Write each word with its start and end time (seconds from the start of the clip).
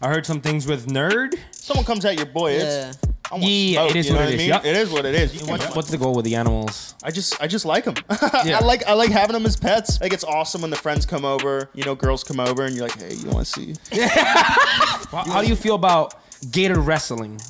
I 0.00 0.08
heard 0.08 0.24
some 0.26 0.40
things 0.40 0.66
with 0.66 0.86
nerd. 0.86 1.34
Someone 1.52 1.84
comes 1.84 2.04
at 2.04 2.16
your 2.16 2.26
boy. 2.26 2.52
It's, 2.52 2.64
Yeah. 2.64 2.92
I 3.32 3.34
want 3.34 3.44
Yeah, 3.44 3.72
smoke, 3.82 3.90
it 3.90 3.96
is 3.96 4.06
you 4.08 4.12
know 4.14 4.18
what 4.18 4.24
it 4.24 4.30
I 4.30 4.32
is, 4.32 4.38
mean? 4.38 4.48
yep. 4.48 4.64
It 4.64 4.76
is 4.76 4.90
what 4.90 5.04
it 5.04 5.14
is. 5.14 5.34
You 5.40 5.46
What's, 5.46 5.64
can- 5.66 5.74
what's 5.76 5.90
the 5.90 5.98
goal 5.98 6.14
with 6.16 6.24
the 6.24 6.34
animals? 6.34 6.96
I 7.04 7.12
just 7.12 7.40
I 7.40 7.46
just 7.46 7.64
like 7.64 7.84
them. 7.84 7.94
Yeah. 8.44 8.58
I 8.60 8.64
like 8.64 8.84
I 8.88 8.94
like 8.94 9.10
having 9.10 9.34
them 9.34 9.46
as 9.46 9.56
pets. 9.56 10.00
Like 10.00 10.12
it's 10.12 10.24
awesome 10.24 10.62
when 10.62 10.70
the 10.70 10.76
friends 10.76 11.06
come 11.06 11.24
over. 11.24 11.70
You 11.74 11.84
know, 11.84 11.94
girls 11.94 12.24
come 12.24 12.40
over 12.40 12.64
and 12.64 12.74
you're 12.74 12.88
like, 12.88 12.98
hey, 12.98 13.14
you 13.14 13.28
want 13.30 13.46
to 13.46 13.52
see? 13.52 13.74
How, 14.08 15.24
how 15.26 15.42
do 15.42 15.48
you 15.48 15.54
feel 15.56 15.74
about 15.76 16.14
gator 16.50 16.80
wrestling? 16.80 17.40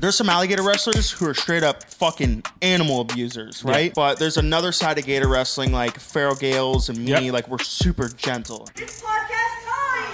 There's 0.00 0.16
some 0.16 0.28
alligator 0.28 0.62
wrestlers 0.62 1.10
who 1.10 1.26
are 1.28 1.34
straight 1.34 1.62
up 1.62 1.84
fucking 1.84 2.42
animal 2.62 3.00
abusers, 3.00 3.64
right? 3.64 3.86
Yeah. 3.86 3.92
But 3.94 4.18
there's 4.18 4.36
another 4.36 4.70
side 4.72 4.98
of 4.98 5.06
gator 5.06 5.28
wrestling, 5.28 5.72
like 5.72 5.98
Feral 5.98 6.34
Gales 6.34 6.88
and 6.90 6.98
me. 6.98 7.10
Yep. 7.12 7.32
Like 7.32 7.48
we're 7.48 7.58
super 7.58 8.08
gentle. 8.08 8.68
It's 8.76 9.00
podcast 9.02 9.28
time. 9.28 9.45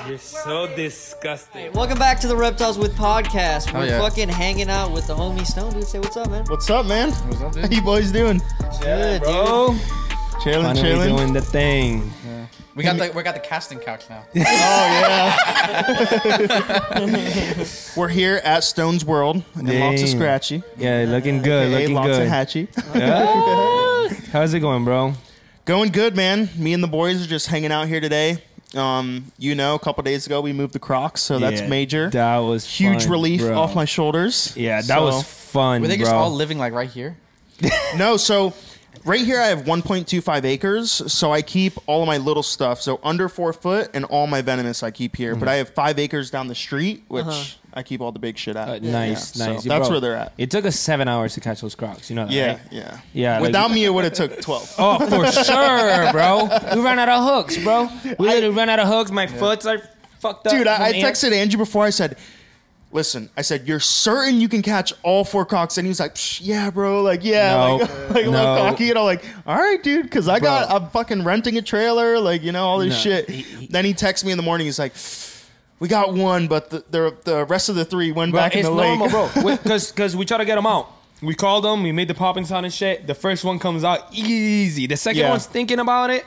You're 0.06 0.18
so 0.18 0.66
disgusting. 0.74 1.72
Welcome 1.72 1.98
back 1.98 2.18
to 2.20 2.26
the 2.26 2.36
Reptiles 2.36 2.76
with 2.78 2.94
Podcast. 2.96 3.72
We're 3.72 3.86
yeah. 3.86 4.00
fucking 4.00 4.28
hanging 4.28 4.68
out 4.68 4.90
with 4.92 5.06
the 5.06 5.14
homie 5.14 5.46
Stone, 5.46 5.74
dude. 5.74 5.84
Say 5.84 6.00
what's 6.00 6.16
up, 6.16 6.28
man. 6.30 6.44
What's 6.46 6.68
up, 6.70 6.86
man? 6.86 7.10
What's 7.10 7.40
up, 7.40 7.54
How 7.56 7.68
you 7.68 7.82
boys 7.82 8.10
doing? 8.10 8.40
Good, 8.80 9.20
dude. 9.20 9.22
Bro, 9.22 9.76
Chilling, 10.42 10.62
finally 10.66 10.82
chilling. 10.82 11.16
doing 11.16 11.32
the 11.32 11.40
thing. 11.40 12.10
We 12.74 12.82
got 12.82 12.96
the 12.98 13.12
we 13.14 13.22
got 13.22 13.34
the 13.34 13.40
casting 13.40 13.78
couch 13.78 14.04
now. 14.10 14.24
Oh 16.94 17.06
yeah. 17.06 17.66
We're 17.96 18.08
here 18.08 18.40
at 18.44 18.64
Stone's 18.64 19.04
World 19.04 19.44
and 19.54 19.80
lots 19.80 20.02
of 20.02 20.08
scratchy. 20.08 20.62
Yeah, 20.78 21.04
looking 21.06 21.42
good, 21.42 21.68
Hey, 21.70 21.80
looking 21.82 21.94
lots 21.94 22.08
good. 22.08 22.22
of 22.22 22.28
hatchy. 22.28 22.68
Yeah. 22.94 24.08
How's 24.32 24.52
it 24.54 24.60
going, 24.60 24.84
bro? 24.84 25.12
Going 25.64 25.90
good, 25.90 26.16
man. 26.16 26.48
Me 26.56 26.72
and 26.72 26.82
the 26.82 26.88
boys 26.88 27.22
are 27.24 27.28
just 27.28 27.46
hanging 27.46 27.70
out 27.70 27.86
here 27.88 28.00
today. 28.00 28.42
Um, 28.74 29.26
you 29.38 29.54
know, 29.54 29.74
a 29.74 29.78
couple 29.78 30.02
days 30.02 30.26
ago 30.26 30.40
we 30.40 30.52
moved 30.52 30.72
the 30.72 30.78
Crocs, 30.78 31.20
so 31.20 31.38
that's 31.38 31.60
Yeah, 31.60 31.68
major. 31.68 32.10
That 32.10 32.38
was 32.38 32.64
Huge 32.64 33.02
fun, 33.02 33.12
relief 33.12 33.40
bro. 33.42 33.58
off 33.58 33.74
my 33.74 33.84
shoulders. 33.84 34.54
Yeah, 34.56 34.76
that 34.80 34.86
So- 34.86 35.04
was 35.04 35.22
fun, 35.24 35.82
Were 35.82 35.88
they 35.88 35.96
bro. 35.96 36.04
just 36.04 36.14
all 36.14 36.32
living 36.32 36.58
like 36.58 36.72
right 36.72 36.88
here? 36.90 37.16
no. 37.96 38.16
So 38.16 38.54
right 39.04 39.20
here 39.20 39.40
I 39.40 39.46
have 39.46 39.62
1.25 39.64 40.44
acres, 40.44 40.90
so 41.12 41.32
I 41.32 41.42
keep 41.42 41.74
all 41.86 42.02
of 42.02 42.06
my 42.06 42.18
little 42.18 42.42
stuff. 42.42 42.80
So 42.80 43.00
under 43.02 43.28
four 43.28 43.52
foot 43.52 43.90
and 43.94 44.04
all 44.06 44.26
my 44.26 44.42
venomous 44.42 44.82
I 44.82 44.90
keep 44.90 45.16
here. 45.16 45.32
Mm-hmm. 45.32 45.40
But 45.40 45.48
I 45.48 45.54
have 45.56 45.70
five 45.70 45.98
acres 45.98 46.30
down 46.30 46.48
the 46.48 46.54
street, 46.54 47.04
which 47.08 47.24
Uh-huh. 47.26 47.44
I 47.74 47.82
keep 47.82 48.02
all 48.02 48.12
the 48.12 48.18
big 48.18 48.36
shit 48.36 48.54
at. 48.54 48.68
Uh, 48.68 48.78
Yeah, 48.82 48.92
nice, 48.92 49.32
so 49.32 49.46
nice. 49.52 49.64
that's 49.64 49.88
Bro, 49.88 49.90
where 49.92 50.00
they're 50.00 50.16
at. 50.16 50.32
It 50.36 50.50
took 50.50 50.66
us 50.66 50.78
seven 50.78 51.08
hours 51.08 51.32
to 51.34 51.40
catch 51.40 51.62
those 51.62 51.74
crocs. 51.74 52.10
You 52.10 52.16
know 52.16 52.26
that, 52.26 52.32
Yeah, 52.32 52.46
right? 52.48 52.60
yeah, 52.70 53.00
Yeah, 53.14 53.32
like- 53.38 53.42
Without 53.48 53.70
me, 53.70 53.84
it 53.86 53.90
would 53.94 54.04
have 54.04 54.12
took 54.12 54.40
12. 54.42 54.74
Oh, 54.78 54.98
for 54.98 55.32
sure, 55.32 56.12
bro. 56.12 56.48
We 56.76 56.82
ran 56.82 56.98
out 56.98 57.08
of 57.08 57.24
hooks, 57.24 57.56
bro. 57.56 57.88
We 58.18 58.26
literally 58.26 58.54
ran 58.54 58.68
out 58.68 58.78
of 58.78 58.88
hooks. 58.88 59.10
My 59.10 59.26
foot's 59.26 59.64
are 59.66 59.78
fucked 60.20 60.46
up. 60.48 60.52
Dude, 60.52 60.66
I, 60.66 60.74
I 60.88 60.92
from 60.92 61.04
ants. 61.04 61.24
texted 61.24 61.32
Andrew 61.32 61.56
before. 61.58 61.84
I 61.84 61.90
said, 61.90 62.18
"Listen, 62.92 63.30
I 63.36 63.42
said 63.42 63.66
you're 63.66 63.80
certain 63.80 64.40
you 64.40 64.48
can 64.48 64.62
catch 64.62 64.92
all 65.02 65.24
four 65.24 65.44
cocks," 65.44 65.78
and 65.78 65.86
he 65.86 65.88
was 65.88 65.98
like, 66.00 66.14
Psh, 66.14 66.40
"Yeah, 66.42 66.70
bro. 66.70 67.02
Like, 67.02 67.24
yeah, 67.24 67.54
No. 67.54 67.76
like, 67.76 67.90
like 68.10 68.26
a 68.26 68.30
little 68.30 68.32
No. 68.32 68.56
cocky." 68.70 68.90
And 68.90 68.98
I'm 68.98 69.04
like, 69.06 69.24
"All 69.46 69.56
right, 69.56 69.82
dude, 69.82 70.04
because 70.04 70.28
I 70.28 70.38
got 70.38 70.68
Bro. 70.68 70.76
I'm 70.76 70.90
fucking 70.90 71.24
renting 71.24 71.56
a 71.58 71.62
trailer, 71.62 72.18
like 72.20 72.42
you 72.42 72.52
know 72.52 72.64
all 72.64 72.78
this 72.78 72.90
No. 72.94 72.98
shit." 73.10 73.28
He- 73.30 73.42
he- 73.42 73.66
then 73.66 73.84
he 73.84 73.94
texts 73.94 74.24
me 74.24 74.30
in 74.32 74.36
the 74.36 74.44
morning. 74.44 74.66
He's 74.66 74.78
like. 74.78 74.92
We 75.80 75.88
got 75.88 76.14
one, 76.14 76.46
but 76.46 76.70
the, 76.70 76.84
the 76.92 77.16
the 77.24 77.44
rest 77.46 77.68
of 77.68 77.74
the 77.74 77.84
three 77.84 78.12
went 78.12 78.30
Bro, 78.30 78.40
back 78.40 78.54
in 78.54 78.62
the 78.62 78.70
normal, 78.70 79.08
lake. 79.08 79.34
bro. 79.34 79.56
Because 79.56 79.90
because 79.90 80.14
we 80.14 80.24
try 80.24 80.38
to 80.38 80.44
get 80.44 80.54
them 80.54 80.64
out. 80.64 80.88
We 81.20 81.34
called 81.34 81.64
them. 81.64 81.82
We 81.82 81.90
made 81.90 82.06
the 82.06 82.14
popping 82.14 82.44
sound 82.44 82.66
and 82.66 82.72
shit. 82.72 83.08
The 83.08 83.16
first 83.16 83.42
one 83.42 83.58
comes 83.58 83.82
out 83.82 84.06
easy. 84.12 84.86
The 84.86 84.96
second 84.96 85.22
Yeah. 85.22 85.30
one's 85.30 85.46
thinking 85.46 85.80
about 85.80 86.10
it. 86.10 86.24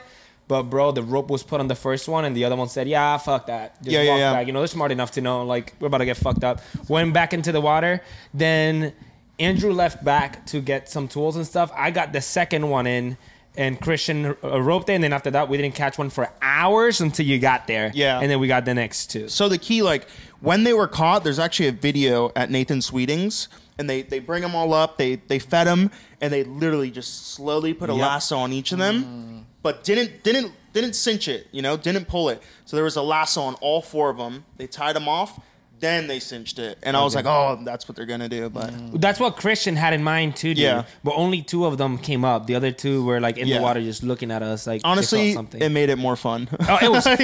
But 0.48 0.64
bro, 0.64 0.92
the 0.92 1.02
rope 1.02 1.28
was 1.28 1.42
put 1.42 1.58
on 1.60 1.66
the 1.68 1.74
first 1.74 2.06
one, 2.08 2.24
and 2.24 2.36
the 2.36 2.44
other 2.44 2.54
one 2.56 2.68
said, 2.68 2.86
"Yeah, 2.88 3.16
fuck 3.18 3.46
that. 3.46 3.82
Just 3.82 3.90
Yeah, 3.92 4.02
yeah, 4.02 4.10
walk 4.10 4.18
yeah. 4.20 4.32
back." 4.32 4.46
You 4.46 4.52
know, 4.52 4.60
they're 4.60 4.68
smart 4.68 4.92
enough 4.92 5.10
to 5.12 5.20
know 5.20 5.44
like 5.44 5.74
we're 5.80 5.88
about 5.88 5.98
to 5.98 6.04
get 6.04 6.16
fucked 6.16 6.44
up. 6.44 6.60
Went 6.88 7.12
back 7.12 7.32
into 7.34 7.50
the 7.52 7.60
water. 7.60 8.00
Then 8.32 8.92
Andrew 9.38 9.72
left 9.72 10.04
back 10.04 10.46
to 10.46 10.60
get 10.60 10.88
some 10.88 11.08
tools 11.08 11.36
and 11.36 11.46
stuff. 11.46 11.70
I 11.74 11.90
got 11.90 12.12
the 12.12 12.20
second 12.20 12.70
one 12.70 12.86
in, 12.86 13.16
and 13.56 13.80
Christian 13.80 14.36
uh, 14.44 14.60
roped 14.62 14.88
it. 14.88 14.92
And 14.94 15.04
then 15.04 15.12
after 15.12 15.30
that, 15.32 15.48
we 15.48 15.56
didn't 15.56 15.74
catch 15.74 15.98
one 15.98 16.10
for 16.10 16.30
hours 16.40 17.00
until 17.00 17.26
you 17.26 17.38
got 17.38 17.66
there. 17.66 17.90
Yeah. 17.94 18.20
and 18.20 18.30
then 18.30 18.38
we 18.38 18.46
got 18.46 18.64
the 18.64 18.74
next 18.74 19.08
two. 19.10 19.28
So 19.28 19.48
the 19.48 19.58
key, 19.58 19.82
like 19.82 20.08
when 20.40 20.62
they 20.64 20.72
were 20.74 20.88
caught, 20.88 21.24
there's 21.24 21.38
actually 21.38 21.68
a 21.68 21.72
video 21.72 22.30
at 22.36 22.50
Nathan 22.50 22.80
Sweeting's, 22.80 23.48
and 23.78 23.88
they 23.88 24.02
they 24.02 24.18
bring 24.18 24.42
them 24.42 24.54
all 24.54 24.72
up, 24.74 24.98
they 24.98 25.16
they 25.16 25.38
fed 25.38 25.66
them, 25.66 25.90
and 26.20 26.32
they 26.32 26.44
literally 26.44 26.90
just 26.90 27.28
slowly 27.34 27.74
put 27.74 27.90
a 27.90 27.92
Yep. 27.94 28.02
lasso 28.02 28.36
on 28.38 28.52
each 28.52 28.72
of 28.72 28.78
them, 28.78 29.04
mm. 29.04 29.44
but 29.62 29.84
didn't 29.84 30.22
didn't 30.22 30.52
didn't 30.72 30.94
cinch 30.94 31.28
it, 31.28 31.46
you 31.52 31.62
know, 31.62 31.76
didn't 31.76 32.06
pull 32.06 32.28
it. 32.28 32.42
So 32.64 32.76
there 32.76 32.84
was 32.84 32.96
a 32.96 33.02
lasso 33.02 33.40
on 33.42 33.54
all 33.56 33.80
four 33.82 34.10
of 34.10 34.18
them. 34.18 34.44
They 34.58 34.66
tied 34.66 34.94
them 34.96 35.08
off, 35.08 35.40
then 35.78 36.06
they 36.06 36.18
cinched 36.20 36.58
it, 36.58 36.78
and 36.82 36.96
I 36.96 37.02
was 37.04 37.14
like, 37.14 37.26
oh, 37.26 37.60
that's 37.64 37.86
what 37.88 37.96
they're 37.96 38.06
gonna 38.06 38.28
do, 38.28 38.48
but. 38.48 38.70
Mm. 38.70 39.00
That's 39.00 39.20
what 39.20 39.36
Christian 39.36 39.76
had 39.76 39.92
in 39.92 40.02
mind 40.02 40.36
too, 40.36 40.48
dude. 40.54 40.58
Yeah. 40.58 40.84
But 41.04 41.12
only 41.16 41.42
two 41.42 41.66
of 41.66 41.76
them 41.78 41.98
came 41.98 42.24
up. 42.24 42.46
The 42.46 42.54
other 42.54 42.72
two 42.72 43.04
were 43.04 43.20
like 43.20 43.36
in 43.38 43.46
Yeah. 43.46 43.58
the 43.58 43.62
water, 43.62 43.80
just 43.82 44.02
looking 44.02 44.30
at 44.30 44.42
us 44.42 44.66
like 44.66 44.80
they 44.82 44.86
saw 44.86 44.92
Honestly, 44.92 45.32
something. 45.34 45.60
it 45.60 45.68
made 45.70 45.90
it 45.90 45.96
more 45.96 46.16
fun. 46.16 46.48
oh, 46.68 46.78
it 46.82 46.90
was 46.90 47.04
fun. 47.06 47.18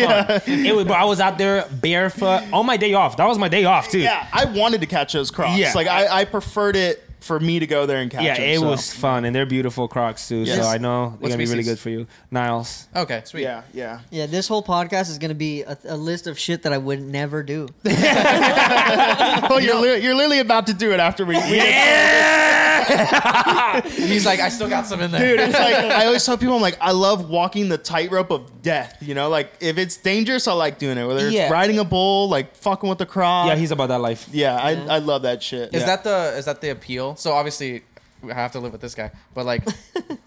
It 0.47 0.75
was. 0.77 0.85
Bro, 0.85 0.97
I 0.97 1.05
was 1.05 1.21
out 1.21 1.39
there 1.39 1.67
barefoot 1.81 2.43
on 2.53 2.67
my 2.67 2.77
day 2.77 2.95
off. 2.95 3.17
That 3.17 3.27
was 3.27 3.39
my 3.39 3.49
day 3.49 3.65
off 3.65 3.89
too. 3.91 4.01
yeah, 4.01 4.27
I 4.33 4.45
wanted 4.47 4.81
to 4.83 4.87
catch 4.87 5.13
those 5.13 5.31
crocs. 5.31 5.59
Yeah. 5.59 5.73
Like 5.75 5.87
I, 5.87 6.21
I 6.21 6.25
preferred 6.25 6.77
it 6.77 7.03
for 7.23 7.41
me 7.41 7.59
to 7.59 7.67
go 7.67 7.87
there 7.87 7.99
and 7.99 8.11
catch 8.11 8.23
it. 8.23 8.25
Yeah, 8.25 8.35
them. 8.37 8.49
it 8.49 8.59
so. 8.59 8.69
was 8.69 8.93
fun, 8.93 9.25
and 9.25 9.35
they're 9.35 9.47
beautiful 9.47 9.89
Crocs 9.89 10.29
too. 10.29 10.43
Yes. 10.43 10.59
So 10.59 10.69
I 10.69 10.79
know 10.79 11.11
they're 11.11 11.19
What 11.19 11.29
gonna 11.31 11.37
be 11.39 11.47
really 11.47 11.63
good 11.63 11.79
for 11.79 11.91
you, 11.91 12.07
Niles. 12.31 12.89
Okay, 12.95 13.23
sweet. 13.25 13.43
Yeah, 13.43 13.63
yeah. 13.73 14.01
Yeah, 14.11 14.27
this 14.27 14.49
whole 14.49 14.63
podcast 14.63 15.09
is 15.11 15.19
gonna 15.19 15.35
be 15.35 15.63
a, 15.63 15.77
a 15.85 15.97
list 15.97 16.27
of 16.27 16.39
shit 16.39 16.63
that 16.65 16.73
I 16.73 16.79
would 16.79 17.01
never 17.01 17.43
do. 17.43 17.69
Oh, 19.45 19.59
you're, 19.59 19.75
li- 19.81 19.99
you're 20.03 20.15
literally 20.15 20.39
about 20.39 20.67
to 20.69 20.75
do 20.75 20.93
it 20.93 21.01
after 21.01 21.25
we. 21.25 21.35
we 21.37 22.62
He's 23.87 24.27
like, 24.27 24.41
I 24.41 24.49
still 24.49 24.69
got 24.69 24.87
some 24.87 25.01
in 25.01 25.11
there. 25.11 25.21
Dude, 25.21 25.41
it's 25.41 25.59
like 25.59 25.75
I 25.75 26.07
always 26.07 26.25
tell 26.25 26.37
people, 26.39 26.55
I'm 26.55 26.63
like, 26.63 26.79
I 26.81 26.93
love 26.93 27.29
walking 27.29 27.69
the 27.69 27.79
tightrope 27.79 28.31
of 28.31 28.63
death. 28.63 28.97
You 29.01 29.15
know, 29.15 29.29
like 29.29 29.53
if 29.61 29.79
it's 29.79 29.97
dangerous, 29.97 30.47
I 30.49 30.53
like 30.53 30.79
doing 30.79 30.99
it. 30.99 31.07
Whether 31.07 31.27
it's 31.27 31.35
Yeah. 31.35 31.51
riding 31.51 31.79
a 31.79 31.85
bull, 31.85 32.29
like 32.29 32.55
fucking 32.57 32.89
with 32.89 32.99
the 32.99 33.07
croc. 33.07 33.47
Yeah, 33.49 33.57
he's 33.57 33.71
about 33.71 33.89
that 33.89 34.01
life. 34.01 34.29
yeah, 34.33 34.57
I, 34.57 34.73
I 34.73 34.99
love 34.99 35.23
that 35.23 35.43
shit. 35.43 35.75
Is 35.75 35.81
Yeah. 35.81 35.87
that 35.87 36.05
the 36.05 36.35
is 36.37 36.45
that 36.47 36.61
the 36.61 36.71
appeal? 36.71 37.17
So 37.17 37.33
obviously, 37.33 37.83
I 38.29 38.35
have 38.35 38.53
to 38.53 38.61
live 38.61 38.73
with 38.73 38.81
this 38.81 38.95
guy. 38.95 39.11
But 39.35 39.47
like, 39.47 39.67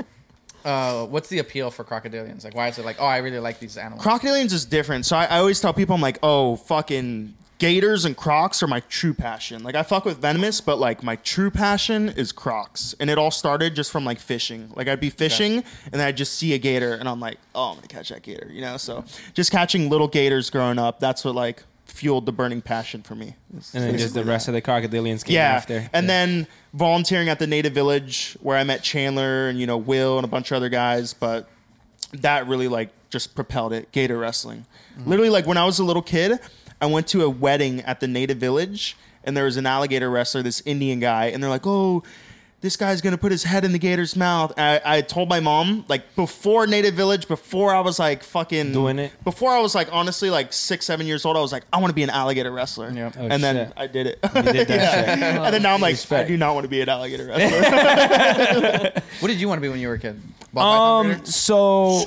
uh, 0.66 1.06
what's 1.06 1.30
the 1.30 1.40
appeal 1.40 1.72
for 1.72 1.84
crocodilians? 1.84 2.44
Like, 2.44 2.56
why 2.56 2.68
is 2.70 2.78
it 2.80 2.86
like, 2.86 2.98
oh, 3.00 3.06
I 3.06 3.18
really 3.18 3.40
like 3.40 3.60
these 3.60 3.78
animals? 3.78 4.04
crocodilians 4.04 4.52
is 4.54 4.66
different? 4.66 5.06
So 5.06 5.16
I, 5.16 5.26
I 5.26 5.38
always 5.40 5.60
tell 5.62 5.74
people, 5.74 5.96
I'm 5.96 6.02
like, 6.02 6.20
oh, 6.24 6.56
fucking 6.56 7.34
gators 7.58 8.06
and 8.06 8.16
crocs 8.16 8.62
are 8.62 8.68
my 8.68 8.82
true 8.82 9.14
passion. 9.14 9.64
Like 9.64 9.76
I 9.76 9.84
fuck 9.84 10.06
with 10.06 10.18
venomous, 10.18 10.62
but 10.62 10.80
like 10.80 11.04
my 11.04 11.16
true 11.18 11.52
passion 11.52 12.10
is 12.10 12.32
crocs, 12.32 12.96
and 13.00 13.10
it 13.10 13.18
all 13.18 13.32
started 13.32 13.76
just 13.76 13.92
from 13.92 14.06
like 14.06 14.20
fishing. 14.20 14.72
Like 14.76 14.88
I'd 14.88 15.00
be 15.00 15.10
fishing, 15.10 15.58
and 15.86 15.94
then 15.94 16.02
I'd 16.02 16.18
just 16.18 16.36
see 16.36 16.54
a 16.54 16.58
gator, 16.58 16.94
and 16.94 17.08
I'm 17.08 17.20
like, 17.20 17.38
oh, 17.54 17.70
I'm 17.70 17.76
gonna 17.76 17.88
catch 17.88 18.10
that 18.10 18.24
gator. 18.24 18.50
You 18.52 18.62
know, 18.62 18.78
so 18.78 19.06
just 19.34 19.52
catching 19.52 19.90
little 19.90 20.08
gators 20.08 20.50
growing 20.50 20.80
up. 20.80 21.00
That's 21.00 21.24
what 21.24 21.36
like 21.36 21.64
fueled 21.86 22.26
the 22.26 22.32
burning 22.32 22.62
passion 22.62 23.02
for 23.02 23.16
me. 23.16 23.36
It's 23.56 23.74
And 23.74 23.84
then 23.84 23.98
just 23.98 24.14
the 24.14 24.24
rest 24.24 24.48
of 24.48 24.54
the 24.54 24.62
crocodilians 24.62 25.24
came 25.24 25.36
yeah. 25.36 25.54
after. 25.54 25.90
And 25.94 26.10
then 26.10 26.48
volunteering 26.74 27.30
at 27.30 27.40
the 27.40 27.48
native 27.48 27.74
village 27.74 28.38
where 28.42 28.58
I 28.58 28.64
met 28.64 28.84
Chandler 28.84 29.48
and 29.48 29.60
you 29.60 29.68
know 29.68 29.78
Will 29.78 30.18
and 30.18 30.26
a 30.26 30.28
bunch 30.28 30.52
of 30.52 30.58
other 30.58 30.70
guys, 30.70 31.14
but 31.14 31.48
that 32.14 32.48
really 32.48 32.68
like 32.68 32.90
just 33.10 33.36
propelled 33.36 33.74
it. 33.74 33.92
Gator 33.92 34.18
wrestling. 34.18 34.66
Mm-hmm. 34.98 35.10
Literally 35.10 35.30
like 35.30 35.46
when 35.48 35.58
I 35.58 35.66
was 35.66 35.80
a 35.80 35.84
little 35.84 36.02
kid, 36.02 36.40
I 36.82 36.86
went 36.88 37.08
to 37.08 37.24
a 37.24 37.30
wedding 37.30 37.82
at 37.82 38.00
the 38.00 38.08
native 38.08 38.38
village 38.38 38.96
and 39.24 39.36
there 39.36 39.46
was 39.46 39.58
an 39.58 39.66
alligator 39.66 40.10
wrestler, 40.10 40.44
this 40.44 40.62
Indian 40.66 41.00
guy, 41.00 41.26
and 41.28 41.42
they're 41.42 41.50
like, 41.50 41.66
"Oh, 41.66 42.04
this 42.62 42.78
guy's 42.78 43.02
gonna 43.02 43.18
put 43.18 43.32
his 43.32 43.44
head 43.44 43.66
in 43.66 43.72
the 43.72 43.80
gator's 43.80 44.16
mouth." 44.16 44.54
I, 44.58 44.80
I 44.86 45.02
told 45.02 45.30
my 45.30 45.40
mom 45.40 45.84
like 45.88 46.16
before 46.16 46.68
Native 46.68 46.94
Village, 46.94 47.28
before 47.28 47.74
I 47.74 47.80
was 47.80 47.98
like 47.98 48.24
fucking 48.24 48.72
Doing 48.74 49.00
it? 49.00 49.12
before 49.24 49.50
I 49.52 49.60
was 49.62 49.74
like 49.74 49.88
honestly 49.92 50.30
like 50.30 50.54
six, 50.54 50.86
seven 50.86 51.08
years 51.08 51.26
old, 51.26 51.38
I 51.38 51.40
was 51.40 51.52
like, 51.52 51.64
I 51.74 51.78
want 51.80 51.90
to 51.90 51.96
be 51.96 52.04
an 52.04 52.12
alligator 52.12 52.52
wrestler. 52.52 52.92
Yep. 52.92 53.16
Oh, 53.18 53.28
and 53.28 53.44
then 53.44 53.56
shit. 53.68 53.74
I 53.78 53.88
did 53.88 54.06
it. 54.08 54.22
Did 54.22 54.32
that 54.34 54.70
Yeah. 54.70 55.16
shit. 55.16 55.24
And 55.24 55.54
then 55.56 55.64
now 55.64 55.74
I'm 55.74 55.82
like, 55.82 55.94
Respect. 55.94 56.26
I 56.26 56.28
do 56.28 56.38
not 56.38 56.54
want 56.54 56.66
to 56.66 56.70
be 56.70 56.82
an 56.82 56.90
alligator 56.90 57.26
wrestler. 57.28 59.02
What 59.22 59.28
did 59.30 59.40
you 59.42 59.48
want 59.48 59.58
to 59.58 59.62
be 59.64 59.70
when 59.70 59.80
you 59.80 59.88
were 59.88 59.96
a 59.96 60.00
kid? 60.00 60.22
Ball 60.54 60.64
python 60.64 61.06
Um. 61.06 61.08
breeder? 61.14 61.26
So, 61.32 62.06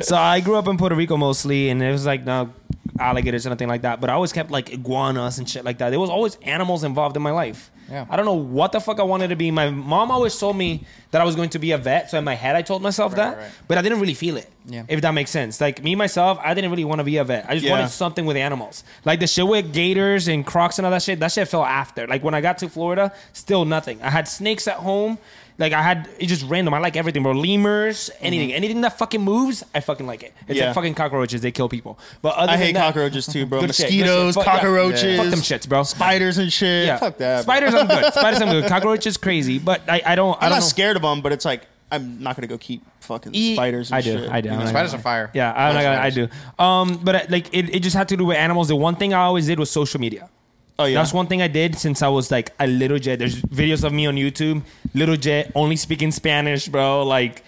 so 0.00 0.16
I 0.16 0.40
grew 0.40 0.56
up 0.56 0.68
in 0.68 0.76
Puerto 0.78 0.94
Rico 0.94 1.16
mostly, 1.18 1.68
and 1.68 1.82
it 1.82 1.90
was 1.92 2.06
like 2.06 2.24
no 2.24 2.50
alligators 2.98 3.46
or 3.46 3.50
nothing 3.50 3.68
like 3.68 3.82
that. 3.82 4.00
But 4.00 4.10
I 4.10 4.14
always 4.14 4.32
kept 4.32 4.50
like 4.50 4.70
iguanas 4.72 5.38
and 5.38 5.48
shit 5.48 5.64
like 5.64 5.78
that. 5.78 5.90
There 5.90 6.00
was 6.00 6.10
always 6.10 6.36
animals 6.42 6.84
involved 6.84 7.16
in 7.16 7.22
my 7.22 7.30
life. 7.32 7.70
Yeah. 7.90 8.04
I 8.10 8.16
don't 8.16 8.24
know 8.26 8.34
what 8.34 8.72
the 8.72 8.80
fuck 8.80 8.98
I 8.98 9.04
wanted 9.04 9.28
to 9.28 9.36
be. 9.36 9.50
My 9.52 9.70
mom 9.70 10.10
always 10.10 10.36
told 10.36 10.56
me 10.56 10.84
that 11.12 11.20
I 11.20 11.24
was 11.24 11.36
going 11.36 11.50
to 11.50 11.60
be 11.60 11.70
a 11.70 11.78
vet, 11.78 12.10
so 12.10 12.18
in 12.18 12.24
my 12.24 12.34
head 12.34 12.56
I 12.56 12.62
told 12.62 12.82
myself 12.82 13.12
Right, 13.12 13.16
that, 13.18 13.36
right. 13.38 13.50
but 13.68 13.78
I 13.78 13.82
didn't 13.82 14.00
really 14.00 14.14
feel 14.14 14.36
it. 14.36 14.50
Yeah. 14.66 14.82
If 14.88 15.02
that 15.02 15.12
makes 15.12 15.30
sense. 15.30 15.60
Like 15.60 15.82
me 15.84 15.94
myself, 15.94 16.38
I 16.42 16.52
didn't 16.54 16.70
really 16.72 16.84
want 16.84 16.98
to 16.98 17.04
be 17.04 17.18
a 17.18 17.24
vet. 17.24 17.46
I 17.48 17.54
just 17.54 17.64
Yeah. 17.64 17.70
wanted 17.72 17.90
something 17.90 18.26
with 18.26 18.36
animals. 18.36 18.82
Like 19.04 19.20
the 19.20 19.28
shit 19.28 19.46
with 19.46 19.72
gators 19.72 20.26
and 20.26 20.44
crocs 20.44 20.78
and 20.80 20.86
all 20.86 20.90
that 20.90 21.02
shit. 21.02 21.20
That 21.20 21.30
shit 21.30 21.46
fell 21.46 21.64
after. 21.64 22.08
Like 22.08 22.24
when 22.24 22.34
I 22.34 22.40
got 22.40 22.58
to 22.58 22.68
Florida, 22.68 23.12
still 23.32 23.64
nothing. 23.64 24.02
I 24.02 24.10
had 24.10 24.26
snakes 24.26 24.66
at 24.66 24.76
home. 24.78 25.18
Like 25.58 25.72
I 25.72 25.80
had 25.82 26.08
it's 26.18 26.28
just 26.28 26.44
random. 26.44 26.74
I 26.74 26.78
like 26.78 26.96
everything, 26.96 27.22
bro. 27.22 27.32
Lemurs, 27.32 28.10
anything, 28.20 28.52
anything 28.52 28.82
that 28.82 28.98
fucking 28.98 29.22
moves, 29.22 29.64
I 29.74 29.80
fucking 29.80 30.06
like 30.06 30.22
it. 30.22 30.34
It's 30.40 30.42
Mm-hmm. 30.50 30.52
Yeah. 30.58 30.66
like 30.66 30.74
fucking 30.74 30.94
cockroaches. 30.94 31.40
They 31.40 31.50
kill 31.50 31.68
people. 31.68 31.98
But 32.20 32.34
other 32.36 32.52
I 32.52 32.56
than 32.56 32.66
hate 32.66 32.72
that, 32.74 32.86
cockroaches 32.94 33.26
too, 33.26 33.46
bro. 33.46 33.60
Good 33.62 33.74
shit, 33.74 33.90
shit. 33.90 34.00
Mosquitoes, 34.00 34.36
yeah. 34.36 34.44
cockroaches, 34.44 35.16
Fuck 35.18 35.30
them 35.30 35.38
shits, 35.40 35.68
bro. 35.68 35.82
spiders 35.84 36.38
and 36.38 36.52
shit. 36.52 36.86
Yeah, 36.86 36.98
Fuck 36.98 37.16
that. 37.18 37.36
bro. 37.46 37.54
Spiders, 37.54 37.74
I'm 37.74 37.86
good. 37.86 38.04
Spiders, 38.12 38.42
I'm 38.42 38.48
good. 38.50 38.66
Cockroaches, 38.68 39.16
crazy. 39.16 39.58
But 39.58 39.82
I, 39.88 40.02
I 40.04 40.14
don't. 40.14 40.32
I 40.34 40.46
I'm 40.46 40.50
don't 40.50 40.50
not 40.50 40.56
know. 40.56 40.60
scared 40.60 40.96
of 40.96 41.02
them, 41.02 41.22
but 41.22 41.32
it's 41.32 41.44
like 41.46 41.66
I'm 41.90 42.22
not 42.22 42.36
gonna 42.36 42.48
go 42.48 42.58
keep 42.58 42.82
fucking 43.00 43.34
E- 43.34 43.54
spiders. 43.54 43.90
And 43.90 43.96
I 43.96 44.00
do, 44.02 44.18
shit, 44.18 44.30
I 44.30 44.40
do. 44.42 44.50
you 44.50 44.56
know? 44.56 44.66
Spiders 44.66 44.90
gonna 44.90 45.00
are 45.00 45.02
fire. 45.02 45.30
Yeah, 45.32 45.52
I'm 45.54 45.74
not 45.74 45.82
gonna, 45.82 45.98
I 46.00 46.10
do. 46.10 46.28
Um, 46.62 47.00
but 47.02 47.14
uh, 47.14 47.20
like 47.30 47.48
it, 47.54 47.74
it 47.76 47.80
just 47.80 47.96
had 47.96 48.08
to 48.08 48.16
do 48.16 48.26
with 48.26 48.36
animals. 48.36 48.68
The 48.68 48.76
one 48.76 48.96
thing 48.96 49.14
I 49.14 49.20
always 49.22 49.46
did 49.46 49.58
was 49.58 49.70
social 49.70 50.00
media. 50.00 50.28
Oh 50.78 50.84
yeah. 50.84 50.94
That's 50.98 51.12
one 51.12 51.26
thing 51.26 51.40
I 51.42 51.48
did 51.48 51.76
since 51.76 52.02
I 52.02 52.08
was 52.08 52.30
like 52.30 52.52
a 52.60 52.66
little 52.66 52.98
jet. 52.98 53.18
There's 53.18 53.40
videos 53.42 53.82
of 53.84 53.92
me 53.92 54.06
on 54.06 54.16
YouTube, 54.16 54.62
little 54.94 55.16
jet, 55.16 55.50
only 55.54 55.76
speaking 55.76 56.10
Spanish, 56.10 56.68
bro. 56.68 57.02
Like, 57.04 57.42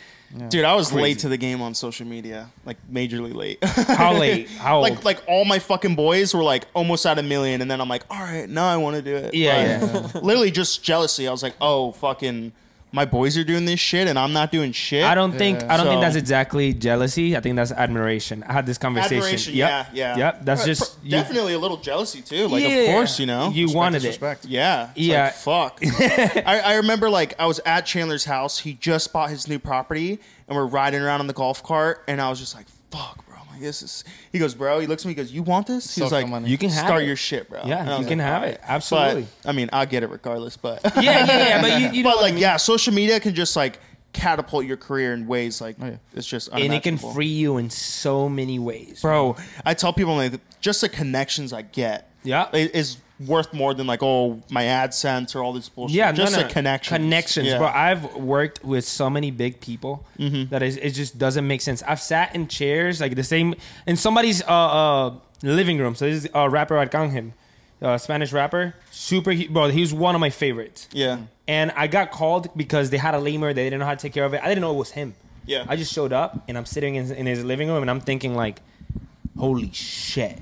Dude, 0.50 0.64
I 0.64 0.74
was 0.74 0.88
Crazy. 0.88 1.02
late 1.02 1.18
to 1.20 1.28
the 1.30 1.38
game 1.38 1.62
on 1.62 1.72
social 1.74 2.06
media, 2.06 2.50
like 2.66 2.76
majorly 2.92 3.34
late. 3.34 3.64
how 3.64 4.12
late? 4.12 4.48
How 4.58 4.80
like 4.80 4.96
old? 4.96 5.04
like 5.04 5.22
all 5.26 5.46
my 5.46 5.58
fucking 5.58 5.94
boys 5.94 6.34
were 6.34 6.42
like 6.42 6.66
almost 6.74 7.06
at 7.06 7.18
a 7.18 7.22
million, 7.22 7.62
and 7.62 7.70
then 7.70 7.80
I'm 7.80 7.88
like, 7.88 8.02
all 8.10 8.20
right, 8.20 8.46
now 8.48 8.68
I 8.68 8.76
want 8.76 8.96
to 8.96 9.02
do 9.02 9.16
it. 9.16 9.32
Yeah, 9.34 9.80
But 10.12 10.22
literally 10.22 10.50
just 10.50 10.82
jealousy. 10.82 11.26
I 11.26 11.30
was 11.30 11.42
like, 11.42 11.54
oh 11.62 11.92
fucking, 11.92 12.52
my 12.90 13.04
boys 13.04 13.36
are 13.36 13.44
doing 13.44 13.64
this 13.64 13.78
shit, 13.80 14.08
and 14.08 14.18
I'm 14.18 14.32
not 14.32 14.50
doing 14.50 14.72
shit. 14.72 15.04
I 15.04 15.14
don't 15.14 15.32
think 15.36 15.62
I 15.64 15.76
don't 15.76 15.86
think 15.86 16.00
that's 16.00 16.16
exactly 16.16 16.72
jealousy. 16.72 17.36
I 17.36 17.40
think 17.40 17.56
that's 17.56 17.72
admiration. 17.72 18.42
I 18.44 18.52
had 18.52 18.66
this 18.66 18.78
conversation. 18.78 19.16
admiration. 19.18 19.54
Yep. 19.54 19.68
Yeah, 19.68 19.86
yeah. 19.92 20.16
Yep. 20.16 20.44
That's 20.44 20.64
just 20.64 21.00
pr- 21.00 21.04
you, 21.06 21.10
definitely 21.10 21.52
a 21.54 21.58
little 21.58 21.76
jealousy 21.76 22.22
too. 22.22 22.48
Like 22.48 22.62
Yeah. 22.62 22.68
of 22.68 22.86
course, 22.94 23.18
you 23.20 23.26
know. 23.26 23.50
You 23.50 23.70
wanted 23.72 24.04
it. 24.04 24.08
Respect. 24.08 24.44
Yeah. 24.46 24.90
It's 24.90 25.00
Yeah. 25.00 25.24
Like, 25.24 25.34
fuck. 25.34 25.80
I, 26.46 26.60
I 26.64 26.74
remember 26.76 27.10
like 27.10 27.34
I 27.38 27.46
was 27.46 27.60
at 27.66 27.84
Chandler's 27.86 28.24
house. 28.24 28.58
He 28.58 28.74
just 28.74 29.12
bought 29.12 29.30
his 29.30 29.46
new 29.48 29.58
property, 29.58 30.18
and 30.48 30.56
we're 30.56 30.66
riding 30.66 31.00
around 31.02 31.20
on 31.20 31.26
the 31.26 31.32
golf 31.34 31.62
cart, 31.62 32.02
and 32.08 32.20
I 32.20 32.30
was 32.30 32.38
just 32.40 32.54
like, 32.54 32.66
"Fuck, 32.90 33.24
bro." 33.58 33.64
I'm 33.66 33.66
like, 33.66 33.66
this 33.66 33.82
is. 33.82 34.04
He 34.32 34.38
goes, 34.38 34.54
"Bro." 34.54 34.80
He 34.80 34.86
looks 34.86 35.02
at 35.04 35.06
me. 35.06 35.12
He 35.12 35.14
goes, 35.16 35.32
"You 35.32 35.42
want 35.42 35.66
this?" 35.66 35.94
He's 35.94 36.12
like. 36.12 36.26
You 36.46 36.58
can 36.58 36.70
have 36.70 36.86
start 36.86 37.02
it. 37.02 37.06
your 37.06 37.16
shit, 37.16 37.48
bro." 37.48 37.62
Yeah, 37.64 37.80
And 37.80 37.90
I 37.90 37.92
you 37.94 37.98
was 38.00 38.06
can 38.08 38.18
have 38.18 38.42
"All 38.42 38.48
it. 38.48 38.60
Absolutely. 38.62 39.26
But, 39.42 39.48
I 39.48 39.52
mean, 39.52 39.68
I'll 39.72 39.86
get 39.86 40.02
it 40.02 40.10
regardless, 40.10 40.56
but 40.56 40.80
yeah, 40.96 41.02
yeah, 41.02 41.26
yeah. 41.26 41.60
But 41.62 41.80
you, 41.80 41.88
you 41.98 42.02
know, 42.04 42.10
but 42.10 42.22
like, 42.22 42.34
yeah, 42.38 42.56
social 42.56 42.92
media 42.94 43.20
can 43.20 43.34
just 43.34 43.56
like 43.56 43.78
catapult 44.14 44.64
your 44.64 44.76
career 44.78 45.12
in 45.12 45.26
ways 45.26 45.60
like 45.60 45.76
Oh, 45.82 45.86
yeah. 45.86 45.96
it's 46.14 46.26
just 46.26 46.48
and 46.48 46.58
it 46.60 46.82
can 46.82 46.94
unimaginable. 46.94 47.12
free 47.12 47.26
you 47.26 47.58
in 47.58 47.68
so 47.70 48.28
many 48.28 48.58
ways, 48.58 49.02
bro. 49.02 49.36
I 49.66 49.74
tell 49.74 49.92
people 49.92 50.16
like 50.16 50.32
just 50.60 50.80
the 50.80 50.88
connections 50.88 51.52
I 51.52 51.62
get, 51.62 52.10
Yeah. 52.24 52.48
i- 52.52 52.56
is 52.72 52.96
worth 53.26 53.52
more 53.52 53.74
than 53.74 53.86
like 53.86 54.00
oh 54.02 54.40
my 54.50 54.64
AdSense 54.64 55.34
or 55.34 55.42
all 55.42 55.52
this 55.52 55.68
bullshit. 55.68 55.96
Yeah, 55.96 56.12
just 56.12 56.36
no, 56.36 56.42
no. 56.42 56.48
connections. 56.48 56.96
Connections, 56.96 57.46
Yeah. 57.48 57.58
bro. 57.58 57.66
I've 57.68 58.14
worked 58.14 58.64
with 58.64 58.84
so 58.84 59.10
many 59.10 59.30
big 59.30 59.60
people 59.60 60.04
Mm-hmm. 60.18 60.50
that 60.50 60.62
is, 60.62 60.76
it 60.76 60.90
just 60.90 61.18
doesn't 61.18 61.46
make 61.46 61.60
sense. 61.60 61.82
I've 61.86 62.00
sat 62.00 62.34
in 62.34 62.46
chairs 62.48 63.00
like 63.00 63.14
the 63.16 63.24
same 63.24 63.54
in 63.86 63.96
somebody's 63.96 64.42
uh, 64.42 64.46
uh, 64.46 65.14
living 65.42 65.78
room. 65.78 65.94
So 65.94 66.04
this 66.06 66.24
is 66.24 66.30
a 66.34 66.48
rapper 66.48 66.74
Arcangel, 66.76 67.32
uh, 67.82 67.98
Spanish 67.98 68.32
rapper, 68.32 68.74
super. 68.90 69.32
he- 69.32 69.48
Bro, 69.48 69.68
he 69.70 69.80
was 69.80 69.92
one 69.94 70.14
of 70.14 70.20
my 70.20 70.30
favorites. 70.30 70.88
Yeah. 70.92 71.18
And 71.48 71.72
I 71.76 71.86
got 71.86 72.10
called 72.10 72.48
because 72.56 72.90
they 72.90 72.98
had 72.98 73.14
a 73.14 73.18
lemur. 73.18 73.52
They 73.52 73.64
didn't 73.64 73.80
know 73.80 73.86
how 73.86 73.94
to 73.94 74.00
take 74.00 74.12
care 74.12 74.24
of 74.24 74.34
it. 74.34 74.42
I 74.42 74.48
didn't 74.48 74.60
know 74.60 74.72
it 74.72 74.76
was 74.78 74.90
him. 74.90 75.14
Yeah. 75.46 75.64
I 75.66 75.76
just 75.76 75.92
showed 75.92 76.12
up 76.12 76.44
and 76.46 76.58
I'm 76.58 76.66
sitting 76.66 76.94
in, 76.96 77.10
in 77.12 77.26
his 77.26 77.42
living 77.44 77.68
room 77.68 77.80
and 77.82 77.90
I'm 77.90 78.00
thinking 78.00 78.34
like, 78.36 78.60
holy 79.38 79.70
shit, 79.72 80.38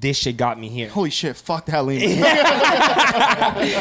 this 0.00 0.16
shit 0.18 0.36
got 0.36 0.58
me 0.60 0.68
here. 0.68 0.88
Holy 0.88 1.10
shit! 1.10 1.36
Fuck 1.36 1.66
that 1.66 1.84
lean. 1.84 2.22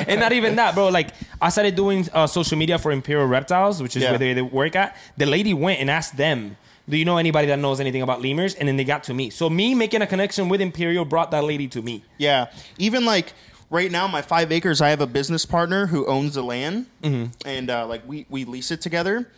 and 0.07 0.19
not 0.19 0.31
even 0.33 0.55
that, 0.55 0.73
bro. 0.75 0.89
Like 0.89 1.09
I 1.41 1.49
started 1.49 1.75
doing 1.75 2.07
uh, 2.13 2.27
social 2.27 2.57
media 2.57 2.77
for 2.79 2.91
Imperial 2.91 3.27
Reptiles, 3.27 3.81
which 3.81 3.95
is 3.95 4.03
Yeah. 4.03 4.11
where 4.11 4.19
they, 4.19 4.33
they 4.33 4.41
work 4.41 4.75
at. 4.75 4.95
The 5.17 5.25
lady 5.25 5.53
went 5.53 5.79
and 5.79 5.89
asked 5.89 6.17
them, 6.17 6.57
"Do 6.89 6.97
you 6.97 7.05
know 7.05 7.17
anybody 7.17 7.47
that 7.47 7.59
knows 7.59 7.79
anything 7.79 8.01
about 8.01 8.21
lemurs?" 8.21 8.55
And 8.55 8.67
then 8.67 8.77
they 8.77 8.83
got 8.83 9.03
to 9.05 9.13
me. 9.13 9.29
So 9.29 9.49
me 9.49 9.75
making 9.75 10.01
a 10.01 10.07
connection 10.07 10.49
with 10.49 10.61
Imperial 10.61 11.05
brought 11.05 11.31
that 11.31 11.43
lady 11.43 11.67
to 11.69 11.81
me. 11.81 12.03
Yeah. 12.17 12.47
Even 12.77 13.05
like 13.05 13.33
right 13.69 13.91
now, 13.91 14.07
my 14.07 14.21
five 14.21 14.51
acres, 14.51 14.81
I 14.81 14.89
have 14.89 15.01
a 15.01 15.07
business 15.07 15.45
partner 15.45 15.87
who 15.87 16.05
owns 16.07 16.33
the 16.35 16.43
land, 16.43 16.87
Mm-hmm. 17.03 17.47
and 17.47 17.69
uh, 17.69 17.85
like 17.87 18.07
we 18.07 18.25
we 18.29 18.45
lease 18.45 18.71
it 18.71 18.81
together. 18.81 19.29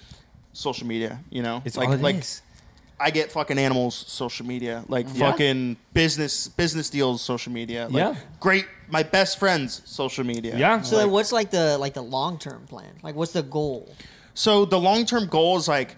Social 0.51 0.87
media, 0.87 1.19
you 1.29 1.43
know, 1.43 1.61
It's 1.63 1.77
like 1.77 1.89
all 1.89 1.93
it 1.93 2.01
like 2.01 2.15
is. 2.17 2.41
I 3.00 3.12
get 3.12 3.31
fucking 3.31 3.57
animals 3.57 3.96
social 4.07 4.46
media, 4.46 4.84
like 4.88 5.07
Yeah. 5.13 5.31
fucking 5.31 5.78
business 5.94 6.48
business 6.48 6.90
deals 6.90 7.22
social 7.22 7.51
media. 7.51 7.88
Like, 7.90 7.94
Yeah. 7.94 8.16
Great. 8.40 8.66
My 8.90 9.04
best 9.04 9.40
friends 9.40 9.81
social 9.86 10.25
media. 10.25 10.57
Yeah. 10.57 10.81
So 10.81 10.98
then 10.98 11.12
what's 11.12 11.31
like 11.31 11.51
the 11.51 11.78
like 11.78 11.94
the 11.94 12.04
long 12.04 12.38
term 12.38 12.66
plan? 12.68 12.92
Like 13.01 13.16
what's 13.16 13.31
the 13.31 13.44
goal? 13.44 13.94
So 14.34 14.66
the 14.66 14.80
long 14.80 15.06
term 15.06 15.28
goal 15.28 15.57
is 15.57 15.68
like 15.68 15.96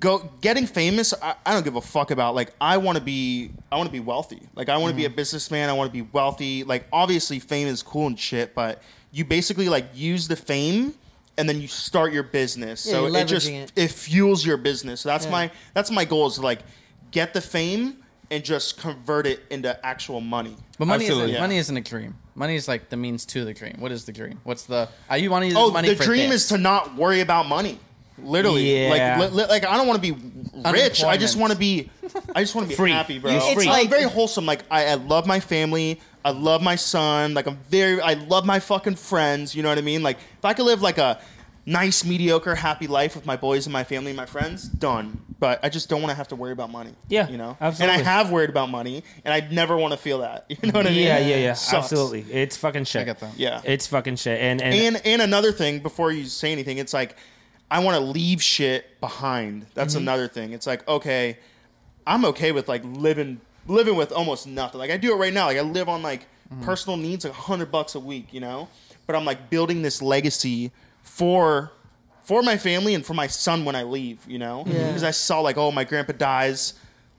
go 0.00 0.30
getting 0.40 0.66
famous. 0.66 1.14
I, 1.22 1.34
I 1.44 1.52
don't 1.52 1.64
give 1.64 1.76
a 1.76 1.80
fuck 1.80 2.10
about 2.10 2.34
like 2.34 2.52
I 2.60 2.76
want 2.76 2.98
to 2.98 3.04
be 3.04 3.50
I 3.72 3.76
want 3.76 3.88
to 3.88 3.92
be 3.92 4.00
wealthy. 4.00 4.42
Like 4.54 4.68
I 4.68 4.76
want 4.76 4.90
to 4.90 4.96
be 4.96 5.04
a 5.04 5.08
mm-hmm. 5.08 5.16
businessman. 5.16 5.68
I 5.68 5.72
want 5.72 5.88
to 5.88 5.92
be 5.92 6.08
wealthy. 6.12 6.64
Like 6.64 6.86
obviously 6.92 7.38
fame 7.38 7.68
is 7.68 7.82
cool 7.82 8.06
and 8.06 8.18
shit, 8.18 8.54
but 8.54 8.82
you 9.12 9.24
basically 9.24 9.68
like 9.68 9.86
use 9.94 10.28
the 10.28 10.36
fame 10.36 10.94
and 11.38 11.48
then 11.48 11.60
you 11.60 11.68
start 11.68 12.12
your 12.12 12.24
business. 12.24 12.84
Yeah, 12.84 12.92
so 12.92 13.06
you're 13.06 13.16
it 13.16 13.24
just 13.28 13.48
it. 13.48 13.72
it. 13.76 13.90
fuels 13.90 14.44
your 14.44 14.56
business. 14.58 15.00
So 15.00 15.08
that's 15.08 15.24
Yeah. 15.24 15.30
my 15.32 15.50
that's 15.74 15.90
my 15.90 16.04
goal 16.04 16.26
is 16.26 16.34
to 16.34 16.42
like 16.42 16.60
get 17.10 17.32
the 17.32 17.40
fame 17.40 17.98
and 18.30 18.44
just 18.44 18.78
convert 18.78 19.26
it 19.26 19.40
into 19.50 19.70
actual 19.86 20.20
money. 20.20 20.56
But 20.78 20.86
money 20.86 21.04
Absolutely. 21.06 21.30
isn't 21.30 21.34
Yeah. 21.36 21.40
money 21.40 21.56
isn't 21.56 21.76
a 21.76 21.80
dream. 21.80 22.16
Money 22.34 22.56
is 22.56 22.68
like 22.68 22.88
the 22.90 22.96
means 22.96 23.24
to 23.26 23.44
the 23.44 23.54
dream. 23.54 23.76
What 23.78 23.90
is 23.92 24.04
the 24.04 24.12
dream? 24.12 24.40
What's 24.44 24.64
the? 24.64 24.88
Are 25.08 25.16
you 25.18 25.30
want 25.30 25.42
to 25.44 25.46
use 25.46 25.56
Oh, 25.56 25.70
money 25.70 25.88
the 25.88 25.96
for 25.96 26.04
dream 26.04 26.30
this? 26.30 26.42
is 26.42 26.48
to 26.50 26.58
not 26.58 26.94
worry 26.96 27.20
about 27.20 27.46
money. 27.48 27.78
Literally, 28.20 28.82
Yeah. 28.84 29.16
like, 29.18 29.30
li- 29.32 29.42
li- 29.42 29.48
like 29.48 29.64
I 29.64 29.76
don't 29.76 29.86
want 29.86 30.02
to 30.02 30.12
be 30.12 30.18
rich. 30.72 31.04
I 31.04 31.16
just 31.16 31.36
want 31.36 31.52
to 31.52 31.58
be, 31.58 31.88
I 32.34 32.42
just 32.42 32.54
want 32.54 32.64
to 32.66 32.68
be 32.70 32.74
Free. 32.74 32.90
happy, 32.90 33.18
bro. 33.20 33.30
You're 33.30 33.40
It's 33.42 33.54
free. 33.54 33.66
like 33.66 33.88
very 33.90 34.02
wholesome. 34.02 34.44
Like 34.44 34.64
I, 34.70 34.86
I 34.86 34.94
love 34.94 35.24
my 35.26 35.38
family. 35.38 36.00
I 36.24 36.30
love 36.30 36.62
my 36.62 36.76
son. 36.76 37.34
Like 37.34 37.46
I'm 37.46 37.56
very, 37.70 38.00
I 38.00 38.14
love 38.14 38.44
my 38.44 38.58
fucking 38.60 38.96
friends. 38.96 39.54
You 39.54 39.62
know 39.62 39.68
what 39.68 39.78
I 39.78 39.82
mean? 39.82 40.02
Like 40.02 40.18
if 40.18 40.44
I 40.44 40.52
could 40.54 40.66
live 40.66 40.82
like 40.82 40.98
a 40.98 41.20
nice, 41.64 42.04
mediocre, 42.04 42.54
happy 42.54 42.86
life 42.86 43.14
with 43.14 43.26
my 43.26 43.36
boys 43.36 43.66
and 43.66 43.72
my 43.72 43.84
family 43.84 44.10
and 44.10 44.16
my 44.16 44.26
friends, 44.26 44.64
done. 44.68 45.22
But 45.38 45.60
I 45.62 45.68
just 45.68 45.88
don't 45.88 46.00
want 46.02 46.10
to 46.10 46.16
have 46.16 46.28
to 46.28 46.36
worry 46.36 46.50
about 46.52 46.70
money. 46.70 46.94
Yeah, 47.08 47.28
you 47.28 47.36
know. 47.38 47.56
absolutely. 47.60 47.94
And 47.98 48.08
I 48.08 48.10
have 48.10 48.32
worried 48.32 48.50
about 48.50 48.70
money, 48.70 49.04
and 49.24 49.32
I 49.32 49.46
never 49.52 49.76
want 49.76 49.92
to 49.92 49.96
feel 49.98 50.18
that. 50.18 50.46
You 50.62 50.72
know 50.72 50.78
what 50.80 50.86
I 50.86 50.90
mean? 50.90 51.04
Yeah, 51.04 51.18
yeah, 51.18 51.36
yeah. 51.36 51.52
Sucks. 51.52 51.92
Absolutely. 51.92 52.22
It's 52.32 52.56
fucking 52.56 52.84
shit. 52.84 53.02
I 53.02 53.04
get 53.04 53.20
that. 53.20 53.38
Yeah. 53.38 53.60
It's 53.64 53.86
fucking 53.86 54.16
shit. 54.16 54.40
And 54.40 54.60
and, 54.60 54.74
And 54.74 55.06
and 55.06 55.22
another 55.22 55.52
thing 55.52 55.78
before 55.78 56.10
you 56.10 56.24
say 56.24 56.50
anything, 56.50 56.78
it's 56.78 56.92
like 56.92 57.16
I 57.70 57.78
want 57.84 57.96
to 57.96 58.00
leave 58.04 58.42
shit 58.42 58.98
behind. 59.00 59.66
That's 59.74 59.94
Mm-hmm. 59.94 60.02
another 60.02 60.26
thing. 60.26 60.52
It's 60.54 60.66
like 60.66 60.88
okay, 60.88 61.38
I'm 62.06 62.24
okay 62.24 62.50
with 62.50 62.66
like 62.68 62.82
living 62.84 63.40
living 63.68 63.94
with 63.96 64.10
almost 64.12 64.46
nothing. 64.46 64.78
Like 64.80 64.90
I 64.90 64.96
do 64.96 65.12
it 65.12 65.16
right 65.16 65.32
now. 65.32 65.46
Like 65.46 65.58
I 65.58 65.62
live 65.62 65.88
on 65.88 66.02
like 66.02 66.26
Mm-hmm. 66.50 66.64
personal 66.64 66.96
needs, 66.96 67.26
like 67.26 67.34
hundred 67.34 67.70
bucks 67.70 67.94
a 67.94 68.00
week, 68.00 68.28
you 68.32 68.40
know. 68.40 68.68
But 69.06 69.14
I'm 69.16 69.26
like 69.26 69.50
building 69.50 69.82
this 69.82 70.00
legacy 70.00 70.72
for 71.02 71.72
for 72.22 72.42
my 72.42 72.56
family 72.56 72.94
and 72.94 73.04
for 73.04 73.12
my 73.12 73.26
son 73.26 73.66
when 73.66 73.74
I 73.76 73.82
leave, 73.82 74.20
you 74.26 74.38
know. 74.38 74.64
Yeah. 74.66 74.86
Because 74.86 75.02
I 75.04 75.10
saw 75.10 75.40
like, 75.40 75.58
oh, 75.58 75.70
my 75.70 75.84
grandpa 75.84 76.14
dies. 76.14 76.72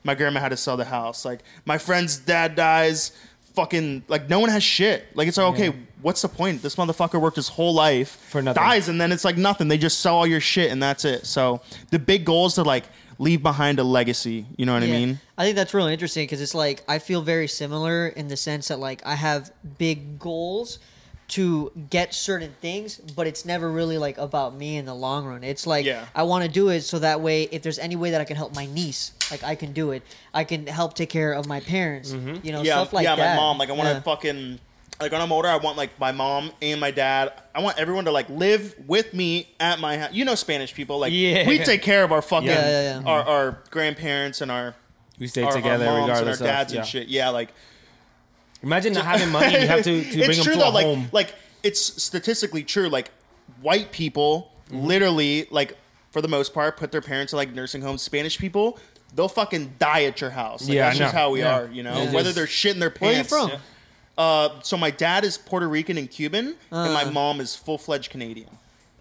My 0.03 0.15
grandma 0.15 0.39
had 0.39 0.49
to 0.49 0.57
sell 0.57 0.77
the 0.77 0.85
house. 0.85 1.25
Like 1.25 1.41
my 1.63 1.77
friend's 1.77 2.17
dad 2.17 2.55
dies. 2.55 3.11
Fucking 3.53 4.03
like 4.07 4.29
no 4.29 4.39
one 4.39 4.49
has 4.49 4.63
shit. 4.63 5.05
Like 5.15 5.27
it's 5.27 5.37
like 5.37 5.53
okay, 5.53 5.75
what's 6.01 6.23
the 6.23 6.27
point? 6.29 6.63
This 6.63 6.75
motherfucker 6.75 7.21
worked 7.21 7.35
his 7.35 7.49
whole 7.49 7.75
life 7.75 8.09
For 8.29 8.41
nothing. 8.41 8.63
dies, 8.63 8.89
and 8.89 8.99
then 8.99 9.11
it's 9.11 9.25
like 9.25 9.37
nothing. 9.37 9.67
They 9.67 9.77
just 9.77 9.99
sell 9.99 10.15
all 10.15 10.25
your 10.27 10.39
shit, 10.41 10.71
and 10.71 10.81
that's 10.81 11.05
it. 11.05 11.27
So 11.27 11.61
the 11.91 11.99
big 11.99 12.25
goal 12.25 12.47
is 12.47 12.53
to 12.55 12.63
like 12.63 12.85
leave 13.19 13.43
behind 13.43 13.77
a 13.79 13.83
legacy. 13.83 14.45
You 14.57 14.65
know 14.65 14.73
what 14.73 14.81
I 14.81 14.87
mean? 14.87 15.19
I 15.37 15.43
think 15.43 15.55
that's 15.55 15.73
really 15.73 15.93
interesting 15.93 16.23
because 16.23 16.41
it's 16.41 16.55
like 16.55 16.83
I 16.87 16.97
feel 16.99 17.21
very 17.21 17.47
similar 17.47 18.07
in 18.07 18.27
the 18.29 18.37
sense 18.37 18.69
that 18.69 18.79
like 18.79 19.05
I 19.05 19.15
have 19.15 19.51
big 19.77 20.17
goals 20.17 20.79
to 21.29 21.71
get 21.91 22.11
certain 22.15 22.51
things, 22.59 22.97
but 22.97 23.27
it's 23.27 23.45
never 23.45 23.69
really 23.69 23.99
like 23.99 24.17
about 24.17 24.55
me 24.55 24.77
in 24.77 24.85
the 24.85 24.95
long 24.95 25.25
run. 25.27 25.43
It's 25.43 25.67
like 25.67 25.85
Yeah. 25.85 26.05
I 26.15 26.23
want 26.23 26.43
to 26.43 26.49
do 26.49 26.69
it 26.69 26.81
so 26.81 26.97
that 26.99 27.21
way 27.21 27.43
if 27.43 27.61
there's 27.61 27.77
any 27.77 27.95
way 27.95 28.09
that 28.11 28.21
I 28.21 28.23
can 28.23 28.35
help 28.35 28.55
my 28.55 28.65
niece, 28.65 29.11
like 29.29 29.43
I 29.43 29.53
can 29.53 29.71
do 29.73 29.91
it. 29.91 30.01
I 30.33 30.43
can 30.43 30.65
help 30.65 30.95
take 30.95 31.09
care 31.09 31.33
of 31.33 31.45
my 31.45 31.59
parents, 31.59 32.11
mm-hmm. 32.13 32.43
you 32.43 32.51
know, 32.51 32.63
yeah, 32.63 32.75
stuff 32.75 32.93
like 32.93 33.03
yeah. 33.03 33.15
that. 33.15 33.35
My 33.35 33.41
mom. 33.41 33.57
Like 33.59 33.69
I 33.69 33.73
want 33.73 33.89
to 33.89 33.95
Yeah. 33.95 34.01
fucking 34.01 34.59
like 35.01 35.11
when 35.11 35.21
I'm 35.21 35.31
older, 35.31 35.47
I 35.47 35.57
want 35.57 35.77
like 35.77 35.97
my 35.99 36.11
mom 36.11 36.51
and 36.61 36.79
my 36.81 36.91
dad. 36.91 37.33
I 37.55 37.61
want 37.61 37.77
everyone 37.79 38.05
to 38.05 38.11
like 38.11 38.29
live 38.29 38.75
with 38.87 39.13
me 39.13 39.47
at 39.59 39.79
my 39.79 39.97
house. 39.97 40.13
You 40.13 40.25
know, 40.25 40.35
Spanish 40.35 40.73
people 40.73 40.99
like 40.99 41.13
Yeah. 41.13 41.47
we 41.47 41.59
take 41.59 41.81
care 41.81 42.03
of 42.03 42.11
our 42.11 42.21
fucking 42.21 42.49
Yeah, 42.49 42.69
yeah, 42.69 42.99
yeah. 42.99 43.05
Our, 43.09 43.21
our 43.23 43.57
grandparents 43.71 44.41
and 44.41 44.51
our 44.51 44.75
we 45.17 45.27
stay 45.27 45.43
our, 45.43 45.51
together 45.51 45.87
our 45.87 45.99
moms 46.07 46.19
and 46.19 46.29
our 46.29 46.35
dads 46.35 46.73
of 46.73 46.79
and 46.79 46.85
yeah. 46.85 46.89
shit. 46.89 47.07
Yeah, 47.07 47.29
like 47.29 47.49
Imagine 48.61 48.91
not 48.93 49.05
having 49.05 49.29
money 49.31 49.53
you 49.53 49.67
have 49.67 49.83
to, 49.83 50.03
to 50.03 50.09
bring 50.17 50.29
it's 50.29 50.37
them 50.37 50.43
true 50.45 50.53
to 50.53 50.59
though. 50.59 50.69
a 50.69 50.71
Like 50.71 50.85
home. 50.85 51.07
like 51.13 51.33
it's 51.63 51.79
statistically 52.03 52.63
true. 52.63 52.89
Like 52.89 53.11
white 53.61 53.91
people 53.91 54.51
Mm-hmm. 54.69 54.85
literally 54.85 55.47
like 55.49 55.75
for 56.11 56.21
the 56.21 56.27
most 56.27 56.53
part 56.53 56.77
put 56.77 56.91
their 56.91 57.01
parents 57.01 57.33
in 57.33 57.37
like 57.37 57.51
nursing 57.55 57.81
homes. 57.81 58.03
Spanish 58.03 58.37
people. 58.37 58.77
They'll 59.15 59.27
fucking 59.27 59.73
die 59.79 60.03
at 60.03 60.21
your 60.21 60.29
house. 60.29 60.61
Like, 60.67 60.73
Yeah, 60.75 60.85
that's 60.85 60.99
just 60.99 61.13
know. 61.15 61.19
how 61.19 61.29
we 61.31 61.39
Yeah. 61.39 61.55
are, 61.61 61.67
you 61.71 61.81
know. 61.81 61.97
It 62.03 62.13
Whether 62.13 62.31
they're 62.33 62.45
shitting 62.45 62.77
their 62.79 62.91
Where 62.91 63.09
are 63.09 63.13
you 63.13 63.23
pants. 63.23 63.29
from? 63.31 63.51
Uh, 64.19 64.49
so 64.61 64.75
my 64.77 64.91
dad 64.91 65.23
is 65.23 65.37
Puerto 65.37 65.67
Rican 65.67 65.97
and 65.97 66.11
Cuban, 66.11 66.55
and 66.71 66.93
my 66.93 67.03
Uh. 67.03 67.11
mom 67.11 67.39
is 67.39 67.55
full 67.55 67.77
fledged 67.77 68.11
Canadian. 68.11 68.49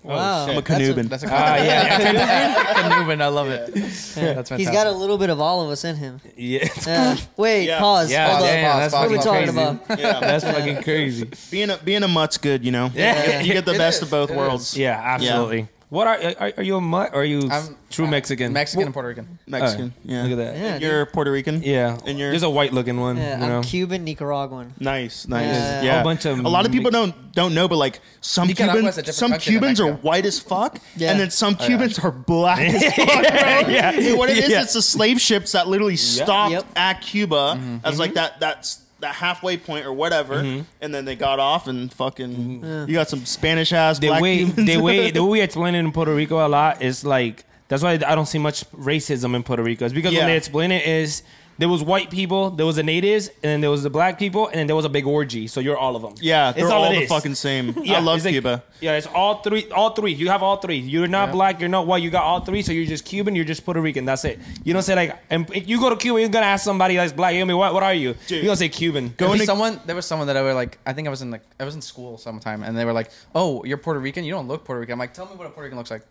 Wow, 0.05 0.47
shit. 0.47 0.53
I'm 0.53 0.59
a 0.59 0.63
that's 0.63 0.81
Canubin. 0.81 1.09
That's 1.09 1.23
a 1.25 1.29
Ah, 1.29 1.57
yeah. 1.57 2.73
Canubin. 2.75 3.21
I 3.21 3.27
love 3.27 3.49
it. 3.49 3.75
That's 3.75 4.13
fantastic. 4.15 4.59
He's 4.59 4.71
got 4.71 4.87
a 4.87 4.93
little 4.93 5.19
bit 5.19 5.29
of 5.29 5.41
all 5.41 5.61
of 5.61 5.71
us 5.71 5.85
in 5.85 5.97
him. 5.97 6.21
yeah. 6.37 6.69
Uh, 6.87 7.17
wait, 7.37 7.67
Yeah. 7.67 7.81
pause. 7.81 8.09
Yeah, 8.13 8.29
Hold 8.31 8.47
damn, 8.47 8.71
up. 8.71 8.79
that's 8.79 8.95
what 8.95 9.07
are 9.07 9.11
we 9.11 9.17
talking 9.19 9.53
crazy. 9.53 9.59
about? 9.59 9.99
yeah. 9.99 10.21
That's 10.21 10.45
fucking 10.45 10.83
crazy. 10.85 11.29
being 11.51 11.71
a 11.71 11.79
being 11.79 12.05
a 12.05 12.09
mutt's 12.09 12.39
good, 12.39 12.65
you 12.65 12.71
know. 12.71 12.93
Yeah. 12.95 13.41
You 13.41 13.53
get 13.53 13.65
the 13.67 13.75
It 13.75 13.79
best 13.79 13.97
is. 13.99 14.03
of 14.05 14.11
both 14.11 14.31
It 14.31 14.37
worlds. 14.37 14.77
Yeah, 14.77 15.01
absolutely. 15.05 15.67
What 15.90 16.07
are, 16.07 16.18
are 16.38 16.52
are 16.59 16.62
you 16.62 16.76
a 16.76 16.80
mutt 16.83 17.12
or 17.14 17.23
are 17.23 17.25
you 17.25 17.49
I'm- 17.50 17.75
true 17.88 18.07
Mexican? 18.07 18.52
Mexican 18.52 18.85
and 18.87 18.92
Puerto 18.92 19.09
Rican. 19.09 19.38
Mexican. 19.47 19.95
Oh, 19.97 20.00
yeah. 20.04 20.23
Look 20.25 20.33
at 20.33 20.37
that. 20.37 20.57
Yeah, 20.57 20.64
And 20.75 20.83
You're 20.83 21.07
Puerto 21.07 21.33
Rican. 21.33 21.62
Yeah, 21.62 21.97
And 22.04 22.18
you're- 22.18 22.30
there's 22.30 22.42
a 22.42 22.50
white 22.50 22.75
looking 22.75 23.00
one. 23.00 23.16
Yeah, 23.16 23.38
you 23.47 23.52
I'm? 23.54 23.62
Cuban, 23.62 24.04
Nicaraguan. 24.04 24.75
Nice, 24.78 25.26
nice. 25.26 25.47
Yeah. 25.47 25.83
Yeah, 25.83 26.00
A 26.02 26.04
bunch 26.04 26.26
of 26.26 26.40
a 26.45 26.49
lot 26.49 26.66
of 26.66 26.73
people 26.73 26.90
don't 26.90 27.14
don't 27.33 27.54
know, 27.54 27.68
but 27.68 27.76
like 27.76 28.00
some 28.21 28.49
Nicaragua's 28.49 28.76
a 28.76 28.80
Cubans, 28.80 28.97
different 28.97 29.14
some 29.16 29.30
country 29.30 29.52
than 29.54 29.61
Cubans 29.61 29.80
are 29.80 29.85
Mexico. 29.87 30.07
white 30.09 30.26
as 30.26 30.38
fuck, 30.40 30.78
Yeah. 30.97 31.11
and 31.12 31.21
then 31.21 31.30
some 31.30 31.54
Cubans 31.57 31.99
are 32.00 32.11
black 32.12 32.59
as 32.61 32.83
fuck, 32.95 33.07
bro. 33.07 33.73
Yeah. 33.73 33.92
And 33.92 34.18
what 34.18 34.28
it 34.28 34.37
is, 34.45 34.50
Yeah. 34.50 34.62
it's 34.62 34.75
the 34.75 34.83
slave 34.83 35.18
ships 35.23 35.52
that 35.52 35.68
literally 35.68 35.97
stopped 35.97 36.52
Yep. 36.52 36.66
at 36.76 37.00
Cuba 37.00 37.57
Mm-hmm. 37.57 37.76
as 37.87 37.99
like 37.99 38.12
that 38.14 38.40
that's 38.40 38.80
that 39.00 39.14
halfway 39.14 39.57
point 39.57 39.87
or 39.87 39.93
whatever, 39.93 40.43
mm-hmm. 40.43 40.62
and 40.81 40.95
then 40.95 41.05
they 41.05 41.17
got 41.17 41.38
off 41.38 41.67
and 41.69 41.93
fucking. 41.93 42.37
Mm-hmm. 42.61 42.88
You 42.88 42.95
got 42.95 43.09
some 43.09 43.25
Spanish 43.25 43.73
ass 43.73 43.99
the 43.99 44.11
way 44.11 44.45
Cubans. 44.45 44.67
the 44.67 44.76
way 44.78 45.11
the 45.12 45.23
way 45.23 45.31
we 45.31 45.40
explain 45.40 45.75
it 45.75 45.81
in 45.81 45.93
Puerto 45.93 46.14
Rico 46.14 46.45
a 46.45 46.49
lot 46.49 46.83
is 46.83 47.05
like 47.05 47.45
that's 47.69 47.83
why 47.83 47.93
I 47.93 48.14
don't 48.14 48.26
see 48.26 48.38
much 48.38 48.69
racism 48.73 49.35
in 49.35 49.43
Puerto 49.43 49.62
Rico. 49.62 49.85
It's 49.85 49.95
because 49.95 50.12
Yeah. 50.12 50.21
when 50.21 50.28
they 50.28 50.37
explain 50.37 50.73
it 50.73 50.87
is 50.87 51.23
there 51.59 51.69
was 51.69 51.83
white 51.83 52.09
people, 52.11 52.50
there 52.50 52.65
was 52.65 52.77
the 52.77 52.83
natives, 52.85 53.29
and 53.29 53.43
then 53.50 53.61
there 53.61 53.71
was 53.71 53.83
the 53.83 53.91
black 53.91 54.17
people, 54.19 54.47
and 54.47 54.55
then 54.57 54.67
there 54.69 54.77
was 54.77 54.85
a 54.85 54.88
big 54.88 55.07
orgy. 55.07 55.49
So 55.49 55.59
you're 55.61 55.77
all 55.77 55.97
of 55.97 56.03
them. 56.03 56.15
yeah, 56.21 56.50
It's 56.50 56.59
they're 56.59 56.69
all 56.73 56.85
all, 56.85 56.93
it 56.93 57.00
the 57.00 57.07
fucking 57.07 57.35
same. 57.35 57.75
Yeah, 57.85 57.97
I 57.97 58.00
love 58.00 58.17
it's 58.19 58.25
like- 58.25 58.33
Cuba. 58.35 58.62
Yeah, 58.81 58.93
it's 58.97 59.09
all 59.09 59.43
three. 59.43 59.69
All 59.73 59.91
three. 59.91 60.12
You 60.12 60.29
have 60.29 60.43
all 60.43 60.59
three. 60.59 60.79
You're 60.79 61.09
not 61.09 61.33
black. 61.33 61.59
You're 61.59 61.69
not 61.69 61.87
white. 61.88 62.00
You 62.03 62.11
got 62.11 62.23
all 62.23 62.41
three. 62.41 62.62
So 62.62 62.71
you're 62.71 62.87
just 62.87 63.05
Cuban. 63.05 63.35
You're 63.35 63.45
just 63.45 63.65
Puerto 63.65 63.81
Rican. 63.81 64.05
That's 64.05 64.25
it. 64.25 64.38
You 64.62 64.73
don't 64.73 64.83
say 64.83 64.95
like. 64.95 65.19
And 65.31 65.50
if 65.53 65.69
you 65.69 65.81
go 65.81 65.91
to 65.91 65.97
Cuba, 65.97 66.21
you're 66.21 66.29
gonna 66.29 66.47
ask 66.47 66.62
somebody 66.65 66.95
that's 66.95 67.12
black. 67.12 67.35
You're 67.35 67.43
gonna 67.45 67.57
what? 67.57 67.75
What 67.75 67.83
are 67.83 67.93
you? 67.95 68.15
Dude. 68.29 68.38
You're 68.38 68.45
gonna 68.45 68.57
say 68.57 68.69
Cuban. 68.69 69.09
There 69.19 69.27
Going 69.27 69.41
to- 69.41 69.47
someone. 69.47 69.81
There 69.85 69.97
was 69.97 70.07
someone 70.07 70.29
that 70.29 70.37
I 70.37 70.43
were 70.43 70.55
like. 70.55 70.79
I 70.87 70.93
think 70.93 71.09
I 71.09 71.11
was 71.11 71.23
in 71.23 71.33
like. 71.33 71.43
I 71.59 71.65
was 71.65 71.75
in 71.75 71.83
school 71.83 72.19
sometime, 72.19 72.62
and 72.62 72.79
they 72.79 72.85
were 72.85 72.93
like, 72.93 73.11
"Oh, 73.35 73.65
you're 73.65 73.79
Puerto 73.79 73.99
Rican. 73.99 74.23
You 74.25 74.33
don't 74.35 74.47
look 74.47 74.65
Puerto 74.65 74.79
Rican." 74.79 74.93
I'm 74.93 74.99
like, 75.00 75.12
"Tell 75.12 75.27
me 75.27 75.35
what 75.35 75.47
a 75.49 75.50
Puerto 75.50 75.62
Rican 75.65 75.77
looks 75.79 75.91
like. 75.91 76.03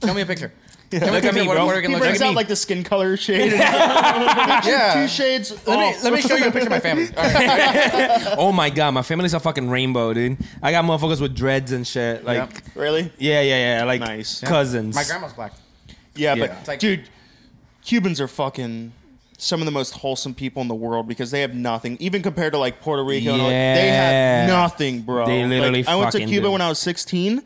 Tell 0.00 0.14
me 0.14 0.22
a 0.22 0.26
picture. 0.26 0.52
Tell 0.98 1.00
me 1.00 1.08
a 1.08 1.12
Look 1.12 1.24
at 1.24 1.34
me, 1.34 1.44
bro. 1.46 1.68
a 1.70 1.80
He 1.80 1.86
brings 1.98 2.20
like." 2.20 2.22
out 2.22 2.34
like 2.34 2.48
the 2.48 2.56
skin 2.56 2.84
color 2.84 3.16
shade. 3.16 3.52
yeah. 3.52 4.92
Two 4.94 5.08
shades. 5.08 5.50
Let 5.66 5.78
me 5.78 5.84
off. 5.86 6.04
let 6.04 6.12
me 6.12 6.20
show 6.20 6.36
you 6.36 6.48
a 6.48 6.50
picture 6.52 6.66
of 6.66 6.70
my 6.70 6.80
family. 6.80 7.08
All 7.16 7.24
right. 7.24 8.34
Oh 8.38 8.52
my 8.52 8.70
god, 8.70 8.92
my 8.92 9.02
family's 9.02 9.34
a 9.34 9.40
fucking 9.40 9.68
rainbow, 9.70 10.12
dude. 10.12 10.36
I 10.62 10.70
got 10.72 10.84
motherfuckers 10.84 11.20
with 11.20 11.34
dreads 11.34 11.72
and 11.72 11.86
shit. 11.86 12.24
Like, 12.24 12.36
Yep. 12.38 12.52
Really? 12.74 13.12
yeah, 13.18 13.40
yeah, 13.40 13.78
yeah. 13.78 13.84
Like 13.84 14.00
Nice. 14.00 14.40
cousins. 14.40 14.94
My 14.94 15.04
grandma's 15.04 15.32
black. 15.32 15.52
Yeah, 16.14 16.34
Yeah. 16.34 16.46
but 16.46 16.56
It's 16.58 16.68
like- 16.68 16.78
dude, 16.80 17.08
Cubans 17.84 18.20
are 18.20 18.28
fucking 18.28 18.92
some 19.38 19.60
of 19.60 19.64
the 19.66 19.72
most 19.72 19.92
wholesome 19.94 20.34
people 20.34 20.62
in 20.62 20.68
the 20.68 20.74
world 20.74 21.08
because 21.08 21.30
they 21.32 21.40
have 21.40 21.52
nothing, 21.54 21.96
even 21.98 22.22
compared 22.22 22.52
to 22.52 22.58
like 22.58 22.80
Puerto 22.80 23.02
Rico. 23.02 23.32
and 23.32 23.42
all- 23.42 23.48
they 23.48 23.54
Yeah. 23.54 24.40
have 24.42 24.48
nothing, 24.48 25.00
bro. 25.00 25.26
They 25.26 25.44
literally 25.44 25.82
Like, 25.82 25.88
I 25.92 25.96
went 25.96 26.12
to 26.12 26.18
fucking 26.18 26.28
Cuba 26.28 26.46
do. 26.46 26.50
when 26.52 26.60
I 26.60 26.68
was 26.68 26.78
16. 26.78 27.42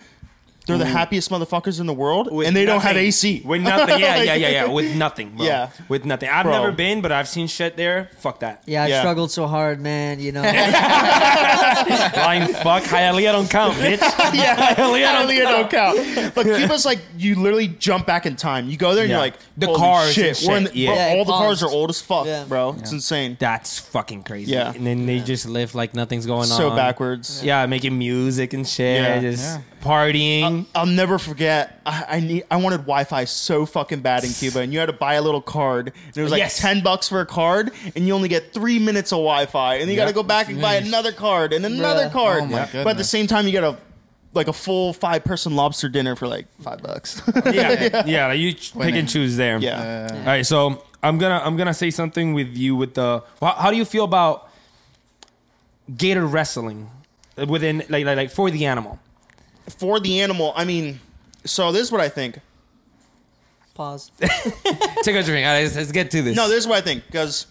They're 0.67 0.79
the 0.79 0.85
mm. 0.85 0.89
happiest 0.89 1.31
motherfuckers 1.31 1.79
in 1.81 1.87
the 1.87 1.93
world, 1.95 2.29
With 2.33 2.47
and 2.49 2.57
they 2.57 2.65
don't 2.65 2.81
have 2.81 2.97
nothing. 2.97 3.07
AC. 3.09 3.43
With 3.45 3.63
nothing. 3.63 4.01
Yeah, 4.01 4.17
yeah, 4.23 4.35
yeah, 4.35 4.49
yeah. 4.49 4.67
With 4.69 4.97
nothing, 4.97 5.31
bro. 5.37 5.47
Yeah. 5.47 5.71
With 5.89 6.05
nothing. 6.05 6.29
I've 6.29 6.45
Bro. 6.45 6.53
never 6.53 6.73
been, 6.73 7.01
but 7.03 7.13
I've 7.13 7.29
seen 7.29 7.47
shit 7.47 7.77
there. 7.77 8.11
Fuck 8.19 8.41
that. 8.41 8.63
Yeah, 8.67 8.83
I 8.85 8.87
Yeah. 8.89 9.01
struggled 9.01 9.31
so 9.31 9.47
hard, 9.47 9.81
man. 9.81 10.19
You 10.19 10.33
know. 10.33 10.43
Lying 12.17 12.53
fuck. 12.55 12.83
Hialeah 12.85 13.33
don't 13.33 13.49
count, 13.51 13.75
bitch. 13.79 14.01
yeah, 14.35 14.75
Hialeah 14.75 15.15
Hialeah 15.15 15.43
don't 15.43 15.71
count. 15.71 16.35
But 16.35 16.45
Cuba's 16.47 16.85
like 16.85 16.99
you 17.17 17.37
literally 17.37 17.69
jump 17.69 18.07
back 18.07 18.27
in 18.27 18.37
time. 18.37 18.69
You 18.69 18.77
go 18.77 18.95
there 18.95 19.05
and 19.05 19.11
Yeah. 19.11 19.17
you're 19.17 19.25
like, 19.25 19.35
The 19.57 19.67
Holy 19.67 19.79
cars 19.79 20.13
shit. 20.13 20.39
and 20.41 20.49
We're 20.49 20.57
in 20.59 20.65
shit, 20.65 20.73
the- 20.73 20.79
yeah. 20.81 20.87
bro, 20.89 20.97
Yeah, 20.97 21.15
all 21.19 21.25
the 21.25 21.33
cars 21.33 21.63
are 21.63 21.67
paused. 21.67 21.77
old 21.77 21.91
as 21.91 22.01
fuck, 22.01 22.27
Yeah. 22.27 22.45
bro. 22.49 22.75
It's 22.79 22.93
insane. 22.93 23.37
That's 23.39 23.79
fucking 23.79 24.25
crazy. 24.25 24.53
Yeah. 24.53 24.73
And 24.73 24.87
then 24.87 25.07
they 25.07 25.21
just 25.21 25.47
live 25.47 25.75
like 25.75 25.95
nothing's 25.95 26.27
going 26.27 26.41
on. 26.41 26.47
So 26.59 26.71
backwards. 26.75 27.43
Yeah, 27.45 27.65
making 27.67 27.97
music 27.97 28.53
and 28.53 28.67
shit. 28.67 29.01
Yeah. 29.01 29.21
Just 29.21 29.45
Yeah. 29.45 29.61
Partying. 29.87 30.67
I'll 30.75 30.87
never 30.87 31.19
forget. 31.19 31.81
I, 31.87 32.05
I 32.09 32.21
need. 32.21 32.45
I 32.51 32.57
wanted 32.57 32.79
Wi-Fi 32.79 33.25
so 33.25 33.65
fucking 33.67 34.01
bad 34.01 34.25
in 34.25 34.31
Cuba, 34.33 34.61
and 34.61 34.73
you 34.73 34.79
had 34.79 34.87
to 34.87 34.93
buy 34.93 35.15
a 35.15 35.23
little 35.23 35.41
card. 35.43 35.93
And 36.07 36.17
it 36.17 36.23
was 36.23 36.33
like 36.33 36.41
Yes. 36.41 36.59
ten 36.61 36.83
bucks 36.83 37.09
for 37.09 37.21
a 37.21 37.27
card, 37.27 37.71
and 37.95 38.07
you 38.07 38.13
only 38.15 38.29
get 38.29 38.53
three 38.53 38.79
minutes 38.79 39.13
of 39.13 39.19
Wi-Fi, 39.19 39.77
and 39.77 39.91
you 39.91 39.97
got 39.97 40.07
to 40.09 40.13
go 40.13 40.23
back 40.23 40.49
and 40.49 40.61
buy 40.61 40.75
another 40.77 41.13
card 41.13 41.53
and 41.53 41.65
another 41.65 42.09
Bruh. 42.09 42.13
card. 42.13 42.43
Oh 42.45 42.49
But 42.85 42.89
at 42.89 42.97
the 42.97 43.05
same 43.05 43.27
time, 43.27 43.47
you 43.47 43.53
get 43.53 43.65
a 43.65 43.77
like 44.35 44.49
a 44.49 44.53
full 44.53 44.93
five-person 44.93 45.57
lobster 45.57 45.89
dinner 45.89 46.15
for 46.15 46.29
like 46.29 46.47
five 46.61 46.83
bucks. 46.83 47.23
yeah, 47.53 48.03
yeah. 48.07 48.27
like 48.27 48.39
you 48.39 48.53
ch- 48.53 48.73
pick 48.73 48.81
Winning. 48.81 48.97
and 48.97 49.09
choose 49.09 49.37
there. 49.37 49.59
yeah. 49.59 50.09
All 50.13 50.27
right, 50.27 50.45
so 50.45 50.83
I'm 51.03 51.17
gonna 51.19 51.41
I'm 51.43 51.57
gonna 51.57 51.73
say 51.73 51.91
something 51.91 52.35
with 52.35 52.57
you 52.57 52.77
with 52.77 52.95
the. 52.95 53.23
How, 53.41 53.53
how 53.53 53.71
do 53.71 53.77
you 53.77 53.85
feel 53.87 54.05
about 54.05 54.51
gator 55.97 56.27
wrestling 56.27 56.91
within 57.49 57.79
like 57.89 58.05
like, 58.05 58.17
like 58.17 58.31
for 58.31 58.51
the 58.51 58.67
animal? 58.67 58.99
For 59.79 59.99
the 60.01 60.21
animal, 60.21 60.53
I 60.57 60.65
mean, 60.65 61.01
so 61.45 61.73
this 61.73 61.83
is 61.83 61.93
what 61.93 62.01
I 62.01 62.09
think. 62.09 62.39
Pause. 63.75 64.11
Take 65.03 65.17
a 65.17 65.23
drink. 65.23 65.47
All 65.47 65.53
right, 65.53 65.63
let's, 65.63 65.77
let's 65.77 65.93
get 65.93 66.11
to 66.13 66.23
this. 66.23 66.35
No, 66.37 66.49
this 66.49 66.59
is 66.59 66.67
what 66.67 66.79
I 66.79 66.81
think 66.81 67.05
because 67.07 67.47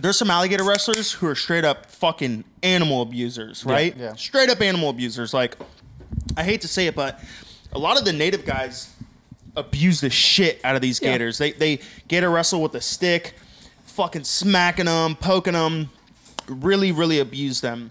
there's 0.00 0.16
some 0.16 0.30
alligator 0.30 0.62
wrestlers 0.64 1.10
who 1.12 1.26
are 1.26 1.34
straight 1.34 1.64
up 1.64 1.86
fucking 1.86 2.44
animal 2.62 3.02
abusers, 3.02 3.64
right? 3.64 3.96
yeah. 3.96 4.14
Straight 4.14 4.48
up 4.48 4.60
animal 4.60 4.90
abusers. 4.90 5.34
Like, 5.34 5.56
I 6.36 6.44
hate 6.44 6.60
to 6.60 6.68
say 6.68 6.86
it, 6.86 6.94
but 6.94 7.20
a 7.72 7.78
lot 7.78 7.98
of 7.98 8.04
the 8.04 8.12
native 8.12 8.44
guys 8.44 8.94
abuse 9.56 10.00
the 10.00 10.10
shit 10.10 10.60
out 10.62 10.76
of 10.76 10.82
these 10.82 11.00
Yeah. 11.02 11.12
gators. 11.12 11.38
They 11.38 11.52
they 11.52 11.80
gator 12.08 12.30
wrestle 12.30 12.62
with 12.62 12.74
a 12.74 12.80
stick, 12.80 13.34
fucking 13.86 14.24
smacking 14.24 14.84
them, 14.84 15.16
poking 15.16 15.54
them, 15.54 15.90
really 16.46 16.92
really 16.92 17.18
abuse 17.18 17.60
them. 17.60 17.90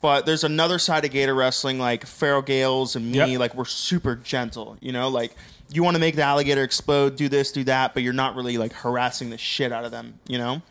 But 0.00 0.24
there's 0.24 0.44
another 0.44 0.78
side 0.78 1.04
of 1.04 1.10
gator 1.10 1.34
wrestling, 1.34 1.78
like 1.78 2.06
Feral 2.06 2.42
Gales 2.42 2.96
and 2.96 3.10
me. 3.10 3.18
Yep. 3.18 3.38
Like 3.38 3.54
we're 3.54 3.64
super 3.66 4.16
gentle, 4.16 4.76
you 4.80 4.92
know. 4.92 5.08
Like 5.08 5.36
you 5.72 5.82
want 5.82 5.94
to 5.94 6.00
make 6.00 6.16
the 6.16 6.22
alligator 6.22 6.62
explode, 6.62 7.16
do 7.16 7.28
this, 7.28 7.52
do 7.52 7.64
that, 7.64 7.94
but 7.94 8.02
you're 8.02 8.12
not 8.12 8.34
really 8.34 8.56
like 8.58 8.72
harassing 8.72 9.30
the 9.30 9.38
shit 9.38 9.72
out 9.72 9.84
of 9.84 9.90
them, 9.90 10.18
you 10.26 10.38
know. 10.38 10.62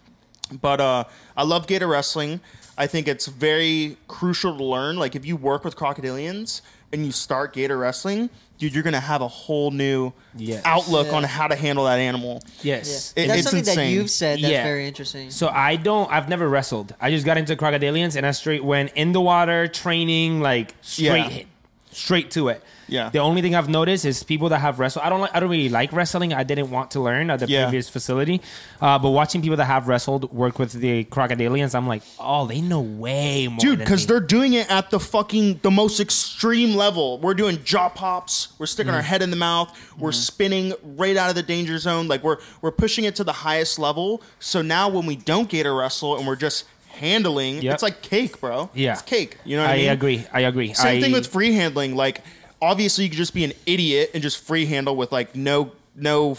But 0.61 0.81
uh, 0.81 1.03
I 1.37 1.43
love 1.43 1.67
gator 1.67 1.87
wrestling. 1.87 2.41
I 2.77 2.87
think 2.87 3.07
it's 3.07 3.27
very 3.27 3.97
crucial 4.07 4.57
to 4.57 4.63
learn. 4.63 4.97
Like 4.97 5.15
if 5.15 5.25
you 5.25 5.35
work 5.35 5.63
with 5.63 5.75
crocodilians 5.75 6.61
and 6.91 7.05
you 7.05 7.11
start 7.11 7.53
gator 7.53 7.77
wrestling, 7.77 8.29
dude, 8.59 8.73
you're 8.73 8.83
gonna 8.83 8.99
have 8.99 9.21
a 9.21 9.27
whole 9.27 9.71
new 9.71 10.11
Yes. 10.37 10.61
outlook 10.65 11.07
Yeah. 11.07 11.13
on 11.15 11.23
how 11.23 11.47
to 11.47 11.55
handle 11.55 11.85
that 11.85 11.97
animal. 11.97 12.41
Yeah. 12.61 12.75
Yes. 12.75 13.13
It- 13.15 13.27
that's 13.27 13.39
it's 13.39 13.49
something 13.49 13.75
that 13.75 13.87
you've 13.87 14.11
said 14.11 14.39
that's 14.41 14.51
Yeah. 14.51 14.63
very 14.63 14.87
interesting. 14.87 15.31
So 15.31 15.47
I 15.47 15.77
don't. 15.77 16.11
I've 16.11 16.29
never 16.29 16.47
wrestled. 16.47 16.93
I 17.01 17.09
just 17.09 17.25
got 17.25 17.37
into 17.37 17.55
crocodilians 17.55 18.15
and 18.15 18.25
I 18.25 18.31
straight 18.31 18.63
went 18.63 18.91
in 18.95 19.13
the 19.13 19.21
water 19.21 19.67
training, 19.67 20.41
like 20.41 20.75
straight 20.81 21.05
Yeah. 21.07 21.29
hit, 21.29 21.47
straight 21.91 22.31
to 22.31 22.49
it. 22.49 22.63
Yeah. 22.87 23.09
The 23.09 23.19
only 23.19 23.43
thing 23.43 23.53
I've 23.53 23.69
noticed 23.69 24.03
is 24.03 24.23
people 24.23 24.49
that 24.49 24.59
have 24.59 24.79
wrestled. 24.79 25.05
I 25.05 25.09
don't 25.09 25.21
like. 25.21 25.29
I 25.35 25.39
don't 25.39 25.49
really 25.49 25.69
like 25.69 25.93
wrestling. 25.93 26.33
I 26.33 26.43
didn't 26.43 26.71
want 26.71 26.89
to 26.91 26.99
learn 26.99 27.29
at 27.29 27.39
the 27.39 27.47
Yeah. 27.47 27.65
previous 27.65 27.87
facility. 27.87 28.41
Uh, 28.81 28.97
but 28.97 29.11
watching 29.11 29.41
people 29.43 29.57
that 29.57 29.65
have 29.65 29.87
wrestled 29.87 30.31
work 30.33 30.57
with 30.57 30.71
the 30.73 31.03
crocodilians, 31.05 31.75
I'm 31.75 31.87
like, 31.87 32.01
oh, 32.19 32.47
they 32.47 32.61
know 32.61 32.81
way 32.81 33.47
more. 33.47 33.59
Dude, 33.59 33.77
because 33.79 34.07
they're 34.07 34.19
doing 34.19 34.53
it 34.53 34.69
at 34.71 34.89
the 34.89 34.99
fucking 34.99 35.59
the 35.61 35.69
most 35.69 35.99
extreme 35.99 36.75
level. 36.75 37.19
We're 37.19 37.35
doing 37.35 37.59
jaw 37.63 37.89
pops. 37.89 38.49
We're 38.57 38.65
sticking 38.65 38.93
Mm. 38.93 38.97
our 38.97 39.01
head 39.03 39.21
in 39.21 39.29
the 39.29 39.35
mouth. 39.35 39.71
We're 39.99 40.11
spinning 40.11 40.73
right 40.83 41.15
out 41.15 41.29
of 41.29 41.35
the 41.35 41.43
danger 41.43 41.77
zone. 41.77 42.07
Like 42.07 42.23
we're 42.23 42.37
we're 42.61 42.71
pushing 42.71 43.03
it 43.05 43.15
to 43.17 43.23
the 43.23 43.33
highest 43.33 43.77
level. 43.77 44.23
So 44.39 44.63
now 44.63 44.89
when 44.89 45.05
we 45.05 45.15
don't 45.15 45.47
get 45.47 45.67
a 45.67 45.71
wrestle 45.71 46.17
and 46.17 46.25
we're 46.25 46.35
just 46.37 46.65
handling, 46.99 47.61
Yep. 47.61 47.73
it's 47.73 47.83
like 47.83 48.01
cake, 48.01 48.39
bro. 48.39 48.69
Yeah. 48.73 48.93
it's 48.93 49.01
cake. 49.01 49.37
You 49.43 49.57
know 49.57 49.63
what 49.63 49.71
I, 49.71 49.73
I 49.73 49.77
mean? 49.77 49.89
agree. 49.89 50.25
I 50.31 50.41
agree. 50.41 50.73
Same 50.73 50.97
I, 50.97 51.01
thing 51.01 51.11
with 51.11 51.27
free 51.27 51.53
handling. 51.53 51.95
Like 51.95 52.21
obviously 52.61 53.05
you 53.05 53.09
could 53.09 53.17
just 53.17 53.33
be 53.33 53.43
an 53.43 53.53
idiot 53.65 54.11
and 54.13 54.21
just 54.21 54.37
free 54.43 54.65
handle 54.65 54.95
with 54.95 55.11
like 55.11 55.35
no 55.35 55.71
no 55.95 56.37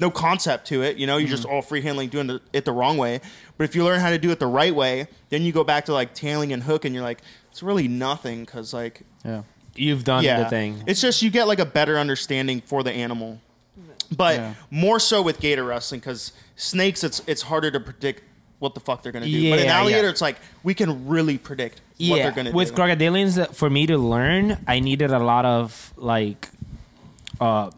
no 0.00 0.10
concept 0.10 0.68
to 0.68 0.82
it. 0.82 0.96
You 0.96 1.06
know, 1.08 1.16
you're 1.16 1.28
just 1.28 1.42
Mm-hmm. 1.42 1.52
all 1.52 1.62
free 1.62 1.80
handling 1.82 2.08
doing 2.08 2.28
the, 2.28 2.40
it 2.52 2.64
the 2.64 2.72
wrong 2.72 2.96
way. 2.98 3.20
But 3.56 3.64
if 3.64 3.74
you 3.74 3.82
learn 3.84 3.98
how 4.00 4.10
to 4.10 4.18
do 4.18 4.30
it 4.30 4.38
the 4.38 4.46
right 4.46 4.74
way, 4.74 5.08
then 5.30 5.42
you 5.42 5.50
go 5.52 5.64
back 5.64 5.86
to 5.86 5.92
like 5.92 6.14
tailing 6.14 6.52
and 6.52 6.62
hook, 6.62 6.84
and 6.84 6.94
you're 6.94 7.02
like, 7.02 7.18
it's 7.50 7.62
really 7.62 7.88
nothing 7.88 8.44
because 8.44 8.72
like 8.72 9.02
Yeah. 9.24 9.42
You've 9.74 10.02
done 10.04 10.24
yeah, 10.24 10.42
the 10.44 10.48
thing. 10.50 10.82
it's 10.86 11.00
just 11.00 11.22
you 11.22 11.30
get 11.30 11.46
like 11.48 11.58
a 11.60 11.64
better 11.66 11.98
understanding 11.98 12.60
for 12.60 12.82
the 12.82 12.92
animal. 12.92 13.40
But 14.16 14.36
Yeah. 14.36 14.54
more 14.70 14.98
so 15.00 15.20
with 15.22 15.38
gator 15.40 15.64
wrestling 15.64 16.00
because 16.00 16.32
snakes, 16.56 17.04
it's 17.04 17.20
it's 17.26 17.42
harder 17.42 17.70
to 17.70 17.78
predict 17.80 18.22
what 18.58 18.74
the 18.74 18.80
fuck 18.80 19.02
they're 19.02 19.12
gonna 19.12 19.26
do. 19.26 19.50
but 19.50 19.58
in 19.60 19.66
Yeah, 19.66 19.78
alligator, 19.78 20.04
yeah. 20.04 20.10
it's 20.10 20.20
like 20.20 20.36
we 20.62 20.74
can 20.74 21.06
really 21.08 21.38
predict 21.38 21.80
what 21.98 22.16
they're 22.16 22.32
gonna 22.32 22.50
with 22.52 22.74
do. 22.74 22.82
With 22.82 22.90
crocodilians, 22.90 23.38
uh, 23.40 23.46
for 23.46 23.70
me 23.70 23.86
to 23.86 23.96
learn, 23.98 24.58
I 24.66 24.80
needed 24.80 25.10
a 25.10 25.18
lot 25.18 25.44
of 25.44 25.92
like, 25.96 26.48
uh, 27.40 27.70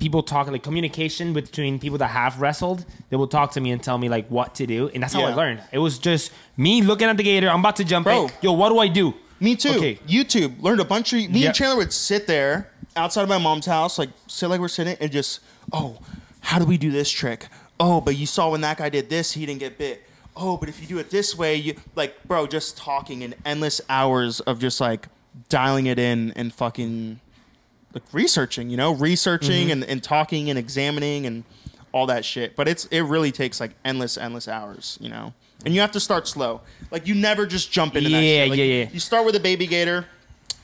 people 0.00 0.22
talking 0.22 0.52
like 0.52 0.62
communication 0.62 1.32
between 1.32 1.78
people 1.78 1.98
that 1.98 2.08
have 2.08 2.40
wrestled. 2.40 2.84
They 3.10 3.16
will 3.16 3.28
talk 3.28 3.52
to 3.52 3.60
me 3.60 3.70
and 3.70 3.82
tell 3.82 3.98
me 3.98 4.08
like 4.08 4.26
what 4.28 4.54
to 4.56 4.66
do, 4.66 4.88
and 4.92 5.02
that's 5.02 5.14
how 5.14 5.22
I 5.22 5.32
learned. 5.34 5.62
It 5.72 5.78
was 5.78 5.98
just 5.98 6.32
me 6.56 6.82
looking 6.82 7.08
at 7.08 7.16
the 7.16 7.22
gator. 7.22 7.48
I'm 7.48 7.60
about 7.60 7.76
to 7.76 7.84
jump 7.84 8.04
Bro. 8.04 8.26
in. 8.26 8.30
Yo, 8.42 8.52
what 8.52 8.70
do 8.70 8.78
I 8.78 8.88
do? 8.88 9.14
Me 9.38 9.54
too. 9.54 9.70
Okay. 9.70 9.94
YouTube 10.08 10.60
learned 10.62 10.80
a 10.80 10.84
bunch 10.84 11.12
of. 11.12 11.30
Me 11.30 11.46
and 11.46 11.54
Chandler 11.54 11.76
would 11.76 11.92
sit 11.92 12.26
there 12.26 12.70
outside 12.96 13.22
of 13.22 13.28
my 13.28 13.38
mom's 13.38 13.66
house, 13.66 13.98
like 13.98 14.10
sit 14.26 14.48
like 14.48 14.60
we're 14.60 14.68
sitting, 14.68 14.96
and 15.00 15.12
just, 15.12 15.40
oh, 15.72 15.98
how 16.40 16.58
do 16.58 16.64
we 16.64 16.76
do 16.78 16.90
this 16.90 17.10
trick? 17.10 17.46
Oh, 17.78 18.00
but 18.00 18.16
you 18.16 18.26
saw 18.26 18.50
when 18.50 18.62
that 18.62 18.78
guy 18.78 18.88
did 18.88 19.10
this, 19.10 19.32
he 19.32 19.44
didn't 19.44 19.60
get 19.60 19.76
bit. 19.78 20.02
Oh, 20.36 20.56
but 20.56 20.68
if 20.68 20.80
you 20.80 20.86
do 20.86 20.98
it 20.98 21.10
this 21.10 21.36
way, 21.36 21.56
you 21.56 21.74
like, 21.94 22.22
bro, 22.24 22.46
just 22.46 22.76
talking 22.76 23.22
in 23.22 23.34
endless 23.44 23.80
hours 23.88 24.40
of 24.40 24.58
just 24.58 24.80
like 24.80 25.08
dialing 25.48 25.86
it 25.86 25.98
in 25.98 26.32
and 26.36 26.52
fucking 26.52 27.20
like 27.94 28.02
researching, 28.12 28.68
you 28.68 28.76
know, 28.76 28.94
researching 28.94 29.70
and, 29.70 29.82
and 29.84 30.02
talking 30.02 30.50
and 30.50 30.58
examining 30.58 31.24
and 31.26 31.44
all 31.92 32.06
that 32.06 32.24
shit. 32.24 32.54
But 32.54 32.68
it's 32.68 32.84
it 32.86 33.00
really 33.02 33.32
takes 33.32 33.60
like 33.60 33.70
endless, 33.84 34.18
endless 34.18 34.46
hours, 34.48 34.98
you 35.00 35.08
know. 35.08 35.32
And 35.64 35.74
you 35.74 35.80
have 35.80 35.92
to 35.92 36.00
start 36.00 36.28
slow. 36.28 36.60
Like 36.90 37.06
you 37.06 37.14
never 37.14 37.46
just 37.46 37.72
jump 37.72 37.96
into 37.96 38.10
that 38.10 38.22
Yeah, 38.22 38.42
shit. 38.44 38.50
Like, 38.50 38.58
yeah, 38.58 38.64
yeah. 38.64 38.88
You 38.92 39.00
start 39.00 39.24
with 39.24 39.36
a 39.36 39.40
baby 39.40 39.66
gator, 39.66 40.04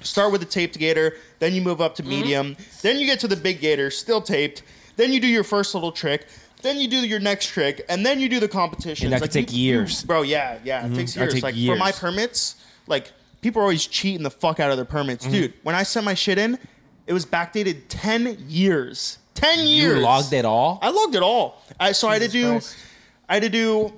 start 0.02 0.32
with 0.32 0.42
a 0.42 0.46
taped 0.46 0.78
gator, 0.78 1.14
then 1.38 1.54
you 1.54 1.62
move 1.62 1.80
up 1.80 1.94
Mm-hmm. 1.96 2.02
to 2.02 2.08
medium, 2.16 2.56
then 2.82 2.98
you 2.98 3.06
get 3.06 3.20
to 3.20 3.28
the 3.28 3.36
big 3.36 3.60
gator, 3.60 3.90
still 3.90 4.20
taped, 4.20 4.62
then 4.96 5.12
you 5.12 5.18
do 5.20 5.26
your 5.26 5.44
first 5.44 5.74
little 5.74 5.92
trick. 5.92 6.26
Then 6.62 6.78
you 6.78 6.88
do 6.88 6.96
your 6.98 7.20
next 7.20 7.46
trick, 7.48 7.84
and 7.88 8.04
then 8.06 8.20
you 8.20 8.28
do 8.28 8.40
the 8.40 8.48
competition. 8.48 9.06
And 9.06 9.12
that 9.12 9.20
could 9.22 9.32
take 9.32 9.52
years. 9.52 10.04
bro. 10.04 10.22
Yeah, 10.22 10.58
yeah, 10.64 10.86
it 10.86 10.94
takes 10.94 11.16
years. 11.16 11.34
take 11.34 11.42
like 11.42 11.54
for 11.54 11.76
my 11.76 11.92
permits, 11.92 12.56
like 12.86 13.12
people 13.40 13.60
are 13.60 13.64
always 13.64 13.86
cheating 13.86 14.22
the 14.22 14.30
fuck 14.30 14.60
out 14.60 14.70
of 14.70 14.76
their 14.76 14.84
permits, 14.84 15.24
Mm-hmm. 15.24 15.32
dude. 15.32 15.54
When 15.62 15.74
I 15.74 15.82
sent 15.82 16.04
my 16.06 16.14
shit 16.14 16.38
in, 16.38 16.58
it 17.06 17.12
was 17.12 17.26
backdated 17.26 17.82
ten 17.88 18.36
years. 18.48 19.18
Ten 19.34 19.66
years. 19.66 19.96
You 19.96 20.02
logged 20.02 20.32
it 20.32 20.44
all. 20.44 20.78
I 20.82 20.90
logged 20.90 21.14
it 21.16 21.22
all. 21.22 21.62
I 21.80 21.92
so 21.92 22.06
I 22.08 22.14
had 22.14 22.22
to 22.22 22.28
do, 22.28 22.50
Christ. 22.50 22.76
I 23.28 23.34
had 23.34 23.42
to 23.42 23.48
do 23.48 23.92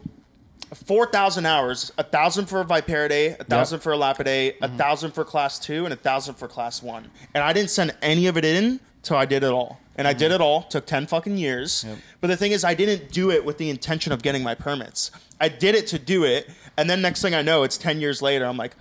four 0.73 1.06
thousand 1.06 1.44
hours. 1.47 1.92
A 1.99 2.02
thousand 2.02 2.47
for 2.47 2.61
a 2.61 2.64
Viperidae, 2.64 3.38
a 3.40 3.44
thousand 3.44 3.80
for 3.80 3.92
Elapidae, 3.92 4.54
a 4.62 4.68
thousand 4.68 5.11
for 5.12 5.25
class 5.25 5.59
two, 5.59 5.85
and 5.85 5.92
a 5.92 5.97
thousand 5.97 6.35
for 6.35 6.49
class 6.49 6.83
one. 6.83 7.11
And 7.35 7.44
I 7.44 7.52
didn't 7.52 7.71
send 7.71 7.94
any 8.00 8.26
of 8.26 8.37
it 8.38 8.44
in 8.44 8.80
till 9.02 9.16
I 9.16 9.26
did 9.26 9.42
it 9.42 9.50
all. 9.52 9.78
And 9.96 10.08
I 10.08 10.12
did 10.12 10.26
mm-hmm. 10.26 10.34
it 10.34 10.40
all. 10.40 10.62
Took 10.64 10.86
ten 10.86 11.06
fucking 11.06 11.36
years. 11.36 11.84
But 12.20 12.28
the 12.28 12.36
thing 12.36 12.52
is, 12.52 12.64
I 12.64 12.74
didn't 12.74 13.12
do 13.12 13.30
it 13.30 13.44
with 13.44 13.58
the 13.58 13.70
intention 13.70 14.12
of 14.12 14.22
getting 14.22 14.42
my 14.42 14.54
permits. 14.54 15.10
I 15.40 15.48
did 15.48 15.74
it 15.74 15.86
to 15.88 15.98
do 15.98 16.24
it, 16.24 16.50
and 16.76 16.88
then 16.90 17.00
next 17.02 17.22
thing 17.22 17.34
I 17.34 17.42
know, 17.42 17.62
it's 17.62 17.78
ten 17.78 18.00
years 18.00 18.20
later. 18.22 18.44
I'm 18.46 18.56
like, 18.56 18.74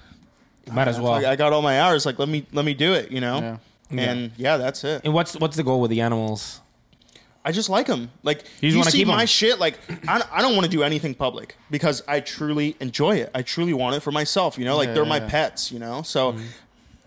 Might 0.72 0.88
as 0.88 0.98
ah, 0.98 1.04
well. 1.04 1.26
I 1.26 1.36
got 1.36 1.54
all 1.54 1.62
my 1.62 1.82
hours. 1.82 2.06
Like, 2.06 2.20
let 2.20 2.30
me 2.30 2.46
let 2.52 2.66
me 2.66 2.74
do 2.74 2.94
it. 2.94 3.12
You 3.12 3.22
know. 3.22 3.60
Yeah. 3.92 4.02
And 4.02 4.32
yeah, 4.38 4.58
that's 4.58 4.84
it. 4.84 5.02
and 5.04 5.14
what's 5.14 5.36
what's 5.36 5.56
the 5.56 5.64
goal 5.64 5.80
with 5.82 5.92
the 5.92 6.02
animals? 6.02 6.62
I 7.46 7.52
just 7.52 7.70
like 7.70 7.88
them. 7.88 8.10
Like 8.24 8.46
You 8.62 8.70
you, 8.70 8.84
see 8.86 9.00
keep 9.00 9.08
'em. 9.08 9.16
my 9.16 9.26
shit. 9.26 9.60
Like 9.60 9.78
I, 10.08 10.18
don't- 10.18 10.34
I 10.34 10.42
don't 10.42 10.56
want 10.56 10.66
to 10.66 10.72
do 10.72 10.82
anything 10.82 11.14
public 11.14 11.58
because 11.70 12.02
I 12.08 12.22
truly 12.22 12.76
enjoy 12.80 13.18
it. 13.18 13.30
I 13.36 13.42
truly 13.42 13.74
want 13.74 13.96
it 13.96 14.00
for 14.00 14.12
myself. 14.12 14.58
You 14.58 14.66
know, 14.66 14.78
like 14.78 14.88
Yeah, 14.88 14.94
they're 14.94 15.04
yeah, 15.04 15.10
my 15.10 15.18
yeah. 15.18 15.30
pets. 15.30 15.72
You 15.72 15.80
know, 15.80 16.02
so 16.04 16.32
mm-hmm. 16.32 16.46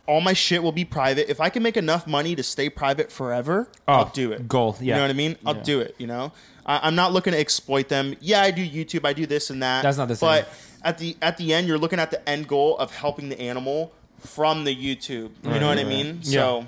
All 0.06 0.20
my 0.20 0.32
shit 0.32 0.62
will 0.62 0.72
be 0.72 0.84
private. 0.84 1.28
If 1.30 1.40
I 1.40 1.48
can 1.48 1.62
make 1.62 1.76
enough 1.76 2.06
money 2.06 2.34
to 2.36 2.42
stay 2.42 2.68
private 2.70 3.10
forever, 3.10 3.68
Oh, 3.88 3.92
I'll 3.92 4.04
do 4.10 4.32
it. 4.32 4.46
goal, 4.48 4.76
Yeah. 4.80 4.84
You 4.86 4.92
know 4.94 5.00
what 5.02 5.10
I 5.10 5.14
mean? 5.14 5.36
I'll 5.44 5.56
Yeah. 5.56 5.62
do 5.62 5.80
it. 5.80 5.94
You 5.98 6.06
know, 6.06 6.32
I, 6.64 6.80
I'm 6.84 6.94
not 6.94 7.12
looking 7.12 7.32
to 7.32 7.38
exploit 7.38 7.88
them. 7.88 8.14
Yeah, 8.20 8.42
I 8.42 8.50
do 8.52 8.64
YouTube. 8.68 9.04
I 9.04 9.12
do 9.12 9.26
this 9.26 9.50
and 9.50 9.62
that. 9.62 9.82
That's 9.82 9.98
not 9.98 10.08
the 10.08 10.16
same. 10.16 10.28
But 10.28 10.48
at 10.82 10.98
the 10.98 11.16
at 11.20 11.36
the 11.38 11.52
end, 11.52 11.66
you're 11.68 11.78
looking 11.78 11.98
at 11.98 12.10
the 12.10 12.26
end 12.28 12.46
goal 12.48 12.76
of 12.78 12.94
helping 12.94 13.28
the 13.28 13.40
animal 13.40 13.92
from 14.20 14.64
the 14.64 14.74
YouTube. 14.74 15.30
You 15.44 15.60
know 15.60 15.68
what 15.68 15.78
I 15.78 15.84
mean? 15.84 16.20
Yeah. 16.22 16.40
So. 16.40 16.66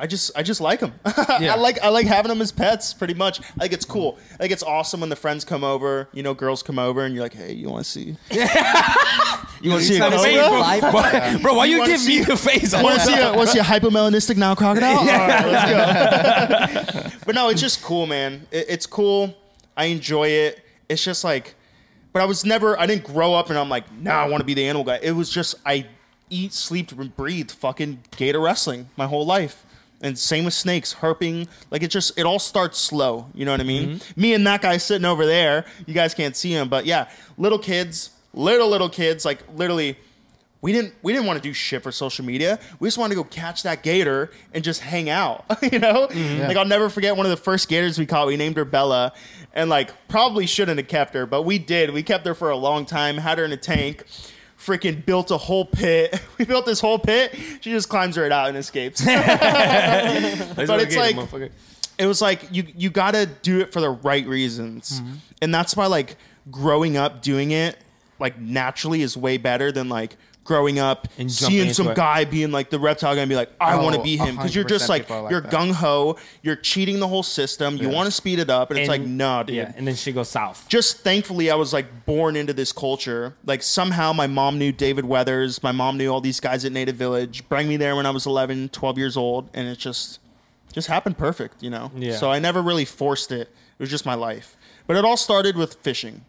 I 0.00 0.06
just 0.06 0.30
I 0.36 0.42
just 0.42 0.60
like 0.60 0.80
them. 0.80 0.94
Yeah. 1.40 1.54
I 1.54 1.56
like 1.58 1.78
I 1.82 1.88
like 1.88 2.06
having 2.06 2.28
them 2.30 2.40
as 2.42 2.50
pets 2.52 2.92
pretty 2.92 3.14
much. 3.14 3.40
I 3.40 3.60
think 3.60 3.72
it's 3.72 3.84
cool. 3.84 4.18
I 4.34 4.36
think 4.38 4.52
it's 4.52 4.62
awesome 4.62 5.00
when 5.00 5.10
the 5.10 5.16
friends 5.16 5.44
come 5.44 5.62
over, 5.62 6.08
you 6.12 6.22
know, 6.22 6.34
girls 6.34 6.62
come 6.62 6.78
over 6.78 7.04
and 7.04 7.14
you're 7.14 7.22
like, 7.22 7.32
"Hey, 7.34 7.52
you 7.52 7.68
want 7.70 7.84
to 7.84 7.90
see? 7.90 8.16
you 8.30 9.70
want 9.70 9.82
to 9.82 9.88
see 9.88 9.96
a 9.96 9.98
trying 9.98 10.10
to 10.10 10.16
cobra? 10.16 10.18
say 10.18 10.34
You 10.34 10.42
live- 10.42 10.80
Bro, 10.80 11.42
bro, 11.42 11.54
why 11.54 11.64
You 11.66 11.78
you, 11.78 11.86
give 11.86 12.04
me 12.04 12.20
the 12.24 12.36
face? 12.36 12.72
want 12.82 12.98
to 13.00 13.06
see 13.06 13.14
a 13.14 13.32
want 13.32 13.48
to 13.48 13.52
see 13.54 13.58
a 13.58 13.62
hypomelanistic 13.62 14.36
now 14.36 14.54
crocodile? 14.54 14.98
All 14.98 15.06
right, 15.06 15.46
let's 15.46 16.92
go. 16.92 17.10
but 17.26 17.34
no, 17.34 17.48
it's 17.50 17.60
just 17.60 17.82
cool, 17.82 18.06
man. 18.06 18.46
It, 18.50 18.66
it's 18.68 18.86
cool. 18.86 19.34
I 19.76 19.84
enjoy 19.86 20.28
it. 20.28 20.60
It's 20.88 21.04
just 21.04 21.24
like, 21.24 21.54
but 22.12 22.22
I 22.22 22.24
was 22.24 22.44
never. 22.44 22.78
I 22.78 22.86
didn't 22.86 23.04
grow 23.04 23.34
up 23.34 23.50
and 23.50 23.58
I'm 23.58 23.68
like, 23.68 23.90
nah, 23.92 24.22
I 24.24 24.28
want 24.28 24.40
to 24.40 24.46
be 24.46 24.54
the 24.54 24.66
animal 24.66 24.84
guy. 24.84 24.98
It 25.02 25.12
was 25.12 25.30
just 25.30 25.54
I 25.64 25.86
eat, 26.28 26.52
sleep, 26.52 26.92
and 26.92 27.14
breathe 27.16 27.50
fucking 27.50 28.02
gator 28.16 28.40
wrestling 28.40 28.88
my 28.96 29.06
whole 29.06 29.24
life. 29.26 29.64
And 30.02 30.18
same 30.18 30.44
with 30.44 30.54
snakes, 30.54 30.94
herping. 30.94 31.46
Like 31.70 31.82
it 31.82 31.88
just 31.88 32.18
it 32.18 32.24
all 32.24 32.38
starts 32.38 32.78
slow. 32.78 33.26
You 33.34 33.44
know 33.44 33.50
what 33.50 33.60
I 33.60 33.64
mean? 33.64 33.96
Mm-hmm. 33.96 34.20
Me 34.20 34.34
and 34.34 34.46
that 34.46 34.62
guy 34.62 34.78
sitting 34.78 35.04
over 35.04 35.26
there. 35.26 35.66
You 35.86 35.94
guys 35.94 36.14
can't 36.14 36.34
see 36.34 36.52
him, 36.52 36.68
but 36.68 36.86
yeah, 36.86 37.10
little 37.36 37.58
kids, 37.58 38.10
little 38.32 38.68
little 38.68 38.88
kids, 38.88 39.24
like 39.24 39.40
literally 39.54 39.98
we 40.62 40.72
didn't 40.72 40.94
we 41.02 41.12
didn't 41.12 41.26
want 41.26 41.42
to 41.42 41.42
do 41.42 41.52
shit 41.52 41.82
for 41.82 41.90
social 41.90 42.24
media. 42.24 42.58
We 42.78 42.86
just 42.86 42.98
wanted 42.98 43.14
to 43.14 43.22
go 43.22 43.28
catch 43.28 43.62
that 43.62 43.82
gator 43.82 44.30
and 44.52 44.62
just 44.62 44.80
hang 44.80 45.08
out. 45.08 45.44
you 45.72 45.78
know? 45.78 46.08
Mm-hmm. 46.08 46.42
Like 46.42 46.56
I'll 46.56 46.66
never 46.66 46.88
forget 46.88 47.16
one 47.16 47.26
of 47.26 47.30
the 47.30 47.36
first 47.36 47.68
gators 47.68 47.98
we 47.98 48.06
caught. 48.06 48.26
We 48.26 48.36
named 48.36 48.56
her 48.56 48.64
Bella. 48.64 49.12
And 49.52 49.68
like 49.68 49.90
probably 50.08 50.46
shouldn't 50.46 50.78
have 50.78 50.88
kept 50.88 51.14
her, 51.14 51.26
but 51.26 51.42
we 51.42 51.58
did. 51.58 51.90
We 51.90 52.02
kept 52.02 52.26
her 52.26 52.34
for 52.34 52.50
a 52.50 52.56
long 52.56 52.84
time, 52.86 53.16
had 53.16 53.38
her 53.38 53.44
in 53.44 53.52
a 53.52 53.56
tank, 53.56 54.04
freaking 54.60 55.04
built 55.04 55.30
a 55.30 55.36
whole 55.38 55.64
pit. 55.64 56.20
We 56.38 56.44
built 56.44 56.64
this 56.66 56.80
whole 56.80 56.98
pit. 56.98 57.34
She 57.60 57.70
just 57.70 57.88
climbs 57.88 58.16
right 58.16 58.30
out 58.32 58.48
and 58.48 58.56
escapes. 58.56 59.04
but 59.04 59.14
it's 60.80 60.96
like 60.96 61.16
it 61.98 62.06
was 62.06 62.22
like 62.22 62.48
you 62.50 62.66
you 62.76 62.88
got 62.90 63.12
to 63.12 63.26
do 63.42 63.60
it 63.60 63.72
for 63.72 63.80
the 63.80 63.90
right 63.90 64.26
reasons 64.26 65.00
Mm-hmm. 65.00 65.12
and 65.42 65.54
that's 65.54 65.76
why 65.76 65.86
like 65.86 66.16
growing 66.50 66.96
up 66.96 67.20
doing 67.20 67.50
it 67.50 67.76
like 68.18 68.38
naturally 68.38 69.02
is 69.02 69.16
way 69.16 69.36
better 69.36 69.70
than 69.70 69.88
like 69.88 70.16
growing 70.50 70.80
up 70.80 71.06
And 71.16 71.30
seeing 71.30 71.72
some 71.72 71.88
it. 71.88 71.96
guy 71.96 72.24
being 72.24 72.50
like 72.50 72.70
the 72.70 72.78
reptile 72.80 73.14
guy 73.14 73.20
and 73.22 73.28
be 73.28 73.36
like 73.36 73.50
i 73.60 73.74
Oh, 73.74 73.82
want 73.84 73.94
to 73.94 74.02
be 74.02 74.16
him 74.16 74.34
because 74.34 74.52
you're 74.52 74.64
just 74.64 74.88
like, 74.88 75.08
like 75.08 75.30
you're 75.30 75.40
gung-ho 75.42 76.16
you're 76.42 76.56
cheating 76.56 76.98
the 76.98 77.06
whole 77.06 77.22
system 77.22 77.76
you 77.76 77.88
want 77.88 78.06
to 78.06 78.10
speed 78.10 78.40
it 78.40 78.50
up 78.50 78.70
and, 78.70 78.78
it's 78.80 78.88
like 78.88 79.02
no 79.02 79.44
dude 79.44 79.54
Yeah, 79.56 79.72
and 79.76 79.86
then 79.86 79.94
she 79.94 80.10
goes 80.10 80.28
south. 80.28 80.66
just 80.68 80.98
thankfully 80.98 81.52
I 81.52 81.54
was 81.54 81.72
like 81.72 81.86
born 82.04 82.34
into 82.34 82.52
this 82.52 82.72
culture. 82.72 83.36
Like 83.44 83.62
somehow 83.62 84.12
my 84.12 84.26
mom 84.26 84.58
knew 84.58 84.72
David 84.72 85.04
Weathers, 85.04 85.62
my 85.62 85.70
mom 85.72 85.96
knew 85.96 86.08
all 86.12 86.20
these 86.20 86.40
guys 86.40 86.64
at 86.64 86.72
Native 86.72 86.96
Village, 86.96 87.48
bring 87.48 87.68
me 87.68 87.76
there 87.76 87.94
when 87.94 88.06
I 88.06 88.10
was 88.10 88.26
11, 88.26 88.70
12 88.70 88.98
years 88.98 89.16
old 89.16 89.48
and 89.54 89.68
it 89.68 89.78
just 89.78 90.18
just 90.72 90.88
happened 90.88 91.16
perfect, 91.16 91.62
you 91.62 91.70
know. 91.70 91.92
Yeah. 91.96 92.16
So 92.16 92.30
I 92.32 92.38
never 92.40 92.60
really 92.60 92.84
forced 92.84 93.30
it. 93.30 93.42
It 93.42 93.78
was 93.78 93.90
just 93.90 94.04
my 94.04 94.14
life. 94.14 94.56
But 94.88 94.96
it 94.96 95.04
all 95.04 95.16
started 95.16 95.56
with 95.56 95.74
fishing. 95.74 96.24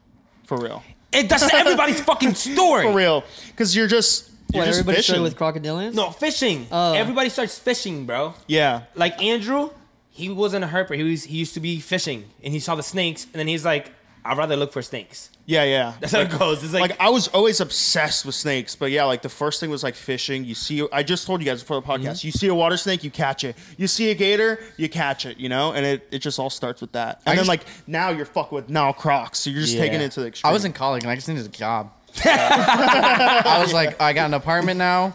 For 0.45 0.57
real. 0.57 0.83
It, 1.13 1.29
that's 1.29 1.53
everybody's 1.53 1.99
fucking 2.01 2.35
story. 2.35 2.83
For 2.85 2.93
real. 2.93 3.23
Cuz 3.55 3.75
you're 3.75 3.87
just 3.87 4.29
you're 4.53 4.61
What 4.61 4.67
just 4.67 4.79
everybody 4.79 4.97
fishing. 4.97 5.21
with 5.23 5.35
crocodilians? 5.37 5.93
No, 5.93 6.11
fishing. 6.11 6.67
Oh. 6.71 6.93
Everybody 6.93 7.29
starts 7.29 7.57
fishing, 7.57 8.05
bro. 8.05 8.33
yeah. 8.47 8.81
Like 8.95 9.21
Andrew, 9.21 9.69
he 10.09 10.29
wasn't 10.29 10.63
a 10.65 10.67
herper. 10.67 10.95
He 10.95 11.03
was 11.03 11.23
he 11.23 11.37
used 11.37 11.53
to 11.53 11.59
be 11.61 11.79
fishing, 11.79 12.25
and 12.43 12.53
he 12.53 12.59
saw 12.59 12.75
the 12.75 12.83
snakes, 12.83 13.23
and 13.25 13.33
then 13.33 13.47
he's 13.47 13.63
like, 13.63 13.91
"I'd 14.23 14.37
rather 14.37 14.55
look 14.55 14.71
for 14.73 14.81
snakes." 14.81 15.29
Yeah, 15.45 15.63
yeah. 15.63 15.93
That's 15.99 16.13
how 16.13 16.19
it 16.21 16.29
goes. 16.29 16.63
It's 16.63 16.73
like, 16.73 16.91
like 16.91 17.01
I 17.01 17.09
was 17.09 17.27
always 17.29 17.59
obsessed 17.59 18.25
with 18.25 18.35
snakes, 18.35 18.75
but 18.75 18.91
yeah, 18.91 19.03
like 19.05 19.21
the 19.21 19.29
first 19.29 19.59
thing 19.59 19.69
was 19.69 19.83
like 19.83 19.95
fishing. 19.95 20.45
You 20.45 20.55
see, 20.55 20.87
I 20.93 21.03
just 21.03 21.25
told 21.27 21.41
you 21.41 21.45
guys 21.45 21.61
before 21.61 21.81
the 21.81 21.87
podcast. 21.87 22.19
Mm-hmm. 22.19 22.27
You 22.27 22.31
see 22.31 22.47
a 22.47 22.55
water 22.55 22.77
snake, 22.77 23.03
you 23.03 23.11
catch 23.11 23.43
it. 23.43 23.55
You 23.77 23.87
see 23.87 24.11
a 24.11 24.15
gator, 24.15 24.59
you 24.77 24.87
catch 24.89 25.25
it. 25.25 25.37
You 25.37 25.49
know, 25.49 25.73
and 25.73 25.85
it, 25.85 26.07
it 26.11 26.19
just 26.19 26.39
all 26.39 26.49
starts 26.49 26.81
with 26.81 26.91
that. 26.93 27.21
And 27.25 27.33
I 27.33 27.35
then 27.35 27.45
just- 27.45 27.49
like 27.49 27.65
now 27.87 28.09
you're 28.09 28.25
fucking 28.25 28.55
with 28.55 28.69
now 28.69 28.91
Crocs, 28.93 29.39
so 29.39 29.49
you're 29.49 29.61
just 29.61 29.77
taking 29.77 30.01
it 30.01 30.11
to 30.13 30.21
the 30.21 30.27
extreme. 30.27 30.49
I 30.49 30.53
was 30.53 30.65
in 30.65 30.73
college 30.73 31.03
and 31.03 31.11
I 31.11 31.15
just 31.15 31.27
needed 31.27 31.45
a 31.45 31.49
job. 31.49 31.91
I 32.25 33.59
was 33.61 33.73
like, 33.73 34.01
I 34.01 34.13
got 34.13 34.25
an 34.25 34.33
apartment 34.33 34.77
now. 34.77 35.13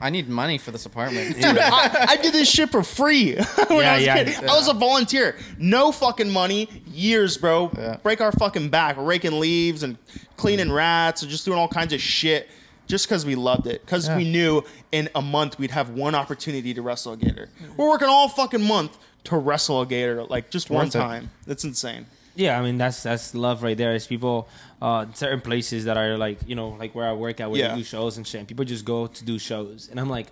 I 0.00 0.10
need 0.10 0.28
money 0.28 0.58
for 0.58 0.70
this 0.70 0.86
apartment. 0.86 1.36
I, 1.44 2.06
I 2.10 2.16
did 2.16 2.32
this 2.32 2.48
shit 2.48 2.70
for 2.70 2.82
free 2.82 3.34
when 3.68 3.80
Yeah, 3.80 3.92
I 3.92 3.96
was 3.96 4.04
yeah. 4.06 4.14
a 4.16 4.24
kid. 4.24 4.44
I 4.44 4.54
was 4.56 4.68
a 4.68 4.72
volunteer. 4.74 5.36
No 5.58 5.90
fucking 5.92 6.30
money. 6.30 6.68
Years, 6.86 7.36
bro. 7.36 7.70
Yeah. 7.76 7.96
Break 8.02 8.20
our 8.20 8.32
fucking 8.32 8.68
back, 8.68 8.96
raking 8.98 9.40
leaves 9.40 9.82
and 9.82 9.98
cleaning 10.36 10.70
rats 10.70 11.22
and 11.22 11.30
just 11.30 11.44
doing 11.44 11.58
all 11.58 11.68
kinds 11.68 11.92
of 11.92 12.00
shit 12.00 12.48
just 12.86 13.06
because 13.08 13.26
we 13.26 13.34
loved 13.34 13.66
it. 13.66 13.84
Because 13.84 14.06
Yeah. 14.08 14.16
we 14.16 14.30
knew 14.30 14.62
in 14.92 15.08
a 15.14 15.20
month 15.22 15.58
we'd 15.58 15.72
have 15.72 15.90
one 15.90 16.14
opportunity 16.14 16.72
to 16.74 16.80
wrestle 16.82 17.14
a 17.14 17.16
gator. 17.16 17.48
We're 17.76 17.88
working 17.88 18.08
all 18.08 18.28
fucking 18.28 18.62
month 18.62 18.96
to 19.24 19.36
wrestle 19.36 19.80
a 19.82 19.86
gator, 19.86 20.22
like 20.24 20.48
just 20.50 20.70
one 20.70 20.86
Worth 20.86 20.94
it. 20.94 20.98
time. 21.00 21.30
That's 21.46 21.64
insane. 21.64 22.06
Yeah, 22.38 22.58
I 22.58 22.62
mean 22.62 22.78
that's 22.78 23.02
that's 23.02 23.34
love 23.34 23.62
right 23.62 23.76
there. 23.76 23.94
Is 23.94 24.06
people 24.06 24.48
uh, 24.80 25.06
certain 25.14 25.40
places 25.40 25.84
that 25.86 25.96
are 25.96 26.16
like 26.16 26.38
you 26.46 26.54
know 26.54 26.70
like 26.70 26.94
where 26.94 27.06
I 27.08 27.12
work 27.12 27.40
at 27.40 27.50
where 27.50 27.60
Yeah. 27.60 27.68
they 27.72 27.78
do 27.78 27.84
shows 27.84 28.16
and 28.16 28.26
shit. 28.26 28.38
And 28.40 28.48
people 28.48 28.64
just 28.64 28.84
go 28.84 29.06
to 29.08 29.24
do 29.24 29.38
shows, 29.38 29.88
and 29.90 29.98
I'm 30.00 30.08
like, 30.08 30.28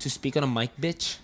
to 0.00 0.08
speak 0.10 0.36
on 0.36 0.44
a 0.44 0.46
mic, 0.46 0.70
bitch. 0.80 1.16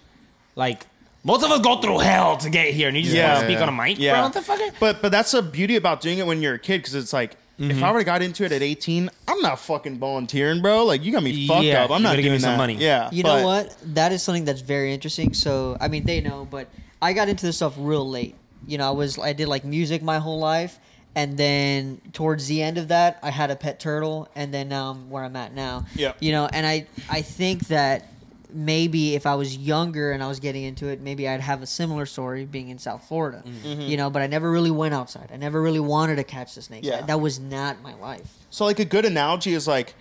Like 0.56 0.86
most 1.22 1.42
of 1.44 1.50
us 1.50 1.60
go 1.60 1.80
through 1.80 1.98
hell 1.98 2.36
to 2.38 2.50
get 2.50 2.74
here, 2.74 2.88
and 2.88 2.96
you 2.96 3.02
just 3.04 3.14
Yeah. 3.16 3.28
want 3.28 3.40
to 3.40 3.46
speak 3.46 3.56
Yeah. 3.58 3.62
on 3.62 3.68
a 3.68 3.72
mic, 3.72 3.98
Yeah. 3.98 4.12
bro. 4.12 4.22
What 4.24 4.32
the 4.34 4.42
fuck? 4.42 4.60
But 4.80 5.00
but 5.02 5.10
that's 5.12 5.30
the 5.32 5.42
beauty 5.42 5.76
about 5.76 6.00
doing 6.00 6.18
it 6.18 6.26
when 6.26 6.42
you're 6.42 6.54
a 6.54 6.58
kid 6.58 6.78
because 6.78 6.94
it's 6.94 7.12
like 7.12 7.36
if 7.56 7.80
I 7.84 7.90
would 7.92 7.98
have 7.98 8.06
got 8.06 8.20
into 8.20 8.44
it 8.44 8.50
at 8.50 8.62
18, 8.62 9.08
I'm 9.28 9.40
not 9.40 9.60
fucking 9.60 9.98
volunteering, 10.00 10.60
bro. 10.60 10.84
Like 10.84 11.04
you 11.04 11.12
got 11.12 11.22
me 11.22 11.46
fucked 11.46 11.62
Yeah, 11.62 11.84
up. 11.84 11.90
I'm 11.92 12.02
not 12.02 12.08
gotta 12.10 12.22
doing 12.22 12.24
give 12.24 12.32
me 12.32 12.38
some 12.40 12.56
money. 12.58 12.74
Yeah, 12.74 13.08
You 13.12 13.22
but- 13.22 13.38
know 13.40 13.46
what? 13.46 13.76
That 13.94 14.10
is 14.10 14.22
something 14.24 14.44
that's 14.44 14.60
very 14.60 14.92
interesting. 14.92 15.32
So, 15.34 15.76
I 15.80 15.86
mean, 15.86 16.04
they 16.04 16.20
know, 16.20 16.48
but 16.50 16.66
I 17.00 17.12
got 17.12 17.28
into 17.28 17.46
this 17.46 17.54
stuff 17.56 17.74
real 17.78 18.08
late. 18.08 18.34
You 18.66 18.78
know, 18.78 18.88
I 18.88 18.92
was 18.92 19.18
I 19.18 19.32
did 19.32 19.48
like 19.48 19.64
music 19.64 20.02
my 20.02 20.18
whole 20.18 20.38
life, 20.38 20.78
and 21.14 21.36
then 21.36 22.00
towards 22.12 22.46
the 22.46 22.62
end 22.62 22.78
of 22.78 22.88
that, 22.88 23.18
I 23.22 23.30
had 23.30 23.50
a 23.50 23.56
pet 23.56 23.80
turtle, 23.80 24.28
and 24.34 24.52
then 24.52 24.68
now 24.68 24.90
I'm 24.90 25.10
where 25.10 25.24
I'm 25.24 25.36
at 25.36 25.54
now. 25.54 25.86
Yeah. 25.94 26.12
You 26.20 26.32
know, 26.32 26.48
and 26.52 26.66
I 26.66 26.86
I 27.08 27.22
think 27.22 27.68
that 27.68 28.08
maybe 28.54 29.16
if 29.16 29.26
I 29.26 29.34
was 29.34 29.56
younger 29.56 30.12
and 30.12 30.22
I 30.22 30.28
was 30.28 30.38
getting 30.40 30.62
into 30.62 30.86
it, 30.86 31.00
maybe 31.00 31.28
I'd 31.28 31.40
have 31.40 31.62
a 31.62 31.66
similar 31.66 32.06
story 32.06 32.44
being 32.44 32.68
in 32.68 32.78
South 32.78 33.06
Florida. 33.06 33.42
Mm-hmm. 33.44 33.66
Mm-hmm. 33.66 33.80
You 33.82 33.96
know, 33.96 34.10
but 34.10 34.22
I 34.22 34.28
never 34.28 34.50
really 34.50 34.70
went 34.70 34.94
outside. 34.94 35.30
I 35.32 35.36
never 35.36 35.60
really 35.60 35.80
wanted 35.80 36.16
to 36.16 36.24
catch 36.24 36.54
the 36.54 36.62
snakes. 36.62 36.86
Yeah. 36.86 37.02
That 37.02 37.20
was 37.20 37.40
not 37.40 37.82
my 37.82 37.94
life. 37.94 38.32
So 38.50 38.64
like 38.64 38.78
a 38.78 38.84
good 38.84 39.04
analogy 39.04 39.54
is 39.54 39.66
like 39.66 39.94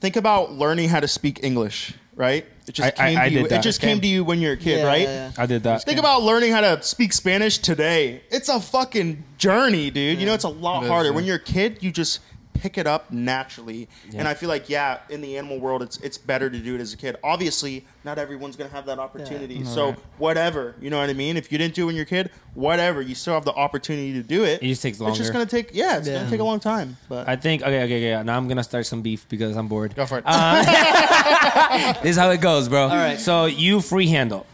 think 0.00 0.16
about 0.16 0.52
learning 0.52 0.88
how 0.88 1.00
to 1.00 1.08
speak 1.08 1.40
English, 1.42 1.92
right? 2.16 2.44
It 2.66 2.72
just 2.72 2.98
I- 3.00 3.04
I- 3.04 3.08
came 3.10 3.18
I 3.18 3.28
to 3.28 3.34
you. 3.34 3.48
that. 3.48 3.58
It 3.60 3.62
just 3.62 3.80
came 3.80 4.00
to 4.00 4.06
you 4.06 4.24
when 4.24 4.40
you're 4.40 4.52
a 4.52 4.56
kid, 4.56 4.78
Yeah, 4.80 4.86
right? 4.86 5.02
yeah, 5.02 5.30
yeah. 5.36 5.42
I 5.42 5.46
did 5.46 5.62
that. 5.64 5.84
Think 5.84 5.98
about 5.98 6.22
learning 6.22 6.52
how 6.52 6.60
to 6.60 6.82
speak 6.82 7.12
Spanish 7.12 7.58
today. 7.58 8.22
It's 8.30 8.48
a 8.48 8.60
fucking 8.60 9.24
journey, 9.38 9.90
dude. 9.90 10.20
You 10.20 10.26
know, 10.26 10.34
it's 10.34 10.44
a 10.44 10.48
lot 10.48 10.82
It 10.82 10.86
is, 10.86 10.90
harder. 10.90 11.08
yeah. 11.10 11.14
When 11.14 11.24
you're 11.24 11.36
a 11.36 11.40
kid, 11.40 11.78
you 11.80 11.90
just 11.90 12.20
pick 12.60 12.78
it 12.78 12.86
up 12.86 13.10
naturally. 13.12 13.88
And 14.14 14.26
I 14.28 14.34
feel 14.34 14.48
like, 14.48 14.68
yeah, 14.68 14.98
in 15.08 15.20
the 15.20 15.36
animal 15.38 15.58
world, 15.58 15.82
it's 15.82 15.96
it's 15.98 16.18
better 16.18 16.50
to 16.50 16.58
do 16.58 16.74
it 16.74 16.80
as 16.80 16.92
a 16.92 16.96
kid. 16.96 17.16
Obviously, 17.24 17.84
not 18.04 18.18
everyone's 18.18 18.56
gonna 18.56 18.70
have 18.70 18.86
that 18.86 18.98
opportunity. 18.98 19.64
So 19.64 19.94
whatever, 20.18 20.74
you 20.80 20.90
know 20.90 20.98
what 20.98 21.10
I 21.10 21.12
mean. 21.14 21.36
If 21.36 21.50
you 21.52 21.58
didn't 21.58 21.74
do 21.74 21.84
it 21.84 21.86
when 21.86 21.94
you're 21.96 22.02
a 22.04 22.06
kid, 22.06 22.30
whatever, 22.54 23.00
you 23.02 23.14
still 23.14 23.34
have 23.34 23.44
the 23.44 23.52
opportunity 23.54 24.12
to 24.14 24.22
do 24.22 24.44
it. 24.44 24.62
It 24.62 24.66
just 24.68 24.82
takes 24.82 25.00
longer. 25.00 25.10
It's 25.12 25.18
just 25.18 25.32
longer. 25.34 25.46
gonna 25.50 25.62
take, 25.62 25.74
yeah, 25.74 25.98
it's 25.98 26.08
Yeah. 26.08 26.18
gonna 26.18 26.30
take 26.30 26.40
a 26.40 26.44
long 26.44 26.60
time. 26.60 26.96
But 27.08 27.28
I 27.28 27.36
think 27.36 27.62
okay, 27.62 27.82
okay, 27.84 28.12
okay. 28.14 28.22
Now 28.24 28.36
I'm 28.36 28.48
gonna 28.48 28.64
start 28.64 28.86
some 28.86 29.02
beef 29.02 29.28
because 29.28 29.56
I'm 29.56 29.68
bored. 29.68 29.94
Go 29.94 30.06
for 30.06 30.18
it. 30.18 30.24
Uh, 30.26 31.92
this 32.02 32.10
is 32.12 32.16
how 32.16 32.30
it 32.30 32.40
goes, 32.40 32.68
bro. 32.68 32.82
All 32.82 32.88
right. 32.88 33.18
So 33.18 33.46
you 33.46 33.80
free 33.80 34.08
handle. 34.08 34.46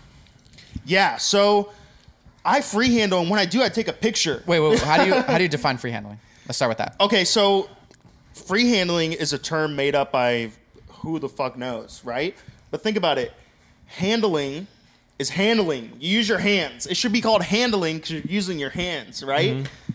yeah, 0.84 1.16
so 1.16 1.70
I 2.44 2.60
free 2.60 2.92
handle, 2.94 3.20
and 3.20 3.30
when 3.30 3.40
I 3.40 3.46
do, 3.46 3.62
I 3.62 3.68
take 3.68 3.88
a 3.88 3.92
picture. 3.92 4.42
wait, 4.46 4.60
wait, 4.60 4.70
wait. 4.70 4.80
How 4.82 5.02
do 5.02 5.08
you 5.08 5.14
how 5.14 5.38
do 5.38 5.42
you 5.42 5.48
define 5.48 5.78
free 5.78 5.90
handling? 5.92 6.18
Let's 6.46 6.56
start 6.56 6.68
with 6.68 6.78
that. 6.78 6.94
Okay, 7.00 7.24
so 7.24 7.68
free 8.34 8.68
handling 8.68 9.12
is 9.12 9.32
a 9.32 9.38
term 9.38 9.74
made 9.76 9.94
up 9.94 10.12
by 10.12 10.50
who 10.88 11.18
the 11.18 11.28
fuck 11.28 11.56
knows, 11.56 12.02
right? 12.04 12.36
But 12.70 12.82
think 12.82 12.96
about 12.96 13.18
it. 13.18 13.32
Handling 13.86 14.66
is 15.18 15.30
handling. 15.30 15.92
You 16.00 16.10
use 16.18 16.28
your 16.28 16.38
hands. 16.38 16.86
It 16.86 16.96
should 16.96 17.12
be 17.12 17.20
called 17.20 17.42
handling 17.42 17.96
because 17.96 18.10
you're 18.12 18.22
using 18.22 18.58
your 18.58 18.70
hands, 18.70 19.22
right? 19.22 19.52
Mm-hmm. 19.56 19.92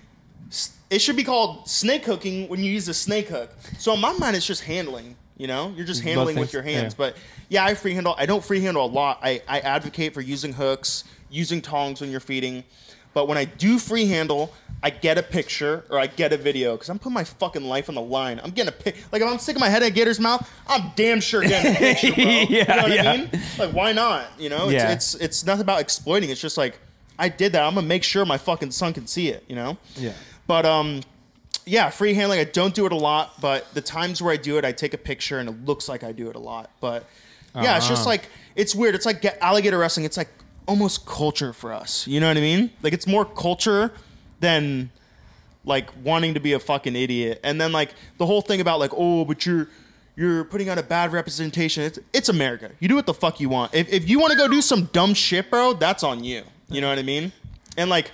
S- 0.49 0.77
It 0.89 0.99
should 1.01 1.15
be 1.17 1.23
called 1.23 1.67
snake 1.67 2.05
hooking 2.05 2.47
when 2.47 2.63
you 2.63 2.71
use 2.71 2.87
a 2.87 2.93
snake 2.93 3.27
hook. 3.27 3.51
So 3.77 3.93
in 3.93 3.99
my 3.99 4.13
mind, 4.13 4.35
it's 4.35 4.45
just 4.45 4.63
handling. 4.63 5.15
You 5.37 5.47
know, 5.47 5.73
you're 5.75 5.85
just 5.85 6.03
handling 6.03 6.37
with 6.37 6.51
your 6.53 6.61
hands. 6.63 6.93
yeah. 6.93 6.97
But 6.97 7.17
yeah, 7.47 7.63
I 7.65 7.73
free 7.73 7.93
handle. 7.93 8.13
I 8.17 8.25
don't 8.25 8.43
free 8.43 8.59
handle 8.61 8.85
a 8.85 8.87
lot. 8.87 9.19
I, 9.21 9.41
I 9.47 9.59
advocate 9.61 10.13
for 10.13 10.19
using 10.21 10.51
hooks, 10.53 11.05
using 11.29 11.61
tongs 11.61 12.01
when 12.01 12.11
you're 12.11 12.19
feeding. 12.19 12.63
But 13.13 13.27
when 13.27 13.37
I 13.37 13.45
do 13.45 13.79
free 13.79 14.05
handle, 14.05 14.53
I 14.81 14.91
get 14.91 15.17
a 15.17 15.23
picture 15.23 15.83
or 15.89 15.97
I 15.99 16.07
get 16.07 16.31
a 16.31 16.37
video 16.37 16.73
because 16.73 16.89
I'm 16.89 16.99
putting 16.99 17.13
my 17.15 17.23
fucking 17.23 17.63
life 17.63 17.89
on 17.89 17.95
the 17.95 18.01
line. 18.01 18.39
I'm 18.43 18.51
getting 18.51 18.69
a 18.69 18.71
pic. 18.77 18.95
Like 19.11 19.21
if 19.21 19.27
I'm 19.27 19.37
sticking 19.39 19.59
my 19.59 19.67
head 19.69 19.81
in 19.81 19.89
a 19.89 19.91
gator's 19.91 20.19
mouth, 20.19 20.49
I'm 20.67 20.91
damn 20.95 21.19
sure 21.19 21.41
getting 21.41 21.71
a 21.75 21.75
picture, 21.77 22.13
bro. 22.13 22.23
you 22.23 22.45
Yeah, 22.49 22.75
know 22.75 22.83
what 22.83 22.91
yeah. 22.93 23.11
I 23.11 23.17
mean? 23.17 23.29
Like 23.57 23.71
why 23.73 23.91
not? 23.91 24.27
You 24.39 24.49
know, 24.49 24.65
it's, 24.69 24.73
Yeah. 24.73 24.91
it's 24.91 25.15
it's 25.15 25.45
nothing 25.45 25.61
about 25.61 25.81
exploiting. 25.81 26.29
It's 26.29 26.39
just 26.39 26.57
like 26.57 26.77
I 27.17 27.27
did 27.29 27.51
that. 27.53 27.63
I'm 27.63 27.75
gonna 27.75 27.87
make 27.87 28.03
sure 28.03 28.25
my 28.25 28.37
fucking 28.37 28.71
son 28.71 28.93
can 28.93 29.05
see 29.07 29.27
it. 29.29 29.43
You 29.49 29.55
know. 29.55 29.77
Yeah. 29.97 30.13
But 30.47 30.65
um, 30.65 31.01
yeah, 31.65 31.89
free 31.89 32.13
handling. 32.13 32.39
I 32.39 32.45
don't 32.45 32.73
do 32.73 32.85
it 32.85 32.91
a 32.91 32.95
lot, 32.95 33.41
but 33.41 33.71
the 33.73 33.81
times 33.81 34.21
where 34.21 34.33
I 34.33 34.37
do 34.37 34.57
it, 34.57 34.63
I 34.65 34.71
take 34.71 34.93
a 34.93 34.97
picture 34.97 35.39
and 35.39 35.49
it 35.49 35.65
looks 35.65 35.89
like 35.89 36.03
I 36.03 36.11
do 36.13 36.29
it 36.29 36.35
a 36.35 36.39
lot. 36.39 36.69
But 36.79 37.05
yeah, 37.55 37.75
it's 37.77 37.87
just 37.89 38.01
Uh-huh. 38.01 38.11
like 38.11 38.29
it's 38.55 38.73
weird. 38.73 38.95
It's 38.95 39.05
like 39.05 39.25
alligator 39.41 39.77
wrestling. 39.77 40.05
It's 40.05 40.15
like 40.17 40.29
almost 40.69 41.05
culture 41.05 41.51
for 41.51 41.73
us. 41.73 42.05
You 42.07 42.19
know 42.19 42.27
what 42.27 42.37
I 42.37 42.41
mean? 42.41 42.69
Like 42.83 42.93
it's 42.93 43.07
more 43.07 43.25
culture 43.25 43.91
than 44.39 44.91
like 45.65 45.89
wanting 46.03 46.35
to 46.35 46.39
be 46.39 46.53
a 46.53 46.59
fucking 46.59 46.95
idiot. 46.95 47.39
And 47.43 47.59
then 47.59 47.71
like 47.71 47.95
the 48.19 48.25
whole 48.25 48.41
thing 48.41 48.61
about 48.61 48.79
like 48.79 48.91
oh, 48.95 49.25
but 49.25 49.45
you're 49.45 49.67
you're 50.15 50.43
putting 50.43 50.69
out 50.69 50.77
a 50.77 50.83
bad 50.83 51.11
representation. 51.11 51.83
It's 51.83 51.99
it's 52.13 52.29
America. 52.29 52.71
You 52.79 52.87
do 52.87 52.95
what 52.95 53.07
the 53.07 53.13
fuck 53.13 53.39
you 53.39 53.49
want. 53.49 53.73
If 53.73 53.91
if 53.91 54.07
you 54.07 54.19
want 54.19 54.31
to 54.31 54.37
go 54.37 54.47
do 54.47 54.61
some 54.61 54.85
dumb 54.93 55.13
shit, 55.13 55.49
bro, 55.49 55.73
that's 55.73 56.03
on 56.03 56.23
you. 56.23 56.43
You 56.69 56.81
know 56.81 56.89
what 56.89 56.99
I 56.99 57.03
mean? 57.03 57.31
And 57.75 57.89
like 57.89 58.11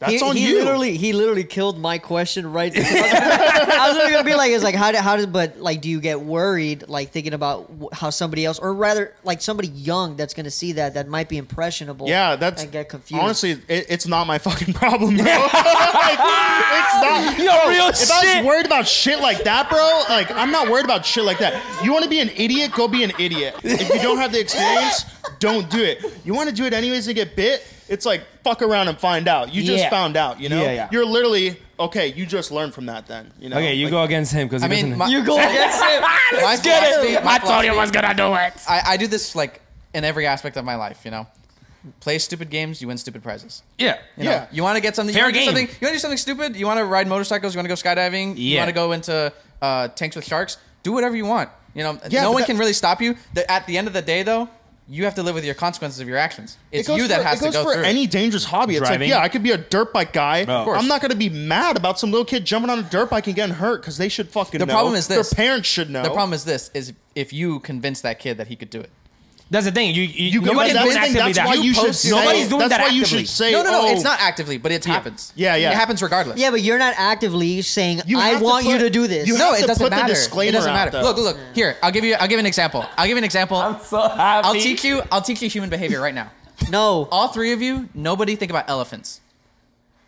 that's 0.00 0.14
he, 0.14 0.22
on 0.22 0.34
he 0.34 0.48
you. 0.48 0.58
literally 0.60 0.96
he 0.96 1.12
literally 1.12 1.44
killed 1.44 1.78
my 1.78 1.98
question 1.98 2.50
right 2.50 2.72
there. 2.72 2.82
I 2.86 3.88
was 3.88 3.96
literally 3.96 4.12
gonna 4.12 4.24
be 4.24 4.34
like, 4.34 4.50
it's 4.50 4.64
like 4.64 4.74
how 4.74 4.90
do, 4.92 4.98
how 4.98 5.16
does 5.16 5.26
but 5.26 5.58
like 5.58 5.82
do 5.82 5.90
you 5.90 6.00
get 6.00 6.22
worried 6.22 6.88
like 6.88 7.10
thinking 7.10 7.34
about 7.34 7.70
how 7.92 8.08
somebody 8.08 8.46
else 8.46 8.58
or 8.58 8.72
rather 8.72 9.14
like 9.24 9.42
somebody 9.42 9.68
young 9.68 10.16
that's 10.16 10.32
gonna 10.32 10.50
see 10.50 10.72
that 10.72 10.94
that 10.94 11.06
might 11.06 11.28
be 11.28 11.36
impressionable. 11.36 12.08
Yeah, 12.08 12.36
that's 12.36 12.62
and 12.62 12.72
get 12.72 12.88
confused. 12.88 13.22
Honestly, 13.22 13.50
it, 13.68 13.86
it's 13.90 14.06
not 14.06 14.26
my 14.26 14.38
fucking 14.38 14.72
problem, 14.82 15.16
bro. 15.18 15.26
Like, 16.00 16.18
it's 16.18 16.94
not. 17.02 17.38
Yo, 17.38 17.44
bro, 17.44 17.68
real 17.68 17.88
if 17.88 18.10
I 18.10 18.38
was 18.38 18.46
worried 18.46 18.66
about 18.66 18.86
shit 18.88 19.20
like 19.20 19.44
that, 19.44 19.68
bro, 19.68 20.02
like 20.08 20.30
I'm 20.30 20.50
not 20.50 20.70
worried 20.70 20.86
about 20.86 21.04
shit 21.04 21.24
like 21.24 21.38
that. 21.38 21.62
You 21.84 21.92
want 21.92 22.04
to 22.04 22.10
be 22.10 22.20
an 22.20 22.30
idiot? 22.30 22.72
Go 22.72 22.88
be 22.88 23.04
an 23.04 23.12
idiot. 23.18 23.54
If 23.62 23.88
you 23.90 24.00
don't 24.00 24.16
have 24.16 24.32
the 24.32 24.40
experience, 24.40 25.04
don't 25.40 25.68
do 25.68 25.82
it. 25.82 26.02
You 26.24 26.32
want 26.32 26.48
to 26.48 26.54
do 26.54 26.64
it 26.64 26.72
anyways 26.72 27.06
and 27.06 27.14
get 27.14 27.36
bit? 27.36 27.66
It's 27.90 28.06
like 28.06 28.22
fuck 28.44 28.62
around 28.62 28.88
and 28.88 28.98
find 28.98 29.26
out. 29.28 29.52
You 29.52 29.62
just 29.62 29.82
Yeah. 29.84 29.90
found 29.90 30.16
out. 30.16 30.40
You 30.40 30.48
know. 30.48 30.62
Yeah, 30.62 30.72
yeah. 30.72 30.88
You're 30.92 31.04
literally 31.04 31.60
okay. 31.78 32.06
You 32.12 32.24
just 32.24 32.50
learned 32.52 32.72
from 32.72 32.86
that. 32.86 33.06
Then 33.06 33.32
you 33.40 33.48
know. 33.50 33.56
Okay, 33.58 33.74
you 33.74 33.86
Like, 33.86 33.90
go 33.92 34.02
against 34.04 34.32
him 34.32 34.46
because 34.48 34.62
I 34.62 34.68
mean, 34.68 34.96
my, 34.96 35.06
you 35.12 35.24
go 35.24 35.34
against 35.38 35.82
it. 35.82 36.00
my 36.00 36.56
philosophy, 36.56 37.14
my 37.24 37.34
I 37.34 37.38
told 37.38 37.50
you 37.64 37.70
I 37.70 37.74
philosophy- 37.74 37.76
was 37.78 37.90
gonna 37.90 38.14
do 38.14 38.34
it. 38.34 38.52
I, 38.68 38.82
I 38.92 38.96
do 38.96 39.06
this 39.08 39.34
like 39.34 39.60
in 39.92 40.04
every 40.04 40.26
aspect 40.26 40.56
of 40.56 40.64
my 40.64 40.76
life. 40.76 41.00
You 41.04 41.10
know, 41.10 41.26
play 42.00 42.18
stupid 42.18 42.48
games, 42.50 42.80
you 42.80 42.86
win 42.88 42.96
stupid 42.98 43.22
prizes. 43.22 43.62
Yeah. 43.78 43.98
You 44.16 44.24
know, 44.24 44.30
Yeah. 44.30 44.46
You 44.52 44.62
want 44.62 44.76
to 44.76 44.80
get 44.82 44.94
something. 44.94 45.12
Fair 45.14 45.22
you 45.22 45.26
wanna 45.26 45.32
do 45.32 45.38
game. 45.40 45.46
Something, 45.48 45.66
you 45.80 45.86
want 45.86 45.92
to 45.92 45.96
do 45.96 45.98
something 45.98 46.18
stupid. 46.18 46.56
You 46.56 46.66
want 46.66 46.78
to 46.78 46.84
ride 46.84 47.08
motorcycles. 47.08 47.54
You 47.54 47.58
want 47.58 47.68
to 47.68 47.74
go 47.74 47.80
skydiving. 47.90 48.36
You 48.36 48.44
Yeah. 48.54 48.60
want 48.60 48.68
to 48.68 48.74
go 48.74 48.92
into 48.92 49.32
uh, 49.60 49.88
tanks 49.88 50.14
with 50.16 50.24
sharks. 50.26 50.58
Do 50.84 50.92
whatever 50.92 51.16
you 51.16 51.26
want. 51.26 51.50
You 51.74 51.82
know, 51.84 51.98
Yeah, 52.08 52.22
no 52.22 52.28
but 52.28 52.32
one 52.34 52.40
that- 52.42 52.46
can 52.46 52.58
really 52.58 52.72
stop 52.72 53.00
you. 53.02 53.16
The, 53.34 53.50
at 53.50 53.66
the 53.66 53.78
end 53.78 53.86
of 53.86 53.92
the 53.94 54.02
day, 54.02 54.22
though, 54.22 54.48
you 54.90 55.04
have 55.04 55.14
to 55.14 55.22
live 55.22 55.36
with 55.36 55.44
your 55.44 55.54
consequences 55.54 56.00
of 56.00 56.08
your 56.08 56.16
actions. 56.16 56.56
It's 56.72 56.88
it 56.88 56.96
you 56.96 57.06
that 57.08 57.18
for, 57.18 57.22
has 57.22 57.40
it 57.40 57.44
goes 57.44 57.52
to 57.54 57.58
go 57.60 57.64
for 57.64 57.74
through. 57.74 57.82
it. 57.84 57.86
any 57.86 58.08
dangerous 58.08 58.44
hobby. 58.44 58.74
It's 58.74 58.80
Driving? 58.80 59.08
like, 59.08 59.08
yeah, 59.08 59.22
I 59.22 59.28
could 59.28 59.44
be 59.44 59.52
a 59.52 59.56
dirt 59.56 59.92
bike 59.92 60.12
guy. 60.12 60.38
Of 60.38 60.64
course. 60.64 60.82
I'm 60.82 60.88
not 60.88 61.00
going 61.00 61.12
to 61.12 61.16
be 61.16 61.28
mad 61.28 61.76
about 61.76 62.00
some 62.00 62.10
little 62.10 62.24
kid 62.24 62.44
jumping 62.44 62.70
on 62.70 62.80
a 62.80 62.82
dirt 62.82 63.08
bike 63.08 63.28
and 63.28 63.36
getting 63.36 63.54
hurt 63.54 63.82
because 63.82 63.98
they 63.98 64.08
should 64.08 64.28
fucking 64.28 64.58
The 64.58 64.66
know. 64.66 64.72
problem 64.72 64.94
is 64.96 65.06
this. 65.06 65.30
Their 65.30 65.36
parents 65.46 65.68
should 65.68 65.90
know. 65.90 66.02
The 66.02 66.08
problem 66.10 66.32
is 66.32 66.44
this: 66.44 66.70
is 66.74 66.92
if 67.14 67.32
you 67.32 67.60
convince 67.60 68.00
that 68.00 68.18
kid 68.18 68.36
that 68.38 68.48
he 68.48 68.56
could 68.56 68.70
do 68.70 68.80
it. 68.80 68.90
That's 69.50 69.66
the 69.66 69.72
thing. 69.72 69.94
You, 69.94 70.02
you, 70.04 70.30
You 70.30 70.40
can, 70.40 70.48
nobody's 70.54 70.74
doing 70.74 70.88
the 70.90 70.98
actively 70.98 71.20
that's 71.32 71.38
that. 71.38 71.46
why 71.48 71.54
you 71.54 71.74
should 71.74 71.94
say, 71.94 72.10
Nobody's 72.10 72.48
doing 72.48 72.60
that. 72.60 72.68
that's 72.68 72.82
that 72.82 72.88
why 72.88 72.94
you 72.94 73.04
should 73.04 73.26
say, 73.28 73.50
No, 73.50 73.62
no, 73.64 73.70
no. 73.72 73.80
oh, 73.82 73.92
It's 73.92 74.04
not 74.04 74.20
actively, 74.20 74.58
but 74.58 74.70
it 74.70 74.84
happens. 74.84 75.32
Yeah, 75.34 75.56
yeah. 75.56 75.72
It 75.72 75.74
happens 75.74 76.00
regardless. 76.02 76.38
Yeah, 76.38 76.52
but 76.52 76.60
you're 76.62 76.78
not 76.78 76.94
actively 76.96 77.60
saying 77.62 78.02
You 78.06 78.18
I 78.18 78.28
have 78.28 78.38
to 78.38 78.44
want 78.44 78.66
you 78.66 78.78
to 78.78 78.88
do 78.90 79.08
this. 79.08 79.26
you 79.26 79.36
no, 79.36 79.52
it 79.54 79.66
doesn't 79.66 79.82
put 79.82 79.90
the 79.90 79.96
matter. 79.96 80.14
disclaimer 80.14 80.50
it 80.50 80.52
doesn't 80.52 80.72
matter. 80.72 80.92
though. 80.92 81.02
Look, 81.02 81.16
look, 81.16 81.36
look. 81.36 81.54
Here, 81.54 81.76
I'll 81.82 81.90
give 81.90 82.04
you. 82.04 82.14
I'll 82.14 82.28
give 82.28 82.36
you 82.36 82.40
an 82.40 82.46
example. 82.46 82.84
I'll 82.96 83.06
give 83.06 83.16
you 83.16 83.18
an 83.18 83.24
example. 83.24 83.56
I'm 83.56 83.80
so 83.80 84.00
happy. 84.08 84.46
I'll 84.46 84.54
teach 84.54 84.84
you. 84.84 85.02
I'll 85.10 85.20
teach 85.22 85.42
you 85.42 85.48
human 85.50 85.68
behavior 85.68 86.00
right 86.00 86.14
now. 86.14 86.30
no. 86.70 87.08
All 87.10 87.28
three 87.28 87.52
of 87.52 87.60
you, 87.60 87.88
nobody 87.92 88.36
think 88.36 88.50
about 88.50 88.68
elephants. 88.70 89.20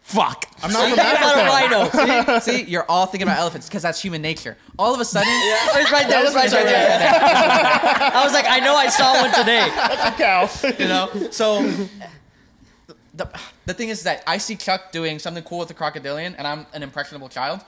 Fuck. 0.02 0.46
I'm 0.62 0.72
not 0.72 0.88
from 0.88 0.96
That's 0.96 1.20
not 1.20 1.36
a 1.36 1.42
Africa. 1.42 1.98
rhino. 2.26 2.38
See, 2.40 2.64
you're 2.64 2.84
all 2.90 3.06
thinking 3.06 3.26
about 3.28 3.38
elephants 3.38 3.68
because 3.68 3.82
that's 3.82 4.02
human 4.02 4.20
nature. 4.20 4.56
All 4.78 4.92
of 4.92 5.00
a 5.00 5.04
sudden, 5.04 5.28
It's 5.32 5.90
oh, 5.90 5.92
right 5.92 6.08
there. 6.08 6.24
It's 6.26 6.34
right 6.34 6.50
there. 6.50 6.98
I 8.14 8.20
was 8.24 8.32
like, 8.32 8.44
I 8.48 8.58
know 8.60 8.74
I 8.76 8.88
saw 8.88 9.20
one 9.22 9.32
today. 9.32 9.68
That's 9.74 10.04
a 10.04 10.70
cow. 10.70 10.72
you 10.78 10.88
know. 10.88 11.30
So 11.30 11.62
the, 13.14 13.28
the 13.66 13.74
thing 13.74 13.88
is 13.90 14.02
that 14.02 14.22
I 14.26 14.38
see 14.38 14.56
Chuck 14.56 14.92
doing 14.92 15.18
something 15.18 15.44
cool 15.44 15.58
with 15.60 15.68
the 15.68 15.74
crocodilian, 15.74 16.34
and 16.36 16.46
I'm 16.46 16.66
an 16.72 16.82
impressionable 16.82 17.28
child. 17.28 17.60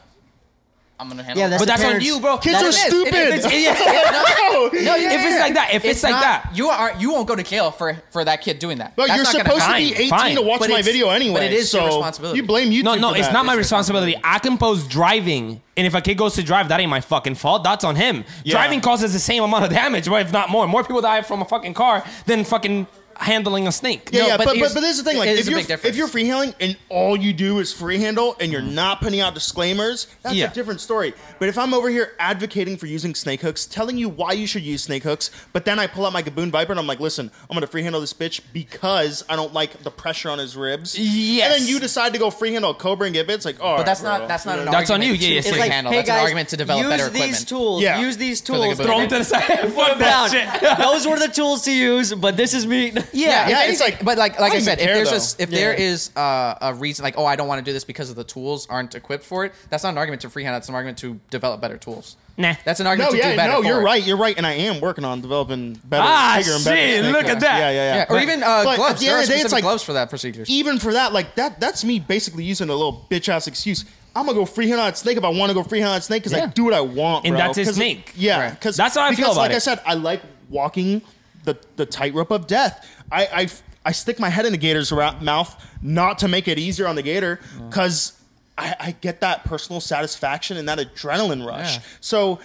I'm 0.99 1.09
gonna 1.09 1.25
handle. 1.25 1.41
Yeah, 1.43 1.49
that's 1.49 1.61
But 1.61 1.75
the 1.77 1.83
that's 1.83 1.95
on 1.97 2.01
you, 2.01 2.21
bro. 2.21 2.39
Kids 2.39 2.55
are 2.55 2.71
That's- 2.71 2.87
stupid. 2.87 3.15
It 3.15 3.35
is. 3.35 3.45
It's- 3.47 3.63
yeah. 3.63 3.73
no, 4.53 4.95
yeah, 4.95 4.97
If 4.97 5.21
it's 5.25 5.35
yeah. 5.35 5.41
like 5.41 5.55
that, 5.55 5.75
if 5.75 5.85
it's 5.85 6.03
like 6.05 6.13
not- 6.13 6.23
that. 6.23 6.51
you 6.55 6.69
are 6.69 6.95
you 7.01 7.11
won't 7.13 7.27
go 7.27 7.35
to 7.35 7.43
jail 7.43 7.73
for 7.73 8.01
for 8.11 8.25
that 8.25 8.43
kid 8.43 8.61
doing 8.61 8.79
that. 8.79 8.95
But 8.95 9.09
That's 9.09 9.17
you're 9.17 9.25
not 9.25 9.33
gonna 9.49 9.61
supposed 9.61 9.67
to 9.67 9.75
be 9.77 9.95
18 10.05 10.09
fine. 10.11 10.37
to 10.37 10.43
watch 10.43 10.61
But 10.61 10.71
my 10.71 10.83
video 10.83 11.11
anyway. 11.11 11.35
but 11.35 11.43
it 11.43 11.53
is 11.53 11.69
so 11.71 11.79
your 11.79 11.87
responsibility. 11.89 12.37
You 12.39 12.47
blame 12.47 12.71
YouTube. 12.71 12.85
No, 12.85 12.95
no, 12.95 13.11
for 13.11 13.17
it's 13.19 13.27
that. 13.27 13.33
not 13.33 13.45
my 13.45 13.55
It's 13.55 13.59
responsibility. 13.59 14.15
I 14.23 14.39
can 14.39 14.57
post 14.57 14.89
driving, 14.89 15.61
and 15.77 15.87
if 15.87 15.95
a 15.95 16.01
kid 16.01 16.17
goes 16.17 16.35
to 16.37 16.45
drive, 16.45 16.69
that 16.69 16.79
ain't 16.79 16.91
my 16.91 17.01
fucking 17.01 17.35
fault. 17.35 17.65
That's 17.65 17.83
on 17.83 17.97
him. 17.97 18.25
Yeah. 18.45 18.53
Driving 18.53 18.81
causes 18.81 19.13
the 19.13 19.19
same 19.19 19.43
amount 19.43 19.65
of 19.65 19.71
damage, 19.71 20.07
but 20.09 20.23
if 20.23 20.33
not 20.33 20.49
more. 20.49 20.69
More 20.69 20.85
people 20.85 21.01
die 21.01 21.23
from 21.23 21.43
a 21.43 21.45
fucking 21.45 21.75
car 21.75 22.05
than 22.27 22.45
fucking 22.45 22.87
handling 23.17 23.67
a 23.67 23.73
snake. 23.73 24.11
Yeah, 24.13 24.21
No, 24.23 24.27
yeah, 24.29 24.37
but 24.37 24.47
but, 24.47 24.59
but, 24.61 24.75
but 24.75 24.81
this 24.81 24.99
is 24.99 25.05
the 25.05 25.11
thing. 25.11 25.19
Like, 25.19 25.29
if 25.31 25.47
a 25.47 25.51
you're 25.51 25.59
big 25.59 25.67
difference. 25.67 25.91
if 25.91 25.97
you're 25.97 26.09
freehandling 26.09 26.55
and 26.61 26.77
all 26.89 27.17
you 27.17 27.33
do 27.33 27.59
is 27.59 27.75
freehandle 27.75 28.41
and 28.41 28.53
you're 28.53 28.63
mm. 28.63 28.73
not 28.73 29.01
putting 29.01 29.21
out 29.21 29.35
disclaimers, 29.35 30.07
that's 30.23 30.35
Yeah. 30.37 30.51
a 30.51 30.55
different 30.55 30.81
story. 30.81 31.15
But 31.39 31.49
if 31.49 31.59
I'm 31.59 31.75
over 31.75 31.89
here 31.89 32.13
advocating 32.19 32.77
for 32.77 32.87
using 32.87 33.15
snake 33.15 33.41
hooks, 33.41 33.67
telling 33.67 33.99
you 33.99 34.09
why 34.09 34.33
you 34.33 34.47
should 34.47 34.63
use 34.63 34.83
snake 34.83 35.03
hooks, 35.03 35.31
but 35.53 35.65
then 35.65 35.79
I 35.79 35.87
pull 35.87 36.07
out 36.07 36.13
my 36.13 36.23
Gaboon 36.23 36.51
Viper 36.51 36.73
and 36.73 36.79
I'm 36.79 36.87
like, 36.87 37.01
listen, 37.01 37.31
I'm 37.51 37.55
gonna 37.55 37.67
freehandle 37.67 38.01
this 38.01 38.13
bitch 38.13 38.41
because 38.53 39.25
I 39.29 39.37
don't 39.37 39.53
like 39.53 39.83
the 39.83 39.91
pressure 39.91 40.31
on 40.31 40.39
his 40.39 40.57
ribs. 40.57 40.97
Yes. 40.99 41.53
And 41.53 41.63
then 41.63 41.69
you 41.69 41.81
decide 41.81 42.13
to 42.13 42.19
go 42.19 42.31
freehandle 42.31 42.71
a 42.71 42.75
Cobra 42.75 43.07
and 43.07 43.15
get 43.15 43.27
bit. 43.27 43.35
It's 43.35 43.45
like, 43.45 43.57
oh, 43.61 43.79
But 43.79 43.87
that's 43.87 44.03
not 44.03 44.29
that's 44.29 44.47
not 44.47 44.59
an 44.59 44.71
That's 44.71 44.91
on 44.91 45.03
you. 45.03 45.13
Yeah, 45.13 45.19
to 45.19 45.35
yeah, 45.35 45.41
free 45.43 45.61
it's 45.61 45.69
handle. 45.69 45.93
hey 45.93 45.99
that's 45.99 46.09
guys, 46.09 46.17
an 46.19 46.23
argument 46.23 46.49
to 46.51 46.57
develop 46.57 46.83
use 46.85 46.91
better 46.91 47.11
these 47.11 47.23
equipment. 47.23 47.49
tools. 47.49 47.83
Yeah. 47.83 48.01
Use 48.01 48.17
these 48.17 48.41
the 48.41 48.47
tools. 48.53 48.79
Gaboon. 48.79 48.85
Throw 48.85 48.99
him 49.01 49.09
to 49.09 49.19
the 49.19 49.25
side. 49.25 49.43
Fuck 49.73 49.99
that 49.99 50.31
down. 50.31 50.31
shit. 50.31 50.79
Those 50.79 51.07
were 51.07 51.19
the 51.19 51.29
tools 51.29 51.63
to 51.63 51.73
use, 51.73 52.15
but 52.15 52.37
this 52.37 52.55
is 52.55 52.67
me. 52.67 52.93
Yeah, 53.13 53.49
Yeah, 53.49 53.65
if 53.65 53.71
it's 53.73 53.81
like- 53.81 54.05
but 54.05 54.19
like 54.19 54.39
like 54.41 54.53
I 54.53 54.57
I, 54.57 54.61
said, 54.61 54.79
if 54.79 54.85
care, 54.87 54.95
there's 54.95 55.09
a 55.09 55.11
though. 55.13 55.17
s 55.17 55.37
if 55.39 55.51
there 55.51 55.73
is 55.75 56.11
uh, 56.17 56.57
a 56.61 56.75
reason, 56.75 57.03
like 57.03 57.15
oh, 57.19 57.27
I 57.27 57.37
don't 57.37 57.49
want 57.49 57.59
to 57.59 57.65
do 57.65 57.73
this 57.73 57.85
because 57.85 58.11
of 58.11 58.17
the 58.17 58.25
tools 58.25 58.67
aren't 58.69 58.95
equipped 58.95 59.25
for 59.25 59.45
it. 59.45 59.53
That's 59.71 59.83
not 59.85 59.91
an 59.91 59.99
argument 59.99 60.23
to 60.23 60.31
freehand. 60.31 60.55
That's 60.55 60.69
an 60.69 60.75
argument 60.75 60.99
to 60.99 61.21
develop 61.31 61.61
better 61.61 61.77
tools. 61.79 62.17
Nah. 62.37 62.55
That's 62.65 62.81
an 62.81 62.85
No, 62.85 62.91
argument 62.91 63.13
to 63.13 63.19
yeah, 63.19 63.31
do 63.31 63.37
better. 63.37 63.53
no, 63.53 63.63
for 63.63 63.69
you're 63.69 63.81
it. 63.81 63.85
right. 63.85 64.03
You're 64.05 64.17
right, 64.17 64.37
and 64.37 64.45
I 64.45 64.53
am 64.55 64.81
working 64.81 65.05
on 65.05 65.21
developing 65.21 65.75
better, 65.85 66.03
Ah, 66.05 66.35
bigger 66.39 66.53
and 66.57 66.65
better. 66.65 66.77
shit, 66.77 67.05
look 67.13 67.27
at 67.27 67.39
that. 67.41 67.59
Yeah, 67.59 67.71
yeah, 67.71 67.75
yeah. 67.95 67.97
Yeah, 67.97 68.07
or 68.17 68.19
even 68.21 68.43
uh, 68.43 68.65
but 68.65 68.71
at 68.73 68.77
gloves. 68.77 69.01
the 69.01 69.07
There 69.07 69.15
end 69.17 69.23
of 69.23 69.29
the 69.29 69.35
day, 69.37 69.41
it's 69.43 69.53
like- 69.53 69.63
gloves 69.63 69.83
for 69.85 69.93
that 69.93 70.11
procedure. 70.11 70.45
even 70.49 70.81
for 70.81 70.93
that, 70.95 71.13
like 71.13 71.37
that, 71.37 71.61
that's 71.61 71.85
me 71.85 72.01
basically 72.01 72.43
using 72.43 72.69
a 72.71 72.75
little 72.75 73.07
bitch 73.09 73.29
ass 73.29 73.47
excuse. 73.47 73.85
I'm 74.17 74.27
gonna 74.27 74.37
go 74.39 74.47
freehand 74.47 74.81
on 74.81 74.87
that 74.89 74.99
snake 74.99 75.17
if 75.17 75.23
I 75.25 75.29
want 75.29 75.51
to 75.51 75.55
go 75.55 75.63
freehand 75.63 75.91
on 75.91 75.97
that 75.97 76.03
snake 76.05 76.23
because 76.25 76.37
I 76.39 76.47
do 76.47 76.65
what 76.65 76.75
I 76.75 76.81
want, 76.81 77.25
And 77.25 77.35
bro. 77.37 77.39
that's 77.47 77.57
his 77.57 77.69
'Cause- 77.69 77.77
snake. 77.77 78.13
Yeah, 78.17 78.41
Right. 78.41 78.51
because 78.51 78.77
That's 78.77 78.95
how 78.97 79.03
I 79.03 79.09
feel 79.11 79.17
because, 79.17 79.33
about 79.37 79.41
like 79.43 79.53
I 79.53 79.59
said, 79.59 79.81
I 79.87 79.95
like 79.95 80.23
walking 80.51 81.03
the 81.45 81.57
the 81.77 81.85
tightrope 81.87 82.31
of 82.33 82.47
death. 82.47 82.85
I, 83.11 83.27
I 83.27 83.49
I 83.87 83.93
stick 83.93 84.19
my 84.19 84.31
head 84.31 84.47
in 84.47 84.53
the 84.53 84.59
gator's 84.59 84.91
ra- 84.91 85.19
mouth 85.21 85.63
not 85.83 86.19
to 86.21 86.29
make 86.29 86.49
it 86.49 86.59
easier 86.59 86.87
on 86.87 86.97
the 86.97 87.03
gator 87.03 87.41
oh. 87.59 87.65
because 87.65 88.19
I, 88.57 88.77
I 88.81 88.91
get 88.93 89.21
that 89.21 89.45
personal 89.45 89.81
satisfaction 89.81 90.57
and 90.57 90.69
that 90.69 90.79
adrenaline 90.79 91.47
rush. 91.47 91.77
Yeah. 91.77 91.83
So 92.01 92.41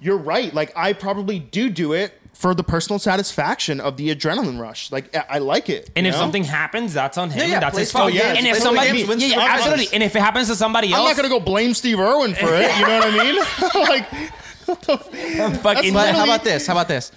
you're 0.00 0.16
right. 0.16 0.52
Like 0.52 0.72
I 0.76 0.92
probably 0.92 1.38
do 1.38 1.70
do 1.70 1.92
it 1.92 2.20
for 2.32 2.54
the 2.54 2.62
personal 2.62 2.98
satisfaction 2.98 3.80
of 3.80 3.96
the 3.96 4.14
adrenaline 4.14 4.60
rush. 4.60 4.92
Like 4.92 5.14
I, 5.16 5.24
I 5.28 5.38
like 5.38 5.70
it. 5.70 5.90
And 5.96 6.06
if 6.06 6.12
know? 6.14 6.18
something 6.18 6.44
happens, 6.44 6.92
that's 6.92 7.16
on 7.16 7.30
him. 7.30 7.40
Yeah, 7.40 7.54
yeah, 7.54 7.60
that's 7.60 7.78
his 7.78 7.92
fault. 7.92 8.12
small 8.12 8.22
games, 8.22 8.38
and 8.38 8.46
if 8.46 8.58
somebody, 8.58 9.04
small 9.04 9.16
games, 9.16 9.30
yeah, 9.30 9.36
yeah, 9.38 9.54
absolutely. 9.54 9.88
And 9.92 10.02
if 10.02 10.14
it 10.14 10.20
happens 10.20 10.48
to 10.48 10.56
somebody 10.56 10.92
else, 10.92 11.00
I'm 11.00 11.06
not 11.06 11.16
gonna 11.16 11.28
go 11.28 11.40
blame 11.40 11.72
Steve 11.72 11.98
Irwin 11.98 12.34
for 12.34 12.48
it. 12.52 12.76
You 12.76 12.86
know 12.86 12.98
what 12.98 13.14
I 13.14 13.24
mean? 13.24 13.36
like, 13.88 14.12
what 14.66 14.82
the 14.82 14.92
f- 14.94 15.62
fucking. 15.62 15.94
That's 15.94 16.12
But 16.12 16.14
how 16.14 16.24
about 16.24 16.44
this? 16.44 16.66
How 16.66 16.74
about 16.74 16.88
this? 16.88 17.12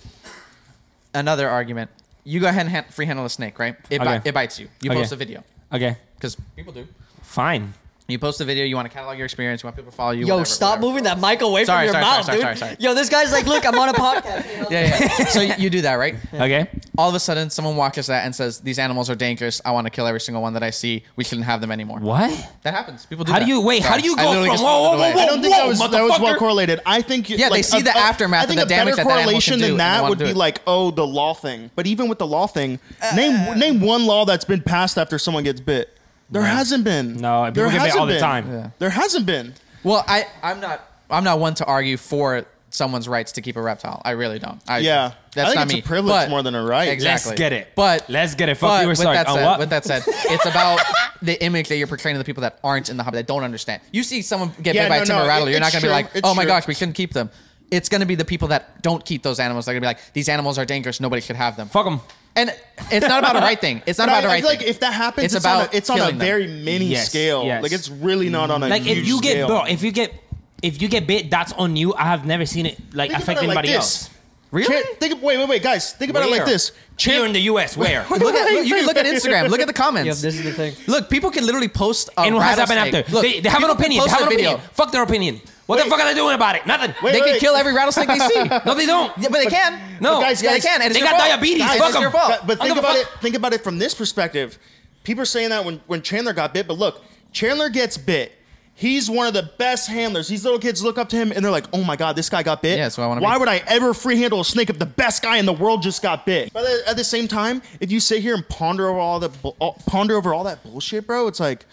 Another 1.14 1.50
argument. 1.50 1.90
You 2.30 2.40
go 2.40 2.48
ahead 2.48 2.62
and 2.62 2.70
hand, 2.70 2.86
free 2.94 3.08
handle 3.08 3.26
a 3.26 3.30
snake, 3.30 3.58
right? 3.58 3.76
It, 3.90 4.00
Okay. 4.02 4.18
bi- 4.20 4.22
it 4.30 4.34
bites 4.34 4.60
you. 4.60 4.68
You 4.82 4.92
Okay. 4.92 5.00
post 5.02 5.12
a 5.12 5.16
video 5.16 5.44
okay, 5.74 5.96
because 6.16 6.34
people 6.56 6.74
do. 6.74 6.86
fine. 7.24 7.74
You 8.10 8.20
post 8.20 8.42
a 8.42 8.46
video. 8.46 8.66
You 8.66 8.76
want 8.76 8.88
to 8.88 8.94
catalog 8.94 9.18
your 9.18 9.26
experience. 9.26 9.62
You 9.64 9.68
want 9.68 9.76
people 9.76 9.92
to 9.92 9.96
follow 9.96 10.12
you. 10.12 10.26
Yo, 10.26 10.34
whatever, 10.34 10.46
stop 10.46 10.70
whatever. 10.80 10.86
moving 10.88 11.04
that 11.04 11.20
mic 11.20 11.42
away 11.42 11.64
Sorry, 11.64 11.88
from 11.88 11.94
your 11.96 12.02
sorry, 12.02 12.18
mouth, 12.18 12.26
sorry, 12.26 12.38
dude. 12.38 12.44
sorry, 12.44 12.56
sorry. 12.58 12.76
Yo, 12.80 12.94
this 12.96 13.08
guy's 13.10 13.32
like, 13.32 13.46
look, 13.46 13.66
I'm 13.66 13.78
on 13.78 13.90
a 13.90 13.94
podcast. 13.94 14.70
Yeah, 14.72 14.98
yeah. 15.00 15.26
so 15.26 15.42
you 15.42 15.70
do 15.70 15.82
that, 15.82 15.96
right? 15.96 16.16
Okay. 16.34 16.68
All 16.98 17.08
of 17.08 17.16
a 17.16 17.20
sudden, 17.20 17.50
someone 17.50 17.76
walks 17.76 18.08
that 18.08 18.26
and 18.26 18.36
says, 18.36 18.60
"These 18.60 18.78
animals 18.80 19.10
are 19.10 19.16
dangerous. 19.16 19.62
I 19.64 19.72
want 19.72 19.86
to 19.86 19.92
kill 19.92 20.06
every 20.08 20.20
single 20.20 20.42
one 20.42 20.54
that 20.54 20.64
I 20.64 20.70
see. 20.70 21.04
We 21.16 21.24
shouldn't 21.24 21.46
have 21.46 21.62
them 21.62 21.72
anymore." 21.72 22.00
What? 22.00 22.30
That 22.64 22.74
happens. 22.74 23.06
People 23.06 23.24
do. 23.26 23.32
How 23.32 23.40
that. 23.40 23.46
do 23.46 23.52
you- 23.52 23.62
wait, 23.62 23.84
how 23.84 23.98
do 23.98 24.04
you 24.04 24.16
go 24.18 24.34
from- 24.44 24.46
just 24.52 24.64
whoa, 24.64 24.92
moved 24.92 25.02
whoa, 25.04 25.12
whoa, 25.14 25.22
I 25.22 25.26
don't 25.26 25.42
think 25.42 25.54
that 25.56 25.68
was 25.68 25.80
that 25.80 26.04
was 26.04 26.20
well 26.20 26.36
correlated. 26.38 26.82
I 26.86 27.02
think 27.02 27.30
Yeah, 27.30 27.50
they 27.50 27.62
see 27.62 27.82
the 27.82 27.96
aftermath 27.96 28.42
I 28.42 28.44
of 28.44 28.50
think 28.50 28.60
the 28.60 28.66
a 28.66 28.68
better 28.70 28.80
damage 28.86 28.96
that 28.98 29.08
that 29.08 29.24
correlation 29.24 29.60
than 29.60 29.78
that 29.78 30.10
would 30.10 30.20
be 30.20 30.34
like, 30.34 30.62
oh, 30.68 30.92
the 30.92 31.06
law 31.08 31.34
thing. 31.34 31.72
But 31.76 31.88
even 31.88 32.10
with 32.10 32.18
the 32.18 32.28
law 32.28 32.48
thing, 32.48 32.80
uh, 33.02 33.16
name 33.16 33.36
uh, 33.50 33.56
name 33.56 33.80
one 33.82 34.06
law 34.06 34.26
that's 34.26 34.46
been 34.46 34.62
passed 34.62 34.98
after 34.98 35.18
someone 35.20 35.44
gets 35.44 35.62
bit. 35.62 35.96
There 36.32 36.44
hasn't 36.44 36.84
been. 36.84 37.18
No, 37.18 37.46
people 37.46 37.64
there 37.64 37.66
get 37.66 37.72
bit 37.74 37.82
hasn't 37.82 38.00
all 38.00 38.06
the 38.08 38.14
been. 38.14 38.22
time. 38.22 38.52
Yeah. 38.52 38.70
There 38.80 38.90
hasn't 38.90 39.26
been. 39.26 39.54
Well, 39.84 40.04
I 40.08 40.26
I'm 40.44 40.60
not 40.60 40.82
I'm 41.10 41.24
not 41.24 41.40
one 41.40 41.56
to 41.56 41.66
argue 41.66 41.98
for 41.98 42.46
someone's 42.72 43.08
rights 43.08 43.32
to 43.32 43.42
keep 43.42 43.56
a 43.56 43.62
reptile. 43.62 44.00
I 44.06 44.12
really 44.12 44.38
don't. 44.38 44.62
I, 44.68 44.78
Yeah. 44.80 45.14
that's 45.34 45.50
I 45.50 45.54
think 45.54 45.56
not 45.56 45.78
it's 45.80 45.86
a 45.86 45.88
privilege 45.88 46.12
But- 46.14 46.30
more 46.30 46.44
than 46.44 46.54
a 46.54 46.64
right. 46.64 46.88
Exactly. 46.90 47.32
Let's 47.32 47.40
get 47.40 47.52
it. 47.52 47.70
But 47.76 48.08
Let's 48.12 48.36
get 48.36 48.48
it. 48.48 48.56
Fuck 48.56 48.70
but 48.70 48.82
you, 48.82 48.86
we're 48.86 48.90
with 48.92 48.98
sorry. 49.00 49.18
that 49.18 49.28
On 49.28 49.36
said, 49.38 49.46
what? 49.46 49.58
With 49.60 49.70
that 49.72 49.86
said, 49.86 50.04
it's 50.06 50.46
about 50.46 50.80
the 51.24 51.44
image 51.44 51.68
that 51.70 51.78
you're 51.78 51.88
portraying 51.88 52.14
to 52.14 52.20
the 52.20 52.24
people 52.24 52.42
that 52.42 52.60
aren't 52.64 52.90
in 52.90 52.98
the 52.98 53.04
hobby 53.04 53.18
that 53.18 53.26
don't 53.26 53.44
understand. 53.44 53.82
You 53.92 54.04
see 54.04 54.22
someone 54.22 54.52
get 54.62 54.76
Yeah, 54.76 54.84
bit 54.84 54.90
by 54.90 54.98
no, 54.98 55.02
a 55.02 55.06
timber 55.08 55.22
no, 55.24 55.28
rattler, 55.28 55.48
it- 55.50 55.52
you're 55.54 55.60
not 55.62 55.74
it's 55.74 55.76
gonna 55.78 55.82
be 55.82 55.88
true. 55.88 55.92
like, 55.94 56.12
It's 56.14 56.22
oh 56.28 56.36
my 56.36 56.44
true. 56.44 56.50
gosh, 56.50 56.68
we 56.68 56.76
shouldn't 56.76 56.96
keep 56.96 57.12
them. 57.14 57.32
It's 57.72 57.90
gonna 57.90 58.06
be 58.06 58.14
the 58.14 58.26
people 58.26 58.50
that 58.50 58.84
don't 58.84 59.04
keep 59.04 59.24
those 59.24 59.40
animals. 59.40 59.66
They're 59.66 59.74
gonna 59.74 59.82
be 59.82 59.88
like, 59.88 60.14
these 60.14 60.30
animals 60.30 60.60
are 60.60 60.66
dangerous. 60.66 61.00
Nobody 61.00 61.24
should 61.24 61.38
have 61.38 61.58
them. 61.58 61.70
Fuck 61.70 61.86
them. 61.86 62.02
And 62.40 62.56
it's 62.92 63.08
not 63.08 63.20
about 63.20 63.36
a 63.36 63.40
right 63.40 63.60
thing. 63.60 63.82
It's 63.86 64.00
not 64.00 64.08
But 64.08 64.20
about 64.20 64.24
a 64.24 64.28
I, 64.28 64.30
I 64.30 64.34
right 64.36 64.42
feel 64.44 64.50
like 64.52 64.62
if 64.64 64.80
that 64.80 64.94
happens, 64.94 65.26
It's 65.26 65.36
it's, 65.36 65.46
on 65.46 65.56
about 65.62 65.74
a, 65.74 65.78
it's 65.78 65.90
on 65.90 65.98
a 65.98 66.00
killing 66.02 66.18
them. 66.18 66.26
very 66.28 66.48
mini 66.48 66.86
Yes, 66.86 67.10
scale. 67.10 67.44
yes. 67.46 67.62
Like 67.64 67.72
it's 67.72 67.90
really 67.90 68.30
not 68.30 68.50
on 68.52 68.64
a 68.64 68.70
mini 68.70 68.80
scale. 68.82 68.86
Like 68.86 68.98
if 68.98 68.98
huge 68.98 69.08
you 69.08 69.22
get 69.22 69.32
scale. 69.32 69.48
bro, 69.48 69.64
if 69.66 69.84
you 69.84 69.92
get 69.92 70.14
if 70.62 70.82
you 70.82 70.88
get 70.90 71.08
bit, 71.08 71.30
that's 71.30 71.54
on 71.54 71.76
you. 71.76 71.94
I 71.94 72.04
have 72.04 72.26
never 72.26 72.46
seen 72.46 72.66
it 72.66 72.78
like 72.94 73.12
Think 73.12 73.22
affect 73.24 73.40
about 73.40 73.44
it 73.44 73.48
like 73.48 73.58
anybody 73.66 73.68
this. 73.70 73.78
else. 73.78 74.10
Really? 74.52 74.68
Chan- 74.68 74.96
think 75.00 75.14
of, 75.14 75.22
wait, 75.22 75.38
wait, 75.38 75.48
wait, 75.50 75.64
guys. 75.64 75.94
Think 75.94 76.10
about 76.12 76.24
it 76.24 76.32
like 76.32 76.42
Where? 76.42 76.48
this. 76.48 76.72
Here 76.98 77.26
in 77.26 77.34
the 77.34 77.40
U.S. 77.42 77.78
Where? 77.78 78.06
Look 78.10 78.22
at, 78.36 78.52
look, 78.54 78.66
you 78.66 78.76
can 78.76 78.86
look 78.88 78.98
at 78.98 79.06
Instagram. 79.06 79.50
Look 79.50 79.60
at 79.62 79.68
the 79.68 79.72
Yep, 79.72 79.76
comments. 79.76 80.22
this 80.22 80.36
is 80.36 80.44
the 80.44 80.52
thing. 80.52 80.76
Look, 80.88 81.10
people 81.10 81.32
can 81.32 81.46
literally 81.46 81.68
post 81.70 82.10
a 82.18 82.22
and 82.22 82.36
what 82.36 82.44
has 82.44 82.58
happened 82.60 82.78
rattlesnake. 82.78 83.06
after? 83.06 83.14
Look, 83.14 83.22
they, 83.24 83.40
they 83.40 83.50
have 83.50 83.64
an 83.64 83.70
people 83.70 83.76
can 83.76 83.82
opinion. 83.86 84.04
They 84.04 84.10
post 84.10 84.20
have 84.20 84.22
a 84.22 84.24
an 84.24 84.30
video. 84.30 84.50
opinion. 84.54 84.70
Fuck 84.74 84.92
their 84.92 85.04
opinion. 85.04 85.42
What 85.66 85.76
the 85.78 85.84
Wait. 85.84 85.90
fuck 85.92 86.00
are 86.00 86.08
they 86.10 86.16
doing 86.16 86.34
about 86.36 86.56
it? 86.56 86.66
Nothing. 86.66 86.96
Wait, 87.04 87.12
They 87.12 87.20
wait, 87.20 87.26
can 87.26 87.34
wait. 87.34 87.40
kill 87.42 87.56
every 87.56 87.74
rattlesnake 87.74 88.08
they 88.08 88.18
see. 88.18 88.44
No, 88.66 88.74
they 88.74 88.88
don't. 88.88 89.16
Yeah, 89.20 89.30
but 89.30 89.38
they 89.38 89.46
can. 89.46 89.80
No, 90.02 90.16
But 90.16 90.22
guys, 90.22 90.42
yeah, 90.42 90.50
guys, 90.54 90.64
they 90.64 90.68
can. 90.70 90.82
And 90.82 90.90
it's 90.90 90.94
they 90.96 91.00
your 91.06 91.10
got 91.12 91.20
fault. 91.20 91.30
diabetes. 91.32 91.60
Guys, 91.64 91.78
Fuck 91.78 91.88
it's 91.90 91.96
'em. 91.98 92.02
your 92.02 92.12
fault. 92.12 92.30
But, 92.30 92.48
but 92.48 92.62
I 92.62 92.66
think 92.66 92.68
don't 92.70 92.76
give 92.76 92.84
about 92.84 92.96
a 92.98 93.02
it. 93.02 93.08
Think 93.22 93.36
about 93.36 93.54
it 93.54 93.64
from 93.64 93.78
this 93.78 93.94
perspective. 93.94 94.58
People 95.04 95.22
are 95.22 95.26
saying 95.26 95.50
that 95.52 95.64
when, 95.64 95.80
when 95.86 96.02
Chandler 96.02 96.34
got 96.34 96.54
bit, 96.56 96.68
but 96.68 96.78
look, 96.80 97.04
Chandler 97.32 97.70
gets 97.70 97.98
bit. 98.00 98.32
He's 98.80 99.10
one 99.10 99.28
of 99.28 99.34
the 99.34 99.44
best 99.58 99.90
handlers. 99.90 100.30
These 100.30 100.46
little 100.46 100.58
kids 100.58 100.82
look 100.82 100.98
up 100.98 101.10
to 101.10 101.18
him 101.18 101.34
and 101.34 101.44
they're 101.44 101.52
like, 101.52 101.66
"Oh 101.74 101.84
my 101.84 101.98
god, 101.98 102.16
this 102.16 102.30
guy 102.30 102.44
got 102.44 102.62
bit. 102.62 102.78
Yeah, 102.78 102.88
so 102.88 103.04
I 103.04 103.08
wanna 103.08 103.20
Why 103.20 103.34
be- 103.36 103.40
would 103.40 103.50
I 103.50 103.62
ever 103.68 103.94
free 103.94 104.18
handle 104.18 104.40
a 104.40 104.46
snake 104.46 104.70
if 104.70 104.80
the 104.80 104.86
best 104.86 105.22
guy 105.22 105.36
in 105.36 105.46
the 105.46 105.52
world 105.52 105.82
just 105.82 106.02
got 106.02 106.26
bit?" 106.26 106.54
But 106.54 106.64
at- 106.88 106.96
the 106.96 107.04
same 107.04 107.28
time, 107.28 107.62
if 107.82 107.92
you 107.92 108.00
sit 108.00 108.22
here 108.22 108.34
and 108.36 108.48
ponder 108.48 108.88
over 108.88 108.98
all 108.98 109.20
that 109.20 109.42
bu- 109.42 109.52
uh, 109.60 109.72
ponder 109.86 110.16
over 110.16 110.34
all 110.34 110.46
that 110.46 110.64
bullshit, 110.64 111.06
bro, 111.08 111.28
it's 111.28 111.40
like. 111.42 111.66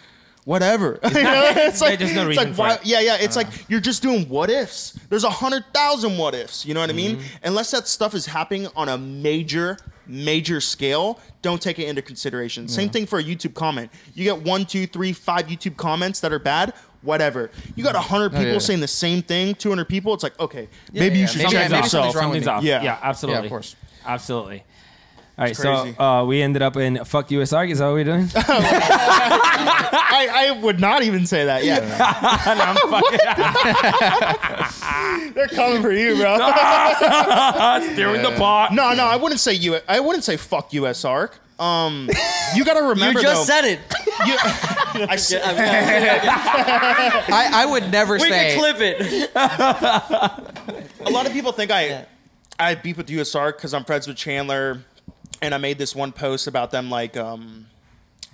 Whatever. 0.44 1.00
You 1.04 1.10
know, 1.24 1.52
it's 1.56 1.80
like, 1.80 1.98
There's 1.98 2.14
no 2.14 2.24
reason 2.24 2.44
like, 2.44 2.54
for 2.54 2.60
why- 2.60 2.74
it. 2.74 2.80
Yeah, 2.84 3.00
yeah. 3.00 3.16
It's 3.16 3.36
uh. 3.36 3.40
like 3.40 3.48
you're 3.68 3.80
just 3.80 4.00
doing 4.00 4.28
what 4.28 4.48
ifs. 4.48 4.92
There's 5.08 5.24
a 5.24 5.28
hundred 5.30 5.64
thousand 5.74 6.16
what 6.18 6.36
ifs. 6.36 6.64
You 6.64 6.72
know 6.72 6.78
what 6.78 6.88
I 6.88 6.92
mean? 6.92 7.16
Mm-hmm. 7.16 7.46
Unless 7.48 7.72
that 7.72 7.88
stuff 7.88 8.14
is 8.14 8.26
happening 8.26 8.68
on 8.76 8.88
a 8.88 8.96
major, 8.96 9.76
major 10.06 10.60
scale, 10.60 11.18
don't 11.42 11.60
take 11.60 11.80
it 11.80 11.88
into 11.88 12.00
consideration. 12.00 12.68
Same 12.68 12.90
thing 12.90 13.06
for 13.06 13.18
a 13.18 13.24
YouTube 13.24 13.54
comment. 13.54 13.90
You 14.14 14.22
get 14.22 14.40
one, 14.40 14.66
two, 14.66 14.86
three, 14.86 15.12
five 15.12 15.48
YouTube 15.48 15.76
comments 15.76 16.20
that 16.20 16.32
are 16.32 16.38
bad. 16.38 16.74
Whatever. 17.06 17.50
You 17.74 17.84
got 17.84 17.94
a 17.94 18.00
hundred 18.00 18.30
people 18.32 18.52
yeah. 18.52 18.58
saying 18.58 18.80
the 18.80 18.88
same 18.88 19.22
thing. 19.22 19.54
Two 19.54 19.70
hundred 19.70 19.88
people. 19.88 20.12
It's 20.12 20.22
like 20.22 20.38
okay, 20.38 20.68
maybe 20.92 21.16
yeah, 21.16 21.20
you 21.22 21.26
should 21.28 21.38
maybe- 21.38 21.50
check 21.52 21.70
maybe 21.70 21.82
yourself. 21.82 22.12
something's 22.12 22.14
wrong 22.16 22.30
with 22.30 22.44
Something's 22.44 22.64
me. 22.64 22.72
off. 22.72 22.82
Yeah. 22.82 22.82
Yeah, 22.82 22.98
absolutely. 23.02 23.38
Yeah, 23.40 23.44
of 23.44 23.50
course. 23.50 23.76
Absolutely. 24.04 24.64
All 25.38 25.44
right, 25.44 25.54
crazy. 25.54 25.94
so 25.94 26.02
uh, 26.02 26.24
we 26.24 26.40
ended 26.40 26.62
up 26.62 26.78
in 26.78 27.04
fuck 27.04 27.28
USARK. 27.28 27.70
Is 27.70 27.78
that 27.80 27.86
what 27.86 27.92
we're 27.94 28.04
doing? 28.04 28.26
I, 28.36 30.28
I 30.32 30.50
would 30.62 30.80
not 30.80 31.02
even 31.02 31.26
say 31.26 31.44
that. 31.44 31.62
Yeah, 31.62 31.80
they're 35.34 35.48
coming 35.48 35.82
for 35.82 35.92
you, 35.92 36.16
bro. 36.16 36.38
Steering 37.92 38.22
the 38.22 38.34
pot. 38.38 38.72
no, 38.72 38.94
no, 38.94 39.04
I 39.04 39.16
wouldn't 39.16 39.40
say 39.40 39.52
you. 39.52 39.78
I 39.88 40.00
wouldn't 40.00 40.24
say 40.24 40.38
fuck 40.38 40.70
USARK. 40.70 41.32
Um, 41.60 42.08
you 42.54 42.64
got 42.64 42.74
to 42.74 42.82
remember. 42.88 43.20
You 43.20 43.26
just 43.26 43.46
though, 43.46 43.54
said 43.54 43.64
it. 43.64 43.80
you- 44.26 44.36
I 45.08 45.14
s- 45.14 45.32
I, 45.34 45.40
I 47.54 47.66
would 47.66 47.90
never 47.90 48.14
We 48.14 48.20
say. 48.28 48.54
can 48.54 48.58
clip 48.58 48.76
it. 48.80 49.30
a 49.34 51.10
lot 51.10 51.26
of 51.26 51.32
people 51.32 51.52
think 51.52 51.70
I 51.70 51.86
Yeah. 51.88 52.04
I 52.58 52.74
beef 52.74 52.96
with 52.96 53.08
USARK 53.08 53.56
because 53.56 53.74
I'm 53.74 53.84
friends 53.84 54.06
with 54.08 54.16
Chandler, 54.16 54.82
and 55.42 55.54
I 55.54 55.58
made 55.58 55.76
this 55.78 55.94
one 55.94 56.10
post 56.12 56.46
about 56.46 56.70
them 56.70 56.88
like 56.90 57.14
um, 57.16 57.66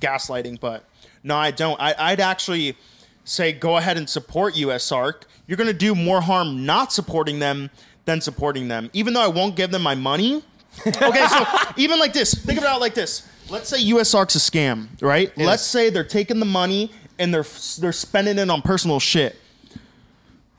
gaslighting, 0.00 0.60
but 0.60 0.84
no, 1.24 1.34
I 1.36 1.50
don't. 1.50 1.80
I, 1.80 1.92
I'd 1.98 2.20
actually 2.20 2.76
say 3.24 3.50
go 3.52 3.76
ahead 3.78 3.96
and 3.96 4.08
support 4.08 4.54
USARK. 4.54 5.22
You're 5.48 5.56
going 5.56 5.66
to 5.66 5.72
do 5.74 5.96
more 5.96 6.20
harm 6.20 6.64
not 6.64 6.92
supporting 6.92 7.40
them 7.40 7.68
than 8.04 8.20
supporting 8.20 8.68
them, 8.68 8.90
even 8.92 9.12
though 9.12 9.22
I 9.22 9.26
won't 9.26 9.56
give 9.56 9.72
them 9.72 9.82
my 9.82 9.96
money. 9.96 10.44
okay, 10.86 11.26
so 11.26 11.44
even 11.76 11.98
like 11.98 12.12
this, 12.12 12.32
think 12.32 12.60
about 12.60 12.76
it 12.76 12.80
like 12.80 12.94
this. 12.94 13.28
Let's 13.50 13.68
say 13.68 13.78
USARK's 13.78 14.36
a 14.36 14.38
scam, 14.38 14.88
right? 15.02 15.36
Let's 15.36 15.62
say 15.62 15.90
they're 15.90 16.04
taking 16.04 16.38
the 16.38 16.46
money 16.46 16.90
and 17.18 17.32
they're 17.32 17.46
they're 17.80 17.92
spending 17.92 18.38
it 18.38 18.50
on 18.50 18.62
personal 18.62 18.98
shit. 19.00 19.36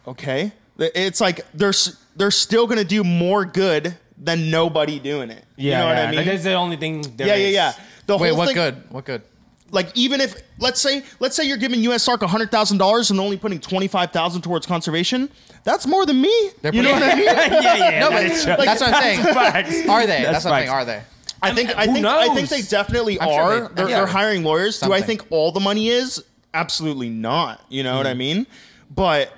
Okay, 0.07 0.51
it's 0.77 1.21
like 1.21 1.41
they're 1.53 1.73
they're 2.15 2.31
still 2.31 2.67
gonna 2.67 2.83
do 2.83 3.03
more 3.03 3.45
good 3.45 3.95
than 4.17 4.49
nobody 4.51 4.99
doing 4.99 5.29
it. 5.29 5.43
Yeah, 5.55 5.71
you 5.71 5.77
know 5.79 5.87
what. 5.87 5.97
I 5.97 6.05
mean? 6.07 6.15
Like, 6.17 6.25
that's 6.25 6.43
the 6.43 6.53
only 6.53 6.77
thing. 6.77 7.01
there 7.17 7.27
yeah, 7.27 7.35
yeah, 7.35 7.47
is. 7.47 7.53
yeah. 7.53 7.73
The 8.05 8.17
Wait, 8.17 8.29
whole 8.29 8.37
what 8.37 8.47
thing, 8.47 8.55
good? 8.55 8.83
What 8.89 9.05
good? 9.05 9.21
Like 9.71 9.89
even 9.95 10.21
if 10.21 10.35
let's 10.59 10.79
say 10.79 11.03
let's 11.19 11.35
say 11.35 11.45
you're 11.45 11.57
giving 11.57 11.79
USARC 11.79 12.21
hundred 12.27 12.51
thousand 12.51 12.77
dollars 12.77 13.09
and 13.11 13.19
only 13.19 13.37
putting 13.37 13.59
twenty 13.59 13.87
five 13.87 14.11
thousand 14.11 14.41
towards 14.43 14.65
conservation, 14.67 15.29
that's 15.63 15.87
more 15.87 16.05
than 16.05 16.21
me. 16.21 16.49
They're 16.61 16.73
you 16.75 16.83
know 16.83 16.91
what 16.93 17.01
I 17.01 17.15
mean? 17.15 17.25
yeah, 17.25 17.75
yeah. 17.75 17.99
No, 18.01 18.09
that 18.09 18.11
but 18.11 18.25
is 18.25 18.43
true. 18.43 18.55
that's 18.57 18.81
what 18.81 18.93
I'm 18.93 19.01
saying. 19.01 19.23
Facts. 19.33 19.89
Are 19.89 20.01
they? 20.05 20.21
That's 20.21 20.43
That's, 20.43 20.45
what 20.45 20.53
I'm 20.53 20.59
saying. 20.59 20.69
Are 20.69 20.85
they? 20.85 21.01
I 21.43 21.53
think 21.53 21.69
I 21.77 21.85
who 21.85 21.93
think 21.93 22.05
I 22.05 22.33
think 22.33 22.49
they 22.49 22.61
definitely 22.61 23.19
I'm 23.19 23.27
sure 23.29 23.41
are. 23.41 23.67
they- 23.69 23.73
they're, 23.75 23.89
yeah. 23.89 23.97
they're 23.97 24.05
hiring 24.07 24.43
lawyers. 24.43 24.79
Do 24.79 24.93
I 24.93 25.01
think 25.01 25.25
all 25.29 25.51
the 25.51 25.59
money 25.59 25.89
is? 25.89 26.23
Absolutely 26.53 27.09
not. 27.09 27.63
You 27.69 27.83
know 27.83 27.89
Mm-hmm. 27.91 27.97
what 27.97 28.07
I 28.07 28.13
mean? 28.13 28.47
But 28.93 29.33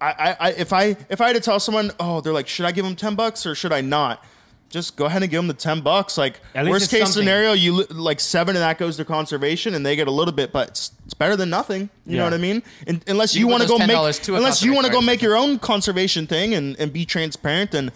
I, 0.00 0.10
I, 0.10 0.36
I 0.40 0.50
if 0.52 0.72
I 0.72 0.96
if 1.08 1.20
I 1.20 1.26
had 1.28 1.36
to 1.36 1.40
tell 1.42 1.60
someone, 1.60 1.90
oh, 2.00 2.20
they're 2.20 2.32
like, 2.32 2.48
should 2.48 2.66
I 2.66 2.72
give 2.72 2.84
them 2.84 2.96
ten 2.96 3.14
bucks 3.14 3.44
or 3.46 3.54
should 3.54 3.72
I 3.72 3.80
not? 3.80 4.24
Just 4.70 4.94
go 4.96 5.06
ahead 5.06 5.20
and 5.22 5.30
give 5.30 5.38
them 5.38 5.48
the 5.48 5.54
ten 5.54 5.80
bucks. 5.80 6.16
Like 6.16 6.40
worst 6.54 6.90
case 6.90 7.00
something. 7.00 7.22
scenario, 7.22 7.52
you 7.54 7.84
like 7.86 8.20
seven 8.20 8.54
of 8.54 8.60
that 8.60 8.78
goes 8.78 8.96
to 8.98 9.04
conservation 9.04 9.74
and 9.74 9.84
they 9.84 9.96
get 9.96 10.06
a 10.06 10.12
little 10.12 10.32
bit, 10.32 10.52
but 10.52 10.68
it's, 10.68 10.92
it's 11.04 11.14
better 11.14 11.34
than 11.36 11.50
nothing. 11.50 11.90
You 12.06 12.12
Yeah. 12.12 12.18
know 12.18 12.24
what 12.24 12.34
I 12.34 12.38
mean? 12.38 12.62
And, 12.86 13.02
unless 13.08 13.34
You 13.34 13.40
you, 13.40 13.46
want 13.48 13.62
to 13.64 13.68
go 13.68 13.78
make 13.78 13.90
$10 13.90 14.22
to 14.22 14.34
a 14.34 14.36
unless 14.36 14.62
you 14.62 14.72
want 14.72 14.86
to 14.86 14.92
go 14.92 15.00
make 15.00 15.22
your 15.22 15.36
own 15.36 15.58
conservation 15.58 16.28
thing 16.28 16.54
and, 16.54 16.78
and 16.78 16.92
be 16.92 17.04
transparent, 17.04 17.74
it's 17.74 17.90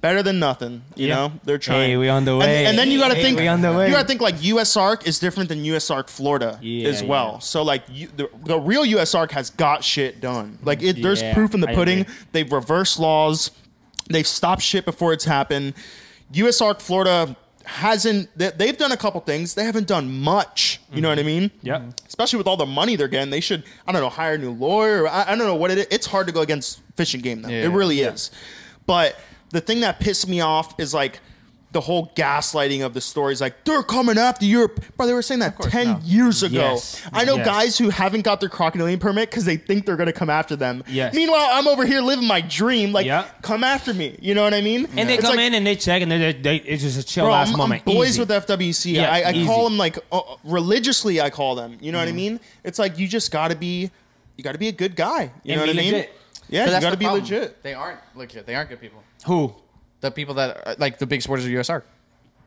better 0.00 0.22
than 0.22 0.38
nothing. 0.38 0.82
You 0.94 1.08
Yeah. 1.08 1.14
know, 1.14 1.32
they're 1.44 1.58
trying. 1.58 1.90
Hey, 1.90 1.96
we 1.96 2.08
on 2.08 2.24
the 2.24 2.36
way. 2.36 2.66
And, 2.66 2.78
then 2.78 2.90
you 2.90 2.98
got 2.98 3.08
to 3.08 3.14
Hey, 3.14 3.22
think. 3.22 3.38
we 3.38 3.48
on 3.48 3.62
the 3.62 3.72
way. 3.72 3.86
You 3.86 3.92
got 3.92 4.02
to 4.02 4.06
think 4.06 4.20
like 4.20 4.36
USARK 4.36 5.06
is 5.06 5.18
different 5.18 5.48
than 5.48 5.64
USARK 5.64 6.08
Florida 6.08 6.58
Yeah, 6.62 6.88
as 6.88 7.02
well. 7.02 7.32
yeah. 7.34 7.38
So 7.40 7.62
like 7.62 7.82
you, 7.90 8.08
the, 8.16 8.28
the 8.44 8.58
real 8.58 8.84
USARK 8.84 9.32
has 9.32 9.50
got 9.50 9.82
shit 9.84 10.20
done. 10.20 10.58
Like 10.62 10.82
it, 10.82 11.02
there's 11.02 11.22
proof 11.34 11.54
in 11.54 11.60
the 11.60 11.68
pudding. 11.68 12.06
They've 12.32 12.50
reversed 12.50 12.98
laws. 12.98 13.50
They've 14.08 14.26
stopped 14.26 14.62
shit 14.62 14.84
before 14.84 15.12
it's 15.12 15.24
happened. 15.24 15.74
USARK 16.32 16.80
Florida 16.80 17.36
hasn't. 17.64 18.30
They, 18.38 18.50
they've 18.50 18.78
done 18.78 18.92
a 18.92 18.96
couple 18.96 19.20
things. 19.20 19.54
They 19.54 19.64
haven't 19.64 19.86
done 19.86 20.20
much. 20.20 20.80
You 20.92 21.00
know 21.00 21.08
what 21.08 21.18
I 21.18 21.22
mm-hmm. 21.22 21.26
mean? 21.26 21.50
yeah 21.62 21.82
especially 22.18 22.38
with 22.38 22.48
all 22.48 22.56
the 22.56 22.66
money 22.66 22.96
they're 22.96 23.06
getting, 23.06 23.30
they 23.30 23.38
should 23.38 23.62
I 23.86 23.92
don't 23.92 24.02
know 24.02 24.08
hire 24.08 24.34
a 24.34 24.38
new 24.38 24.50
lawyer. 24.50 25.06
I, 25.06 25.22
I 25.22 25.36
don't 25.36 25.46
know 25.46 25.54
what 25.54 25.70
it 25.70 25.78
is. 25.78 25.86
It's 25.88 26.06
hard 26.06 26.26
to 26.26 26.32
go 26.32 26.40
against 26.40 26.80
fishing 26.96 27.20
game 27.20 27.42
though. 27.42 27.48
It 27.48 27.68
really 27.68 28.00
is. 28.00 28.32
But 28.86 29.16
the 29.50 29.60
thing 29.60 29.80
that 29.80 30.00
pissed 30.00 30.28
me 30.28 30.40
off 30.40 30.78
is 30.78 30.92
like 30.94 31.20
the 31.70 31.82
whole 31.82 32.10
gaslighting 32.16 32.82
of 32.82 32.94
the 32.94 33.00
stories. 33.00 33.42
Like 33.42 33.62
they're 33.64 33.82
coming 33.82 34.16
after 34.16 34.46
Europe, 34.46 34.82
bro. 34.96 35.06
They 35.06 35.12
were 35.12 35.20
saying 35.20 35.40
that 35.40 35.60
ten 35.60 35.86
no. 35.88 36.00
years 36.02 36.42
ago. 36.42 36.56
Yes. 36.56 37.02
I 37.12 37.24
know 37.26 37.36
Yes. 37.36 37.44
guys 37.46 37.78
who 37.78 37.90
haven't 37.90 38.22
got 38.22 38.40
their 38.40 38.48
crocodilian 38.48 38.98
permit 38.98 39.28
because 39.28 39.44
they 39.44 39.58
think 39.58 39.84
they're 39.84 39.96
gonna 39.96 40.14
come 40.14 40.30
after 40.30 40.56
them. 40.56 40.82
Yes. 40.88 41.12
Meanwhile, 41.14 41.46
I'm 41.52 41.68
over 41.68 41.84
here 41.84 42.00
living 42.00 42.26
my 42.26 42.40
dream. 42.40 42.92
Like, 42.92 43.04
Yeah. 43.04 43.26
come 43.42 43.62
after 43.64 43.92
me. 43.92 44.16
You 44.22 44.34
know 44.34 44.42
what 44.44 44.54
I 44.54 44.62
mean? 44.62 44.88
And 44.96 45.10
they 45.10 45.14
It's 45.16 45.22
come 45.22 45.36
like- 45.36 45.44
in 45.44 45.52
and 45.52 45.66
they 45.66 45.76
check 45.76 46.00
and 46.00 46.10
they, 46.10 46.32
they 46.32 46.56
it's 46.56 46.82
just 46.82 46.98
a 46.98 47.02
chill 47.02 47.24
Bro, 47.26 47.32
last 47.32 47.48
I'm, 47.48 47.54
I'm 47.54 47.58
moment. 47.58 47.84
boys 47.84 48.10
Easy. 48.10 48.20
with 48.20 48.30
FWC. 48.30 48.92
Yeah, 48.94 49.12
I, 49.12 49.28
I 49.28 49.44
call 49.44 49.64
them 49.64 49.76
like 49.76 49.98
uh, 50.10 50.20
religiously. 50.44 51.20
I 51.20 51.28
call 51.28 51.54
them. 51.54 51.76
You 51.82 51.92
know 51.92 51.98
what 51.98 52.08
I 52.08 52.12
mean? 52.12 52.40
It's 52.64 52.78
like 52.78 52.98
you 52.98 53.06
just 53.06 53.30
got 53.30 53.48
to 53.48 53.56
be, 53.56 53.90
you 54.38 54.42
got 54.44 54.52
to 54.52 54.58
be 54.58 54.68
a 54.68 54.72
good 54.72 54.96
guy. 54.96 55.30
You 55.44 55.52
And 55.52 55.60
know 55.60 55.66
what 55.66 55.76
I 55.76 55.78
mean? 55.78 55.92
legit. 55.92 56.12
Yeah, 56.48 56.62
But 56.62 56.66
you 56.66 56.70
that's 56.72 56.84
got 56.84 56.90
to 56.90 56.96
the 56.96 56.98
be 57.00 57.04
problem. 57.06 57.22
legit. 57.24 57.62
They 57.62 57.74
aren't 57.74 57.98
legit. 58.14 58.46
They 58.46 58.54
aren't 58.54 58.70
good 58.70 58.80
people. 58.80 59.02
Who? 59.26 59.54
The 60.00 60.10
people 60.10 60.34
that 60.34 60.66
are, 60.66 60.74
like 60.78 60.98
the 60.98 61.06
big 61.06 61.22
supporters 61.22 61.44
of 61.44 61.50
USARK. 61.50 61.82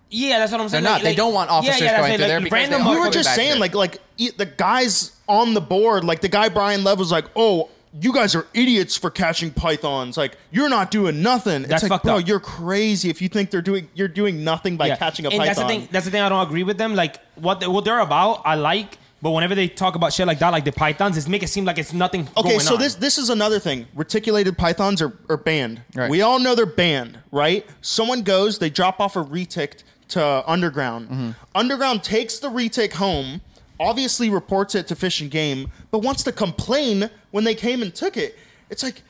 Yeah, 0.09 0.39
that's 0.39 0.51
what 0.51 0.59
I'm 0.59 0.67
saying. 0.69 0.83
They're 0.83 0.91
not. 0.91 0.95
Like- 0.95 1.03
They 1.03 1.09
like- 1.09 1.17
don't 1.17 1.33
want 1.33 1.49
officers 1.49 1.79
yeah, 1.81 1.85
yeah, 1.91 1.97
going 1.99 2.11
it. 2.13 2.15
through 2.17 2.23
Like, 2.25 2.29
there 2.29 2.39
because 2.41 2.51
random 2.69 2.83
they 2.83 2.89
We 2.91 2.99
were 2.99 3.09
just 3.09 3.33
saying 3.35 3.51
shit. 3.53 3.59
like 3.59 3.75
like 3.75 3.97
e- 4.17 4.31
the 4.35 4.45
guys 4.45 5.15
on 5.27 5.53
the 5.53 5.61
board, 5.61 6.03
like 6.03 6.21
the 6.21 6.27
guy 6.29 6.49
Brian 6.49 6.83
Lev 6.83 6.99
was 6.99 7.11
like, 7.11 7.25
oh. 7.35 7.69
You 7.99 8.13
guys 8.13 8.35
are 8.35 8.47
idiots 8.53 8.95
for 8.95 9.09
catching 9.09 9.51
pythons. 9.51 10.15
Like 10.15 10.37
you're 10.49 10.69
not 10.69 10.91
doing 10.91 11.21
nothing. 11.21 11.63
That's 11.63 11.83
it's 11.83 11.83
like, 11.83 11.89
fucked 11.89 12.05
bro, 12.05 12.19
up. 12.19 12.25
you're 12.25 12.39
crazy 12.39 13.09
if 13.09 13.21
you 13.21 13.27
think 13.27 13.51
they're 13.51 13.61
doing 13.61 13.89
you're 13.93 14.07
doing 14.07 14.45
nothing 14.45 14.77
by 14.77 14.87
Yeah. 14.87 14.95
catching 14.95 15.25
a 15.25 15.29
and 15.29 15.37
python. 15.37 15.45
that's 15.47 15.59
the 15.59 15.67
thing. 15.67 15.89
That's 15.91 16.05
the 16.05 16.11
thing. 16.11 16.21
I 16.21 16.29
don't 16.29 16.47
agree 16.47 16.63
with 16.63 16.77
them. 16.77 16.95
Like 16.95 17.17
what 17.35 17.59
they, 17.59 17.67
what 17.67 17.83
they're 17.83 17.99
about, 17.99 18.43
I 18.45 18.55
like. 18.55 18.97
But 19.21 19.31
whenever 19.31 19.53
they 19.53 19.67
talk 19.67 19.95
about 19.95 20.13
shit 20.13 20.25
like 20.25 20.39
that, 20.39 20.49
like 20.49 20.65
the 20.65 20.71
pythons, 20.71 21.15
it's 21.15 21.27
make 21.27 21.43
it 21.43 21.47
seem 21.49 21.63
like 21.65 21.77
it's 21.77 21.93
nothing. 21.93 22.27
Okay, 22.35 22.49
going 22.49 22.59
so 22.59 22.73
on. 22.73 22.79
this 22.79 22.95
this 22.95 23.17
is 23.19 23.29
another 23.29 23.59
thing. 23.59 23.85
Reticulated 23.93 24.57
pythons 24.57 25.01
are, 25.01 25.13
are 25.29 25.37
banned. 25.37 25.81
Right. 25.95 26.09
We 26.09 26.21
all 26.23 26.39
know 26.39 26.55
they're 26.55 26.65
banned, 26.65 27.19
right? 27.31 27.65
Someone 27.81 28.23
goes, 28.23 28.57
they 28.57 28.69
drop 28.71 28.99
off 28.99 29.15
a 29.15 29.23
retic 29.23 29.83
to 30.09 30.43
underground. 30.49 31.09
Mm-hmm. 31.09 31.29
Underground 31.53 32.03
takes 32.03 32.39
the 32.39 32.49
retic 32.49 32.93
home, 32.93 33.41
obviously 33.79 34.29
reports 34.29 34.73
it 34.75 34.87
to 34.87 34.95
Fish 34.95 35.21
and 35.21 35.29
Game, 35.29 35.69
but 35.91 35.99
wants 35.99 36.23
to 36.23 36.31
complain 36.31 37.09
when 37.29 37.43
they 37.43 37.55
came 37.55 37.81
and 37.83 37.93
took 37.93 38.17
it. 38.17 38.37
It's 38.71 38.81
like, 38.81 39.03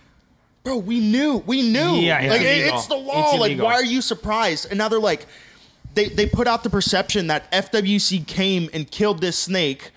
bro, 0.64 0.76
we 0.78 1.00
knew, 1.00 1.38
we 1.46 1.62
knew. 1.62 1.96
Yeah, 1.96 2.20
it's 2.20 2.32
like 2.32 2.42
it- 2.42 2.58
illegal. 2.60 2.78
it's 2.78 2.88
the 2.88 2.96
It's 2.98 3.08
law. 3.08 3.32
like, 3.38 3.58
why 3.60 3.74
are 3.76 3.86
you 3.86 4.02
surprised? 4.02 4.68
And 4.70 4.78
now 4.78 4.90
they're 4.90 5.00
like, 5.00 5.26
they 5.94 6.10
they 6.10 6.26
put 6.26 6.48
out 6.48 6.64
the 6.64 6.70
perception 6.70 7.28
that 7.28 7.50
FWC 7.52 8.28
came 8.28 8.70
and 8.74 8.90
killed 8.92 9.22
this 9.22 9.38
snake. 9.38 9.92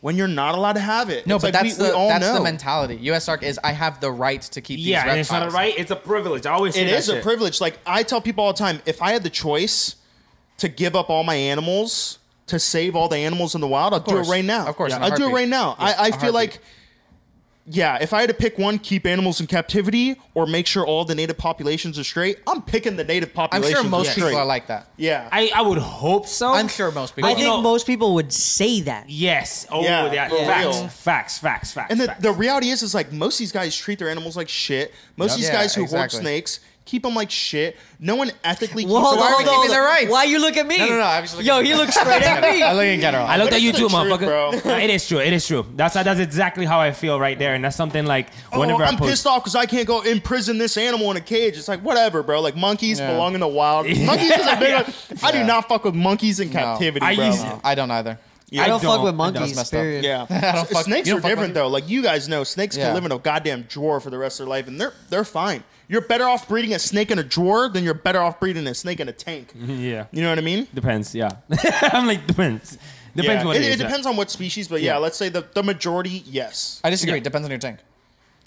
When 0.00 0.16
you're 0.16 0.28
not 0.28 0.54
allowed 0.54 0.74
to 0.74 0.80
have 0.80 1.10
it. 1.10 1.26
No, 1.26 1.34
It's 1.36 1.42
but 1.44 1.52
like, 1.54 1.64
that's 1.64 1.78
we- 1.78 1.84
we 1.84 1.90
the 1.90 1.96
all 1.96 2.08
that's 2.08 2.28
the 2.28 2.34
know. 2.34 2.42
mentality. 2.44 2.98
USARK 2.98 3.42
is 3.42 3.58
I 3.64 3.72
have 3.72 3.98
the 4.00 4.10
right 4.12 4.40
to 4.42 4.60
keep 4.60 4.78
yeah, 4.80 5.02
these 5.02 5.10
and 5.10 5.20
it's 5.20 5.32
not 5.32 5.48
a 5.48 5.50
right. 5.50 5.74
It's 5.76 5.90
a 5.90 5.96
privilege. 5.96 6.46
I 6.46 6.52
always 6.52 6.74
say 6.74 6.82
It 6.82 6.90
that 6.90 6.98
is 6.98 7.08
a 7.08 7.20
privilege. 7.20 7.60
Like 7.60 7.78
I 7.84 8.04
tell 8.04 8.20
people 8.20 8.44
all 8.44 8.52
the 8.52 8.58
time, 8.58 8.80
if 8.86 9.02
I 9.02 9.10
had 9.12 9.24
the 9.24 9.30
choice 9.30 9.96
to 10.58 10.68
give 10.68 10.94
up 10.94 11.10
all 11.10 11.24
my 11.24 11.34
animals 11.34 12.18
to 12.46 12.58
save 12.60 12.94
all 12.94 13.08
the 13.08 13.16
animals 13.18 13.54
in 13.56 13.60
the 13.60 13.66
wild, 13.66 13.92
I'll 13.92 14.00
do 14.00 14.18
it 14.18 14.28
right 14.28 14.44
now. 14.44 14.66
Of 14.68 14.76
course, 14.76 14.94
in 14.94 15.02
a 15.02 15.04
I'll 15.04 15.16
do 15.16 15.28
it 15.30 15.32
right 15.32 15.48
now. 15.48 15.76
Yeah, 15.78 15.86
I, 15.86 15.88
I 15.88 15.90
a 15.90 15.94
feel 16.12 16.32
heartbeat. 16.32 16.34
like, 16.34 16.60
yeah, 17.70 17.98
if 18.00 18.12
I 18.12 18.20
had 18.20 18.28
to 18.28 18.34
pick 18.34 18.56
one, 18.58 18.78
keep 18.78 19.04
animals 19.06 19.40
in 19.40 19.46
captivity 19.46 20.16
or 20.34 20.46
make 20.46 20.66
sure 20.66 20.86
all 20.86 21.04
the 21.04 21.14
native 21.14 21.36
populations 21.36 21.98
are 21.98 22.04
straight, 22.04 22.38
I'm 22.46 22.62
picking 22.62 22.96
the 22.96 23.04
native 23.04 23.34
population. 23.34 23.76
I'm 23.76 23.90
populations. 23.90 23.90
sure 23.90 23.90
most 23.90 24.10
are 24.10 24.14
people 24.30 24.38
are 24.40 24.46
like 24.46 24.66
that. 24.68 24.88
Yeah. 24.96 25.28
I, 25.30 25.50
I 25.54 25.62
would 25.62 25.78
hope 25.78 26.26
so. 26.26 26.52
I'm 26.52 26.68
sure 26.68 26.90
most 26.92 27.14
people. 27.14 27.28
I 27.28 27.32
you 27.32 27.36
think 27.36 27.48
know- 27.48 27.60
most 27.60 27.86
people 27.86 28.14
would 28.14 28.32
say 28.32 28.80
that. 28.82 29.10
Yes. 29.10 29.66
Oh, 29.70 29.82
Yeah, 29.82 30.10
yeah. 30.12 30.28
for 30.28 30.36
Facts, 30.36 30.64
real. 30.78 30.88
facts. 30.88 31.38
Facts. 31.38 31.72
Facts. 31.72 31.90
and 31.90 32.00
the, 32.00 32.06
facts. 32.06 32.22
the 32.22 32.32
reality 32.32 32.70
is, 32.70 32.82
is 32.82 32.94
like 32.94 33.12
most 33.12 33.34
of 33.34 33.38
these 33.40 33.52
guys 33.52 33.76
treat 33.76 33.98
their 33.98 34.08
animals 34.08 34.36
like 34.36 34.48
shit. 34.48 34.94
Most 35.16 35.32
of 35.32 35.38
these 35.38 35.48
Yeah, 35.48 35.52
guys 35.54 35.74
who 35.74 35.82
hoard 35.86 36.04
exactly. 36.04 36.20
snakes 36.20 36.60
keep 36.88 37.02
them 37.02 37.14
like 37.14 37.30
shit. 37.30 37.76
No 38.00 38.16
one 38.16 38.30
ethically 38.42 38.82
keeps 38.84 38.92
Well, 38.92 39.02
hold 39.02 39.14
on, 39.14 39.20
why 39.20 39.30
hold 39.32 39.48
on, 39.48 39.54
hold 39.54 39.70
their 39.70 39.82
on. 39.82 39.86
rights? 39.88 40.10
Why 40.10 40.24
you 40.24 40.38
look 40.40 40.56
at 40.56 40.66
me? 40.66 40.78
No, 40.78 40.86
no, 40.86 40.96
no, 40.96 41.02
I 41.02 41.20
was 41.20 41.32
looking 41.34 41.46
Yo, 41.46 41.58
at 41.58 41.64
he 41.64 41.70
you. 41.70 41.76
looks 41.76 41.94
straight 41.94 42.22
at 42.22 42.42
me. 42.42 42.62
I 42.62 42.72
look 42.72 42.84
in 42.84 43.00
general. 43.00 43.26
I 43.26 43.36
looked 43.36 43.52
at 43.52 43.60
you 43.60 43.72
too, 43.72 43.88
motherfucker. 43.88 44.62
bro. 44.62 44.76
It 44.78 44.90
is 44.90 45.06
true. 45.06 45.18
It 45.18 45.32
is 45.32 45.46
true. 45.46 45.66
That's 45.76 45.94
that's 45.94 46.20
exactly 46.20 46.64
how 46.64 46.80
I 46.80 46.92
feel 46.92 47.20
right 47.20 47.38
there, 47.38 47.54
and 47.54 47.64
that's 47.64 47.76
something 47.76 48.06
like 48.06 48.28
Oh, 48.52 48.60
whenever 48.60 48.82
I 48.84 48.88
I'm 48.88 48.96
post. 48.96 49.10
pissed 49.10 49.26
off 49.26 49.42
because 49.42 49.54
I 49.56 49.66
can't 49.66 49.86
go 49.86 50.00
imprison 50.02 50.58
this 50.58 50.76
animal 50.76 51.10
in 51.10 51.16
a 51.16 51.20
cage. 51.20 51.56
It's 51.58 51.68
like 51.68 51.80
whatever, 51.80 52.22
bro. 52.22 52.40
Like 52.40 52.56
monkeys 52.56 52.98
Yeah. 53.00 53.12
belong 53.12 53.34
in 53.34 53.40
the 53.40 53.48
wild. 53.48 53.86
Monkeys 53.98 54.30
is 54.32 54.46
a 54.46 54.56
big. 54.56 54.94
I 55.22 55.32
do 55.32 55.44
not 55.44 55.68
fuck 55.68 55.84
with 55.84 55.94
monkeys 55.94 56.40
in 56.40 56.48
No. 56.48 56.54
captivity, 56.60 57.14
bro. 57.16 57.24
used- 57.26 57.42
No, 57.44 57.60
I 57.64 57.74
don't 57.74 57.90
either. 57.90 58.18
Yeah. 58.50 58.62
I 58.64 58.68
don't, 58.68 58.80
fuck 58.80 58.96
don't. 58.96 59.04
with 59.04 59.14
monkeys. 59.14 59.54
That's 59.54 59.56
messed 59.56 59.74
up. 59.74 59.80
Period. 59.80 60.04
Yeah, 60.04 60.26
I 60.30 60.52
don't 60.56 60.68
fuck- 60.68 60.84
snakes 60.84 61.08
are 61.08 61.12
don't 61.12 61.20
fuck 61.22 61.30
different 61.30 61.50
with- 61.50 61.54
though. 61.56 61.68
Like 61.68 61.88
you 61.88 62.02
guys 62.02 62.28
know, 62.28 62.44
snakes 62.44 62.76
Yeah. 62.76 62.86
can 62.86 62.94
live 62.94 63.04
in 63.04 63.12
a 63.12 63.18
goddamn 63.18 63.62
drawer 63.62 64.00
for 64.00 64.10
the 64.10 64.18
rest 64.18 64.40
of 64.40 64.46
their 64.46 64.50
life, 64.50 64.66
and 64.68 64.80
they're 64.80 64.94
they're 65.10 65.24
fine. 65.24 65.64
You're 65.90 66.02
better 66.02 66.24
off 66.24 66.46
breeding 66.48 66.74
a 66.74 66.78
snake 66.78 67.10
in 67.10 67.18
a 67.18 67.22
drawer 67.22 67.68
than 67.68 67.82
you're 67.84 67.94
better 67.94 68.20
off 68.20 68.38
breeding 68.40 68.66
a 68.66 68.74
snake 68.74 69.00
in 69.00 69.08
a 69.08 69.12
tank. 69.12 69.52
Yeah. 69.66 70.06
You 70.12 70.22
know 70.22 70.28
what 70.30 70.38
I 70.38 70.42
mean? 70.42 70.66
Depends. 70.74 71.14
Yeah. 71.14 71.30
I'm 71.92 72.06
like 72.06 72.26
depends. 72.26 72.76
Depends 73.16 73.42
yeah. 73.42 73.44
what 73.46 73.56
it, 73.56 73.62
it 73.62 73.68
is. 73.68 73.74
it 73.74 73.78
yeah. 73.80 73.86
depends 73.86 74.06
on 74.06 74.16
what 74.16 74.30
species, 74.30 74.68
but 74.68 74.80
yeah, 74.82 74.92
Yeah. 74.92 74.98
let's 74.98 75.16
say 75.16 75.28
the, 75.28 75.44
the 75.54 75.62
majority, 75.62 76.22
yes. 76.26 76.80
I 76.84 76.90
disagree. 76.90 77.20
Depends 77.20 77.44
on 77.46 77.50
your 77.50 77.58
tank. 77.58 77.78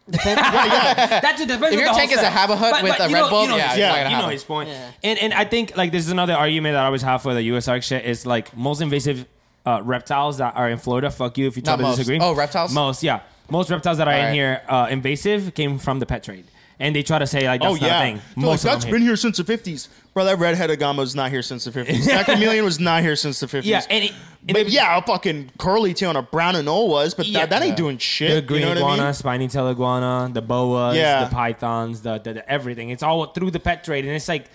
That 0.07 1.35
too 1.37 1.45
depends. 1.45 1.63
If 1.67 1.73
on 1.73 1.73
your 1.73 1.81
the 1.83 1.89
whole 1.89 1.97
tank 1.99 2.11
is 2.11 2.17
a 2.17 2.21
setup. 2.21 2.49
Habahut 2.49 2.83
with 2.83 2.99
a 2.99 3.03
Red 3.03 3.11
know- 3.11 3.29
Bull, 3.29 3.43
you 3.43 3.49
know 3.49 3.57
yeah, 3.57 3.69
his 3.69 3.77
it's 3.77 3.83
point. 3.83 3.93
not 3.93 4.03
gonna 4.03 4.09
you 4.15 4.21
know 4.21 4.29
his 4.29 4.43
point. 4.43 4.69
And 5.03 5.19
and 5.19 5.33
I 5.33 5.45
think 5.45 5.77
like 5.77 5.91
this 5.91 6.05
is 6.05 6.11
another 6.11 6.33
argument 6.33 6.73
that 6.73 6.81
I 6.83 6.85
always 6.85 7.01
have 7.01 7.21
for 7.21 7.33
the 7.33 7.41
USARK 7.49 7.83
shit 7.83 8.05
is 8.05 8.25
like 8.25 8.55
most 8.55 8.81
invasive 8.81 9.25
uh, 9.65 9.81
reptiles 9.83 10.37
that 10.39 10.55
are 10.55 10.69
in 10.69 10.77
Florida. 10.77 11.11
Fuck 11.11 11.37
you 11.37 11.47
if 11.47 11.55
you 11.55 11.61
try 11.61 11.73
Not 11.73 11.77
to 11.77 11.83
most. 11.83 11.97
disagree. 11.97 12.19
Oh, 12.21 12.33
reptiles? 12.33 12.73
Most, 12.73 13.03
yeah. 13.03 13.21
Most 13.49 13.69
reptiles 13.69 13.97
that 13.97 14.07
are 14.07 14.13
in 14.13 14.19
Alright. 14.19 14.33
here 14.33 14.61
uh, 14.67 14.87
invasive 14.89 15.53
came 15.53 15.77
from 15.77 15.99
the 15.99 16.05
pet 16.05 16.23
trade, 16.23 16.45
and 16.79 16.95
they 16.95 17.03
try 17.03 17.19
to 17.19 17.27
say 17.27 17.45
like 17.47 17.61
that's 17.61 17.69
oh 17.71 17.73
not 17.73 17.81
yeah, 17.81 17.99
a 18.01 18.05
thing. 18.05 18.21
They're 18.37 18.45
like, 18.49 18.55
of 18.59 18.63
that's 18.63 18.83
them 18.85 18.91
been 18.93 19.01
hit. 19.01 19.07
here 19.07 19.15
since 19.17 19.37
the 19.37 19.43
fifties, 19.43 19.89
bro. 20.13 20.23
That 20.23 20.39
redheaded 20.39 20.71
agama's 20.81 21.15
not 21.15 21.31
here 21.31 21.41
since 21.41 21.65
the 21.65 21.71
fifties. 21.73 22.05
that 22.05 22.25
chameleon 22.27 22.63
was 22.63 22.79
not 22.79 23.03
here 23.03 23.17
since 23.17 23.41
the 23.41 23.49
fifties. 23.49 23.69
Yeah, 23.69 23.81
and, 23.89 24.05
it, 24.05 24.11
and 24.47 24.53
but 24.53 24.61
it- 24.61 24.69
yeah, 24.69 24.97
a 24.97 25.01
fucking 25.01 25.51
curly 25.57 25.93
tail 25.93 26.09
on 26.11 26.15
a 26.15 26.21
brown 26.21 26.53
anole 26.55 26.87
was, 26.87 27.13
but 27.13 27.25
Yeah. 27.27 27.41
that, 27.41 27.49
that 27.49 27.61
ain't 27.61 27.75
doing 27.75 27.97
shit. 27.97 28.33
the 28.35 28.41
green 28.41 28.61
you 28.61 28.65
know 28.67 28.69
what 28.71 28.77
iguana, 28.77 29.01
I 29.01 29.05
mean? 29.07 29.13
spiny 29.15 29.47
tail 29.49 29.67
iguana, 29.69 30.29
the 30.33 30.41
boas, 30.41 30.95
Yeah. 30.95 31.25
the 31.25 31.29
pythons, 31.35 32.01
the, 32.03 32.19
the, 32.19 32.33
the 32.35 32.49
everything. 32.49 32.89
It's 32.89 33.03
all 33.03 33.25
through 33.25 33.51
the 33.51 33.59
pet 33.59 33.83
trade, 33.83 34.05
and 34.05 34.15
it's 34.15 34.29
like 34.29 34.45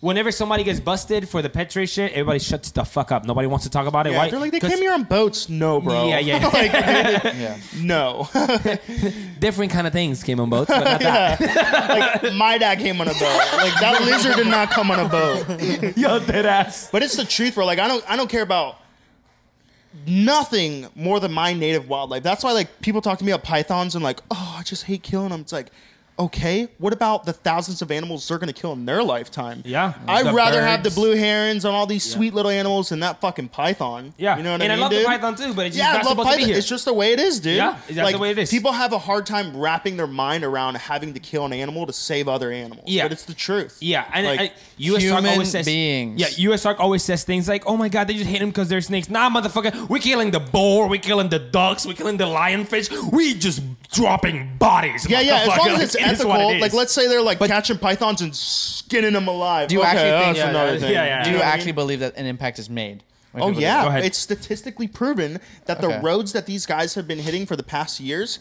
whenever 0.00 0.32
somebody 0.32 0.64
gets 0.64 0.80
busted 0.80 1.28
for 1.28 1.42
the 1.42 1.48
pet 1.50 1.68
trade 1.70 1.86
shit, 1.86 2.12
everybody 2.12 2.38
shuts 2.38 2.70
the 2.70 2.84
fuck 2.84 3.12
up. 3.12 3.24
Nobody 3.24 3.46
wants 3.46 3.64
to 3.64 3.70
talk 3.70 3.86
about 3.86 4.06
it. 4.06 4.12
Yeah, 4.12 4.18
Why? 4.18 4.30
they're 4.30 4.38
like 4.40 4.50
they 4.52 4.60
'Cause 4.60 4.70
came 4.70 4.78
here 4.80 4.92
on 4.92 5.04
boats. 5.04 5.48
No, 5.48 5.80
bro. 5.80 6.08
Yeah, 6.08 6.18
yeah. 6.20 6.46
like, 6.52 6.72
Yeah. 6.72 7.58
no. 7.78 8.28
Different 9.38 9.72
kind 9.72 9.86
of 9.86 9.92
things 9.92 10.22
came 10.22 10.40
on 10.40 10.48
boats, 10.50 10.68
but 10.70 10.84
not 10.84 11.00
that. 11.00 12.22
like 12.22 12.32
my 12.34 12.56
dad 12.58 12.78
came 12.78 13.00
on 13.00 13.08
a 13.08 13.12
boat. 13.12 13.48
Like 13.52 13.78
that 13.80 14.00
lizard 14.04 14.36
did 14.36 14.46
not 14.46 14.70
come 14.70 14.90
on 14.90 15.00
a 15.00 15.08
boat. 15.08 15.96
Yo, 15.96 16.18
dead 16.20 16.46
ass. 16.46 16.88
But 16.90 17.02
it's 17.02 17.16
the 17.16 17.24
truth, 17.24 17.54
bro. 17.54 17.66
Like 17.66 17.78
I 17.78 17.86
don't 17.88 18.04
I 18.10 18.16
don't 18.16 18.28
care 18.30 18.42
about 18.42 18.76
nothing 20.06 20.86
more 20.94 21.20
than 21.20 21.32
my 21.32 21.52
native 21.52 21.88
wildlife. 21.88 22.22
That's 22.22 22.44
why 22.44 22.52
like 22.52 22.80
people 22.80 23.00
talk 23.00 23.18
to 23.18 23.24
me 23.24 23.32
about 23.32 23.44
pythons 23.44 23.94
and 23.94 24.04
like, 24.04 24.20
oh, 24.30 24.56
I 24.58 24.62
just 24.62 24.84
hate 24.84 25.02
killing 25.02 25.30
them. 25.30 25.40
It's 25.40 25.52
like, 25.52 25.70
okay, 26.20 26.68
what 26.78 26.92
about 26.92 27.24
the 27.24 27.32
thousands 27.32 27.82
of 27.82 27.90
animals 27.90 28.26
they're 28.28 28.38
gonna 28.38 28.52
kill 28.52 28.72
in 28.72 28.84
their 28.86 29.02
lifetime? 29.02 29.62
Yeah. 29.64 29.94
I'd 30.06 30.26
The 30.26 30.32
rather 30.32 30.62
have 30.62 30.82
the 30.82 30.90
blue 30.90 31.16
herons 31.16 31.64
and 31.64 31.74
all 31.74 31.86
these 31.86 32.04
sweet 32.04 32.34
little 32.34 32.50
animals 32.50 32.90
than 32.90 33.00
that 33.00 33.20
fucking 33.20 33.48
python. 33.48 34.14
Yeah, 34.18 34.36
You 34.36 34.42
know 34.42 34.52
what 34.52 34.62
and 34.62 34.62
I 34.62 34.66
mean? 34.66 34.70
And 34.72 34.80
I 34.80 34.82
love 34.84 34.90
dude? 34.92 35.00
the 35.02 35.06
python 35.06 35.34
too, 35.34 35.54
but 35.54 35.66
it's 35.66 35.76
just 35.76 35.88
Yeah, 35.88 35.92
I 35.98 36.02
love 36.02 36.10
supposed 36.18 36.30
to 36.30 36.36
be 36.36 36.44
here. 36.44 36.56
It's 36.56 36.68
just 36.68 36.84
the 36.84 36.94
way 36.94 37.12
it 37.12 37.18
is, 37.20 37.40
dude. 37.40 37.56
Yeah, 37.56 37.76
it's 37.88 37.96
just 37.96 38.12
the 38.12 38.18
way 38.18 38.30
it 38.30 38.38
is. 38.38 38.50
People 38.50 38.72
have 38.72 38.92
a 38.92 38.98
hard 38.98 39.26
time 39.26 39.56
wrapping 39.56 39.96
their 39.96 40.06
mind 40.06 40.44
around 40.44 40.76
having 40.76 41.14
to 41.14 41.20
kill 41.20 41.44
an 41.46 41.52
animal 41.52 41.86
to 41.86 41.92
save 41.92 42.28
other 42.28 42.52
animals. 42.52 42.84
Yeah. 42.86 43.04
but 43.04 43.12
it's 43.12 43.24
the 43.24 43.34
truth. 43.34 43.78
Yeah, 43.80 44.04
and 44.12 44.26
Like, 44.26 44.40
uh, 44.40 44.42
I, 44.44 44.52
USARK 44.78 45.00
human 45.00 45.26
always 45.26 45.50
says 45.50 45.66
beings. 45.66 46.20
Yeah, 46.20 46.50
USARK 46.50 46.78
always 46.80 47.02
says 47.02 47.24
things 47.24 47.48
like, 47.48 47.64
"Oh 47.66 47.76
my 47.76 47.88
god, 47.88 48.08
they 48.08 48.14
just 48.14 48.26
hate 48.26 48.42
him 48.42 48.48
because 48.50 48.68
they're 48.68 48.80
snakes." 48.80 49.08
Nah, 49.08 49.28
motherfucker, 49.30 49.88
we're 49.88 49.98
killing 49.98 50.30
the 50.30 50.40
boar, 50.40 50.88
we're 50.88 51.00
killing 51.00 51.28
the 51.28 51.38
ducks, 51.38 51.86
we're 51.86 51.94
killing 51.94 52.16
the 52.16 52.24
lionfish. 52.26 52.90
We 53.12 53.34
just 53.34 53.62
dropping 53.92 54.56
bodies. 54.58 55.06
Yeah, 55.08 55.20
yeah. 55.20 55.40
As 55.40 55.48
long 55.48 55.68
as 55.70 55.82
it's 55.82 55.96
it 56.10 56.14
is 56.14 56.20
ethical, 56.20 56.60
like 56.60 56.72
let's 56.72 56.92
say 56.92 57.08
they're 57.08 57.22
like 57.22 57.38
catching 57.38 57.78
pythons 57.78 58.20
and 58.20 58.34
skinning 58.34 59.12
them 59.12 59.28
alive. 59.28 59.68
Do 59.68 59.76
you 59.76 59.80
okay, 59.80 59.90
actually 59.90 60.24
think- 60.24 60.36
yeah, 60.36 60.50
another 60.50 60.72
yeah, 60.72 60.78
thing. 60.78 60.92
yeah, 60.92 61.04
yeah. 61.04 61.24
Do 61.24 61.30
know 61.30 61.36
you 61.36 61.42
what 61.42 61.48
actually 61.48 61.66
mean? 61.66 61.74
believe 61.76 62.00
that 62.00 62.16
an 62.16 62.26
impact 62.26 62.58
is 62.58 62.70
made? 62.70 63.02
Oh 63.34 63.50
yeah, 63.50 63.96
it's 63.98 64.18
statistically 64.18 64.88
proven 64.88 65.38
that 65.66 65.80
the 65.80 65.86
Okay. 65.86 66.00
roads 66.00 66.32
that 66.32 66.46
these 66.46 66.66
guys 66.66 66.94
have 66.94 67.06
been 67.06 67.18
hitting 67.18 67.46
for 67.46 67.54
the 67.56 67.62
past 67.62 68.00
years, 68.00 68.40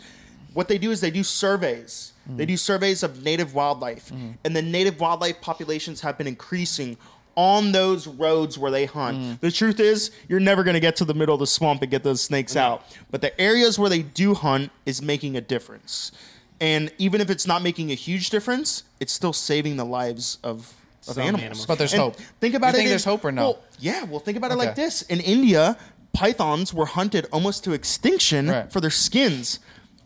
what 0.54 0.68
they 0.68 0.78
do 0.80 0.92
is 0.92 1.00
they 1.00 1.12
do 1.12 1.24
surveys 1.24 2.14
mm. 2.30 2.38
They 2.38 2.46
do 2.46 2.58
surveys 2.58 3.04
of 3.04 3.24
native 3.24 3.54
wildlife, 3.54 4.10
mm. 4.10 4.36
and 4.44 4.56
the 4.56 4.62
native 4.62 5.00
wildlife 5.00 5.42
populations 5.42 6.02
have 6.02 6.18
been 6.18 6.28
increasing 6.28 6.98
on 7.36 7.72
those 7.72 8.08
roads 8.08 8.58
where 8.58 8.72
they 8.72 8.86
hunt. 8.86 9.18
Mm. 9.18 9.40
The 9.40 9.52
truth 9.52 9.80
is, 9.80 10.12
you're 10.28 10.40
never 10.40 10.64
going 10.64 10.74
to 10.74 10.80
get 10.80 10.96
to 10.98 11.06
the 11.06 11.14
middle 11.14 11.36
of 11.36 11.40
the 11.40 11.48
swamp 11.48 11.82
and 11.82 11.90
get 11.90 12.04
those 12.04 12.22
snakes 12.22 12.56
out. 12.56 12.84
But 13.12 13.22
the 13.22 13.40
areas 13.40 13.80
where 13.80 13.90
they 13.90 14.02
do 14.02 14.34
hunt 14.34 14.72
is 14.86 15.02
making 15.02 15.38
a 15.38 15.42
difference. 15.42 16.12
And 16.62 16.92
even 16.98 17.22
if 17.22 17.30
it's 17.30 17.48
not 17.48 17.62
making 17.62 17.92
a 17.92 17.96
huge 17.96 18.30
difference, 18.30 18.84
it's 19.00 19.14
still 19.14 19.34
saving 19.34 19.78
the 19.78 19.86
lives 19.86 20.38
of, 20.44 20.74
of 21.08 21.14
Some 21.16 21.20
animals. 21.24 21.42
animals. 21.44 21.66
But 21.66 21.78
there's 21.78 21.94
And 21.94 22.02
hope. 22.02 22.16
Think 22.42 22.56
about 22.56 22.68
You 22.68 22.70
it. 22.70 22.74
think 22.78 22.86
in- 22.86 22.90
there's 22.92 23.06
hope 23.06 23.24
or 23.24 23.32
no? 23.32 23.42
Well, 23.44 23.60
yeah, 23.80 24.04
well, 24.04 24.20
think 24.20 24.38
about 24.38 24.52
it 24.52 24.56
like 24.58 24.76
this. 24.76 25.02
In 25.04 25.20
India, 25.22 25.78
pythons 26.14 26.74
were 26.74 26.86
hunted 26.86 27.28
almost 27.32 27.64
to 27.64 27.72
extinction 27.74 28.50
Right. 28.50 28.72
for 28.72 28.82
their 28.82 28.90
skins. 28.90 29.60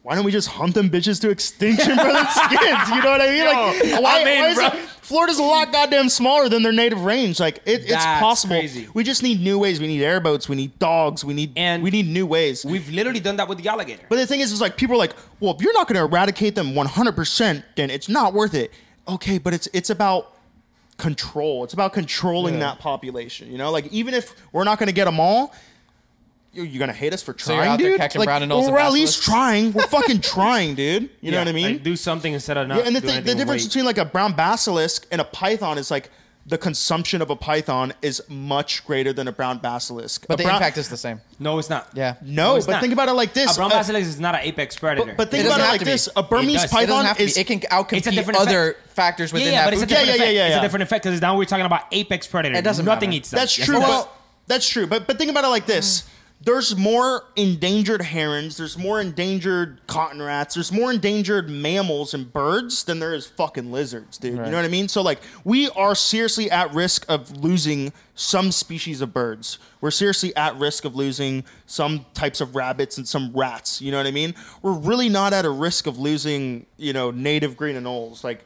Why 0.04 0.16
don't 0.16 0.26
we 0.26 0.32
just 0.34 0.50
hunt 0.50 0.74
them 0.76 0.90
bitches 0.90 1.20
to 1.22 1.30
extinction 1.30 1.98
for 1.98 2.04
their 2.12 2.28
skins? 2.30 2.90
You 2.90 3.02
know 3.02 3.10
what 3.12 3.22
I 3.22 3.32
mean? 3.32 3.46
Like, 3.94 4.04
why, 4.04 4.22
I'm 4.22 4.28
in, 4.28 4.40
why 4.42 4.48
is 4.50 4.56
bro. 4.56 4.68
it- 4.68 4.90
Florida's 5.04 5.38
a 5.38 5.44
lot 5.44 5.72
goddamn 5.72 6.10
smaller 6.10 6.50
than 6.50 6.64
their 6.64 6.72
native 6.72 7.04
range. 7.04 7.40
Like, 7.40 7.58
it, 7.66 7.82
it's 7.82 7.90
That's 7.90 8.22
possible. 8.22 8.56
crazy. 8.56 8.88
We 8.94 9.04
just 9.04 9.22
need 9.22 9.42
new 9.42 9.60
ways. 9.60 9.80
We 9.80 9.88
need 9.88 10.02
airboats. 10.02 10.48
We 10.50 10.56
need 10.56 10.80
dogs. 10.80 11.24
We 11.26 11.34
need 11.34 11.52
And- 11.58 11.84
we 11.84 11.92
need 11.92 12.08
new 12.08 12.26
ways. 12.26 12.66
We've 12.66 12.90
literally 12.90 13.20
done 13.20 13.36
that 13.38 13.48
with 13.48 13.58
the 13.62 13.68
alligator. 13.70 14.04
But 14.10 14.16
the 14.16 14.26
thing 14.26 14.40
is, 14.40 14.52
is 14.52 14.62
like 14.62 14.78
people 14.78 14.96
are 14.96 15.00
like, 15.00 15.14
well, 15.40 15.54
if 15.54 15.62
you're 15.62 15.74
not 15.74 15.88
going 15.88 15.98
to 15.98 16.04
eradicate 16.06 16.56
them 16.56 16.74
100%, 16.74 17.64
then 17.76 17.90
it's 17.90 18.08
not 18.10 18.34
worth 18.34 18.54
it. 18.54 18.72
Okay, 19.08 19.38
but 19.38 19.54
it's 19.54 19.68
it's 19.74 19.90
about 19.90 20.34
control. 20.98 21.64
It's 21.66 21.74
about 21.74 21.92
controlling 21.94 22.60
that 22.60 22.80
population. 22.80 23.52
You 23.52 23.58
know, 23.58 23.72
like 23.72 23.92
even 23.92 24.14
if 24.14 24.34
we're 24.54 24.64
not 24.64 24.80
going 24.80 24.88
to 24.88 24.94
get 24.94 25.06
them 25.06 25.20
all, 25.20 25.54
you're, 26.54 26.66
you're 26.66 26.80
going 26.80 26.90
to 26.92 26.96
hate 26.96 27.14
us 27.14 27.22
for 27.24 27.34
trying, 27.34 27.58
you're 27.58 27.66
out 27.68 27.80
there 27.80 27.90
dude. 27.92 28.00
catching 28.00 28.20
like, 28.20 28.28
brown 28.28 28.42
anoles 28.42 28.72
we're 28.72 28.78
at 28.78 28.92
least 28.94 29.20
basilisks? 29.20 29.26
trying. 29.26 29.74
We're 29.74 29.88
fucking 29.88 30.22
trying, 30.36 30.76
dude. 30.76 31.10
You 31.22 31.32
know 31.32 31.40
what 31.40 31.48
I 31.48 31.52
mean? 31.52 31.74
Like, 31.74 31.84
do 31.84 31.96
something 31.96 32.34
instead 32.34 32.58
of 32.58 32.68
not. 32.68 32.78
yeah, 32.80 32.84
and 32.88 32.96
the, 32.96 33.02
doing 33.02 33.14
thing, 33.16 33.24
the 33.24 33.32
anything 33.32 33.38
difference 33.38 33.64
wait. 33.64 33.70
between 33.70 33.86
like 33.86 33.98
a 33.98 34.06
brown 34.06 34.34
basilisk 34.34 35.08
and 35.12 35.20
a 35.20 35.26
python 35.26 35.78
is 35.78 35.90
like 35.92 36.10
the 36.46 36.58
consumption 36.58 37.22
of 37.22 37.30
a 37.30 37.38
python 37.38 37.94
is 38.02 38.22
much 38.28 38.86
greater 38.86 39.14
than 39.14 39.30
a 39.30 39.32
brown 39.32 39.60
basilisk. 39.60 40.28
But 40.28 40.34
A 40.34 40.38
the 40.38 40.44
brown- 40.44 40.56
impact 40.58 40.78
is 40.78 40.90
the 40.90 40.98
same. 40.98 41.22
No, 41.40 41.58
it's 41.58 41.70
not. 41.70 41.88
Yeah. 41.94 42.16
no, 42.22 42.58
it's 42.58 42.66
but 42.66 42.74
not. 42.74 42.82
think 42.82 42.92
about 42.92 43.08
it 43.08 43.14
like 43.14 43.34
this. 43.34 43.54
A 43.54 43.60
brown 43.60 43.72
Uh, 43.72 43.76
basilisk 43.78 44.10
is 44.10 44.20
not 44.20 44.36
an 44.36 44.42
apex 44.42 44.78
predator. 44.78 45.06
but, 45.08 45.18
but 45.18 45.32
think 45.32 45.46
It 45.46 45.48
about 45.48 45.60
doesn't 45.60 45.62
it 45.62 45.64
have 45.64 45.72
like 45.74 45.80
to 45.80 45.86
be. 45.86 45.92
this: 45.92 46.10
a 46.18 46.22
Burmese 46.24 46.54
does. 46.54 46.64
It 46.66 46.68
doesn't 46.68 46.80
It 46.84 46.86
doesn't 46.88 46.88
python 46.90 47.06
have 47.06 47.18
to 47.18 47.24
is 47.24 47.34
be. 47.36 47.42
It 47.42 47.48
can 47.48 47.58
It's 47.60 47.66
a 47.66 47.70
outcompete 47.70 48.14
different 48.16 48.40
other 48.42 48.72
effect. 48.72 48.90
factors 48.94 49.32
yeah, 49.32 49.36
within 49.36 49.54
yeah, 49.54 49.60
that 49.62 49.66
but 49.68 49.74
it's 49.74 49.84
a 49.84 49.86
food 49.86 49.92
Yeah, 49.94 50.00
different 50.00 50.08
yeah, 50.20 50.24
effect. 50.26 50.36
yeah, 50.36 50.46
It's 50.48 50.52
yeah. 50.54 50.60
a 50.60 50.62
different 50.62 50.84
effect 50.84 51.04
because 51.06 51.22
now 51.22 51.38
we're 51.38 51.46
talking 51.46 51.66
about 51.66 51.82
apex 51.94 52.28
predator. 52.28 52.58
It 52.58 52.62
doesn't 52.64 52.84
Nothing 52.86 53.10
matter. 53.12 53.18
eats 53.20 53.30
them. 53.32 53.38
That's 53.40 53.58
Yes, 53.58 53.66
true. 53.66 53.78
it 53.78 53.82
But, 53.82 54.14
that's 54.48 54.68
true. 54.68 54.86
But 54.86 55.08
but 55.08 55.18
think 55.18 55.32
about 55.32 55.46
it 55.46 55.48
like 55.48 55.66
this: 55.66 56.04
there's 56.46 56.76
more 56.76 57.24
endangered 57.36 58.02
herons, 58.02 58.58
there's 58.58 58.78
more 58.78 59.00
endangered 59.00 59.80
cotton 59.88 60.22
rats, 60.22 60.56
there's 60.56 60.72
more 60.72 60.92
endangered 60.92 61.50
mammals 61.50 62.14
and 62.14 62.32
birds 62.32 62.84
than 62.84 63.00
there 63.00 63.14
is 63.14 63.26
fucking 63.26 63.72
lizards, 63.72 64.18
dude. 64.18 64.34
You 64.34 64.38
know 64.38 64.58
what 64.58 64.66
I 64.66 64.70
mean? 64.70 64.88
So 64.88 65.02
like, 65.02 65.20
we 65.46 65.70
are 65.70 65.96
seriously 65.96 66.52
at 66.52 66.74
risk 66.74 67.06
of 67.08 67.32
losing 67.38 67.94
some 68.16 68.52
species 68.52 69.00
of 69.02 69.14
birds. 69.14 69.58
We're 69.80 69.92
seriously 69.92 70.36
at 70.36 70.58
risk 70.58 70.86
of 70.86 70.96
losing 70.96 71.46
some 71.66 72.06
types 72.14 72.42
of 72.42 72.56
rabbits 72.56 72.98
and 72.98 73.08
some 73.08 73.32
rats. 73.34 73.82
You 73.82 73.92
know 73.92 73.98
what 73.98 74.08
I 74.08 74.12
mean? 74.12 74.36
We're 74.62 74.74
really 74.74 75.10
not 75.10 75.34
at 75.34 75.46
a 75.46 75.50
risk 75.50 75.88
of 75.88 75.98
losing, 75.98 76.66
you 76.78 76.94
know, 76.94 77.12
native 77.12 77.56
green 77.56 77.76
anoles. 77.76 78.24
Like, 78.24 78.46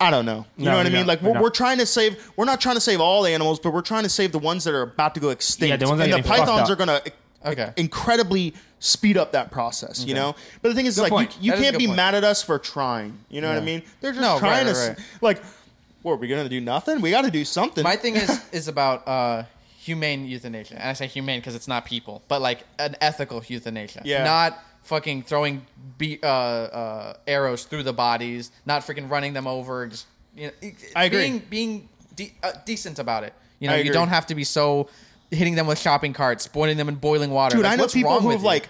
I 0.00 0.10
don't 0.10 0.24
know. 0.26 0.46
You 0.56 0.64
No, 0.66 0.72
know 0.72 0.76
what 0.78 0.86
I 0.86 0.90
mean? 0.90 0.98
not. 1.00 1.06
Like 1.06 1.22
We're 1.22 1.32
we're, 1.32 1.42
we're 1.42 1.50
trying 1.50 1.78
to 1.78 1.86
save. 1.86 2.30
We're 2.36 2.44
not 2.44 2.60
trying 2.60 2.76
to 2.76 2.80
save 2.80 3.00
all 3.00 3.22
the 3.22 3.30
animals, 3.30 3.58
but 3.58 3.72
we're 3.72 3.82
trying 3.82 4.04
to 4.04 4.08
save 4.08 4.32
the 4.32 4.38
ones 4.38 4.64
that 4.64 4.74
are 4.74 4.82
about 4.82 5.14
to 5.14 5.20
go 5.20 5.30
extinct. 5.30 5.70
Yeah, 5.70 5.76
the 5.76 5.86
ones 5.86 5.98
that 5.98 6.04
and 6.04 6.12
are 6.12 6.16
the 6.16 6.22
getting 6.22 6.38
fucked 6.38 6.48
pythons 6.48 6.70
are 6.70 6.76
gonna 6.76 7.00
Okay. 7.46 7.72
incredibly 7.76 8.54
speed 8.80 9.16
up 9.16 9.32
that 9.32 9.50
process. 9.50 10.04
You 10.04 10.14
know. 10.14 10.34
But 10.62 10.68
the 10.70 10.74
thing 10.74 10.86
is, 10.86 10.96
Good 10.96 11.02
like 11.02 11.10
point. 11.10 11.36
you, 11.40 11.46
you 11.46 11.50
That 11.52 11.56
is 11.56 11.60
a 11.60 11.64
can't 11.64 11.78
be 11.78 11.86
point. 11.86 11.96
mad 11.96 12.14
at 12.14 12.22
us 12.24 12.42
for 12.42 12.58
trying. 12.58 13.18
You 13.28 13.40
know 13.40 13.48
what 13.48 13.58
I 13.58 13.60
mean? 13.60 13.82
They're 14.00 14.12
just 14.12 14.20
No, 14.22 14.38
trying 14.38 14.66
right, 14.66 14.74
to 14.74 14.88
right. 14.90 14.98
like. 15.20 15.42
What 16.02 16.12
are 16.12 16.16
we 16.16 16.28
gonna 16.28 16.48
do? 16.48 16.60
Nothing. 16.60 17.00
We 17.00 17.10
got 17.10 17.22
to 17.24 17.30
do 17.30 17.44
something. 17.44 17.82
My 17.82 17.96
thing 17.96 18.14
is 18.14 18.40
is 18.52 18.68
about 18.68 19.06
uh, 19.08 19.42
humane 19.80 20.26
euthanasia, 20.26 20.74
and 20.74 20.84
I 20.88 20.92
say 20.92 21.08
humane 21.08 21.40
because 21.40 21.56
it's 21.56 21.66
not 21.66 21.84
people, 21.86 22.22
but 22.28 22.40
like 22.40 22.60
an 22.78 22.94
ethical 23.00 23.42
euthanasia. 23.46 24.02
Yeah. 24.04 24.22
Not 24.22 24.58
fucking 24.88 25.22
throwing 25.22 25.64
be- 25.98 26.18
uh, 26.22 26.26
uh, 26.26 27.14
arrows 27.26 27.64
through 27.64 27.82
the 27.84 27.92
bodies, 27.92 28.50
not 28.66 28.82
freaking 28.82 29.10
running 29.10 29.34
them 29.34 29.46
over. 29.46 29.86
Just 29.86 30.06
you 30.34 30.46
know, 30.62 30.70
I 30.96 31.04
agree. 31.04 31.20
Being 31.20 31.38
being 31.50 31.88
de- 32.16 32.34
uh, 32.42 32.52
decent 32.64 32.98
about 32.98 33.24
it. 33.24 33.34
You 33.60 33.68
know, 33.68 33.76
you 33.76 33.92
don't 33.92 34.08
have 34.08 34.26
to 34.26 34.34
be 34.34 34.44
so 34.44 34.88
hitting 35.30 35.54
them 35.54 35.66
with 35.66 35.78
shopping 35.78 36.12
carts, 36.12 36.46
boiling 36.46 36.76
them 36.76 36.88
in 36.88 36.94
boiling 36.94 37.30
water. 37.30 37.56
Dude, 37.56 37.64
Like, 37.64 37.72
I 37.72 37.76
know 37.76 37.82
what's 37.84 37.94
people 37.94 38.20
who've 38.20 38.42
like. 38.42 38.68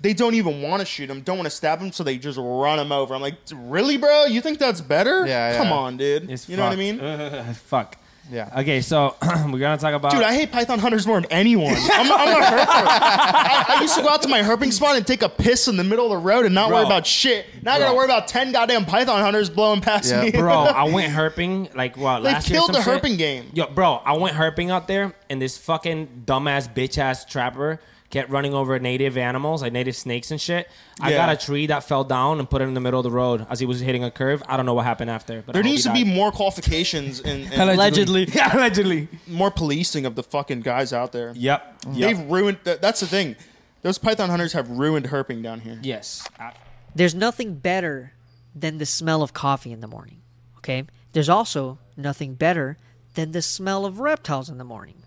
They 0.00 0.14
don't 0.14 0.34
even 0.34 0.62
want 0.62 0.80
to 0.80 0.86
shoot 0.86 1.06
them, 1.06 1.20
don't 1.20 1.36
want 1.38 1.46
to 1.46 1.54
stab 1.54 1.78
them, 1.78 1.92
so 1.92 2.02
they 2.02 2.18
just 2.18 2.36
run 2.36 2.78
them 2.78 2.90
over. 2.90 3.14
I'm 3.14 3.22
like, 3.22 3.36
really, 3.54 3.98
bro? 3.98 4.24
You 4.24 4.40
think 4.40 4.58
that's 4.58 4.80
better? 4.80 5.24
Yeah, 5.24 5.56
Come 5.56 5.68
yeah. 5.68 5.74
on, 5.74 5.96
dude. 5.96 6.28
It's 6.28 6.48
you 6.48 6.56
know 6.56 6.64
what 6.64 6.72
I 6.72 6.76
mean? 6.76 6.98
Uh, 6.98 7.54
fuck. 7.66 7.96
Yeah. 8.32 8.48
Okay, 8.60 8.80
so 8.80 9.14
we're 9.22 9.58
gonna 9.58 9.76
talk 9.76 9.92
about. 9.94 10.12
Dude, 10.12 10.22
I 10.22 10.32
hate 10.34 10.50
python 10.50 10.78
hunters 10.78 11.06
more 11.06 11.20
than 11.20 11.30
anyone. 11.30 11.74
I'm, 11.76 12.10
I'm 12.10 12.28
a 12.28 12.44
herper. 12.46 12.66
I, 12.66 13.64
I 13.76 13.82
used 13.82 13.94
to 13.96 14.02
go 14.02 14.08
out 14.08 14.22
to 14.22 14.28
my 14.28 14.40
herping 14.40 14.72
spot 14.72 14.96
and 14.96 15.06
take 15.06 15.20
a 15.22 15.28
piss 15.28 15.68
in 15.68 15.76
the 15.76 15.84
middle 15.84 16.06
of 16.06 16.12
the 16.12 16.16
road 16.26 16.46
and 16.46 16.54
not 16.54 16.68
Bro. 16.68 16.78
worry 16.78 16.86
about 16.86 17.06
shit. 17.06 17.44
Now 17.62 17.74
I 17.74 17.78
gotta 17.78 17.90
Bro. 17.90 17.96
worry 17.98 18.04
about 18.06 18.28
ten 18.28 18.50
goddamn 18.50 18.86
python 18.86 19.20
hunters 19.20 19.50
blowing 19.50 19.82
past 19.82 20.10
Yeah. 20.10 20.22
me. 20.22 20.30
bro, 20.30 20.50
I 20.64 20.84
went 20.84 21.12
herping 21.12 21.74
like 21.74 21.98
what 21.98 22.20
They 22.20 22.32
last 22.32 22.48
year. 22.48 22.60
killed 22.60 22.74
some 22.74 22.82
the 22.82 22.82
shit? 22.82 23.02
herping 23.02 23.18
game. 23.18 23.50
Yo, 23.52 23.66
bro, 23.66 23.96
I 24.04 24.14
went 24.14 24.34
herping 24.34 24.70
out 24.70 24.88
there, 24.88 25.14
and 25.28 25.40
this 25.40 25.58
fucking 25.58 26.22
dumbass 26.24 26.72
bitch 26.72 26.96
ass 26.96 27.26
trapper 27.26 27.80
kept 28.12 28.30
running 28.30 28.52
over 28.54 28.78
native 28.78 29.16
animals, 29.16 29.62
like 29.62 29.72
native 29.72 29.96
snakes 29.96 30.30
and 30.30 30.40
shit. 30.40 30.70
I 31.00 31.10
Yeah. 31.10 31.16
got 31.16 31.28
a 31.30 31.36
tree 31.46 31.66
that 31.66 31.82
fell 31.82 32.04
down 32.04 32.38
and 32.38 32.48
put 32.48 32.60
it 32.62 32.66
in 32.66 32.74
the 32.74 32.80
middle 32.80 33.00
of 33.00 33.04
the 33.04 33.10
road 33.10 33.46
as 33.50 33.58
he 33.58 33.66
was 33.66 33.80
hitting 33.80 34.04
a 34.04 34.10
curve. 34.10 34.42
I 34.46 34.56
don't 34.58 34.66
know 34.66 34.74
what 34.74 34.84
happened 34.84 35.10
after. 35.10 35.42
But 35.42 35.50
I 35.50 35.52
there 35.54 35.62
hope 35.62 35.70
needs 35.70 35.84
he 35.84 35.88
to 35.90 35.94
be 35.94 36.04
died. 36.04 36.14
more 36.14 36.30
qualifications 36.30 37.20
and, 37.20 37.44
and 37.52 37.70
Allegedly. 37.70 38.26
yeah, 38.34 38.54
allegedly. 38.54 39.08
more 39.26 39.50
policing 39.50 40.04
of 40.06 40.14
the 40.14 40.22
fucking 40.22 40.60
guys 40.60 40.92
out 40.92 41.10
there. 41.12 41.32
Yep. 41.34 41.80
They've 41.88 42.18
yep. 42.18 42.26
ruined. 42.30 42.58
That, 42.64 42.82
that's 42.82 43.00
the 43.00 43.06
thing. 43.06 43.34
Those 43.80 43.96
python 43.98 44.28
hunters 44.30 44.52
have 44.52 44.68
ruined 44.70 45.06
herping 45.06 45.42
down 45.42 45.60
here. 45.60 45.80
Yes. 45.82 46.28
I- 46.38 46.52
There's 46.94 47.14
nothing 47.14 47.54
better 47.54 48.12
than 48.54 48.76
the 48.76 48.86
smell 48.86 49.22
of 49.22 49.32
coffee 49.32 49.72
in 49.72 49.80
the 49.80 49.88
morning. 49.88 50.18
Okay? 50.58 50.84
There's 51.12 51.30
also 51.30 51.78
nothing 51.96 52.34
better 52.34 52.76
than 53.14 53.32
the 53.32 53.42
smell 53.42 53.86
of 53.86 54.00
reptiles 54.00 54.50
in 54.50 54.58
the 54.58 54.64
morning. 54.64 55.02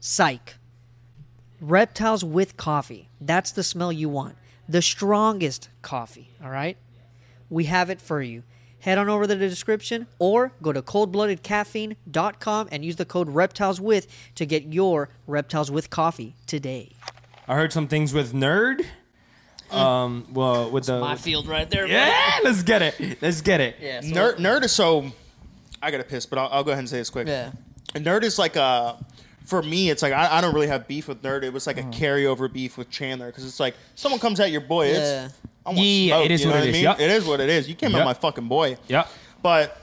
Psych. 0.00 0.54
Reptiles 1.60 2.24
with 2.24 2.56
coffee. 2.56 3.08
That's 3.20 3.50
the 3.52 3.62
smell 3.62 3.92
you 3.92 4.08
want. 4.08 4.36
The 4.68 4.82
strongest 4.82 5.68
coffee, 5.82 6.30
all 6.42 6.50
right? 6.50 6.76
We 7.50 7.64
have 7.64 7.90
it 7.90 8.00
for 8.00 8.20
you. 8.22 8.42
Head 8.80 8.98
on 8.98 9.08
over 9.08 9.26
to 9.26 9.34
the 9.34 9.48
description 9.48 10.06
or 10.18 10.52
go 10.62 10.72
to 10.72 10.82
coldbloodedcaffeine.com 10.82 12.68
and 12.70 12.84
use 12.84 12.96
the 12.96 13.04
code 13.04 13.28
reptileswith 13.28 14.06
to 14.36 14.46
get 14.46 14.72
your 14.72 15.08
reptiles 15.26 15.70
with 15.70 15.90
coffee 15.90 16.36
today. 16.46 16.92
I 17.48 17.54
heard 17.56 17.72
some 17.72 17.88
things 17.88 18.12
with 18.12 18.32
nerd. 18.32 18.84
Um, 19.70 20.26
well, 20.32 20.70
with 20.70 20.86
the 20.86 21.00
My 21.00 21.16
field 21.16 21.46
right 21.46 21.68
there. 21.68 21.86
yeah, 21.86 22.38
let's 22.44 22.62
get 22.62 22.80
it. 22.82 23.20
Let's 23.20 23.40
get 23.42 23.60
it. 23.60 23.76
Yeah. 23.80 24.00
so- 24.00 24.06
Nerd, 24.08 24.36
nerd 24.36 24.62
is 24.64 24.72
so. 24.72 25.10
I 25.82 25.90
gotta 25.90 26.04
piss, 26.04 26.24
but 26.26 26.38
I'll, 26.38 26.48
I'll 26.50 26.64
go 26.64 26.70
ahead 26.70 26.80
and 26.80 26.88
say 26.88 26.98
this 26.98 27.10
quick. 27.10 27.26
Yeah. 27.28 27.52
A 27.94 27.98
nerd 27.98 28.22
is 28.22 28.38
like 28.38 28.56
a. 28.56 28.96
For 29.48 29.62
me, 29.62 29.88
it's 29.90 30.02
like 30.02 30.12
I, 30.12 30.38
I 30.38 30.40
don't 30.42 30.52
really 30.54 30.66
have 30.66 30.86
beef 30.86 31.08
with 31.08 31.22
nerd. 31.22 31.42
It 31.42 31.52
was 31.52 31.66
like 31.66 31.78
a 31.78 31.82
carryover 31.84 32.52
beef 32.52 32.76
with 32.76 32.90
Chandler 32.90 33.28
because 33.28 33.44
it's 33.46 33.58
like 33.58 33.74
someone 33.94 34.20
comes 34.20 34.40
at 34.40 34.50
your 34.50 34.60
boy. 34.60 34.88
It's, 34.88 34.98
Yeah. 34.98 35.28
I 35.64 35.70
want 35.70 35.78
Yeah, 35.80 36.16
smoke, 36.16 36.24
it 36.26 36.30
is 36.32 36.40
you 36.40 36.46
know 36.46 36.52
what 36.52 36.58
what 36.60 36.62
it 36.62 36.66
I 36.66 36.68
is, 36.68 36.72
mean? 36.74 36.82
yep. 36.84 37.00
It 37.00 37.10
is 37.10 37.24
what 37.26 37.40
it 37.40 37.48
is. 37.48 37.68
You 37.68 37.74
came 37.74 37.90
Yep. 37.92 38.00
at 38.00 38.04
my 38.04 38.14
fucking 38.14 38.46
boy. 38.48 38.76
Yeah. 38.88 39.06
But 39.42 39.76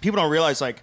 people 0.00 0.20
don't 0.20 0.30
realize 0.30 0.60
like 0.60 0.82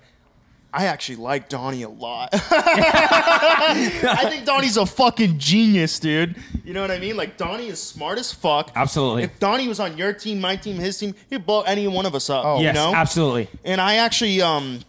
I 0.73 0.87
actually 0.87 1.17
like 1.17 1.47
Donnie 1.49 1.83
a 1.83 1.89
lot. 1.89 2.29
I 2.33 4.27
think 4.29 4.45
Donnie's 4.45 4.77
a 4.77 4.85
fucking 4.85 5.37
genius, 5.39 5.99
dude. 5.99 6.35
You 6.63 6.73
know 6.73 6.81
what 6.81 6.91
I 6.91 6.99
mean? 6.99 7.15
Like 7.15 7.37
Donnie 7.37 7.67
is 7.67 7.81
smart 7.81 8.17
as 8.17 8.31
fuck. 8.31 8.71
Absolutely. 8.75 9.23
If 9.23 9.39
Donnie 9.39 9.67
was 9.67 9.79
on 9.79 9.97
your 9.97 10.13
team, 10.13 10.41
my 10.41 10.55
team, 10.55 10.75
his 10.75 10.97
team, 10.97 11.15
he'd 11.29 11.45
blow 11.45 11.61
any 11.61 11.87
one 11.87 12.05
of 12.05 12.13
us 12.15 12.29
up. 12.29 12.43
Oh. 12.45 12.57
you 12.57 12.63
yes, 12.65 12.75
know? 12.75 12.93
absolutely. 12.93 13.47
And 13.63 13.79
I 13.79 13.95
actually, 13.95 14.41
um, 14.41 14.79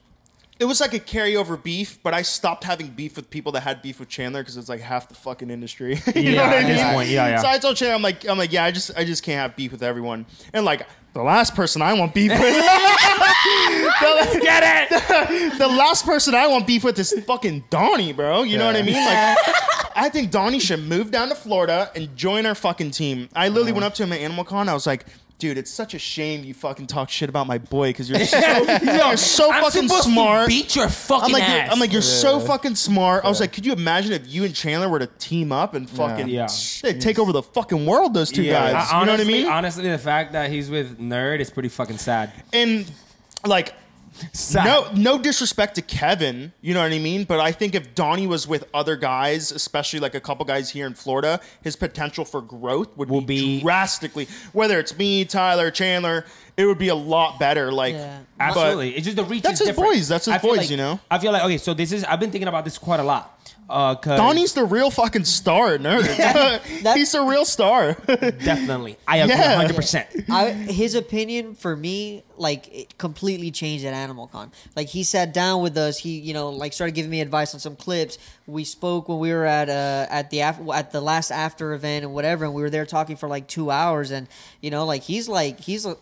it 0.58 0.64
was 0.64 0.80
like 0.80 0.94
a 0.94 0.98
carryover 1.00 1.62
beef, 1.62 1.98
but 2.02 2.14
I 2.14 2.22
stopped 2.22 2.64
having 2.64 2.88
beef 2.88 3.16
with 3.16 3.28
people 3.30 3.52
that 3.52 3.60
had 3.62 3.82
beef 3.82 4.00
with 4.00 4.08
Chandler 4.08 4.40
because 4.42 4.56
it's 4.56 4.68
like 4.68 4.80
half 4.80 5.08
the 5.08 5.14
fucking 5.14 5.50
industry. 5.50 6.00
you 6.14 6.22
know 6.22 6.30
Yeah, 6.30 6.46
what 6.46 6.64
I 6.64 6.68
mean? 6.68 6.94
point, 6.94 7.08
yeah, 7.10 7.28
yeah. 7.28 7.40
So 7.42 7.48
I 7.48 7.58
told 7.58 7.76
Chandler, 7.76 7.94
I'm 7.94 8.02
like, 8.02 8.26
I'm 8.28 8.38
like, 8.38 8.52
yeah, 8.52 8.64
I 8.64 8.70
just, 8.70 8.90
I 8.96 9.04
just 9.04 9.22
can't 9.22 9.38
have 9.38 9.54
beef 9.56 9.70
with 9.72 9.82
everyone. 9.82 10.24
And 10.52 10.64
like, 10.64 10.86
the 11.12 11.22
last 11.22 11.54
person 11.54 11.82
I 11.82 11.92
want 11.94 12.14
beef 12.14 12.30
with, 12.32 12.40
Get 14.42 14.90
it. 14.92 15.58
the 15.58 15.66
last 15.68 16.04
person 16.04 16.34
I 16.34 16.46
want 16.46 16.66
beef 16.66 16.84
with 16.84 16.98
is 16.98 17.12
fucking 17.26 17.64
Donnie, 17.70 18.12
bro. 18.12 18.42
You 18.42 18.58
know 18.58 18.66
what 18.66 18.76
I 18.76 18.82
mean? 18.82 18.94
Like, 18.94 19.38
I 19.96 20.08
think 20.12 20.30
Donnie 20.30 20.58
should 20.58 20.80
move 20.80 21.10
down 21.10 21.28
to 21.30 21.34
Florida 21.34 21.90
and 21.94 22.14
join 22.16 22.44
our 22.46 22.54
fucking 22.54 22.90
team. 22.90 23.28
I 23.34 23.48
literally 23.48 23.72
went 23.72 23.84
up 23.84 23.94
to 23.94 24.02
him 24.02 24.12
at 24.12 24.20
Animal 24.20 24.44
Con. 24.44 24.68
I 24.68 24.74
was 24.74 24.86
like, 24.86 25.06
dude, 25.38 25.58
it's 25.58 25.70
such 25.70 25.92
a 25.94 25.98
shame 25.98 26.44
you 26.44 26.54
fucking 26.54 26.86
talk 26.86 27.10
shit 27.10 27.28
about 27.28 27.46
my 27.46 27.58
boy 27.58 27.90
because 27.90 28.08
you're 28.08 28.18
so, 28.24 28.38
you're 28.82 29.16
so 29.16 29.52
I'm 29.52 29.62
fucking 29.64 29.82
supposed 29.88 30.04
to 30.04 30.10
smart. 30.12 30.48
beat 30.48 30.74
your 30.74 30.88
fucking 30.88 31.26
I'm 31.26 31.32
like, 31.32 31.42
you're, 31.48 31.58
ass. 31.58 31.72
I'm 31.72 31.78
like, 31.78 31.92
you're 31.92 32.02
so 32.02 32.40
fucking 32.40 32.74
smart. 32.74 33.24
I 33.24 33.28
was 33.28 33.40
like, 33.40 33.52
could 33.52 33.66
you 33.66 33.72
imagine 33.72 34.12
if 34.12 34.26
you 34.26 34.44
and 34.44 34.54
Chandler 34.54 34.88
were 34.88 34.98
to 34.98 35.06
team 35.06 35.52
up 35.52 35.74
and 35.74 35.88
fucking 35.90 36.28
Yeah. 36.28 36.46
shit, 36.46 37.00
take 37.00 37.18
over 37.18 37.32
the 37.32 37.42
fucking 37.42 37.84
world? 37.86 38.14
Those 38.14 38.30
two 38.32 38.42
Yeah, 38.42 38.72
guys. 38.72 38.88
I- 38.90 39.00
you 39.00 39.06
know 39.06 39.12
what 39.12 39.20
I 39.20 39.22
honestly- 39.24 39.32
mean? 39.42 39.46
Honestly, 39.52 39.88
the 39.90 39.98
fact 39.98 40.32
that 40.32 40.50
he's 40.50 40.70
with 40.70 40.98
Nerd 40.98 41.40
is 41.40 41.50
pretty 41.50 41.68
fucking 41.68 41.98
sad. 41.98 42.32
and 42.52 42.90
like 43.44 43.74
Sad. 44.32 44.64
no 44.64 44.90
no 44.94 45.18
disrespect 45.18 45.74
to 45.76 45.82
Kevin, 45.82 46.52
you 46.60 46.74
know 46.74 46.82
what 46.82 46.92
I 46.92 46.98
mean? 46.98 47.24
But 47.24 47.40
I 47.40 47.52
think 47.52 47.74
if 47.74 47.94
Donnie 47.94 48.26
was 48.26 48.46
with 48.48 48.64
other 48.74 48.96
guys, 48.96 49.52
especially 49.52 50.00
like 50.00 50.14
a 50.14 50.20
couple 50.20 50.44
guys 50.44 50.70
here 50.70 50.86
in 50.86 50.94
Florida, 50.94 51.40
his 51.62 51.76
potential 51.76 52.24
for 52.24 52.40
growth 52.40 52.96
would 52.96 53.08
Will 53.10 53.20
be, 53.20 53.58
be- 53.58 53.60
drastically. 53.62 54.28
Whether 54.52 54.78
it's 54.78 54.96
me, 54.96 55.24
Tyler, 55.24 55.70
Chandler, 55.70 56.24
it 56.56 56.64
would 56.66 56.78
be 56.78 56.88
a 56.88 56.94
lot 56.94 57.38
better. 57.38 57.70
Like 57.72 57.94
Yeah. 57.94 58.20
but- 58.38 58.44
Absolutely, 58.44 58.96
it's 58.96 59.04
just 59.04 59.16
the 59.16 59.24
reach. 59.24 59.42
That's 59.42 59.54
is 59.54 59.66
his 59.66 59.68
different. 59.76 59.90
boys, 59.94 60.08
that's 60.08 60.24
his 60.26 60.34
I 60.34 60.38
feel 60.38 60.50
boys, 60.50 60.58
like- 60.58 60.70
you 60.70 60.76
know? 60.76 61.00
I 61.10 61.18
feel 61.18 61.32
like 61.32 61.42
okay, 61.44 61.58
so 61.58 61.74
this 61.74 61.92
is. 61.92 62.04
I've 62.04 62.20
been 62.20 62.30
thinking 62.30 62.48
about 62.48 62.64
this 62.64 62.78
quite 62.78 63.00
a 63.00 63.04
lot. 63.04 63.35
Uh, 63.68 63.94
Donnie's 63.94 64.52
the 64.54 64.64
real 64.64 64.92
fucking 64.92 65.24
star, 65.24 65.76
nerd. 65.76 66.04
He's 66.94 67.10
the 67.10 67.22
real 67.22 67.44
star. 67.44 67.94
definitely. 67.94 68.96
I 69.08 69.16
agree, 69.18 69.34
Yeah. 69.34 69.56
hundred 69.56 69.74
percent. 69.74 70.06
I, 70.30 70.50
his 70.50 70.94
opinion 70.94 71.56
for 71.56 71.74
me, 71.74 72.22
like, 72.36 72.72
it 72.72 72.96
completely 72.96 73.50
changed 73.50 73.84
at 73.84 73.92
Animal 73.92 74.28
Con. 74.28 74.52
Like, 74.76 74.86
he 74.88 75.02
sat 75.02 75.34
down 75.34 75.62
with 75.62 75.76
us. 75.76 75.98
He, 75.98 76.18
you 76.20 76.32
know, 76.32 76.50
like, 76.50 76.72
started 76.74 76.94
giving 76.94 77.10
me 77.10 77.20
advice 77.20 77.54
on 77.54 77.60
some 77.60 77.74
clips. 77.74 78.18
We 78.46 78.62
spoke 78.62 79.08
when 79.08 79.18
we 79.18 79.32
were 79.32 79.44
at 79.44 79.68
uh 79.68 80.06
at 80.10 80.30
the 80.30 80.40
af- 80.40 80.60
at 80.72 80.92
the 80.92 81.00
last 81.00 81.32
after 81.32 81.72
event 81.72 82.04
and 82.04 82.14
whatever, 82.14 82.44
and 82.44 82.54
we 82.54 82.62
were 82.62 82.70
there 82.70 82.86
talking 82.86 83.16
for 83.16 83.28
like 83.28 83.48
two 83.48 83.72
hours. 83.72 84.12
And 84.12 84.28
you 84.60 84.70
know, 84.70 84.84
like, 84.86 85.02
he's 85.02 85.28
like, 85.28 85.58
he's 85.58 85.84
a 85.86 85.96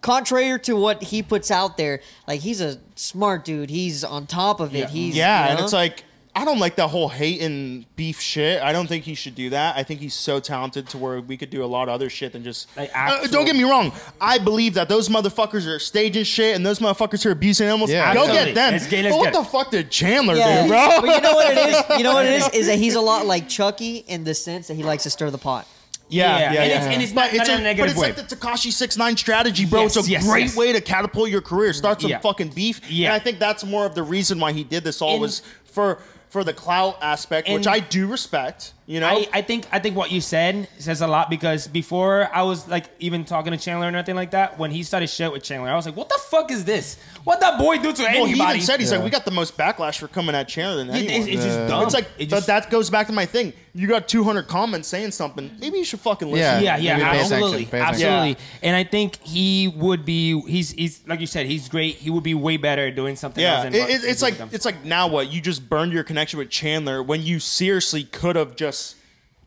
contrary 0.00 0.58
to 0.60 0.74
what 0.76 1.02
he 1.02 1.22
puts 1.22 1.50
out 1.50 1.76
there. 1.76 2.00
Like, 2.26 2.40
he's 2.40 2.60
a 2.60 2.78
smart 2.94 3.44
dude. 3.44 3.70
He's 3.70 4.04
on 4.04 4.26
top 4.26 4.60
of 4.60 4.74
it. 4.74 4.78
Yeah. 4.80 4.88
He's 4.88 5.16
yeah, 5.16 5.44
you 5.44 5.50
and 5.50 5.58
know? 5.58 5.64
it's 5.64 5.72
like 5.72 6.04
I 6.34 6.44
don't 6.44 6.60
like 6.60 6.76
that 6.76 6.88
whole 6.88 7.08
hate 7.08 7.42
and 7.42 7.84
beef 7.96 8.20
shit. 8.20 8.62
I 8.62 8.72
don't 8.72 8.86
think 8.86 9.02
he 9.04 9.14
should 9.14 9.34
do 9.34 9.50
that. 9.50 9.76
I 9.76 9.82
think 9.82 9.98
he's 10.00 10.14
so 10.14 10.38
talented 10.38 10.88
to 10.90 10.98
where 10.98 11.20
we 11.20 11.36
could 11.36 11.50
do 11.50 11.64
a 11.64 11.66
lot 11.66 11.88
of 11.88 11.94
other 11.94 12.08
shit 12.08 12.32
than 12.32 12.44
just. 12.44 12.68
Like 12.76 12.90
Uh, 12.94 13.26
don't 13.26 13.44
get 13.44 13.56
me 13.56 13.64
wrong. 13.64 13.92
I 14.20 14.38
believe 14.38 14.74
that 14.74 14.88
those 14.88 15.08
motherfuckers 15.08 15.66
are 15.66 15.80
staging 15.80 16.22
shit, 16.24 16.54
and 16.54 16.64
those 16.64 16.78
motherfuckers 16.78 17.26
are 17.26 17.32
abusing 17.32 17.66
animals. 17.66 17.90
Yeah. 17.90 18.14
go 18.14 18.20
Absolutely. 18.20 18.44
get 18.46 18.54
them. 18.54 18.72
Let's 18.74 18.86
get- 18.86 19.04
let's 19.04 19.16
but 19.16 19.20
what 19.20 19.32
the 19.32 19.44
fuck 19.44 19.70
did 19.72 19.90
Chandler 19.90 20.36
Yeah, 20.36 20.62
do, 20.62 20.68
bro? 20.68 21.00
but 21.00 21.14
you 21.16 21.20
know 21.20 21.34
what 21.34 21.50
it 21.50 21.58
is. 21.68 21.84
You 21.98 22.04
know 22.04 22.14
what 22.14 22.26
it 22.26 22.32
is 22.34 22.48
is 22.50 22.66
that 22.68 22.78
he's 22.78 22.94
a 22.94 23.00
lot 23.00 23.26
like 23.26 23.48
Chucky 23.48 23.96
in 24.06 24.22
the 24.24 24.34
sense 24.34 24.68
that 24.68 24.74
he 24.74 24.84
likes 24.84 25.02
to 25.02 25.10
stir 25.10 25.30
the 25.30 25.38
pot. 25.38 25.66
Yeah, 26.08 26.26
Yeah, 26.26 26.38
yeah, 26.38 26.46
and 26.46 26.54
yeah. 26.54 26.62
it's- 26.76 26.94
and 26.94 27.02
it's 27.02 27.12
but 27.12 27.20
not- 27.22 27.32
not 27.34 27.40
it's 27.40 27.48
in 27.48 27.54
a, 27.56 27.58
a 27.58 27.62
negative 27.62 27.86
but 27.86 27.90
it's 28.08 28.16
way. 28.18 28.22
like 28.22 28.28
the 28.28 28.36
Tekashi 28.36 28.72
Six 28.72 28.96
Nine 28.96 29.16
strategy, 29.16 29.64
bro. 29.66 29.82
Yes, 29.82 29.96
it's 29.96 30.06
a 30.06 30.10
yes, 30.10 30.24
great 30.26 30.44
yes. 30.46 30.56
way 30.56 30.72
to 30.72 30.80
catapult 30.80 31.28
your 31.28 31.40
career. 31.40 31.72
Start 31.72 32.00
some 32.00 32.10
Yeah. 32.10 32.20
fucking 32.20 32.48
beef. 32.50 32.80
Yeah. 32.88 33.06
and 33.08 33.14
I 33.14 33.18
think 33.18 33.40
that's 33.40 33.64
more 33.64 33.84
of 33.84 33.96
the 33.96 34.02
reason 34.04 34.38
why 34.38 34.52
he 34.52 34.62
did 34.62 34.84
this 34.84 35.02
all 35.02 35.12
And- 35.14 35.20
was 35.20 35.42
for 35.64 35.98
for 36.30 36.44
the 36.44 36.54
clout 36.54 36.96
aspect, 37.02 37.48
which 37.48 37.66
I 37.66 37.80
do 37.80 38.06
respect. 38.06 38.72
You 38.90 38.98
know, 38.98 39.06
I, 39.06 39.28
I 39.32 39.42
think 39.42 39.68
I 39.70 39.78
think 39.78 39.94
what 39.96 40.10
you 40.10 40.20
said 40.20 40.66
says 40.78 41.00
a 41.00 41.06
lot 41.06 41.30
because 41.30 41.68
before 41.68 42.28
I 42.34 42.42
was 42.42 42.66
like 42.66 42.86
even 42.98 43.24
talking 43.24 43.52
to 43.52 43.56
Chandler 43.56 43.86
or 43.86 43.92
nothing 43.92 44.16
like 44.16 44.32
that. 44.32 44.58
When 44.58 44.72
he 44.72 44.82
started 44.82 45.06
shit 45.06 45.30
with 45.30 45.44
Chandler, 45.44 45.70
I 45.70 45.76
was 45.76 45.86
like, 45.86 45.94
"What 45.94 46.08
the 46.08 46.18
fuck 46.28 46.50
is 46.50 46.64
this? 46.64 46.96
What 47.22 47.38
that 47.38 47.56
boy 47.56 47.78
do 47.78 47.92
to 47.92 48.02
well, 48.02 48.10
anybody?" 48.10 48.32
he 48.34 48.42
even 48.42 48.60
said 48.62 48.80
he's 48.80 48.90
Yeah. 48.90 48.96
like, 48.96 49.04
we 49.04 49.10
got 49.10 49.24
the 49.24 49.30
most 49.30 49.56
backlash 49.56 49.98
for 49.98 50.08
coming 50.08 50.34
at 50.34 50.48
Chandler 50.48 50.78
than 50.84 50.90
It- 50.90 51.08
anyone. 51.08 51.20
it's, 51.20 51.28
it's 51.36 51.44
just 51.44 51.68
dumb. 51.68 51.84
It's 51.84 51.94
like, 51.94 52.06
It 52.18 52.30
but 52.30 52.36
just- 52.38 52.46
that 52.48 52.68
goes 52.68 52.90
back 52.90 53.06
to 53.06 53.12
my 53.12 53.26
thing. 53.26 53.52
You 53.72 53.86
got 53.86 54.08
200 54.08 54.48
comments 54.48 54.88
saying 54.88 55.12
something. 55.12 55.48
Maybe 55.60 55.78
you 55.78 55.84
should 55.84 56.00
fucking 56.00 56.26
listen. 56.28 56.60
Yeah. 56.64 56.76
yeah, 56.76 56.76
yeah, 56.78 56.92
Maybe 56.96 57.04
pay 57.04 57.10
attention, 57.10 57.32
absolutely, 57.34 57.64
pay 57.66 57.80
attention. 57.80 58.06
absolutely. 58.08 58.36
And 58.64 58.74
I 58.74 58.82
think 58.82 59.22
he 59.22 59.68
would 59.76 60.04
be. 60.04 60.40
He's 60.48 60.72
he's 60.72 61.00
like 61.06 61.20
you 61.20 61.28
said, 61.28 61.46
he's 61.46 61.68
great. 61.68 61.94
He 61.94 62.10
would 62.10 62.24
be 62.24 62.34
way 62.34 62.56
better 62.56 62.88
at 62.88 62.96
doing 62.96 63.14
something 63.14 63.40
Yeah, 63.40 63.54
else. 63.58 63.64
than 63.66 63.74
it, 63.76 63.80
what 63.82 63.90
it- 63.90 63.92
he's 64.00 64.04
it's 64.04 64.20
doing 64.20 64.32
like 64.32 64.40
with 64.40 64.50
them. 64.50 64.56
it's 64.56 64.64
like 64.64 64.84
now 64.84 65.06
what 65.06 65.30
you 65.30 65.40
just 65.40 65.70
burned 65.70 65.92
your 65.92 66.02
connection 66.02 66.40
with 66.40 66.50
Chandler 66.50 67.00
when 67.00 67.22
you 67.22 67.38
seriously 67.38 68.02
could 68.02 68.34
have 68.34 68.56
just 68.56 68.79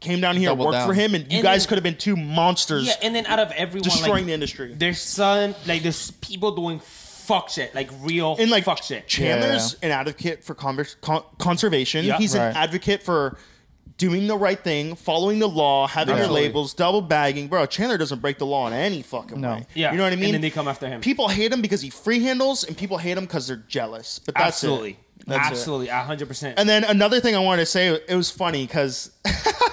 came 0.04 0.22
down 0.22 0.38
here 0.38 0.52
and 0.52 0.60
worked 0.60 0.74
down. 0.74 0.88
for 0.88 0.94
him, 0.94 1.16
and 1.16 1.32
you 1.32 1.40
And 1.40 1.44
guys 1.44 1.64
then- 1.64 1.70
could 1.70 1.78
have 1.78 1.84
been 1.84 1.98
two 1.98 2.16
monsters 2.16 2.86
yeah. 2.86 2.94
And 3.02 3.16
then 3.16 3.26
out 3.26 3.40
of 3.40 3.52
everyone, 3.54 3.84
destroying 3.84 4.12
like, 4.12 4.26
the 4.28 4.34
industry. 4.34 4.74
there's 4.78 5.00
son 5.02 5.56
like 5.66 5.82
there's 5.84 6.12
people 6.12 6.56
doing 6.56 6.80
fuck 6.80 7.50
shit, 7.50 7.74
like 7.74 7.90
real 8.02 8.36
And 8.38 8.52
like 8.52 8.66
fuck 8.66 8.84
shit. 8.84 9.08
Chandler's 9.08 9.76
an 9.82 9.92
advocate 9.92 10.44
for 10.44 10.54
convers- 10.54 10.96
con- 11.02 11.24
conservation. 11.40 12.06
Yeah. 12.06 12.18
He's 12.18 12.36
Right. 12.36 12.48
an 12.50 12.58
advocate 12.58 13.02
for 13.02 13.38
doing 13.98 14.28
the 14.28 14.36
right 14.36 14.62
thing, 14.62 14.96
following 14.96 15.40
the 15.40 15.48
law, 15.48 15.88
having 15.88 16.16
your 16.16 16.24
Absolutely. 16.24 16.48
labels, 16.50 16.74
double 16.74 17.02
bagging. 17.02 17.48
Bro, 17.48 17.68
Chandler 17.68 17.98
doesn't 17.98 18.20
break 18.20 18.40
the 18.40 18.46
law 18.46 18.68
in 18.68 18.74
any 18.74 19.02
fucking 19.04 19.40
No. 19.40 19.52
way. 19.54 19.68
Yeah, 19.76 19.92
you 19.92 19.98
know 19.98 20.04
what 20.04 20.12
I 20.12 20.16
mean? 20.16 20.24
and 20.26 20.26
mean. 20.26 20.32
then 20.34 20.42
they 20.42 20.50
come 20.50 20.68
after 20.68 20.88
him. 20.88 21.00
People 21.00 21.30
hate 21.30 21.54
him 21.54 21.62
because 21.62 21.80
he 21.82 21.90
free 21.90 22.20
handles, 22.24 22.64
and 22.66 22.76
people 22.78 22.98
hate 22.98 23.18
him 23.18 23.24
because 23.26 23.48
they're 23.48 23.64
jealous. 23.70 24.20
But 24.26 24.34
that's 24.36 24.44
it. 24.64 24.68
Absolutely, 24.68 24.98
That's 25.28 25.48
it. 25.48 25.52
absolutely, 25.52 25.88
hundred 25.88 26.28
percent. 26.28 26.60
And 26.60 26.68
then 26.68 26.84
another 26.84 27.22
thing 27.22 27.36
I 27.36 27.40
wanted 27.40 27.62
to 27.62 27.66
say, 27.68 27.88
it 27.90 28.16
was 28.16 28.32
funny 28.32 28.66
because 28.66 29.12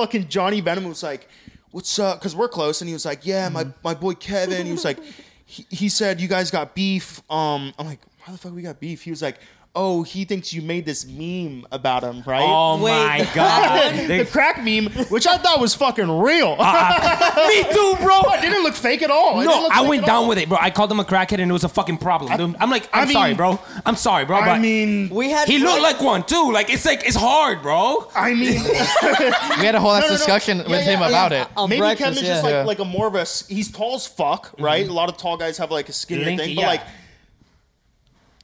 fucking 0.00 0.28
Johnny 0.28 0.60
Venom 0.60 0.84
was 0.84 1.02
like, 1.02 1.28
"What's 1.70 1.98
up?" 1.98 2.18
Because 2.18 2.34
we're 2.34 2.48
close, 2.48 2.80
and 2.80 2.88
he 2.88 2.94
was 2.94 3.04
like, 3.04 3.24
"Yeah, 3.26 3.48
my 3.48 3.64
Mm-hmm. 3.64 3.78
my 3.84 3.94
boy 3.94 4.14
Kevin." 4.14 4.66
He 4.66 4.72
was 4.72 4.84
like, 4.84 4.98
he, 5.44 5.66
he 5.70 5.88
said, 5.88 6.20
"You 6.20 6.28
guys 6.28 6.50
got 6.50 6.74
beef." 6.74 7.20
Um, 7.30 7.72
I'm 7.78 7.86
like, 7.86 8.00
"Why 8.24 8.32
the 8.32 8.38
fuck 8.38 8.52
we 8.54 8.62
got 8.62 8.80
beef?" 8.80 9.02
He 9.02 9.10
was 9.10 9.22
like. 9.22 9.38
Oh, 9.72 10.02
he 10.02 10.24
thinks 10.24 10.52
you 10.52 10.62
made 10.62 10.84
this 10.84 11.06
meme 11.06 11.64
about 11.70 12.02
him, 12.02 12.24
right? 12.26 12.42
Oh 12.44 12.82
Wait, 12.82 12.90
my 12.90 13.28
god! 13.36 13.94
the 14.08 14.24
crack 14.26 14.64
meme, 14.64 14.86
which 15.10 15.28
I 15.28 15.38
thought 15.38 15.60
was 15.60 15.76
fucking 15.76 16.10
real. 16.18 16.56
Uh-uh. 16.58 17.46
Me 17.48 17.62
too, 17.72 17.94
bro. 18.04 18.20
it 18.34 18.40
didn't 18.40 18.64
look 18.64 18.74
fake 18.74 19.00
at 19.02 19.12
all. 19.12 19.40
It 19.40 19.44
No, 19.44 19.68
I 19.70 19.82
went 19.82 20.04
down 20.04 20.24
all. 20.24 20.28
with 20.28 20.38
it, 20.38 20.48
bro. 20.48 20.58
I 20.60 20.70
called 20.70 20.90
him 20.90 20.98
a 20.98 21.04
crackhead, 21.04 21.38
and 21.40 21.48
it 21.48 21.52
was 21.52 21.62
a 21.62 21.68
fucking 21.68 21.98
problem. 21.98 22.36
dude. 22.36 22.56
I'm 22.58 22.68
like, 22.68 22.88
I 22.92 23.02
I'm 23.02 23.10
sorry, 23.12 23.34
bro. 23.34 23.60
I'm 23.86 23.94
sorry, 23.94 24.24
bro. 24.24 24.38
I 24.38 24.58
mean, 24.58 25.08
We 25.08 25.30
had 25.30 25.46
he 25.46 25.58
looked 25.60 25.82
like 25.82 26.00
one 26.00 26.24
too. 26.24 26.50
Like 26.52 26.68
it's 26.68 26.84
like 26.84 27.06
it's 27.06 27.16
hard, 27.16 27.62
bro. 27.62 28.10
I 28.12 28.34
mean, 28.34 28.60
We 28.64 29.66
had 29.66 29.76
a 29.76 29.80
whole 29.80 29.92
ass 29.92 30.02
No, 30.02 30.08
no, 30.08 30.12
no. 30.14 30.16
discussion 30.16 30.58
Yeah, 30.58 30.62
with 30.64 30.84
yeah, 30.84 30.94
him 30.94 31.00
yeah. 31.00 31.08
about 31.08 31.30
it. 31.32 31.46
on 31.56 31.68
maybe 31.70 31.78
breakfast, 31.80 32.02
Kevin's 32.08 32.22
yeah. 32.22 32.28
just 32.32 32.42
like 32.42 32.52
Yeah. 32.52 32.64
like 32.64 32.78
a 32.80 32.84
more 32.84 33.06
of 33.06 33.14
a 33.14 33.20
s- 33.20 33.46
he's 33.46 33.70
tall 33.70 33.94
as 33.94 34.04
fuck, 34.04 34.52
right? 34.58 34.82
Mm-hmm. 34.82 34.90
A 34.90 34.94
lot 34.94 35.08
of 35.08 35.16
tall 35.16 35.36
guys 35.36 35.58
have 35.58 35.70
like 35.70 35.88
a 35.88 35.92
skinnier 35.92 36.26
Lanky, 36.26 36.44
thing, 36.44 36.54
but 36.56 36.62
yeah. 36.62 36.66
like 36.66 36.80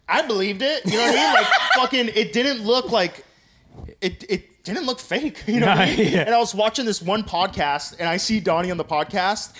I 0.08 0.22
believed 0.26 0.62
it. 0.62 0.84
You 0.84 0.92
know 0.92 0.98
what 0.98 1.10
I 1.10 1.24
mean? 1.24 1.34
Like 1.34 1.46
fucking, 1.74 2.08
it 2.14 2.32
didn't 2.32 2.64
look 2.64 2.90
like 2.90 3.24
it. 4.00 4.24
It 4.28 4.62
didn't 4.64 4.86
look 4.86 5.00
fake. 5.00 5.42
You 5.46 5.60
know 5.60 5.66
what 5.66 5.78
I 5.78 5.96
mean? 5.96 6.12
Yeah. 6.12 6.20
And 6.20 6.34
I 6.34 6.38
was 6.38 6.54
watching 6.54 6.84
this 6.84 7.00
one 7.02 7.22
podcast, 7.22 7.96
and 7.98 8.08
I 8.08 8.16
see 8.16 8.40
Donnie 8.40 8.70
on 8.70 8.76
the 8.76 8.84
podcast. 8.84 9.52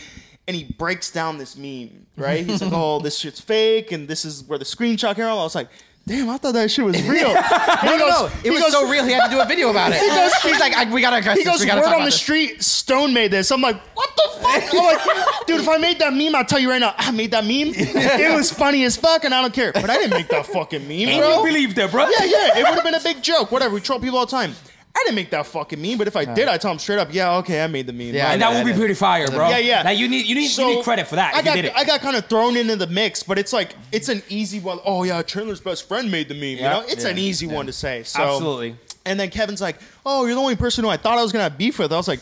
And 0.49 0.55
he 0.57 0.62
breaks 0.78 1.11
down 1.11 1.38
this 1.38 1.57
meme, 1.57 2.07
right? 2.16 2.47
He's 2.47 2.62
like, 2.62 2.72
"Oh, 2.74 3.01
this 3.01 3.18
shit's 3.18 3.40
fake, 3.40 3.90
and 3.90 4.07
this 4.07 4.24
is 4.24 4.44
where 4.44 4.61
the 4.61 4.64
screenshot 4.64 5.16
came 5.16 5.24
from." 5.24 5.26
I 5.26 5.34
was 5.34 5.57
like, 5.57 5.68
"Damn, 6.07 6.30
I 6.30 6.38
thought 6.38 6.54
that 6.54 6.70
shit 6.70 6.84
was 6.84 7.02
real." 7.09 7.32
No, 7.34 7.96
no, 7.96 8.09
no. 8.09 8.30
It 8.44 8.50
was 8.50 8.70
so 8.72 8.88
real. 8.88 9.04
He 9.04 9.12
had 9.12 9.24
to 9.28 9.30
do 9.30 9.40
a 9.40 9.46
video 9.46 9.70
about 9.70 9.92
it. 9.92 10.00
goes- 10.00 10.32
He's 10.42 10.61
like, 10.61 10.72
I, 10.74 10.90
we 10.92 11.00
gotta 11.00 11.16
address 11.16 11.38
He 11.38 11.44
this. 11.44 11.52
goes, 11.52 11.64
we 11.64 11.70
word 11.80 11.84
on 11.92 12.00
the 12.00 12.04
this. 12.07 12.16
street, 12.20 12.62
Stone 12.62 13.12
made 13.12 13.30
this. 13.32 13.50
I'm 13.50 13.61
like, 13.61 13.80
what 13.96 14.11
the 14.16 14.30
fuck? 14.40 14.62
I'm 14.72 14.84
like, 14.84 15.46
dude, 15.46 15.61
if 15.61 15.68
I 15.68 15.76
made 15.78 15.98
that 15.98 16.12
meme, 16.14 16.34
I'll 16.34 16.44
tell 16.44 16.59
you 16.61 16.70
right 16.70 16.80
now, 16.80 16.94
I 16.96 17.11
made 17.11 17.30
that 17.32 17.44
meme. 17.44 17.72
It 17.76 18.34
was 18.34 18.50
funny 18.52 18.84
as 18.84 18.96
fuck, 18.96 19.24
and 19.24 19.34
I 19.34 19.42
don't 19.42 19.52
care. 19.54 19.72
But 19.72 19.90
I 19.90 19.96
didn't 19.96 20.11
make 20.12 20.28
that 20.28 20.46
fucking 20.46 20.86
meme, 20.86 21.09
And 21.09 21.18
bro. 21.20 21.40
you 21.40 21.46
believed 21.46 21.78
it, 21.78 21.90
bro. 21.90 22.04
Yeah, 22.09 22.24
yeah, 22.24 22.59
it 22.59 22.64
would 22.64 22.74
have 22.74 22.84
been 22.84 22.94
a 22.94 23.00
big 23.00 23.22
joke. 23.22 23.50
Whatever, 23.50 23.74
we 23.74 23.80
troll 23.80 23.98
people 24.00 24.18
all 24.18 24.26
the 24.26 24.30
time. 24.30 24.54
I 24.97 25.03
didn't 25.05 25.16
make 25.16 25.30
that 25.30 25.44
fucking 25.47 25.80
meme, 25.80 25.99
but 25.99 26.09
if 26.09 26.16
I 26.16 26.24
did, 26.24 26.49
I 26.49 26.57
tell 26.57 26.72
him 26.72 26.78
straight 26.78 26.99
up, 26.99 27.12
yeah, 27.12 27.36
okay, 27.36 27.62
I 27.62 27.66
made 27.66 27.86
the 27.86 27.92
meme. 27.92 28.14
Yeah, 28.14 28.32
And 28.32 28.40
that 28.40 28.53
would 28.55 28.64
be 28.64 28.76
pretty 28.76 28.94
fire, 28.94 29.26
bro. 29.28 29.51
Yeah, 29.51 29.59
yeah. 29.59 29.82
Now 29.82 29.90
you 29.90 30.09
need, 30.09 30.24
you 30.26 30.34
need, 30.34 30.57
you 30.57 30.66
need 30.66 30.84
credit 30.84 31.07
for 31.07 31.16
that. 31.16 31.34
I 31.34 31.40
if 31.40 31.44
got, 31.44 31.57
you 31.57 31.62
did 31.62 31.68
it. 31.68 31.76
I 31.76 31.84
got 31.84 32.01
kind 32.01 32.16
of 32.16 32.26
thrown 32.26 32.57
into 32.57 32.76
the 32.76 32.86
mix, 32.86 33.22
but 33.22 33.38
it's 33.38 33.53
like 33.53 33.74
it's 33.92 34.09
an 34.09 34.22
easy 34.30 34.59
one. 34.59 34.78
Oh 34.84 35.03
yeah, 35.03 35.20
Chandler's 35.22 35.61
best 35.61 35.86
friend 35.86 36.11
made 36.11 36.28
the 36.28 36.34
meme. 36.34 36.42
You 36.42 36.57
Yeah. 36.57 36.72
know, 36.80 36.84
it's 36.88 37.05
an 37.05 37.18
easy 37.18 37.47
one 37.47 37.66
to 37.66 37.72
say. 37.72 38.03
So 38.05 38.22
Absolutely. 38.22 38.76
And 39.05 39.20
then 39.20 39.30
Kevin's 39.30 39.61
like, 39.61 39.76
"Oh, 40.05 40.24
you're 40.24 40.34
the 40.34 40.40
only 40.40 40.57
person 40.57 40.82
who 40.82 40.90
I 40.90 40.97
thought 40.97 41.18
I 41.18 41.22
was 41.22 41.30
gonna 41.30 41.44
have 41.44 41.57
beef 41.59 41.78
with." 41.78 41.92
I 41.92 41.97
was 41.97 42.09
like, 42.09 42.20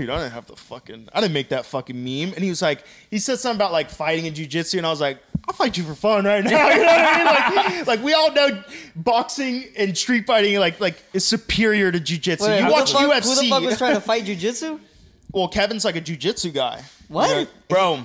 "Dude, 0.00 0.10
I 0.10 0.18
didn't 0.18 0.32
have 0.32 0.46
the 0.46 0.56
fucking, 0.56 1.08
I 1.14 1.20
didn't 1.22 1.32
make 1.32 1.48
that 1.48 1.64
fucking 1.66 1.96
meme." 1.96 2.34
And 2.34 2.44
he 2.44 2.50
was 2.50 2.60
like, 2.60 2.84
he 3.10 3.18
said 3.18 3.38
something 3.38 3.56
about 3.56 3.72
like 3.72 3.88
fighting 3.90 4.26
in 4.26 4.34
jujitsu, 4.34 4.76
and 4.76 4.86
I 4.86 4.90
was 4.90 5.00
like, 5.00 5.18
"I'll 5.48 5.54
fight 5.54 5.76
you 5.78 5.84
for 5.84 5.94
fun 5.94 6.24
right 6.26 6.44
now." 6.44 6.50
You 6.76 6.78
know 6.78 6.84
what 6.84 6.98
I 6.98 7.68
mean? 7.68 7.78
Like, 7.78 7.86
like 7.86 8.02
we 8.02 8.12
all 8.12 8.30
know 8.32 8.62
boxing 8.94 9.64
and 9.76 9.96
street 9.96 10.26
fighting 10.26 10.58
like 10.58 10.80
like 10.80 11.02
is 11.12 11.24
superior 11.24 11.90
to 11.90 11.98
jujitsu. 11.98 12.42
Wait, 12.46 12.60
you 12.64 12.70
watch 12.70 12.92
fuck, 12.92 13.02
UFC. 13.02 13.24
Who 13.24 13.42
the 13.42 13.48
fuck 13.48 13.62
was 13.62 13.78
trying 13.78 13.94
to 13.94 14.00
fight 14.00 14.24
jujitsu? 14.24 14.80
well, 15.32 15.48
Kevin's 15.48 15.84
like 15.84 15.96
a 15.96 16.00
jujitsu 16.00 16.52
guy. 16.52 16.82
What? 17.08 17.28
You 17.28 17.34
know, 17.44 17.46
bro? 17.68 18.04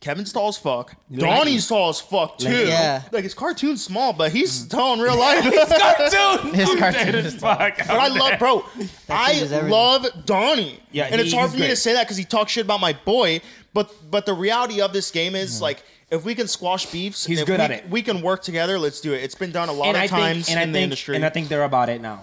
Kevin's 0.00 0.32
tall 0.32 0.48
as 0.48 0.58
fuck. 0.58 0.94
Donnie's 1.12 1.66
tall 1.66 1.88
as 1.88 2.00
fuck 2.00 2.38
too. 2.38 2.48
Lanky. 2.48 2.68
Yeah. 2.68 3.02
Like 3.10 3.24
his 3.24 3.34
cartoon's 3.34 3.82
small, 3.82 4.12
but 4.12 4.30
he's 4.30 4.66
mm. 4.66 4.70
tall 4.70 4.94
in 4.94 5.00
real 5.00 5.18
life. 5.18 5.42
cartoon. 5.68 6.54
His 6.54 6.68
Dude, 6.68 6.78
cartoon 6.78 7.14
is 7.14 7.34
is 7.34 7.36
fuck. 7.36 7.78
But 7.78 7.90
I 7.90 8.08
love, 8.08 8.38
bro. 8.38 8.64
I 9.08 9.42
love 9.62 10.06
Donnie. 10.24 10.80
Yeah, 10.92 11.08
and 11.10 11.20
it's 11.20 11.32
hard 11.32 11.50
he's 11.50 11.54
for 11.54 11.60
me 11.60 11.68
to 11.68 11.76
say 11.76 11.94
that 11.94 12.04
because 12.04 12.16
he 12.16 12.24
talks 12.24 12.52
shit 12.52 12.64
about 12.64 12.80
my 12.80 12.92
boy. 12.92 13.40
But 13.72 13.92
but 14.10 14.26
the 14.26 14.34
reality 14.34 14.80
of 14.80 14.92
this 14.92 15.10
game 15.10 15.34
is 15.34 15.58
mm. 15.58 15.62
like. 15.62 15.82
If 16.08 16.24
we 16.24 16.36
can 16.36 16.46
squash 16.46 16.86
beefs, 16.86 17.26
He's 17.26 17.40
if 17.40 17.48
good 17.48 17.58
we, 17.58 17.64
at 17.64 17.70
it. 17.72 17.90
We 17.90 18.00
can 18.00 18.22
work 18.22 18.40
together. 18.40 18.78
Let's 18.78 19.00
do 19.00 19.12
it. 19.12 19.24
It's 19.24 19.34
been 19.34 19.50
done 19.50 19.68
a 19.68 19.72
lot 19.72 19.88
And 19.88 19.96
of 19.96 20.04
I 20.04 20.06
times 20.06 20.46
think, 20.46 20.50
and 20.50 20.60
I 20.60 20.62
in 20.62 20.68
the 20.70 20.76
think, 20.76 20.84
industry. 20.84 21.16
and 21.16 21.24
I 21.24 21.30
think 21.30 21.48
they're 21.48 21.64
about 21.64 21.88
it 21.88 22.00
now. 22.00 22.22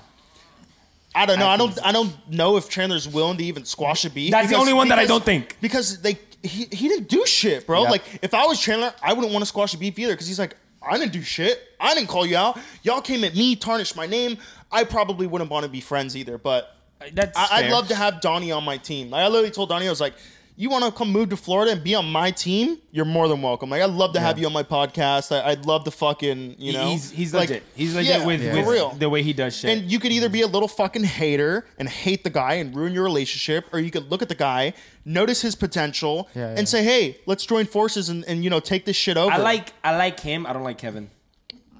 I 1.13 1.25
don't 1.25 1.37
know. 1.37 1.47
I, 1.47 1.57
don't. 1.57 1.85
I 1.85 1.91
don't 1.91 2.13
know 2.29 2.55
if 2.55 2.69
Chandler's 2.69 3.09
willing 3.09 3.37
to 3.39 3.43
even 3.43 3.65
squash 3.65 4.05
a 4.05 4.09
beef. 4.09 4.31
That's 4.31 4.49
the 4.49 4.55
only 4.55 4.71
one 4.71 4.87
that 4.87 4.99
I 4.99 5.05
don't 5.05 5.23
think. 5.23 5.57
because 5.59 6.01
they 6.01 6.17
he, 6.43 6.65
he 6.71 6.87
didn't 6.89 7.07
do 7.07 7.25
shit, 7.25 7.65
bro. 7.65 7.83
Yep. 7.83 7.91
Like 7.91 8.03
if 8.21 8.33
I 8.33 8.45
was 8.45 8.59
Chandler, 8.59 8.93
I 9.01 9.13
wouldn't 9.13 9.31
want 9.31 9.41
to 9.41 9.47
squash 9.47 9.71
the 9.71 9.77
beef 9.77 9.97
either 9.97 10.13
because 10.13 10.27
he's 10.27 10.39
like, 10.39 10.55
I 10.81 10.97
didn't 10.97 11.13
do 11.13 11.21
shit. 11.21 11.59
I 11.79 11.95
didn't 11.95 12.09
call 12.09 12.25
you 12.25 12.37
out. 12.37 12.59
Y'all 12.83 13.01
came 13.01 13.23
at 13.23 13.35
me, 13.35 13.55
tarnished 13.55 13.95
my 13.95 14.05
name. 14.05 14.37
I 14.71 14.83
probably 14.83 15.27
wouldn't 15.27 15.49
want 15.49 15.63
to 15.63 15.71
be 15.71 15.79
friends 15.79 16.17
either. 16.17 16.37
But 16.37 16.75
That's 17.13 17.37
I, 17.37 17.47
I'd 17.51 17.71
love 17.71 17.87
to 17.87 17.95
have 17.95 18.19
Donnie 18.21 18.51
on 18.51 18.63
my 18.63 18.77
team. 18.77 19.09
Like 19.09 19.23
I 19.23 19.27
literally 19.27 19.51
told 19.51 19.69
Donnie, 19.69 19.87
I 19.87 19.89
was 19.89 20.01
like, 20.01 20.13
"You 20.55 20.69
want 20.69 20.85
to 20.85 20.91
come 20.91 21.11
move 21.11 21.29
to 21.29 21.37
Florida 21.37 21.71
and 21.71 21.83
be 21.83 21.95
on 21.95 22.11
my 22.11 22.31
team? 22.31 22.77
You're 22.91 23.05
more 23.05 23.27
than 23.27 23.41
welcome. 23.41 23.69
Like 23.69 23.81
I'd 23.81 23.89
love 23.89 24.13
to 24.13 24.19
have 24.19 24.37
you 24.37 24.45
on 24.45 24.53
my 24.53 24.63
podcast. 24.63 25.35
I, 25.35 25.51
I'd 25.51 25.65
love 25.65 25.83
to 25.85 25.91
fucking 25.91 26.55
you 26.59 26.73
know. 26.73 26.89
he's 26.89 27.11
he's 27.11 27.33
like, 27.33 27.49
legit. 27.49 27.63
He's 27.75 27.95
legit 27.95 28.19
yeah, 28.19 28.25
with, 28.25 28.41
for 28.41 28.55
with 28.57 28.67
real. 28.67 28.89
the 28.91 29.09
way 29.09 29.23
he 29.23 29.33
does 29.33 29.55
shit. 29.55 29.77
And 29.77 29.91
you 29.91 29.99
could 29.99 30.11
either 30.11 30.29
be 30.29 30.41
a 30.41 30.47
little 30.47 30.67
fucking 30.67 31.03
hater 31.03 31.65
and 31.77 31.89
hate 31.89 32.23
the 32.23 32.29
guy 32.29 32.55
and 32.55 32.75
ruin 32.75 32.93
your 32.93 33.03
relationship, 33.03 33.65
or 33.73 33.79
you 33.79 33.91
could 33.91 34.09
look 34.11 34.21
at 34.21 34.29
the 34.29 34.35
guy, 34.35 34.73
notice 35.05 35.41
his 35.41 35.55
potential, 35.55 36.29
Yeah, 36.35 36.51
yeah. 36.51 36.57
and 36.57 36.69
say, 36.69 36.83
"Hey, 36.83 37.17
let's 37.25 37.45
join 37.45 37.65
forces 37.65 38.09
and, 38.09 38.23
and 38.25 38.43
you 38.43 38.49
know 38.49 38.59
take 38.59 38.85
this 38.85 38.95
shit 38.95 39.17
over." 39.17 39.31
I 39.31 39.37
like 39.37 39.73
I 39.83 39.95
like 39.95 40.19
him. 40.19 40.45
I 40.45 40.53
don't 40.53 40.63
like 40.63 40.77
Kevin. 40.77 41.09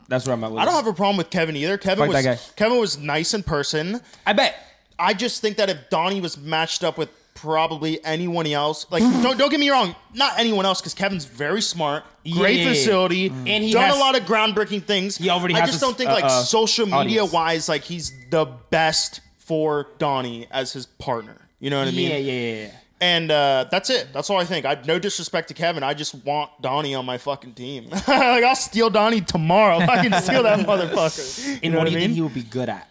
That's 0.08 0.26
where 0.28 0.34
I'm 0.34 0.44
at 0.44 0.52
with 0.52 0.60
I 0.60 0.66
don't 0.66 0.74
have 0.76 0.88
a 0.88 0.94
problem 0.94 1.18
with 1.18 1.30
Kevin 1.30 1.56
either. 1.56 1.78
Kevin 1.78 2.12
Fuck 2.12 2.26
was. 2.26 2.54
Kevin 2.56 2.80
was 2.80 2.98
nice 2.98 3.34
in 3.34 3.44
person. 3.44 4.02
I 4.26 4.34
bet. 4.34 4.56
I 5.00 5.14
just 5.14 5.42
think 5.42 5.58
that 5.58 5.70
if 5.70 5.90
Donnie 5.90 6.22
was 6.22 6.38
matched 6.38 6.84
up 6.84 6.98
with 6.98 7.10
probably 7.34 8.04
anyone 8.06 8.48
else, 8.48 8.86
like 8.92 9.02
don't 9.24 9.38
don't 9.38 9.50
get 9.50 9.60
me 9.60 9.70
wrong, 9.70 9.96
not 10.14 10.40
anyone 10.40 10.66
else, 10.66 10.82
because 10.82 10.94
Kevin's 10.94 11.26
very 11.26 11.62
smart, 11.62 12.04
great 12.32 12.60
Yeah. 12.60 12.70
facility, 12.70 13.28
And 13.28 13.64
he 13.64 13.72
done 13.74 13.84
has- 13.84 13.96
a 13.96 14.00
lot 14.00 14.16
of 14.18 14.24
groundbreaking 14.24 14.86
things. 14.86 15.18
He 15.18 15.30
already 15.30 15.56
I 15.56 15.60
has 15.60 15.70
just 15.70 15.76
his, 15.76 15.82
don't 15.82 15.98
think 15.98 16.10
uh, 16.10 16.14
like 16.14 16.24
uh, 16.26 16.44
social 16.44 16.86
media 16.86 17.00
audience. 17.22 17.32
wise, 17.32 17.70
like 17.70 17.84
he's 17.84 18.12
the 18.30 18.46
best 18.70 19.22
for 19.40 19.88
Donnie 19.98 20.48
as 20.52 20.72
his 20.74 20.86
partner. 20.86 21.38
You 21.60 21.70
know 21.70 21.80
what 21.80 21.88
I 21.88 21.92
mean? 21.92 22.10
yeah, 22.12 22.18
yeah, 22.18 22.32
yeah, 22.34 22.62
yeah. 22.66 22.72
And 23.02 23.32
uh, 23.32 23.66
that's 23.70 23.90
it. 23.90 24.08
That's 24.14 24.30
all 24.30 24.38
I 24.40 24.46
think. 24.46 24.66
I 24.66 24.82
no 24.86 24.98
disrespect 24.98 25.50
to 25.50 25.54
Kevin. 25.54 25.84
I 25.84 25.94
just 25.94 26.16
want 26.24 26.50
Donnie 26.62 26.96
on 26.96 27.06
my 27.06 27.18
fucking 27.18 27.54
team. 27.54 27.90
like 27.90 28.08
I'll 28.08 28.56
steal 28.56 28.90
Donnie 28.90 29.20
tomorrow. 29.20 29.82
if 29.82 29.90
I 29.90 30.08
can 30.08 30.22
steal 30.22 30.44
that 30.44 30.60
motherfucker. 30.66 31.48
You 31.48 31.60
And 31.64 31.74
know 31.74 31.80
what 31.80 31.90
do 31.90 31.92
I 31.92 31.94
you 31.96 32.00
think 32.00 32.14
he 32.14 32.22
will 32.22 32.30
be 32.30 32.44
good 32.44 32.70
at? 32.70 32.88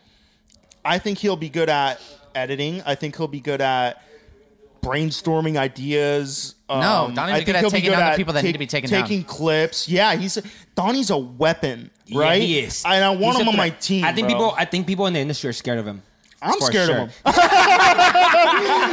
I 0.85 0.99
think 0.99 1.17
he'll 1.19 1.37
be 1.37 1.49
good 1.49 1.71
at 1.71 1.99
editing. 2.35 2.83
I 2.85 2.95
think 2.95 3.17
he'll 3.17 3.27
be 3.29 3.41
good 3.41 3.63
at 3.63 4.03
brainstorming 4.83 5.57
ideas. 5.57 6.55
No, 6.69 6.77
Um, 7.07 7.15
Donnie's 7.15 7.35
I 7.37 7.45
good 7.45 7.57
at 7.57 7.65
be 7.65 7.71
taking 7.71 7.91
good 7.91 7.97
down 7.97 8.13
the 8.13 8.17
people 8.17 8.33
that 8.35 8.43
need 8.45 8.53
to 8.53 8.59
be 8.59 8.67
taken 8.67 8.91
down. 8.91 9.03
Taking 9.03 9.25
clips. 9.25 9.89
Yeah, 9.89 10.15
he's 10.17 10.39
Donnie's 10.75 11.11
a 11.11 11.19
weapon, 11.19 11.91
Yeah, 12.07 12.21
right? 12.21 12.43
he 12.43 12.59
is. 12.61 12.83
And 12.85 13.05
I 13.05 13.11
want 13.11 13.37
He's 13.37 13.43
him 13.43 13.49
on 13.49 13.57
my 13.57 13.71
team. 13.71 14.05
I 14.05 14.13
think 14.13 14.27
bro. 14.29 14.35
people. 14.37 14.55
I 14.57 14.65
think 14.65 14.87
people 14.87 15.07
in 15.07 15.13
the 15.13 15.21
industry 15.21 15.51
are 15.51 15.53
scared 15.55 15.79
of 15.79 15.87
him. 15.87 16.03
I'm 16.45 16.59
For 16.59 16.67
scared 16.67 16.89
sure. 16.89 16.97
of 16.97 17.03
him. 17.03 17.11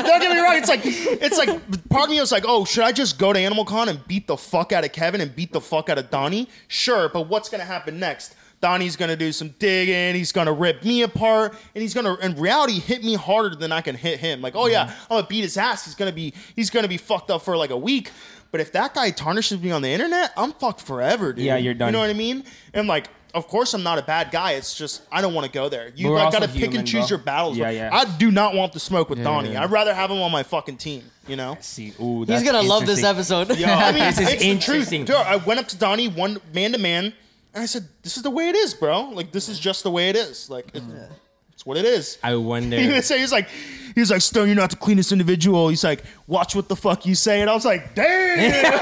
Don't 0.04 0.22
get 0.22 0.32
me 0.32 0.40
wrong. 0.40 0.56
It's 0.56 0.70
like 0.70 0.82
it's 0.84 1.38
like 1.38 1.50
part 1.90 2.04
of 2.06 2.10
me 2.12 2.20
was 2.20 2.32
like, 2.32 2.44
oh, 2.48 2.64
should 2.66 2.84
I 2.84 2.92
just 2.92 3.18
go 3.18 3.34
to 3.34 3.40
Animal 3.40 3.66
Con 3.66 3.90
and 3.90 4.06
beat 4.08 4.28
the 4.28 4.38
fuck 4.38 4.72
out 4.72 4.84
of 4.86 4.92
Kevin 4.92 5.20
and 5.22 5.36
beat 5.36 5.52
the 5.52 5.62
fuck 5.62 5.90
out 5.90 5.98
of 5.98 6.10
Donnie? 6.12 6.48
Sure, 6.68 7.10
but 7.10 7.28
what's 7.28 7.50
gonna 7.50 7.66
happen 7.66 8.00
next? 8.00 8.36
Donnie's 8.62 8.96
gonna 8.96 9.16
do 9.16 9.32
some 9.32 9.50
digging. 9.60 10.16
He's 10.16 10.32
gonna 10.32 10.52
rip 10.54 10.84
me 10.84 11.02
apart, 11.04 11.54
and 11.74 11.82
he's 11.82 11.94
gonna, 11.94 12.16
in 12.16 12.36
reality, 12.36 12.80
hit 12.80 13.04
me 13.04 13.16
harder 13.16 13.56
than 13.56 13.72
I 13.72 13.82
can 13.82 13.96
hit 13.96 14.20
him. 14.20 14.42
Like, 14.42 14.56
oh 14.56 14.68
yeah, 14.68 14.86
Mm-hmm. 14.88 15.14
I'm 15.14 15.18
gonna 15.20 15.28
beat 15.28 15.42
his 15.44 15.58
ass. 15.58 15.86
He's 15.86 15.96
gonna 15.96 16.12
be, 16.12 16.34
he's 16.56 16.70
gonna 16.70 16.88
be 16.90 16.98
fucked 16.98 17.32
up 17.32 17.42
for 17.42 17.56
like 17.56 17.70
a 17.70 17.78
week. 17.78 18.12
But 18.52 18.62
if 18.62 18.72
that 18.72 18.94
guy 18.96 19.12
tarnishes 19.12 19.62
me 19.62 19.70
on 19.72 19.82
the 19.84 19.90
internet, 19.90 20.34
I'm 20.36 20.54
fucked 20.54 20.82
forever, 20.82 21.32
dude. 21.34 21.46
Yeah, 21.46 21.58
you're 21.58 21.74
done. 21.76 21.90
You 21.90 21.92
know 21.94 22.00
what 22.00 22.10
I 22.10 22.14
mean? 22.14 22.44
And 22.74 22.88
like, 22.88 23.08
of 23.36 23.48
course, 23.48 23.76
I'm 23.76 23.84
not 23.84 24.00
a 24.00 24.02
bad 24.02 24.32
guy. 24.32 24.54
It's 24.54 24.74
just 24.76 25.04
I 25.12 25.22
don't 25.22 25.36
want 25.36 25.46
to 25.46 25.52
go 25.52 25.70
there. 25.70 25.92
You 25.96 26.08
But 26.08 26.10
we're 26.10 26.16
like, 26.16 26.26
also 26.26 26.40
gotta 26.40 26.52
pick 26.52 26.62
human, 26.64 26.80
and 26.80 26.88
choose 26.88 27.02
bro. 27.08 27.18
your 27.18 27.20
battles. 27.20 27.58
Yeah, 27.58 27.66
bro. 27.66 27.72
yeah. 27.74 27.90
I 27.94 28.06
do 28.18 28.32
not 28.32 28.56
want 28.56 28.74
the 28.74 28.80
smoke 28.80 29.10
with 29.10 29.24
Donnie. 29.24 29.52
yeah. 29.54 29.64
I'd 29.64 29.70
rather 29.72 29.94
have 29.94 30.10
him 30.10 30.20
on 30.22 30.32
my 30.32 30.42
fucking 30.44 30.78
team. 30.78 31.04
You 31.28 31.36
know. 31.36 31.58
See, 31.62 31.94
ooh, 32.02 32.20
He's 32.22 32.28
that's 32.28 32.44
gonna 32.44 32.64
love 32.64 32.88
this 32.88 33.04
interesting. 33.04 33.38
episode. 33.38 33.52
I 33.70 33.92
mean, 33.94 34.04
This 34.04 34.20
is 34.20 34.28
it's 34.30 34.32
the 34.32 34.38
truth. 34.38 34.44
interesting. 34.68 35.06
Dude, 35.06 35.16
I 35.16 35.36
went 35.36 35.60
up 35.60 35.68
to 35.68 35.78
Donnie 35.78 36.08
one 36.08 36.40
man 36.54 36.72
to 36.72 36.80
man, 36.80 37.14
and 37.60 37.64
I 37.64 37.68
said, 37.68 37.88
"This 38.04 38.16
is 38.16 38.24
the 38.24 38.30
way 38.30 38.48
it 38.48 38.56
is, 38.56 38.74
bro. 38.74 39.10
Like 39.10 39.32
this 39.32 39.50
is 39.50 39.60
just 39.60 39.84
the 39.84 39.92
way 39.92 40.10
it 40.10 40.16
is. 40.16 40.50
Like 40.50 40.70
it's, 40.74 40.86
mm. 40.86 41.10
it's 41.52 41.66
what 41.66 41.76
it 41.76 41.86
is." 41.86 42.18
I 42.24 42.36
wonder. 42.36 42.80
He 42.80 42.88
would 42.88 43.04
say, 43.04 43.20
he's 43.20 43.32
like, 43.34 43.50
he's 43.96 44.12
like, 44.12 44.22
Stone, 44.22 44.48
you're 44.48 44.56
not 44.56 44.70
the 44.70 44.76
cleanest 44.76 45.12
individual. 45.12 45.70
He's 45.70 45.84
like, 45.84 46.04
watch 46.28 46.56
what 46.56 46.68
the 46.68 46.76
fuck 46.76 47.06
you 47.06 47.16
say. 47.16 47.42
And 47.42 47.50
I 47.50 47.54
was 47.54 47.66
like, 47.66 47.96
damn. 47.96 48.80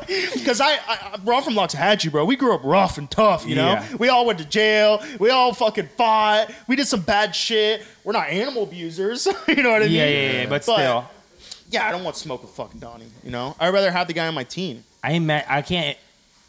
Because 0.34 0.60
I, 0.60 0.72
I, 0.88 1.18
we're 1.24 1.32
all 1.32 1.42
from 1.42 1.54
Loxahatchee, 1.54 2.10
bro. 2.10 2.24
We 2.24 2.34
grew 2.34 2.52
up 2.52 2.62
rough 2.64 2.98
and 2.98 3.08
tough, 3.08 3.46
you 3.46 3.54
know? 3.54 3.72
Yeah. 3.74 3.96
We 3.96 4.08
all 4.08 4.26
went 4.26 4.40
to 4.40 4.44
jail. 4.44 5.02
We 5.20 5.30
all 5.30 5.54
fucking 5.54 5.88
fought. 5.96 6.50
We 6.66 6.74
did 6.74 6.88
some 6.88 7.02
bad 7.02 7.34
shit. 7.34 7.84
We're 8.02 8.12
not 8.12 8.28
animal 8.28 8.64
abusers. 8.64 9.26
you 9.48 9.62
know 9.62 9.70
what 9.70 9.82
I 9.82 9.86
mean? 9.86 9.92
yeah, 9.92 10.08
yeah, 10.08 10.32
yeah, 10.32 10.46
but 10.48 10.64
still, 10.64 11.04
Yeah, 11.70 11.86
I 11.86 11.92
don't 11.92 12.02
want 12.02 12.16
smoke 12.16 12.42
with 12.42 12.50
fucking 12.52 12.80
Donnie, 12.80 13.06
you 13.22 13.30
know? 13.30 13.54
I'd 13.60 13.72
rather 13.72 13.92
have 13.92 14.08
the 14.08 14.14
guy 14.14 14.26
on 14.26 14.34
my 14.34 14.44
team. 14.44 14.82
I 15.02 15.12
ima- 15.12 15.44
I 15.48 15.62
can't 15.62 15.96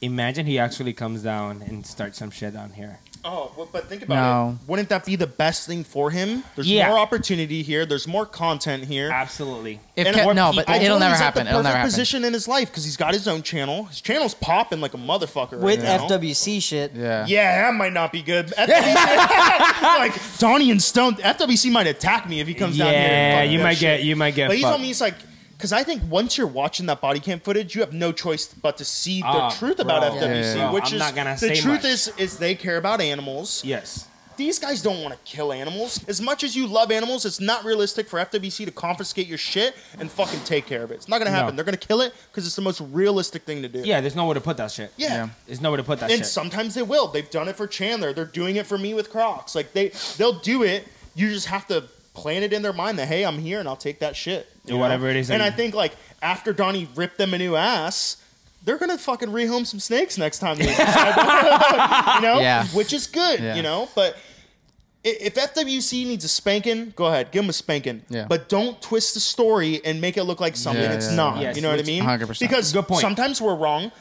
imagine 0.01 0.45
he 0.45 0.57
actually 0.59 0.93
comes 0.93 1.21
down 1.23 1.61
and 1.61 1.85
starts 1.85 2.17
some 2.17 2.31
shit 2.31 2.53
down 2.53 2.71
here. 2.71 2.99
Oh, 3.23 3.51
but, 3.55 3.71
but 3.71 3.87
think 3.87 4.01
about 4.01 4.15
No. 4.15 4.49
it. 4.59 4.67
Wouldn't 4.67 4.89
that 4.89 5.05
be 5.05 5.15
the 5.15 5.27
best 5.27 5.67
thing 5.67 5.83
for 5.83 6.09
him? 6.09 6.43
There's 6.55 6.67
Yeah. 6.67 6.89
more 6.89 6.97
opportunity 6.97 7.61
here. 7.61 7.85
There's 7.85 8.07
more 8.07 8.25
content 8.25 8.85
here. 8.85 9.11
Absolutely. 9.11 9.79
If 9.95 10.07
And 10.07 10.15
Ke- 10.15 10.23
more 10.23 10.33
no, 10.33 10.49
people- 10.49 10.63
but 10.65 10.69
I 10.73 10.77
it'll 10.77 10.87
told 10.87 10.95
him 10.95 10.99
never 11.01 11.13
he's 11.13 11.21
at 11.21 11.23
happen. 11.25 11.43
The 11.45 11.49
It'll 11.51 11.59
perfect 11.59 11.65
never 11.65 11.77
happen. 11.77 11.91
position 11.91 12.25
in 12.25 12.33
his 12.33 12.47
life 12.47 12.69
because 12.69 12.83
he's 12.83 12.97
got 12.97 13.13
his 13.13 13.27
own 13.27 13.43
channel. 13.43 13.83
His 13.85 14.01
channel's 14.01 14.33
popping 14.33 14.81
like 14.81 14.95
a 14.95 14.97
motherfucker 14.97 15.51
right 15.51 15.61
With 15.61 15.83
now. 15.83 15.97
FWC 16.07 16.59
shit. 16.59 16.93
Yeah. 16.95 17.27
Yeah, 17.27 17.61
that 17.69 17.75
might 17.77 17.93
not 17.93 18.11
be 18.11 18.23
good. 18.23 18.47
FWC, 18.57 18.95
like 19.83 20.13
Donnie 20.39 20.71
and 20.71 20.81
Stone, 20.81 21.17
FWC 21.17 21.69
might 21.71 21.85
attack 21.85 22.27
me 22.27 22.39
if 22.39 22.47
he 22.47 22.55
comes 22.55 22.75
down 22.75 22.87
here. 22.91 22.97
and 22.97 23.11
Yeah, 23.11 23.35
fucking 23.41 23.51
you 23.51 23.57
does 23.59 23.63
might 23.65 23.73
shit. 23.77 23.81
get 23.99 24.03
you 24.03 24.15
might 24.15 24.33
get. 24.33 24.47
But 24.47 24.57
he 24.57 24.63
fucked. 24.63 24.71
told 24.71 24.81
me 24.81 24.87
he's 24.87 25.01
like, 25.01 25.13
because 25.61 25.71
I 25.73 25.83
think 25.83 26.01
once 26.09 26.37
you're 26.37 26.47
watching 26.47 26.87
that 26.87 27.01
body 27.01 27.19
cam 27.19 27.39
footage, 27.39 27.75
you 27.75 27.81
have 27.81 27.93
no 27.93 28.11
choice 28.11 28.47
but 28.47 28.77
to 28.77 28.85
see 28.85 29.21
the 29.21 29.27
Ah, 29.27 29.49
truth 29.51 29.77
bro. 29.77 29.85
about 29.85 30.01
Yeah, 30.01 30.19
FWC, 30.21 30.55
yeah, 30.55 30.55
yeah. 30.55 30.71
which 30.71 30.87
I'm 30.87 30.93
is 30.95 30.99
not 30.99 31.15
gonna 31.15 31.31
the 31.33 31.37
say 31.37 31.55
truth 31.61 31.83
much. 31.83 31.85
is 31.85 32.11
is 32.17 32.37
they 32.37 32.55
care 32.55 32.77
about 32.77 32.99
animals. 32.99 33.63
yes. 33.63 34.07
These 34.37 34.57
guys 34.59 34.81
don't 34.81 35.03
want 35.03 35.13
to 35.13 35.19
kill 35.23 35.53
animals. 35.53 35.99
As 36.07 36.19
much 36.19 36.43
as 36.43 36.55
you 36.55 36.65
love 36.65 36.89
animals, 36.89 37.25
it's 37.25 37.39
not 37.39 37.63
realistic 37.63 38.07
for 38.07 38.17
FWC 38.17 38.65
to 38.65 38.71
confiscate 38.71 39.27
your 39.27 39.37
shit 39.37 39.75
and 39.99 40.09
fucking 40.09 40.39
take 40.45 40.65
care 40.65 40.81
of 40.81 40.89
it. 40.89 40.95
It's 40.95 41.07
not 41.07 41.19
gonna 41.19 41.29
happen. 41.29 41.49
No. 41.53 41.57
They're 41.57 41.65
gonna 41.65 41.77
kill 41.77 42.01
it 42.01 42.11
because 42.31 42.47
it's 42.47 42.55
the 42.55 42.61
most 42.63 42.81
realistic 42.91 43.43
thing 43.43 43.61
to 43.61 43.67
do. 43.67 43.81
Yeah, 43.85 44.01
there's 44.01 44.15
nowhere 44.15 44.33
to 44.33 44.41
put 44.41 44.57
that 44.57 44.71
shit. 44.71 44.91
Yeah. 44.97 45.09
Yeah. 45.09 45.29
There's 45.45 45.61
nowhere 45.61 45.77
to 45.77 45.83
put 45.83 45.99
that 45.99 46.09
And 46.09 46.19
shit. 46.21 46.27
sometimes 46.27 46.73
they 46.73 46.81
will. 46.81 47.07
They've 47.07 47.29
done 47.29 47.49
it 47.49 47.55
for 47.55 47.67
Chandler. 47.67 48.13
They're 48.13 48.25
doing 48.25 48.55
it 48.55 48.65
for 48.65 48.79
me 48.79 48.93
with 48.95 49.11
Crocs. 49.11 49.53
Like 49.53 49.73
they 49.73 49.91
they'll 50.17 50.39
do 50.39 50.63
it. 50.63 50.87
You 51.13 51.29
just 51.29 51.47
have 51.47 51.67
to 51.67 51.83
plant 52.13 52.43
it 52.43 52.53
in 52.53 52.61
their 52.61 52.73
mind 52.73 52.99
that 52.99 53.07
hey, 53.07 53.23
I'm 53.25 53.39
here 53.39 53.59
and 53.59 53.67
I'll 53.69 53.75
take 53.75 53.99
that 53.99 54.15
shit. 54.15 54.47
you 54.65 54.75
Or 54.75 54.79
whatever 54.79 55.09
it 55.09 55.15
is 55.15 55.27
that 55.29 55.35
And 55.35 55.43
I 55.43 55.49
think 55.51 55.73
like 55.75 55.95
after 56.21 56.51
Donnie 56.53 56.87
ripped 56.95 57.17
them 57.17 57.33
a 57.33 57.37
new 57.37 57.55
ass, 57.55 58.17
they're 58.63 58.77
gonna 58.77 58.97
fucking 58.97 59.29
rehome 59.29 59.65
some 59.65 59.79
snakes 59.79 60.17
next 60.17 60.39
time 60.39 60.57
they 60.57 60.65
you 60.71 62.21
know? 62.21 62.39
Yeah. 62.39 62.65
Which 62.67 62.93
is 62.93 63.07
good, 63.07 63.39
Yeah. 63.39 63.55
you 63.55 63.61
know? 63.63 63.89
But 63.95 64.15
i- 65.05 65.17
if 65.21 65.35
FWC 65.35 66.05
needs 66.05 66.23
a 66.25 66.27
spanking, 66.27 66.93
go 66.95 67.05
ahead, 67.07 67.31
give 67.31 67.43
them 67.43 67.49
a 67.49 67.53
spanking. 67.53 68.03
Yeah. 68.09 68.25
But 68.27 68.49
don't 68.49 68.79
twist 68.81 69.13
the 69.15 69.19
story 69.19 69.81
and 69.85 69.99
make 70.01 70.17
it 70.17 70.23
look 70.25 70.39
like 70.41 70.55
something 70.55 70.83
Yeah, 70.83 70.93
it's 70.93 71.09
yeah, 71.09 71.15
not. 71.15 71.41
Yes, 71.41 71.55
you 71.55 71.61
know 71.61 71.69
what 71.69 71.75
I 71.75 71.77
which- 71.77 71.87
mean? 71.87 72.03
100%. 72.03 72.39
Because 72.39 72.71
Good 72.73 72.87
point. 72.87 73.01
sometimes 73.01 73.41
we're 73.41 73.55
wrong. 73.55 73.91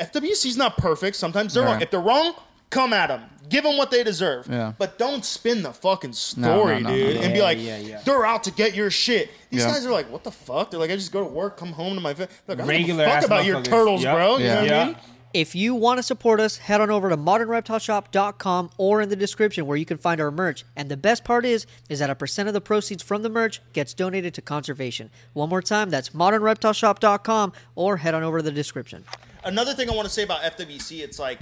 FWC's 0.00 0.56
not 0.56 0.76
perfect. 0.78 1.16
Sometimes 1.16 1.54
they're 1.54 1.62
Yeah. 1.64 1.72
wrong. 1.72 1.82
If 1.82 1.90
they're 1.90 2.00
wrong, 2.00 2.34
come 2.70 2.92
at 2.92 3.08
them. 3.08 3.22
Give 3.48 3.64
them 3.64 3.78
what 3.78 3.90
they 3.90 4.04
deserve. 4.04 4.46
Yeah. 4.46 4.74
But 4.76 4.98
don't 4.98 5.24
spin 5.24 5.62
the 5.62 5.72
fucking 5.72 6.10
no, 6.10 6.14
story, 6.14 6.80
no, 6.80 6.90
dude, 6.90 7.16
no. 7.16 7.22
and 7.22 7.32
be 7.32 7.40
like, 7.40 7.56
yeah, 7.58 7.78
yeah. 7.78 8.02
they're 8.04 8.26
out 8.26 8.44
to 8.44 8.50
get 8.50 8.74
your 8.74 8.90
shit. 8.90 9.30
These 9.50 9.60
Yeah. 9.64 9.68
guys 9.72 9.86
are 9.86 9.90
like, 9.90 10.10
what 10.10 10.22
the 10.22 10.30
fuck? 10.30 10.70
They're 10.70 10.78
like, 10.78 10.90
I 10.90 10.96
just 10.96 11.12
go 11.12 11.20
to 11.24 11.30
work, 11.30 11.56
come 11.56 11.72
home 11.72 11.94
to 11.94 12.00
my 12.00 12.12
fa- 12.12 12.28
look, 12.46 12.58
Regular 12.66 13.04
ass 13.04 13.22
fuck 13.22 13.24
about 13.24 13.44
your 13.46 13.62
turtles, 13.62 14.02
Yep. 14.02 14.14
bro. 14.14 14.36
You 14.36 14.44
Yeah. 14.44 14.54
know 14.54 14.60
what 14.60 14.68
Yeah. 14.70 14.82
I 14.82 14.84
mean? 14.86 14.96
If 15.34 15.54
you 15.54 15.74
want 15.74 15.98
to 15.98 16.02
support 16.02 16.40
us, 16.40 16.56
head 16.56 16.80
on 16.80 16.90
over 16.90 17.08
to 17.10 17.16
modernreptileshop.com 17.16 18.70
or 18.78 19.00
in 19.02 19.08
the 19.08 19.16
description 19.16 19.66
where 19.66 19.76
you 19.76 19.84
can 19.84 19.98
find 19.98 20.20
our 20.20 20.30
merch. 20.30 20.64
And 20.76 20.90
the 20.90 20.96
best 20.96 21.22
part 21.24 21.44
is, 21.44 21.66
is 21.88 21.98
that 21.98 22.08
a 22.10 22.14
percent 22.14 22.48
of 22.48 22.54
the 22.54 22.60
proceeds 22.60 23.02
from 23.02 23.22
the 23.22 23.28
merch 23.28 23.60
gets 23.72 23.92
donated 23.94 24.34
to 24.34 24.42
conservation. 24.42 25.10
One 25.34 25.48
more 25.48 25.62
time, 25.62 25.90
that's 25.90 26.10
modernreptileshop.com 26.10 27.52
or 27.74 27.98
head 27.98 28.14
on 28.14 28.22
over 28.22 28.38
to 28.38 28.42
the 28.42 28.50
description. 28.52 29.04
Another 29.44 29.74
thing 29.74 29.88
I 29.90 29.94
want 29.94 30.06
to 30.08 30.12
say 30.12 30.22
about 30.22 30.42
FWC, 30.42 31.00
it's 31.02 31.18
like 31.18 31.38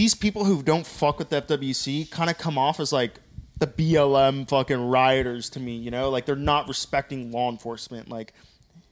these 0.00 0.14
people 0.14 0.46
who 0.46 0.62
don't 0.62 0.86
fuck 0.86 1.18
with 1.18 1.28
the 1.28 1.42
FWC 1.42 2.10
kind 2.10 2.30
of 2.30 2.38
come 2.38 2.56
off 2.56 2.80
as 2.80 2.90
like 2.90 3.20
the 3.58 3.66
BLM 3.66 4.48
fucking 4.48 4.88
rioters 4.88 5.50
to 5.50 5.60
me, 5.60 5.76
you 5.76 5.90
know? 5.90 6.08
Like 6.08 6.24
they're 6.24 6.36
not 6.36 6.68
respecting 6.68 7.30
law 7.30 7.50
enforcement. 7.50 8.08
Like 8.08 8.32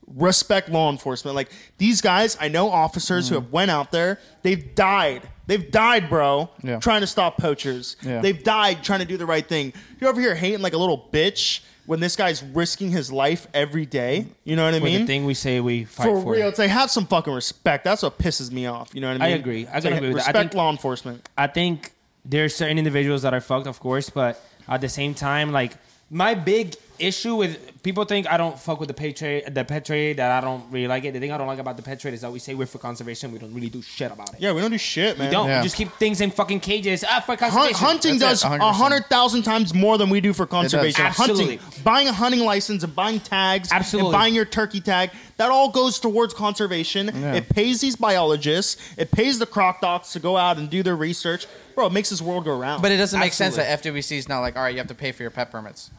respect 0.05 0.69
law 0.69 0.91
enforcement. 0.91 1.33
Like 1.35 1.49
these 1.79 1.99
guys, 2.01 2.37
I 2.39 2.47
know 2.47 2.69
officers 2.69 3.27
who 3.27 3.37
hmm. 3.37 3.41
have 3.41 3.51
went 3.51 3.71
out 3.71 3.91
there, 3.91 4.19
they've 4.43 4.75
died. 4.75 5.27
They've 5.47 5.71
died, 5.71 6.09
bro, 6.09 6.51
Yeah. 6.61 6.77
trying 6.77 7.01
to 7.01 7.07
stop 7.07 7.39
poachers. 7.39 7.95
Yeah. 8.03 8.21
They've 8.21 8.43
died 8.43 8.83
trying 8.83 8.99
to 8.99 9.05
do 9.05 9.17
the 9.17 9.25
right 9.25 9.47
thing. 9.47 9.73
You're 9.99 10.11
over 10.11 10.21
here 10.21 10.35
hating 10.35 10.61
like 10.61 10.73
a 10.73 10.77
little 10.77 11.09
bitch 11.11 11.61
when 11.89 11.99
this 11.99 12.15
guy's 12.15 12.43
risking 12.43 12.91
his 12.91 13.11
life 13.11 13.47
every 13.51 13.83
day. 13.83 14.27
You 14.43 14.55
know 14.55 14.63
what 14.63 14.75
I 14.75 14.79
mean? 14.79 15.01
the 15.01 15.07
thing 15.07 15.25
we 15.25 15.33
say 15.33 15.59
we 15.59 15.85
fight 15.85 16.03
for, 16.03 16.21
for. 16.21 16.33
real, 16.33 16.47
it's 16.47 16.59
like 16.59 16.69
have 16.69 16.91
some 16.91 17.07
fucking 17.07 17.33
respect. 17.33 17.83
That's 17.83 18.03
what 18.03 18.19
pisses 18.19 18.51
me 18.51 18.67
off. 18.67 18.93
You 18.93 19.01
know 19.01 19.07
what 19.07 19.19
I 19.19 19.25
mean? 19.25 19.33
I 19.33 19.39
agree. 19.39 19.65
I 19.65 19.79
like, 19.79 19.85
agree 19.85 20.09
with 20.09 20.17
that. 20.17 20.25
I 20.25 20.29
Respect 20.29 20.37
think- 20.37 20.53
law 20.53 20.69
enforcement. 20.69 21.27
I 21.35 21.47
think 21.47 21.93
there's 22.23 22.55
certain 22.55 22.77
individuals 22.77 23.23
that 23.23 23.33
are 23.33 23.41
fucked, 23.41 23.65
of 23.65 23.79
course, 23.79 24.11
but 24.11 24.39
at 24.67 24.81
the 24.81 24.89
same 24.89 25.15
time, 25.15 25.51
like 25.51 25.77
my 26.11 26.35
big 26.35 26.75
issue 26.99 27.35
with 27.35 27.81
people 27.83 28.05
think 28.05 28.31
I 28.31 28.37
don't 28.37 28.57
fuck 28.57 28.79
with 28.79 28.87
the 28.87 28.93
pet 28.93 29.15
trade, 29.15 29.53
the 29.53 29.63
pet 29.63 29.85
trade 29.85 30.17
that 30.17 30.31
I 30.31 30.45
don't 30.45 30.63
really 30.71 30.87
like 30.87 31.05
it. 31.05 31.13
The 31.13 31.19
thing 31.19 31.31
I 31.31 31.37
don't 31.37 31.47
like 31.47 31.59
about 31.59 31.77
the 31.77 31.83
pet 31.83 31.99
trade 31.99 32.13
is 32.13 32.21
that 32.21 32.31
we 32.31 32.39
say 32.39 32.53
we're 32.53 32.65
for 32.65 32.77
conservation, 32.77 33.31
we 33.31 33.39
don't 33.39 33.53
really 33.53 33.69
do 33.69 33.81
shit 33.81 34.11
about 34.11 34.33
it. 34.33 34.39
Yeah, 34.39 34.53
we 34.53 34.61
don't 34.61 34.71
do 34.71 34.77
shit, 34.77 35.17
man. 35.17 35.27
We 35.27 35.31
don't. 35.31 35.47
Yeah. 35.47 35.59
We 35.59 35.63
just 35.63 35.75
keep 35.75 35.91
things 35.93 36.21
in 36.21 36.31
fucking 36.31 36.59
cages. 36.59 37.03
Ah, 37.07 37.19
for 37.19 37.35
Hunt, 37.35 37.39
conservation. 37.39 37.75
hunting 37.75 38.19
That's 38.19 38.41
does 38.41 38.51
a 38.51 38.73
hundred 38.73 39.05
thousand 39.07 39.43
times 39.43 39.73
more 39.73 39.97
than 39.97 40.09
we 40.09 40.21
do 40.21 40.33
for 40.33 40.45
conservation. 40.45 41.05
Absolutely. 41.05 41.57
Hunting, 41.57 41.83
buying 41.83 42.07
a 42.07 42.13
hunting 42.13 42.41
license 42.41 42.83
and 42.83 42.95
buying 42.95 43.19
tags, 43.19 43.71
Absolutely. 43.71 44.09
and 44.09 44.13
buying 44.13 44.35
your 44.35 44.45
turkey 44.45 44.81
tag, 44.81 45.11
that 45.37 45.49
all 45.49 45.69
goes 45.69 45.99
towards 45.99 46.33
conservation. 46.33 47.07
Yeah. 47.13 47.35
It 47.35 47.49
pays 47.49 47.81
these 47.81 47.95
biologists. 47.95 48.77
It 48.97 49.11
pays 49.11 49.39
the 49.39 49.45
croc 49.45 49.81
docs 49.81 50.13
to 50.13 50.19
go 50.19 50.37
out 50.37 50.57
and 50.57 50.69
do 50.69 50.83
their 50.83 50.95
research. 50.95 51.47
Bro, 51.75 51.87
it 51.87 51.93
makes 51.93 52.09
this 52.09 52.21
world 52.21 52.43
go 52.43 52.57
round. 52.57 52.81
But 52.81 52.91
it 52.91 52.97
doesn't 52.97 53.19
make 53.19 53.31
sense 53.31 53.55
that 53.55 53.81
FWC 53.81 54.17
is 54.17 54.27
not 54.27 54.41
like, 54.41 54.57
all 54.57 54.63
right, 54.63 54.73
you 54.73 54.79
have 54.79 54.87
to 54.87 54.95
pay 54.95 55.13
for 55.13 55.23
your 55.23 55.31
pet 55.31 55.49
permits. 55.49 55.91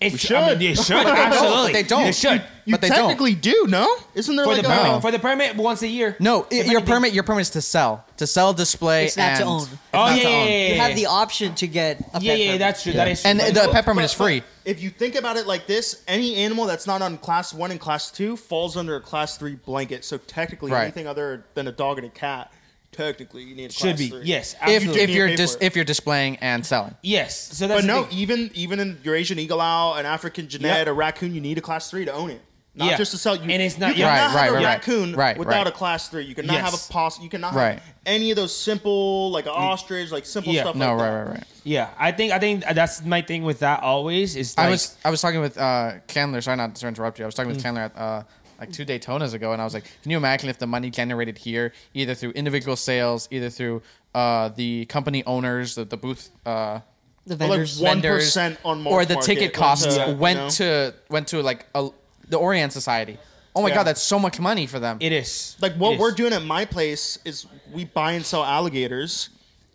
It 0.00 0.12
We 0.12 0.18
sh- 0.18 0.30
I 0.30 0.54
mean, 0.54 0.58
should. 0.60 0.62
it 0.62 0.84
should. 0.84 1.06
Absolutely. 1.06 1.72
They 1.72 1.82
don't. 1.82 2.04
They 2.04 2.12
should. 2.12 2.42
you 2.64 2.70
but 2.72 2.80
they 2.80 2.88
don't. 2.88 2.98
technically 3.08 3.34
do, 3.34 3.66
no? 3.68 3.96
Isn't 4.14 4.36
there 4.36 4.44
For 4.44 4.52
like 4.52 4.62
the 4.62 4.68
a 4.68 4.76
permit, 4.76 4.92
No. 4.92 5.00
for 5.00 5.10
the 5.10 5.18
permit 5.18 5.56
once 5.56 5.82
a 5.82 5.88
year. 5.88 6.14
No, 6.20 6.46
If 6.50 6.68
your 6.68 6.82
permit, 6.82 7.12
your 7.14 7.24
permit 7.24 7.40
is 7.42 7.50
to 7.50 7.60
sell, 7.60 8.04
to 8.18 8.26
sell, 8.26 8.52
display, 8.54 9.06
It's 9.06 9.16
not 9.16 9.36
to 9.38 9.40
and 9.42 9.50
own. 9.50 9.62
it's 9.62 9.70
Oh 9.92 9.98
not 9.98 10.16
yeah, 10.16 10.22
to 10.22 10.28
yeah, 10.28 10.36
own. 10.36 10.46
yeah, 10.46 10.52
yeah. 10.68 10.74
You 10.74 10.80
have 10.82 10.94
the 10.94 11.06
option 11.06 11.54
to 11.56 11.66
get 11.66 11.98
a 12.14 12.20
Yeah, 12.20 12.32
pet 12.32 12.38
yeah, 12.38 12.46
permit. 12.46 12.58
that's 12.60 12.82
true. 12.84 12.92
That 12.92 13.08
is 13.08 13.22
true. 13.22 13.30
And 13.30 13.38
But- 13.40 13.54
the 13.54 13.68
pet 13.72 13.84
permit 13.84 14.02
But- 14.02 14.04
is 14.04 14.12
free. 14.12 14.42
If 14.64 14.80
you 14.82 14.90
think 14.90 15.16
about 15.16 15.36
it 15.36 15.46
like 15.48 15.66
this, 15.66 15.96
any 16.06 16.36
animal 16.36 16.66
that's 16.66 16.86
not 16.86 17.02
on 17.02 17.16
class 17.18 17.52
one 17.52 17.70
and 17.72 17.80
class 17.80 18.10
two 18.12 18.36
falls 18.36 18.76
under 18.76 18.94
a 18.94 19.00
class 19.00 19.36
three 19.36 19.54
blanket. 19.56 20.04
So 20.04 20.18
technically, 20.18 20.70
Right. 20.70 20.82
anything 20.84 21.08
other 21.08 21.44
than 21.54 21.66
a 21.66 21.72
dog 21.72 21.98
and 21.98 22.06
a 22.06 22.10
cat, 22.10 22.52
technically, 22.92 23.42
you 23.44 23.54
need 23.54 23.70
a 23.70 23.72
should 23.72 23.96
class 23.96 23.98
be 23.98 24.08
three. 24.08 24.24
yes. 24.24 24.54
If 24.54 24.62
absolutely. 24.62 25.02
if 25.02 25.10
you're 25.10 25.28
pay 25.28 25.36
dis- 25.36 25.56
if 25.60 25.76
you're 25.76 25.84
displaying 25.84 26.36
and 26.36 26.64
selling. 26.64 26.94
yes. 27.02 27.38
So 27.56 27.66
that's 27.66 27.78
But 27.78 27.86
the 27.86 27.86
no, 27.86 28.04
thing. 28.04 28.18
even 28.18 28.50
even 28.54 28.80
in 28.80 28.98
Eurasian 29.02 29.38
eagle 29.38 29.60
owl, 29.60 29.94
an 29.94 30.06
African 30.06 30.48
genet, 30.48 30.66
Yep. 30.78 30.86
a 30.88 30.92
raccoon, 30.92 31.34
you 31.34 31.40
need 31.40 31.58
a 31.58 31.62
class 31.62 31.90
three 31.90 32.04
to 32.04 32.12
own 32.12 32.30
it. 32.30 32.40
Not 32.74 32.90
Yeah. 32.92 32.96
just 32.96 33.10
to 33.10 33.18
sell 33.18 33.34
you. 33.34 33.42
And 33.42 33.60
it's 33.62 33.76
not- 33.76 33.96
you 33.96 34.04
yeah. 34.04 34.14
cannot 34.16 34.20
Right, 34.20 34.20
have 34.20 34.34
right, 34.34 34.48
a 34.48 34.52
right, 34.52 34.64
right. 34.64 34.74
raccoon 34.76 35.16
Right, 35.16 35.36
without 35.36 35.64
right. 35.64 35.66
a 35.66 35.70
class 35.72 36.08
three. 36.08 36.24
You 36.26 36.34
cannot 36.36 36.60
have 36.60 36.72
Yes. 36.72 36.88
a 36.88 36.92
possum. 36.92 37.24
You 37.24 37.30
cannot 37.30 37.52
Right. 37.54 37.72
have 37.74 37.82
any 38.06 38.30
of 38.30 38.36
those 38.36 38.54
simple 38.56 39.32
like 39.32 39.46
an 39.46 39.52
ostrich, 39.52 40.12
like 40.12 40.24
simple 40.24 40.52
Yeah. 40.52 40.62
stuff. 40.62 40.76
No, 40.76 40.92
like 40.92 41.00
right, 41.00 41.10
that. 41.10 41.16
right, 41.24 41.28
right. 41.38 41.44
Yeah, 41.64 41.88
I 41.98 42.12
think 42.12 42.32
I 42.32 42.38
think 42.38 42.64
that's 42.72 43.04
my 43.04 43.20
thing 43.20 43.42
with 43.42 43.58
that. 43.60 43.82
Always 43.82 44.36
is 44.36 44.54
I 44.56 44.62
like, 44.62 44.70
was 44.70 44.96
I 45.04 45.10
was 45.10 45.20
talking 45.20 45.40
with 45.40 45.58
uh, 45.58 45.94
Chandler. 46.06 46.40
Sorry 46.40 46.56
not 46.56 46.74
to 46.76 46.86
interrupt 46.86 47.18
you. 47.18 47.24
I 47.24 47.26
was 47.26 47.34
talking 47.34 47.50
with 47.52 47.60
Chandler 47.62 47.82
at 47.82 47.98
uh, 47.98 48.22
like 48.58 48.72
two 48.72 48.84
Daytonas 48.84 49.34
ago, 49.34 49.52
and 49.52 49.60
I 49.62 49.64
was 49.64 49.74
like, 49.74 49.84
"Can 50.02 50.10
you 50.10 50.16
imagine 50.16 50.48
if 50.48 50.58
the 50.58 50.66
money 50.66 50.90
generated 50.90 51.38
here, 51.38 51.72
either 51.94 52.14
through 52.14 52.30
individual 52.32 52.76
sales, 52.76 53.28
either 53.30 53.50
through 53.50 53.82
uh, 54.14 54.48
the 54.50 54.84
company 54.86 55.22
owners, 55.26 55.74
the, 55.76 55.84
the 55.84 55.96
booth 55.96 56.30
uh, 56.46 56.80
The 57.26 57.34
Or, 57.34 57.38
like 57.38 57.48
vendors. 57.50 57.80
one 57.80 58.00
vendors, 58.00 58.24
percent 58.24 58.58
on 58.64 58.86
or 58.86 59.04
the 59.04 59.14
Market 59.14 59.26
ticket 59.26 59.42
went 59.42 59.54
costs 59.54 59.96
to, 59.96 60.06
you 60.08 60.14
went 60.16 60.38
know? 60.38 60.48
to 60.50 60.94
went 61.08 61.28
to 61.28 61.42
like 61.42 61.66
a, 61.74 61.88
the 62.28 62.38
Orianne 62.38 62.72
Society. 62.72 63.18
Oh 63.54 63.62
my 63.62 63.68
Yeah. 63.68 63.76
god, 63.76 63.84
that's 63.84 64.02
so 64.02 64.18
much 64.18 64.38
money 64.40 64.66
for 64.66 64.78
them. 64.78 64.98
it 65.00 65.12
is 65.12 65.56
Like 65.60 65.74
what 65.74 65.94
It 65.94 65.98
we're 66.00 66.08
is. 66.10 66.14
doing 66.14 66.32
at 66.32 66.42
my 66.42 66.64
place 66.64 67.18
is 67.24 67.46
we 67.72 67.84
buy 67.84 68.12
and 68.12 68.24
sell 68.24 68.44
alligators, 68.44 69.30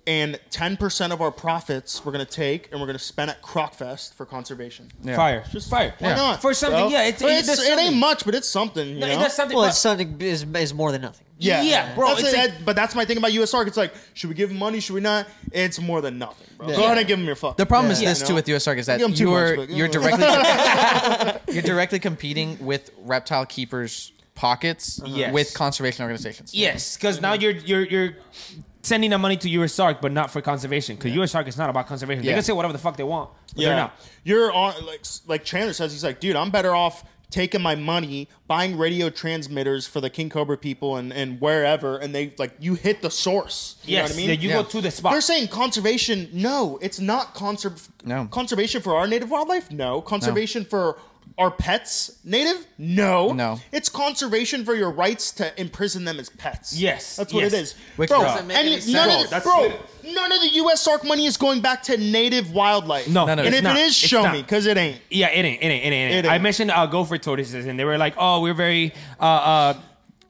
and 0.05 0.39
ten 0.49 0.75
percent 0.77 1.13
of 1.13 1.21
our 1.21 1.31
profits 1.31 2.03
we're 2.05 2.11
gonna 2.11 2.25
take 2.25 2.69
and 2.71 2.81
we're 2.81 2.87
gonna 2.87 2.99
spend 2.99 3.29
at 3.31 3.41
Crocfest 3.41 4.13
for 4.15 4.25
conservation. 4.25 4.89
Yeah. 5.01 5.15
fire. 5.15 5.43
Just 5.51 5.69
fire. 5.69 5.93
Why 5.99 6.09
Yeah. 6.09 6.15
not? 6.15 6.41
For 6.41 6.53
something, 6.53 6.79
bro? 6.79 6.89
yeah, 6.89 7.03
it's- 7.03 7.21
But 7.21 7.31
it 7.31 7.45
does 7.45 7.63
it 7.63 7.77
ain't 7.79 7.95
much, 7.95 8.25
but 8.25 8.35
it's 8.35 8.47
something. 8.49 8.87
You 8.87 8.99
No, 8.99 9.07
know? 9.07 9.23
it 9.25 9.31
something. 9.31 9.55
Well, 9.57 9.67
it's 9.67 9.77
something 9.77 10.19
is, 10.21 10.43
is 10.55 10.73
more 10.73 10.91
than 10.91 11.01
nothing. 11.01 11.25
Yeah, 11.39 11.61
Yeah, 11.61 11.95
bro, 11.95 12.09
That's 12.09 12.19
it's 12.21 12.33
it, 12.33 12.37
like- 12.37 12.49
that- 12.51 12.65
but 12.65 12.75
that's 12.75 12.95
my 12.95 13.05
thing 13.05 13.17
about 13.17 13.31
USARK. 13.31 13.67
It's 13.67 13.75
like, 13.77 13.93
should 14.13 14.29
we 14.29 14.35
give 14.35 14.49
them 14.49 14.59
money? 14.59 14.79
Should 14.79 14.93
we 14.93 15.01
not? 15.01 15.27
It's 15.51 15.79
more 15.79 15.99
than 16.01 16.17
nothing, 16.17 16.47
bro. 16.57 16.69
Yeah. 16.69 16.75
Go 16.75 16.83
ahead 16.85 16.97
and 16.99 17.07
give 17.07 17.17
them 17.17 17.25
your 17.25 17.35
fuck. 17.35 17.57
The 17.57 17.65
problem 17.65 17.91
is 17.91 17.99
this 17.99 18.21
You 18.21 18.27
too 18.27 18.35
with 18.35 18.45
USARK 18.45 18.77
is 18.77 18.85
that 18.85 18.99
Give 18.99 19.09
'em 19.09 19.13
too 19.13 19.29
you're 19.29 19.57
much, 19.57 19.67
but- 19.67 19.75
you're 19.75 19.87
directly 19.87 20.23
you're 21.53 21.63
directly 21.63 21.99
competing 21.99 22.57
with 22.59 22.91
reptile 22.99 23.45
keepers' 23.45 24.11
pockets 24.35 24.99
Yes. 25.05 25.33
with 25.33 25.53
conservation 25.53 26.03
organizations. 26.03 26.53
Yes, 26.53 26.95
because 26.97 27.19
now 27.21 27.33
you're 27.33 27.51
you're 27.51 27.83
you're 27.85 28.09
sending 28.83 29.09
the 29.09 29.17
money 29.17 29.37
to 29.37 29.49
USARK, 29.49 30.01
but 30.01 30.11
not 30.11 30.29
for 30.29 30.41
conservation. 30.41 30.95
Because 30.95 31.11
USARK 31.13 31.47
is 31.47 31.57
not 31.57 31.69
about 31.69 31.87
conservation. 31.87 32.23
They 32.23 32.33
can 32.33 32.43
say 32.43 32.53
whatever 32.53 32.73
the 32.73 32.79
fuck 32.79 32.97
they 32.97 33.03
want, 33.03 33.31
but 33.55 33.57
yeah, 33.57 33.67
they're 33.69 33.77
not. 33.77 33.95
you're 34.23 34.51
on 34.51 34.85
like 34.85 35.05
like 35.27 35.43
Chandler 35.43 35.73
says. 35.73 35.91
He's 35.91 36.03
like, 36.03 36.19
dude, 36.19 36.35
I'm 36.35 36.51
better 36.51 36.75
off 36.75 37.03
taking 37.29 37.63
my 37.63 37.73
money, 37.73 38.29
buying 38.45 38.77
radio 38.77 39.09
transmitters 39.09 39.87
for 39.87 39.99
the 39.99 40.09
King 40.09 40.29
Cobra 40.29 40.55
people 40.57 40.97
and 40.97 41.11
and 41.11 41.41
wherever, 41.41 41.97
and 41.97 42.13
they 42.13 42.33
like 42.37 42.53
you 42.59 42.75
hit 42.75 43.01
the 43.01 43.09
source. 43.09 43.77
You 43.85 43.93
yes, 43.93 44.09
know 44.09 44.15
what 44.15 44.23
I 44.23 44.27
mean? 44.27 44.41
you 44.41 44.49
Yeah. 44.49 44.61
go 44.61 44.63
to 44.69 44.81
the 44.81 44.91
spot. 44.91 45.13
They're 45.13 45.21
saying 45.21 45.47
conservation. 45.47 46.29
No, 46.31 46.77
it's 46.81 46.99
not 46.99 47.33
conserv. 47.33 47.89
No. 48.05 48.27
Conservation 48.29 48.81
for 48.81 48.95
our 48.95 49.07
native 49.07 49.31
wildlife. 49.31 49.71
No. 49.71 50.01
Conservation 50.01 50.63
for 50.65 50.97
our 51.37 51.49
pets. 51.51 52.19
Native. 52.23 52.65
No. 52.77 53.33
No. 53.33 53.59
It's 53.71 53.89
conservation 53.89 54.63
for 54.65 54.75
your 54.75 54.91
rights 54.91 55.31
to 55.33 55.59
imprison 55.59 56.05
them 56.05 56.19
as 56.19 56.29
pets. 56.29 56.77
Yes, 56.77 57.15
That's 57.15 57.33
what 57.33 57.43
yes. 57.43 57.53
it 57.53 57.59
is. 57.59 57.75
Which 57.95 58.09
bro, 58.09 58.21
doesn't 58.21 58.47
make 58.47 58.57
any, 58.57 58.73
any 58.75 58.91
none 58.93 59.09
sense. 59.09 59.23
of 59.23 59.29
the, 59.29 59.35
That's 59.35 59.45
bro, 59.45 59.63
it. 59.65 60.13
none 60.13 60.31
of 60.31 60.41
the 60.41 60.49
USARK 60.49 61.07
money 61.07 61.25
is 61.25 61.37
going 61.37 61.61
back 61.61 61.81
to 61.83 61.97
native 61.97 62.51
wildlife. 62.53 63.07
No, 63.07 63.25
No, 63.25 63.35
no, 63.35 63.43
and 63.43 63.49
it's 63.49 63.57
if 63.57 63.63
not. 63.63 63.75
it 63.77 63.79
is, 63.81 63.87
It's 63.89 63.97
show 63.97 64.23
not. 64.23 64.33
me, 64.33 64.41
because 64.41 64.65
it 64.67 64.77
ain't. 64.77 65.01
Yeah, 65.09 65.29
it 65.29 65.43
ain't, 65.45 65.61
it 65.61 65.65
ain't, 65.65 65.85
it 65.85 65.87
ain't. 65.87 65.93
It 65.93 66.15
It 66.15 66.17
ain't. 66.19 66.27
I 66.27 66.33
ain't. 66.35 66.43
mentioned 66.43 66.71
uh, 66.71 66.85
gopher 66.85 67.17
tortoises, 67.17 67.65
and 67.65 67.79
they 67.79 67.85
were 67.85 67.97
like, 67.97 68.13
"Oh, 68.17 68.41
we're 68.41 68.53
very 68.53 68.93
uh, 69.19 69.23
uh, 69.23 69.73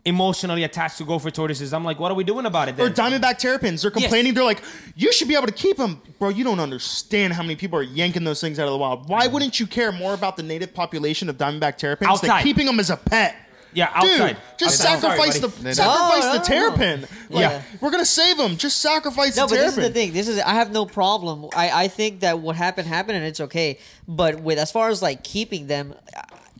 emotionally 0.05 0.63
attached 0.63 0.97
to 0.97 1.03
gopher 1.05 1.31
tortoises." 1.31 1.73
I'm 1.73 1.83
like, 1.83 1.99
"What 1.99 2.11
are 2.11 2.15
we 2.15 2.23
doing 2.23 2.45
about 2.45 2.69
it?" 2.69 2.79
Or 2.79 2.89
Then? 2.89 3.21
diamondback 3.21 3.37
terrapins. 3.37 3.81
They're 3.81 3.91
complaining. 3.91 4.33
They're 4.33 4.43
like, 4.43 4.61
you 4.95 5.11
should 5.13 5.27
be 5.27 5.35
able 5.35 5.47
to 5.47 5.53
keep 5.53 5.77
them. 5.77 6.01
Bro, 6.19 6.29
you 6.29 6.43
don't 6.43 6.59
understand 6.59 7.33
how 7.33 7.41
many 7.41 7.55
people 7.55 7.79
are 7.79 7.83
yanking 7.83 8.23
those 8.23 8.41
things 8.41 8.59
out 8.59 8.67
of 8.67 8.71
the 8.71 8.77
wild. 8.77 9.07
Why 9.07 9.25
mm-hmm. 9.25 9.33
wouldn't 9.33 9.59
you 9.59 9.67
care 9.67 9.91
more 9.91 10.13
about 10.13 10.37
the 10.37 10.43
native 10.43 10.73
population 10.73 11.29
of 11.29 11.37
diamondback 11.37 11.77
terrapins 11.77 12.09
Outside. 12.09 12.27
than 12.27 12.43
keeping 12.43 12.65
them 12.65 12.79
as 12.79 12.89
a 12.89 12.97
pet? 12.97 13.35
yeah, 13.75 13.89
outside. 13.93 14.27
Dude, 14.27 14.37
just 14.57 14.81
Outside. 14.81 14.99
sacrifice 15.01 15.35
Sorry, 15.35 15.39
the 15.39 15.47
buddy. 15.47 15.63
They 15.63 15.73
don't. 15.73 15.75
sacrifice 15.75 16.23
No, 16.23 16.31
the 16.31 16.37
no, 16.37 16.43
terrapin. 16.43 17.01
Like, 17.29 17.41
Yeah. 17.41 17.61
we're 17.81 17.91
gonna 17.91 18.05
save 18.05 18.37
them. 18.37 18.57
Just 18.57 18.77
sacrifice 18.79 19.35
No, 19.35 19.47
the 19.47 19.55
but 19.55 19.55
this 19.55 19.69
is 19.69 19.75
terrapin. 19.75 19.93
the 19.93 19.99
thing. 19.99 20.13
This 20.13 20.27
is 20.27 20.39
I 20.39 20.53
have 20.53 20.71
no 20.71 20.85
problem. 20.85 21.47
I, 21.55 21.85
I 21.85 21.87
think 21.87 22.19
that 22.21 22.39
what 22.39 22.55
happened 22.55 22.87
happened 22.87 23.17
and 23.17 23.25
it's 23.25 23.39
okay. 23.39 23.79
But 24.07 24.41
with 24.41 24.59
as 24.59 24.71
far 24.71 24.89
as 24.89 25.01
like 25.01 25.23
keeping 25.23 25.67
them, 25.67 25.95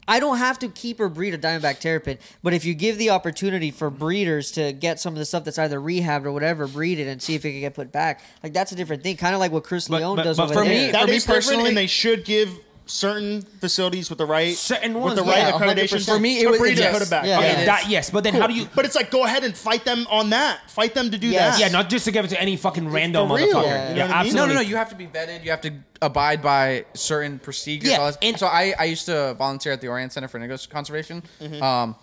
I 0.08 0.20
don't 0.20 0.38
have 0.38 0.60
to 0.60 0.68
keep 0.68 1.00
or 1.00 1.10
breed 1.10 1.34
a 1.34 1.38
diamondback 1.38 1.80
terrapin. 1.80 2.18
But 2.42 2.54
if 2.54 2.66
you 2.66 2.74
give 2.74 2.98
the 2.98 3.12
opportunity 3.12 3.72
for 3.72 3.90
breeders 3.90 4.52
to 4.54 4.74
get 4.74 5.00
some 5.00 5.14
of 5.14 5.20
the 5.20 5.26
stuff 5.26 5.44
that's 5.44 5.60
either 5.60 5.80
rehabbed 5.80 6.26
or 6.26 6.32
whatever, 6.32 6.68
breed 6.68 7.00
it 7.00 7.08
and 7.08 7.22
see 7.22 7.36
if 7.36 7.46
it 7.46 7.52
can 7.52 7.62
get 7.62 7.74
put 7.74 7.92
back, 7.92 8.22
like 8.44 8.54
that's 8.54 8.72
a 8.72 8.76
different 8.76 9.04
thing. 9.04 9.18
Kind 9.18 9.34
of 9.34 9.40
like 9.40 9.52
what 9.52 9.64
Chris 9.64 9.88
But- 9.88 10.02
Leone 10.02 10.16
but- 10.18 10.24
does 10.24 10.38
but 10.38 10.44
over 10.46 10.54
for 10.56 10.64
there. 10.66 10.86
me- 10.88 10.92
That 10.92 11.02
For 11.04 11.08
me 11.08 11.16
is 11.16 11.24
different, 11.24 11.44
personally- 11.46 11.68
and 11.70 11.78
they 11.78 11.88
should 11.88 12.26
give 12.26 12.50
certain 12.86 13.42
facilities 13.62 14.10
with 14.10 14.18
the 14.18 14.26
right 14.26 14.56
Certain 14.56 14.94
with 14.94 15.04
ones, 15.04 15.16
the 15.16 15.24
right 15.24 15.38
yeah, 15.38 15.52
accreditation 15.54 16.06
For 16.06 16.20
me, 16.20 16.40
it 16.40 16.44
to 16.44 16.50
was- 16.50 16.60
breed 16.60 16.78
yes. 16.78 16.88
and 16.88 16.94
put 16.94 17.02
it 17.02 17.10
back. 17.10 17.26
Yeah, 17.26 17.38
Okay, 17.40 17.48
yeah, 17.52 17.60
yeah. 17.60 17.66
that 17.66 17.90
yes, 17.90 18.10
but 18.10 18.24
then 18.24 18.34
how 18.34 18.46
do 18.48 18.54
you? 18.54 18.68
But 18.76 18.86
it's 18.86 18.96
like 18.96 19.10
go 19.10 19.24
ahead 19.24 19.44
and 19.44 19.56
fight 19.56 19.86
them 19.86 20.06
on 20.10 20.32
that. 20.32 20.70
Fight 20.70 20.94
them 20.94 21.10
to 21.12 21.18
do 21.18 21.28
Yes. 21.28 21.56
that. 21.58 21.62
Yeah, 21.62 21.70
not 21.70 21.90
just 21.90 22.06
to 22.06 22.12
give 22.12 22.26
it 22.26 22.30
to 22.30 22.42
any 22.42 22.58
fucking 22.58 22.90
random 22.90 23.30
for 23.30 23.38
real. 23.38 23.48
motherfucker. 23.56 23.64
Yeah, 23.66 23.90
you 23.90 23.96
know 23.96 24.02
what 24.08 24.12
I 24.12 24.24
mean? 24.24 24.28
absolutely. 24.28 24.36
No, 24.36 24.46
no, 24.48 24.54
no. 24.56 24.62
You 24.70 24.76
have 24.76 24.90
to 24.90 24.96
be 24.96 25.08
vetted. 25.08 25.44
You 25.46 25.52
have 25.52 25.62
to 25.62 25.72
abide 26.02 26.42
by 26.42 26.86
certain 26.94 27.40
procedures. 27.40 27.90
Yeah, 27.92 28.00
all 28.02 28.12
and- 28.22 28.38
so 28.38 28.48
I, 28.48 28.74
I 28.78 28.84
used 28.86 29.06
to 29.06 29.34
volunteer 29.36 29.72
at 29.72 29.82
the 29.82 29.88
Orianne 29.88 30.12
Center 30.12 30.28
for 30.28 30.38
Indigo 30.38 30.58
Conservation. 30.70 31.24
Mm-hmm. 31.42 31.64
Um, 31.64 31.96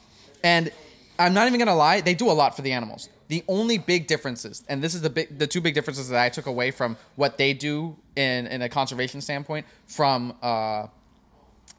and 0.43 0.70
I'm 1.18 1.35
not 1.35 1.47
even 1.47 1.59
gonna 1.59 1.74
lie, 1.74 2.01
they 2.01 2.14
do 2.14 2.31
a 2.31 2.33
lot 2.33 2.57
for 2.57 2.62
the 2.62 2.72
animals. 2.72 3.11
The 3.31 3.45
only 3.47 3.78
big 3.78 4.09
differences, 4.09 4.64
and 4.68 4.83
this 4.83 4.93
is 4.93 5.03
the 5.03 5.09
big, 5.09 5.39
the 5.39 5.47
two 5.47 5.61
big 5.61 5.72
differences 5.72 6.09
that 6.09 6.20
I 6.20 6.31
took 6.31 6.47
away 6.47 6.72
from 6.72 6.97
what 7.14 7.39
they 7.39 7.53
do 7.53 7.95
in 8.16 8.49
in 8.49 8.61
a 8.61 8.68
conservation 8.68 9.20
standpoint 9.20 9.66
from 9.87 10.35
uh, 10.43 10.89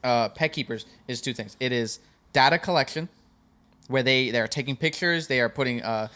uh, 0.02 0.30
pet 0.30 0.54
keepers 0.54 0.86
is 1.08 1.20
two 1.20 1.34
things. 1.34 1.58
It 1.60 1.70
is 1.70 2.00
data 2.32 2.58
collection, 2.58 3.06
where 3.88 4.02
they 4.02 4.30
they 4.30 4.40
are 4.40 4.48
taking 4.48 4.76
pictures, 4.76 5.26
they 5.26 5.40
are 5.40 5.50
putting 5.50 5.82
uh, 5.82 6.08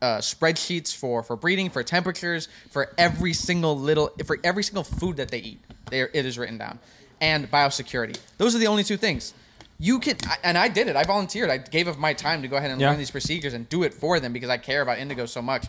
uh, 0.00 0.18
spreadsheets 0.18 0.94
for 0.94 1.24
for 1.24 1.34
breeding, 1.34 1.70
for 1.70 1.82
temperatures, 1.82 2.48
for 2.70 2.94
every 2.96 3.32
single 3.32 3.76
little 3.76 4.12
for 4.24 4.38
every 4.44 4.62
single 4.62 4.84
food 4.84 5.16
that 5.16 5.28
they 5.28 5.38
eat. 5.38 5.60
It 5.90 6.14
is 6.14 6.38
written 6.38 6.56
down, 6.56 6.78
and 7.20 7.50
biosecurity. 7.50 8.16
Those 8.38 8.54
are 8.54 8.58
the 8.58 8.68
only 8.68 8.84
two 8.84 8.96
things. 8.96 9.34
You 9.78 9.98
can, 9.98 10.16
and 10.42 10.56
I 10.56 10.68
did 10.68 10.88
it. 10.88 10.96
I 10.96 11.04
volunteered. 11.04 11.50
I 11.50 11.58
gave 11.58 11.88
up 11.88 11.98
my 11.98 12.12
time 12.14 12.42
to 12.42 12.48
go 12.48 12.56
ahead 12.56 12.70
and 12.70 12.80
Yeah. 12.80 12.90
learn 12.90 12.98
these 12.98 13.10
procedures 13.10 13.54
and 13.54 13.68
do 13.68 13.82
it 13.82 13.92
for 13.92 14.20
them 14.20 14.32
because 14.32 14.48
I 14.50 14.56
care 14.56 14.82
about 14.82 14.98
indigo 14.98 15.26
so 15.26 15.42
much. 15.42 15.66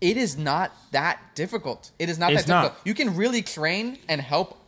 It 0.00 0.16
is 0.16 0.36
not 0.36 0.72
that 0.92 1.18
difficult. 1.34 1.90
It 1.98 2.08
is 2.08 2.18
not 2.18 2.32
It's 2.32 2.42
that 2.44 2.46
difficult. 2.48 2.72
not. 2.78 2.86
You 2.86 2.94
can 2.94 3.14
really 3.14 3.42
train 3.42 3.98
and 4.08 4.20
help 4.20 4.58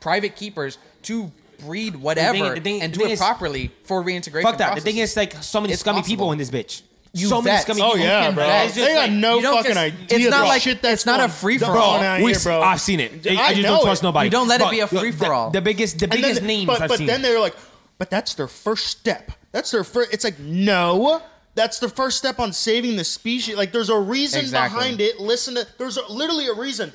private 0.00 0.36
keepers 0.36 0.78
to 1.04 1.32
breed 1.64 1.96
whatever 1.96 2.54
the 2.54 2.60
thing- 2.60 2.82
and 2.82 2.92
do 2.92 3.00
thing 3.00 3.08
it 3.10 3.12
is- 3.14 3.18
properly 3.18 3.70
for 3.84 4.02
reintegration. 4.02 4.48
Fuck 4.48 4.58
that. 4.58 4.74
The 4.74 4.80
thing 4.82 4.98
is, 4.98 5.16
like, 5.16 5.34
so 5.40 5.60
many 5.60 5.72
It's 5.72 5.80
scummy 5.80 6.00
possible. 6.00 6.12
people 6.12 6.32
in 6.32 6.38
this 6.38 6.50
bitch. 6.50 6.82
You 7.14 7.28
so 7.28 7.40
many 7.40 7.56
vet. 7.56 7.62
scummy 7.62 7.80
Oh 7.80 7.92
people. 7.92 8.00
yeah, 8.06 8.26
can 8.26 8.34
bro. 8.34 8.46
vet. 8.46 8.66
It's 8.66 8.74
They 8.74 8.92
got 8.92 8.98
like- 9.08 9.10
no 9.12 9.40
fucking 9.40 9.76
idea. 9.78 9.98
it's 10.10 10.30
not 10.30 10.40
the 10.42 10.44
like- 10.48 10.62
shit 10.62 10.82
that's 10.82 10.94
it's 11.00 11.06
not 11.06 11.18
a 11.20 11.30
free-for-all. 11.30 11.98
We, 12.22 12.32
here, 12.32 12.40
bro. 12.40 12.60
I've 12.62 12.80
seen 12.80 13.00
it. 13.00 13.26
I, 13.26 13.36
I 13.42 13.54
just 13.54 13.66
don't 13.66 13.82
trust 13.82 14.02
it. 14.02 14.04
nobody. 14.04 14.26
You 14.26 14.30
don't 14.30 14.48
let 14.48 14.60
it 14.60 14.70
be 14.70 14.80
a 14.80 14.86
free-for-all. 14.86 15.50
The, 15.50 15.58
the 15.60 15.62
biggest, 15.62 15.98
the 15.98 16.04
And 16.04 16.12
then- 16.12 16.20
biggest 16.20 16.42
names 16.42 16.66
but, 16.66 16.82
I've 16.82 16.88
but 16.90 16.98
seen. 16.98 17.06
then 17.06 17.22
they're 17.22 17.40
like, 17.40 17.54
but 17.98 18.10
that's 18.10 18.34
their 18.34 18.48
first 18.48 18.86
step. 18.86 19.32
That's 19.52 19.70
their 19.70 19.84
first. 19.84 20.12
It's 20.12 20.24
like 20.24 20.38
no. 20.38 21.22
That's 21.54 21.78
the 21.78 21.88
first 21.88 22.18
step 22.18 22.38
on 22.38 22.52
saving 22.52 22.96
the 22.96 23.04
species. 23.04 23.56
Like, 23.56 23.72
there's 23.72 23.88
a 23.88 23.98
reason 23.98 24.40
Exactly. 24.42 24.78
behind 24.78 25.00
it. 25.00 25.18
Listen 25.18 25.54
to. 25.54 25.66
There's 25.78 25.96
a, 25.96 26.06
literally 26.12 26.48
a 26.48 26.52
reason. 26.52 26.92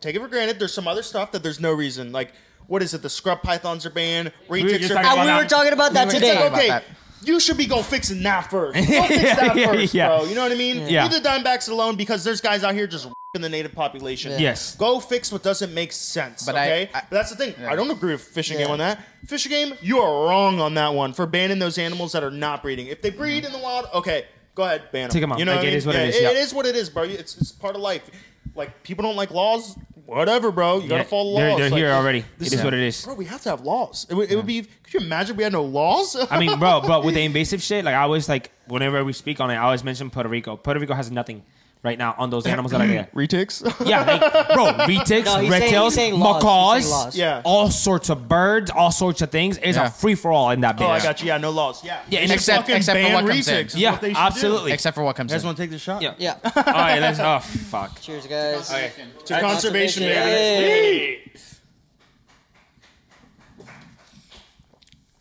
Take 0.00 0.14
it 0.14 0.20
for 0.20 0.28
granted. 0.28 0.60
There's 0.60 0.72
some 0.72 0.86
other 0.86 1.02
stuff 1.02 1.32
that 1.32 1.42
there's 1.42 1.58
no 1.58 1.72
reason. 1.72 2.12
Like, 2.12 2.32
what 2.68 2.80
is 2.82 2.94
it? 2.94 3.02
The 3.02 3.10
scrub 3.10 3.42
pythons 3.42 3.84
are 3.84 3.90
banned. 3.90 4.30
Retics 4.48 4.78
just 4.80 4.92
are 4.92 5.02
banned. 5.02 5.28
we 5.28 5.42
were 5.42 5.48
talking 5.48 5.72
about 5.72 5.94
that 5.94 6.06
We 6.06 6.14
were 6.14 6.20
today. 6.20 6.34
talking 6.34 6.46
about 6.46 6.58
okay, 6.58 6.68
that. 6.68 6.84
You 7.22 7.40
should 7.40 7.56
be 7.56 7.66
go 7.66 7.82
fixing 7.82 8.22
that 8.22 8.50
first. 8.50 8.74
Go 8.88 9.02
fix 9.04 9.22
that 9.36 9.56
Yeah, 9.56 9.66
first, 9.72 9.94
yeah. 9.94 10.08
bro. 10.08 10.24
You 10.24 10.34
know 10.34 10.42
what 10.42 10.52
I 10.52 10.56
mean? 10.56 10.86
Yeah. 10.88 11.04
Leave 11.04 11.22
the 11.22 11.28
Diamondbacks 11.28 11.68
alone 11.68 11.96
because 11.96 12.22
there's 12.22 12.40
guys 12.40 12.62
out 12.62 12.74
here 12.74 12.86
just 12.86 13.08
in 13.34 13.40
the 13.42 13.48
native 13.48 13.74
population. 13.74 14.32
Yeah. 14.32 14.38
Yes. 14.38 14.76
Go 14.76 15.00
fix 15.00 15.32
what 15.32 15.42
doesn't 15.42 15.72
make 15.74 15.92
sense. 15.92 16.44
But 16.46 16.56
I- 16.56 16.66
okay, 16.66 16.90
I- 16.94 17.00
but 17.00 17.10
that's 17.10 17.30
the 17.30 17.36
thing. 17.36 17.54
I 17.66 17.74
don't 17.74 17.90
agree 17.90 18.12
with 18.12 18.22
Fish 18.22 18.50
and 18.50 18.58
Game 18.58 18.66
Yeah. 18.68 18.72
on 18.72 18.78
that. 18.78 19.00
Fish 19.26 19.44
and 19.46 19.50
Game, 19.52 19.74
you 19.82 19.98
are 20.00 20.26
wrong 20.28 20.60
on 20.60 20.74
that 20.74 20.94
one 20.94 21.12
for 21.14 21.26
banning 21.26 21.58
those 21.58 21.78
animals 21.78 22.12
that 22.12 22.22
are 22.22 22.30
not 22.30 22.62
breeding. 22.62 22.86
If 22.86 23.02
they 23.02 23.10
mm-hmm. 23.10 23.18
breed 23.18 23.44
in 23.44 23.52
the 23.52 23.58
wild, 23.58 23.86
okay, 23.94 24.26
go 24.54 24.62
ahead, 24.64 24.82
ban 24.92 25.02
them. 25.04 25.10
Take 25.10 25.22
'em 25.22 25.32
out. 25.32 25.38
You 25.38 25.44
know 25.46 25.52
Like, 25.52 25.58
what 25.60 25.64
I 25.64 25.68
it 25.68 25.70
mean? 25.70 25.78
is 25.78 25.86
what 25.86 25.96
it 25.96 25.98
Yeah, 25.98 26.04
is, 26.04 26.20
yeah. 26.22 26.30
It 26.30 26.36
is 26.36 26.54
what 26.54 26.66
it 26.66 26.76
is, 26.76 26.90
bro. 26.90 27.02
It's, 27.04 27.36
it's 27.38 27.52
part 27.52 27.74
of 27.74 27.80
life. 27.80 28.08
Like 28.54 28.82
people 28.84 29.02
don't 29.02 29.16
like 29.16 29.30
laws. 29.30 29.76
Whatever, 30.06 30.52
bro. 30.52 30.76
You 30.80 30.88
gotta 30.88 31.02
Yeah, 31.02 31.08
follow 31.08 31.36
they're, 31.36 31.50
laws. 31.50 31.58
they're 31.58 31.70
Like, 31.70 31.78
here 31.78 31.90
already. 31.90 32.24
this 32.38 32.52
It 32.52 32.58
is 32.58 32.64
what 32.64 32.72
it 32.74 32.80
is. 32.80 33.04
Bro, 33.04 33.14
we 33.14 33.24
have 33.26 33.42
to 33.42 33.50
have 33.50 33.60
laws. 33.62 34.06
It 34.08 34.14
would, 34.14 34.30
it 34.30 34.36
would 34.36 34.46
be. 34.46 34.62
Could 34.62 34.94
you 34.94 35.00
imagine 35.00 35.36
we 35.36 35.42
had 35.42 35.52
no 35.52 35.64
laws? 35.64 36.16
I 36.30 36.38
mean, 36.38 36.58
bro, 36.58 36.80
bro, 36.80 37.00
with 37.02 37.14
the 37.16 37.24
invasive 37.24 37.60
shit, 37.60 37.84
like 37.84 37.94
I 37.94 38.02
always 38.02 38.28
like 38.28 38.52
whenever 38.68 39.04
we 39.04 39.12
speak 39.12 39.40
on 39.40 39.50
it, 39.50 39.54
I 39.54 39.64
always 39.64 39.82
mention 39.84 40.08
Puerto 40.10 40.28
Rico. 40.28 40.56
Puerto 40.56 40.78
Rico 40.80 40.94
has 40.94 41.10
nothing 41.10 41.42
right 41.86 41.96
now 41.96 42.14
on 42.18 42.28
those 42.28 42.44
animals 42.46 42.72
that 42.72 42.80
are 42.82 42.86
there. 42.86 43.08
Retics. 43.14 43.62
Yeah, 43.86 44.02
like, 44.04 44.20
bro, 44.48 44.72
retics, 44.86 45.24
No, 45.24 45.38
he's 45.38 45.50
red 45.50 45.58
saying- 45.60 45.70
tails, 45.70 45.94
he's 45.94 45.94
saying 45.94 46.14
laws. 46.14 46.34
He's 46.36 46.44
macaws, 46.44 46.90
laws. 46.90 47.16
Yeah. 47.16 47.42
all 47.44 47.70
sorts 47.70 48.10
of 48.10 48.28
birds, 48.28 48.70
all 48.70 48.90
sorts 48.90 49.22
of 49.22 49.30
things. 49.30 49.56
It's 49.62 49.78
Yeah. 49.78 49.86
a 49.86 49.90
free 49.90 50.14
for 50.16 50.32
all 50.32 50.50
in 50.50 50.60
that 50.60 50.76
bitch. 50.76 50.82
Oh, 50.86 50.90
I 50.90 51.00
got 51.00 51.22
you. 51.22 51.28
Yeah, 51.28 51.38
no 51.38 51.50
laws. 51.50 51.82
Yeah. 51.84 52.02
Yeah, 52.10 52.20
and 52.20 52.32
except- 52.32 52.62
fucking 52.62 52.76
except 52.76 52.98
for 52.98 53.04
ban 53.04 53.14
what 53.14 53.26
comes 53.26 53.48
in. 53.48 53.54
retics 53.54 53.66
is 53.68 53.76
Yeah, 53.76 53.92
what 53.92 54.00
they 54.02 54.08
should 54.08 54.14
do. 54.14 54.20
absolutely. 54.20 54.72
Except 54.72 54.94
for 54.94 55.04
what 55.04 55.16
comes 55.16 55.30
You 55.30 55.34
guys 55.36 55.42
in. 55.42 55.46
want 55.46 55.56
to 55.56 55.62
take 55.62 55.70
the 55.70 55.78
shot? 55.78 56.02
Yeah. 56.02 56.14
Yeah. 56.18 56.38
all 56.44 56.62
right, 56.64 56.98
let's. 57.00 57.18
Oh 57.20 57.38
fuck. 57.38 58.00
Cheers, 58.00 58.26
guys. 58.26 58.70
Okay. 58.70 58.92
To 59.26 59.40
conservation, 59.40 60.02
Hey. 60.02 61.22
man. 61.24 61.42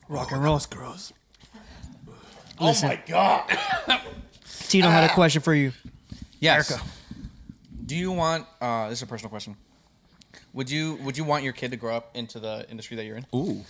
Rock 0.07 0.31
and 0.31 0.43
roll 0.43 0.57
is 0.57 0.65
gross. 0.65 1.13
Oh 2.59 2.73
my 2.83 2.99
god. 3.07 3.43
Tino 4.67 4.89
had 4.89 5.03
a 5.03 5.11
ah. 5.11 5.13
question 5.13 5.41
for 5.41 5.53
you. 5.53 5.71
Yes. 6.45 6.79
Do 7.85 7.95
you 7.95 8.11
want? 8.11 8.45
Uh, 8.61 8.89
this 8.89 8.99
is 8.99 9.03
a 9.03 9.07
personal 9.07 9.29
question. 9.29 9.55
Would 10.53 10.69
you 10.69 10.95
Would 11.03 11.17
you 11.17 11.23
want 11.23 11.43
your 11.43 11.53
kid 11.53 11.71
to 11.71 11.77
grow 11.77 11.95
up 11.95 12.15
into 12.15 12.39
the 12.39 12.65
industry 12.69 12.95
that 12.97 13.05
you're 13.05 13.17
in? 13.17 13.25
Ooh. 13.35 13.63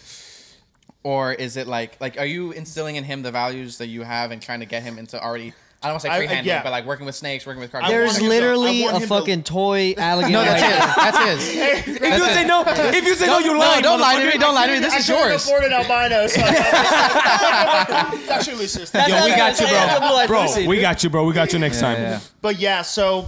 Or 1.04 1.34
is 1.34 1.58
it 1.58 1.68
like 1.68 2.00
like 2.02 2.20
are 2.20 2.26
you 2.26 2.52
instilling 2.52 2.96
in 2.96 3.04
him 3.04 3.22
the 3.22 3.32
values 3.32 3.78
that 3.78 3.88
you 3.88 4.04
have 4.04 4.32
and 4.32 4.42
trying 4.42 4.60
to 4.60 4.66
get 4.66 4.84
him 4.84 4.98
into 4.98 5.22
already? 5.24 5.54
I 5.84 5.88
don't 5.90 5.94
want 5.94 6.02
to 6.04 6.10
say 6.10 6.18
free 6.18 6.28
handling, 6.28 6.48
yeah. 6.48 6.64
but 6.64 6.72
like 6.72 6.86
working 6.86 7.06
with 7.06 7.14
snakes, 7.16 7.46
working 7.46 7.62
with 7.62 7.74
I. 7.76 7.88
There's 7.90 8.14
want 8.14 8.18
him 8.18 8.24
to- 8.24 8.30
literally 8.30 8.86
a 8.86 8.94
him 8.94 9.02
to- 9.02 9.08
fucking 9.08 9.44
toy 9.44 9.94
alligator. 9.98 10.34
no, 10.34 10.44
that's 10.44 10.64
right 10.64 11.38
his. 11.38 11.56
That's 11.56 11.86
his. 11.86 11.96
If 12.06 12.18
you 12.18 12.26
say 12.34 12.46
no, 12.48 12.64
if 12.66 13.06
you 13.06 13.14
say 13.16 13.28
no, 13.28 13.40
you 13.40 13.54
no, 13.54 13.60
lying. 13.60 13.84
don't 13.84 14.00
lie 14.00 14.20
to 14.20 14.26
me. 14.32 14.38
Don't 14.40 14.56
lie 14.56 14.66
to 14.68 14.74
me. 14.74 14.80
This 14.80 14.94
I 14.94 14.98
is 14.98 15.06
couldn't 15.06 15.30
yours. 15.30 15.46
afford 15.46 15.64
an 15.66 15.74
albino. 15.74 16.28
So 16.28 16.42
it's 16.42 18.30
actually 18.30 18.58
leucistic. 18.66 18.92
That's 18.92 19.10
Yo, 19.10 19.24
we 19.26 19.32
got 19.32 19.60
you, 19.60 19.68
that's 19.68 19.98
a 19.98 20.00
blue-eyed 20.00 20.28
bro. 20.28 20.54
Bro, 20.54 20.66
we 20.68 20.82
got 20.82 21.04
you, 21.04 21.10
bro. 21.10 21.26
We 21.26 21.34
got 21.34 21.54
you 21.54 21.60
next 21.60 21.80
time. 21.80 21.98
yeah. 22.02 22.20
But 22.42 22.60
yeah, 22.60 22.82
so 22.82 23.28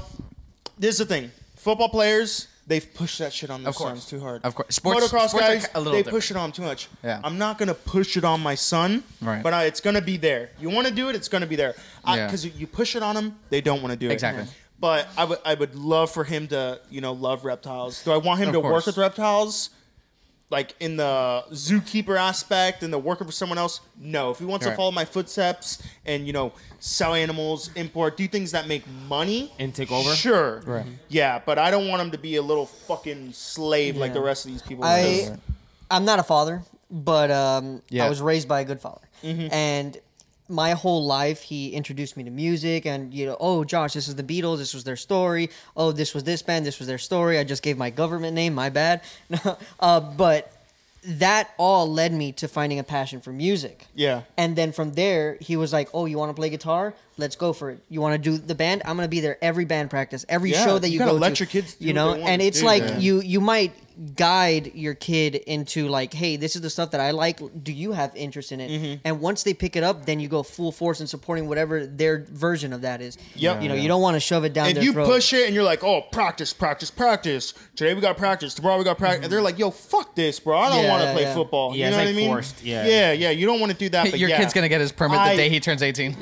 this 0.78 1.00
is 1.00 1.00
the 1.00 1.06
thing. 1.06 1.32
Football 1.56 1.90
players, 1.90 2.48
they've 2.68 2.94
pushed 2.94 3.20
that 3.20 3.32
shit 3.34 3.50
on 3.50 3.64
their 3.64 3.74
course. 3.74 3.90
sons 3.90 4.06
too 4.06 4.20
hard. 4.20 4.44
Of 4.44 4.54
course. 4.56 4.76
Sports- 4.76 5.08
Motocross 5.08 5.30
sports 5.30 5.46
guys, 5.48 5.68
they 5.74 5.84
different. 5.84 6.08
push 6.10 6.32
it 6.32 6.38
on 6.38 6.52
too 6.52 6.62
much. 6.64 6.90
Yeah. 7.04 7.22
I'm 7.24 7.38
not 7.38 7.58
gonna 7.58 7.74
push 7.74 8.18
it 8.18 8.24
on 8.26 8.42
my 8.42 8.56
son, 8.56 9.04
Right. 9.22 9.42
but 9.42 9.54
I, 9.54 9.66
it's 9.66 9.80
gonna 9.82 10.02
be 10.02 10.18
there. 10.18 10.50
You 10.60 10.70
want 10.70 10.88
to 10.88 10.94
do 10.94 11.10
it, 11.10 11.16
it's 11.16 11.30
gonna 11.30 11.48
be 11.48 11.56
there. 11.56 11.76
Yeah. 12.06 12.26
Because 12.28 12.46
you 12.46 12.68
push 12.68 12.96
it 12.96 13.04
on 13.04 13.16
them, 13.16 13.40
they 13.50 13.62
don't 13.62 13.82
want 13.82 13.94
to 13.94 13.98
do 13.98 14.10
it. 14.10 14.14
Exactly. 14.14 14.46
But 14.80 15.08
I 15.18 15.24
would, 15.26 15.40
I 15.44 15.54
would 15.56 15.74
love 15.76 16.12
for 16.12 16.24
him 16.24 16.48
to, 16.50 16.80
you 16.92 17.02
know, 17.02 17.14
love 17.14 17.46
reptiles. 17.46 18.04
Do 18.04 18.12
I 18.12 18.18
want 18.18 18.40
him 18.42 18.50
Of 18.50 18.54
to 18.54 18.60
work 18.60 18.86
with 18.86 18.98
reptiles? 18.98 19.72
Like 20.50 20.76
in 20.80 20.96
the 20.96 21.44
zookeeper 21.52 22.18
aspect 22.18 22.82
and 22.82 22.94
the 22.94 22.98
working 22.98 23.28
for 23.28 23.34
someone 23.34 23.58
else? 23.58 23.82
No. 24.00 24.32
If 24.32 24.40
he 24.40 24.46
wants 24.46 24.66
to 24.66 24.74
follow 24.78 24.92
my 24.92 25.04
footsteps 25.04 25.84
and, 26.06 26.26
you 26.26 26.32
know, 26.32 26.54
sell 26.80 27.14
animals, 27.16 27.70
import, 27.76 28.16
do 28.16 28.28
things 28.30 28.52
that 28.52 28.66
make 28.66 28.84
money 29.10 29.52
And 29.60 29.76
take 29.76 29.92
over? 29.92 30.16
Sure. 30.16 30.62
Right. 30.66 30.86
Yeah, 31.10 31.42
but 31.46 31.60
I 31.60 31.70
don't 31.70 31.90
want 31.90 32.02
him 32.02 32.12
to 32.12 32.18
be 32.18 32.38
a 32.38 32.42
little 32.42 32.66
fucking 32.66 33.34
slave 33.34 33.98
like 33.98 34.14
the 34.14 34.22
rest 34.22 34.46
of 34.46 34.52
these 34.52 34.62
people. 34.62 34.86
I, 34.86 35.36
I'm 35.92 36.06
not 36.06 36.20
a 36.20 36.24
father, 36.24 36.62
but 36.90 37.30
um, 37.30 37.82
Yeah. 37.90 38.06
I 38.06 38.10
was 38.10 38.22
raised 38.22 38.48
by 38.48 38.62
a 38.62 38.66
good 38.66 38.80
father, 38.80 39.02
and 39.24 39.98
my 40.50 40.72
whole 40.72 41.06
life 41.06 41.42
he 41.42 41.70
introduced 41.74 42.16
me 42.18 42.24
to 42.24 42.30
music 42.32 42.86
and 42.86 43.14
you 43.14 43.26
know 43.26 43.36
oh 43.40 43.64
josh 43.64 43.94
this 43.94 44.08
is 44.08 44.16
the 44.16 44.24
beatles 44.24 44.58
this 44.58 44.74
was 44.74 44.84
their 44.84 44.96
story. 44.96 45.50
Oh 45.76 45.92
this 45.92 46.14
was 46.14 46.24
this 46.24 46.42
band 46.42 46.66
this 46.66 46.80
was 46.80 46.88
their 46.88 46.98
story. 46.98 47.38
I 47.38 47.44
just 47.44 47.64
gave 47.64 47.78
my 47.78 47.90
government 47.90 48.34
name 48.34 48.54
my 48.54 48.70
bad. 48.70 49.02
Uh, 49.80 50.00
but 50.00 50.52
that 51.04 51.52
all 51.58 51.92
led 51.92 52.12
me 52.12 52.32
to 52.34 52.48
finding 52.48 52.80
a 52.80 52.84
passion 52.84 53.22
for 53.22 53.32
music. 53.32 53.86
Yeah. 53.96 54.22
and 54.38 54.56
then 54.56 54.72
from 54.72 54.94
there 54.94 55.38
he 55.40 55.56
was 55.56 55.72
like 55.74 55.90
oh 55.94 56.06
you 56.06 56.18
want 56.18 56.30
to 56.30 56.34
play 56.34 56.50
guitar 56.50 56.94
let's 57.18 57.36
go 57.36 57.52
for 57.54 57.72
it 57.72 57.80
you 57.90 58.00
want 58.02 58.14
to 58.22 58.30
do 58.32 58.38
the 58.38 58.56
band 58.56 58.82
i'm 58.86 58.96
going 58.96 59.06
to 59.06 59.10
be 59.10 59.20
there 59.20 59.38
every 59.42 59.66
band 59.66 59.90
practice 59.90 60.26
every 60.30 60.52
Yeah, 60.52 60.64
show 60.66 60.80
that 60.80 60.88
you 60.88 60.94
you, 60.94 61.00
gotta 61.00 61.12
go 61.12 61.18
let 61.18 61.36
to 61.36 61.44
your 61.44 61.48
kids 61.50 61.76
do 61.76 61.86
you 61.86 61.94
what 61.94 61.96
know 61.96 62.14
they 62.14 62.20
want 62.22 62.32
and 62.32 62.42
it's 62.42 62.60
do, 62.60 62.66
like 62.66 62.84
man. 62.84 63.02
you 63.02 63.22
you 63.22 63.42
might 63.42 63.74
guide 64.16 64.74
your 64.76 64.94
kid 64.94 65.34
into 65.34 65.88
like 65.88 66.14
hey 66.14 66.36
this 66.36 66.56
is 66.56 66.62
the 66.62 66.70
stuff 66.70 66.92
that 66.92 67.02
i 67.02 67.10
like 67.10 67.40
do 67.64 67.74
you 67.74 67.92
have 67.94 68.16
interest 68.16 68.52
in 68.52 68.60
it 68.62 68.70
Mm-hmm. 68.70 69.02
and 69.06 69.20
once 69.22 69.42
they 69.42 69.56
pick 69.56 69.76
it 69.76 69.82
up 69.84 70.06
then 70.06 70.20
you 70.20 70.28
go 70.28 70.44
full 70.44 70.72
force 70.72 71.02
in 71.02 71.08
supporting 71.08 71.48
whatever 71.48 71.88
their 71.88 72.24
version 72.30 72.74
of 72.74 72.82
that 72.82 73.02
is 73.02 73.18
Yep. 73.36 73.64
you 73.64 73.70
know 73.70 73.74
you 73.74 73.88
don't 73.88 74.02
want 74.04 74.14
to 74.16 74.20
shove 74.20 74.44
it 74.46 74.54
down 74.54 74.68
if 74.68 74.76
their 74.76 74.84
you 74.84 74.94
throat 74.94 75.08
push 75.08 75.34
it 75.34 75.48
and 75.48 75.56
you're 75.56 75.64
like, 75.64 75.84
oh, 75.84 76.02
practice, 76.12 76.54
practice, 76.54 76.92
practice. 76.92 77.54
Today 77.76 77.94
we 77.96 78.02
got 78.02 78.18
practice. 78.18 78.54
Tomorrow 78.54 78.78
we 78.78 78.84
got 78.84 78.98
practice. 78.98 79.24
And 79.26 79.34
they're 79.34 79.42
like, 79.42 79.58
yo, 79.58 79.72
fuck 79.72 80.14
this, 80.16 80.40
bro. 80.40 80.58
I 80.58 80.70
don't 80.70 80.84
Yeah, 80.84 80.90
want 80.92 81.04
to 81.04 81.14
play 81.14 81.22
yeah. 81.24 81.34
football. 81.34 81.76
Yeah, 81.76 81.86
you 81.86 81.92
know 81.92 81.98
it's 81.98 81.98
what 81.98 82.06
like 82.06 82.14
I 82.14 82.18
mean? 82.18 82.30
forced, 82.30 82.64
yeah. 82.64 82.86
Yeah, 82.88 83.12
yeah. 83.14 83.30
You 83.32 83.46
don't 83.48 83.60
want 83.60 83.72
to 83.72 83.78
do 83.78 83.90
that. 83.90 84.08
But 84.12 84.20
Your 84.20 84.30
yeah. 84.30 84.38
kid's 84.38 84.54
gonna 84.54 84.70
get 84.70 84.82
his 84.82 84.92
permit 84.92 85.18
I- 85.20 85.32
the 85.32 85.38
day 85.38 85.50
he 85.50 85.60
turns 85.60 85.82
18. 85.82 86.18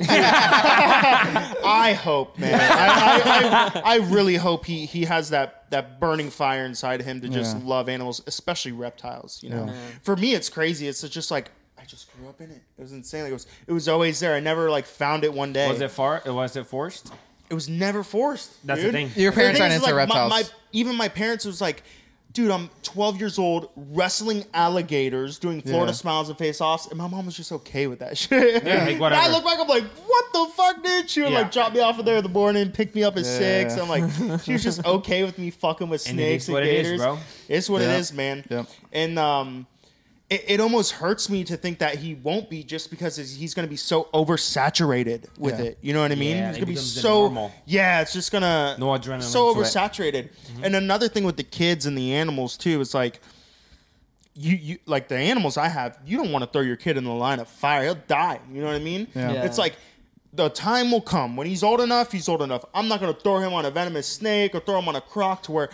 I 0.90 1.92
hope, 2.00 2.38
man. 2.38 2.54
I, 2.60 2.60
I, 2.76 3.80
I, 3.80 3.94
I 3.94 3.96
really 4.08 4.36
hope 4.36 4.64
he 4.66 4.86
he 4.86 5.04
has 5.04 5.30
that 5.30 5.70
that 5.70 5.98
burning 6.00 6.30
fire 6.30 6.64
inside 6.64 7.02
him 7.02 7.20
to 7.20 7.28
just 7.28 7.56
Yeah. 7.56 7.62
love 7.66 7.88
animals, 7.88 8.22
especially 8.26 8.72
reptiles. 8.72 9.42
You 9.42 9.50
know, 9.50 9.72
for 10.02 10.16
me, 10.16 10.34
it's 10.34 10.48
crazy. 10.48 10.86
It's 10.88 11.02
just 11.08 11.30
like 11.30 11.50
I 11.78 11.84
just 11.84 12.10
grew 12.16 12.28
up 12.28 12.40
in 12.40 12.50
it. 12.50 12.62
It 12.78 12.82
was 12.82 12.92
insane. 12.92 13.22
Like, 13.22 13.30
it 13.30 13.34
was 13.34 13.46
it 13.66 13.72
was 13.72 13.88
always 13.88 14.20
there. 14.20 14.34
I 14.34 14.40
never 14.40 14.70
like 14.70 14.86
found 14.86 15.24
it 15.24 15.32
one 15.32 15.52
day. 15.52 15.68
Was 15.68 15.80
it 15.80 15.90
far? 15.90 16.22
Was 16.26 16.56
it 16.56 16.66
forced? 16.66 17.12
It 17.48 17.54
was 17.54 17.68
never 17.68 18.02
forced. 18.02 18.64
That's 18.66 18.80
dude. 18.80 18.88
the 18.88 18.92
thing. 19.06 19.10
Your 19.14 19.30
parents 19.32 19.60
aren't 19.60 19.72
into 19.74 19.84
like, 19.86 19.94
my- 19.94 19.98
reptiles. 19.98 20.30
My, 20.30 20.42
even 20.72 20.96
my 20.96 21.08
parents 21.08 21.44
was 21.44 21.60
like, 21.60 21.82
dude, 22.36 22.50
I'm 22.50 22.68
12 22.82 23.18
years 23.18 23.38
old, 23.38 23.70
wrestling 23.74 24.44
alligators, 24.52 25.38
doing 25.38 25.62
Florida 25.62 25.92
Yeah. 25.92 25.96
smiles 25.96 26.28
and 26.28 26.36
face 26.36 26.60
offs, 26.60 26.86
and 26.86 26.98
my 26.98 27.06
mom 27.08 27.24
was 27.24 27.34
just 27.34 27.50
okay 27.50 27.86
with 27.86 28.00
that 28.00 28.18
shit. 28.18 28.62
Yeah, 28.62 28.74
like, 28.84 28.90
And 28.92 29.00
whatever. 29.00 29.22
I 29.22 29.28
look 29.30 29.42
back, 29.42 29.58
I'm 29.58 29.66
like, 29.66 29.84
what 30.06 30.24
the 30.34 30.46
fuck, 30.54 30.84
dude? 30.84 31.08
She 31.08 31.22
would 31.22 31.32
Yeah. 31.32 31.38
like 31.40 31.50
drop 31.52 31.72
me 31.72 31.80
off 31.80 31.98
of 31.98 32.04
there 32.04 32.18
in 32.18 32.22
the 32.22 32.28
morning, 32.28 32.70
pick 32.70 32.94
me 32.94 33.02
up 33.04 33.16
at 33.16 33.24
six. 33.24 33.74
I'm 33.76 33.88
like, 33.88 34.04
she 34.44 34.52
was 34.52 34.62
just 34.62 34.84
okay 34.84 35.24
with 35.24 35.38
me 35.38 35.50
fucking 35.50 35.88
with 35.88 36.06
And 36.08 36.20
it 36.20 36.22
snakes 36.22 36.42
is 36.44 36.48
and 36.48 36.54
what 36.54 36.62
it 36.64 36.74
is, 36.74 36.82
gators. 36.86 37.00
bro. 37.00 37.18
It's 37.48 37.70
what 37.70 37.80
Yeah. 37.82 37.94
it 37.94 38.00
is, 38.00 38.12
man. 38.12 38.44
Yeah. 38.50 38.64
And 38.92 39.18
um, 39.18 39.66
it, 40.28 40.44
it 40.48 40.60
almost 40.60 40.92
hurts 40.92 41.30
me 41.30 41.44
to 41.44 41.56
think 41.56 41.78
that 41.78 41.96
he 41.96 42.14
won't 42.14 42.50
be 42.50 42.64
just 42.64 42.90
because 42.90 43.16
he's- 43.16 43.34
he's 43.36 43.54
going 43.54 43.66
to 43.66 43.70
be 43.70 43.76
so 43.76 44.08
oversaturated 44.12 45.26
with 45.38 45.58
Yeah. 45.58 45.66
it. 45.66 45.78
You 45.82 45.92
know 45.92 46.00
what 46.02 46.10
I 46.12 46.16
mean? 46.16 46.36
Yeah, 46.36 46.48
he's 46.48 46.56
going 46.56 46.66
to 46.66 46.72
be 46.72 46.76
so 46.76 47.20
normal. 47.22 47.52
yeah. 47.64 48.00
It's 48.00 48.12
just 48.12 48.32
gonna 48.32 48.74
No 48.78 48.86
adrenaline 48.86 49.22
so 49.22 49.54
to 49.54 49.60
it. 49.60 49.62
oversaturated. 49.64 50.28
Mm-hmm. 50.30 50.64
And 50.64 50.74
another 50.76 51.08
thing 51.08 51.24
with 51.24 51.36
the 51.36 51.44
kids 51.44 51.86
and 51.86 51.96
the 51.96 52.12
animals 52.14 52.56
too 52.56 52.80
is 52.80 52.94
like. 52.94 53.20
You, 54.38 54.54
you 54.54 54.78
like 54.84 55.08
the 55.08 55.16
animals 55.16 55.56
I 55.56 55.68
have. 55.68 55.98
You 56.04 56.18
don't 56.18 56.30
want 56.30 56.44
to 56.44 56.50
throw 56.50 56.60
your 56.60 56.76
kid 56.76 56.98
in 56.98 57.04
the 57.04 57.10
line 57.14 57.38
of 57.40 57.48
fire; 57.48 57.84
he'll 57.84 57.94
die. 57.94 58.38
You 58.52 58.60
know 58.60 58.66
what 58.66 58.76
I 58.76 58.80
mean? 58.80 59.06
Yeah. 59.14 59.32
Yeah. 59.32 59.44
It's 59.44 59.56
like 59.56 59.76
the 60.34 60.50
time 60.50 60.90
will 60.90 61.00
come 61.00 61.36
when 61.36 61.46
he's 61.46 61.62
old 61.62 61.80
enough. 61.80 62.12
He's 62.12 62.28
old 62.28 62.42
enough. 62.42 62.62
I'm 62.74 62.86
not 62.86 63.00
gonna 63.00 63.14
throw 63.14 63.38
him 63.38 63.54
on 63.54 63.64
a 63.64 63.70
venomous 63.70 64.06
snake 64.06 64.54
or 64.54 64.60
throw 64.60 64.78
him 64.78 64.88
on 64.88 64.96
a 64.96 65.00
croc 65.00 65.42
to 65.44 65.52
where 65.52 65.70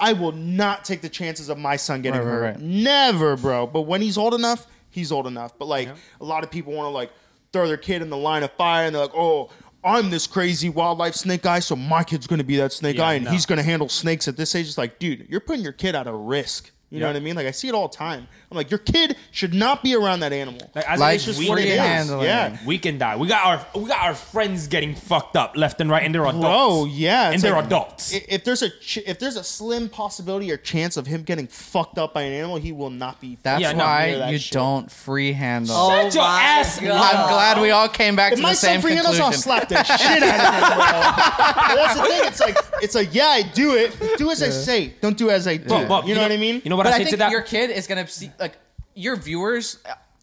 I 0.00 0.14
will 0.14 0.32
not 0.32 0.84
take 0.84 1.02
the 1.02 1.08
chances 1.08 1.48
of 1.48 1.58
my 1.58 1.76
son 1.76 2.02
getting 2.02 2.20
Right, 2.20 2.26
right, 2.26 2.32
hurt. 2.32 2.42
right. 2.56 2.60
Never, 2.60 3.36
bro. 3.36 3.66
But 3.66 3.82
when 3.82 4.00
he's 4.00 4.16
old 4.18 4.34
enough, 4.34 4.66
he's 4.90 5.12
old 5.12 5.26
enough. 5.26 5.58
But 5.58 5.66
like 5.66 5.88
a 6.20 6.24
lot 6.24 6.42
of 6.42 6.50
people 6.50 6.72
want 6.72 6.86
to 6.86 6.90
like 6.90 7.12
throw 7.52 7.66
their 7.68 7.76
kid 7.76 8.00
in 8.02 8.10
the 8.10 8.16
line 8.16 8.42
of 8.42 8.50
fire, 8.52 8.86
and 8.86 8.94
they're 8.94 9.02
like, 9.02 9.14
oh. 9.14 9.50
I'm 9.82 10.10
this 10.10 10.26
crazy 10.26 10.68
wildlife 10.68 11.14
snake 11.14 11.40
guy, 11.40 11.60
so 11.60 11.74
my 11.74 12.04
kid's 12.04 12.26
gonna 12.26 12.44
be 12.44 12.56
that 12.58 12.70
snake 12.70 12.96
Yeah, 12.96 13.00
guy, 13.02 13.14
and 13.14 13.24
no. 13.24 13.30
he's 13.30 13.46
gonna 13.46 13.62
handle 13.62 13.88
snakes 13.88 14.28
at 14.28 14.36
this 14.36 14.54
age. 14.54 14.66
It's 14.66 14.76
like, 14.76 14.98
dude, 14.98 15.26
you're 15.30 15.40
putting 15.40 15.62
your 15.62 15.72
kid 15.72 15.94
at 15.94 16.06
a 16.06 16.12
risk. 16.12 16.70
You 16.92 16.98
know 16.98 17.06
what 17.06 17.14
I 17.14 17.20
mean? 17.20 17.36
Like 17.36 17.46
I 17.46 17.52
see 17.52 17.68
it 17.68 17.74
all 17.74 17.86
the 17.86 17.96
time. 17.96 18.26
I'm 18.50 18.56
like, 18.56 18.68
your 18.68 18.78
kid 18.78 19.16
should 19.30 19.54
not 19.54 19.84
be 19.84 19.94
around 19.94 20.20
that 20.20 20.32
animal. 20.32 20.60
Like, 20.74 20.88
as 20.90 20.98
Like 20.98 21.14
it's 21.14 21.24
just 21.24 21.38
free 21.38 21.48
what 21.48 21.60
it 21.60 21.68
is. 21.68 21.78
handling. 21.78 22.24
Yeah. 22.24 22.58
We 22.66 22.78
can 22.78 22.98
die. 22.98 23.14
We 23.16 23.28
got 23.28 23.46
our 23.46 23.80
we 23.80 23.86
got 23.88 24.00
our 24.02 24.14
friends 24.14 24.66
getting 24.66 24.96
fucked 24.96 25.36
up 25.36 25.56
left 25.56 25.80
and 25.80 25.88
right, 25.88 26.02
and 26.02 26.12
they're 26.12 26.24
adults. 26.26 26.40
Bro, 26.40 26.86
yeah, 26.90 27.30
and 27.30 27.40
they're 27.40 27.52
like, 27.52 27.66
adults. 27.66 28.12
If 28.12 28.42
there's 28.42 28.62
a 28.62 28.70
ch- 28.70 28.98
if 29.06 29.20
there's 29.20 29.36
a 29.36 29.44
slim 29.44 29.88
possibility 29.88 30.50
or 30.50 30.56
chance 30.56 30.96
of 30.96 31.06
him 31.06 31.22
getting 31.22 31.46
fucked 31.46 31.96
up 31.96 32.12
by 32.12 32.22
an 32.22 32.32
animal, 32.32 32.56
he 32.56 32.72
will 32.72 32.90
not 32.90 33.20
be. 33.20 33.38
That's 33.44 33.62
Yeah, 33.62 33.74
why 33.74 34.16
that 34.16 34.32
you 34.32 34.38
shit. 34.38 34.52
don't 34.52 34.90
free 34.90 35.32
handle. 35.32 35.76
Oh 35.76 35.90
Shut 35.90 36.14
your 36.14 36.24
ass 36.24 36.80
God. 36.80 36.90
I'm 37.14 37.28
glad 37.28 37.60
we 37.60 37.70
all 37.70 37.88
came 37.88 38.16
back 38.16 38.32
If 38.32 38.38
to 38.38 38.42
my 38.42 38.50
the 38.50 38.56
same 38.56 38.80
son 38.80 38.82
free 38.82 38.94
handles, 38.94 39.20
I'll 39.20 39.32
slap 39.32 39.68
the 39.68 39.80
shit 39.84 40.00
out 40.00 40.22
of 40.22 40.22
him, 40.24 41.76
that's 41.76 41.94
the 41.94 42.02
thing. 42.02 42.20
It's 42.26 42.40
like 42.40 42.56
it's 42.82 42.94
like 42.96 43.14
yeah, 43.14 43.26
I 43.28 43.42
do 43.42 43.76
it. 43.76 43.96
Do 44.18 44.30
as 44.32 44.42
I 44.42 44.48
say. 44.50 44.94
Don't 45.00 45.16
do 45.16 45.30
as 45.30 45.46
I 45.46 45.56
do. 45.56 45.68
But- 45.68 45.88
but 45.88 46.06
you 46.06 46.14
know 46.14 46.20
know, 46.20 46.26
what 46.28 46.32
I 46.32 46.36
mean? 46.36 46.60
You 46.64 46.70
know 46.70 46.76
what 46.80 46.84
but 46.84 46.92
I 46.92 46.96
I 46.96 46.98
think 46.98 47.10
that? 47.18 47.30
your 47.30 47.42
kid 47.42 47.70
is 47.70 47.86
gonna 47.86 48.06
see 48.06 48.30
like 48.40 48.56
your 48.94 49.16
viewers 49.16 49.78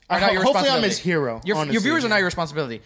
are 0.10 0.18
uh, 0.18 0.20
not 0.20 0.34
your 0.34 0.42
hopefully 0.44 0.70
I'm 0.70 0.82
responsibility. 0.82 0.88
his 0.90 0.98
hero, 0.98 1.42
Your, 1.44 1.56
your 1.56 1.58
honestly. 1.58 1.80
viewers 1.82 2.06
are 2.06 2.10
not 2.10 2.18
your 2.18 2.26
responsibility. 2.26 2.82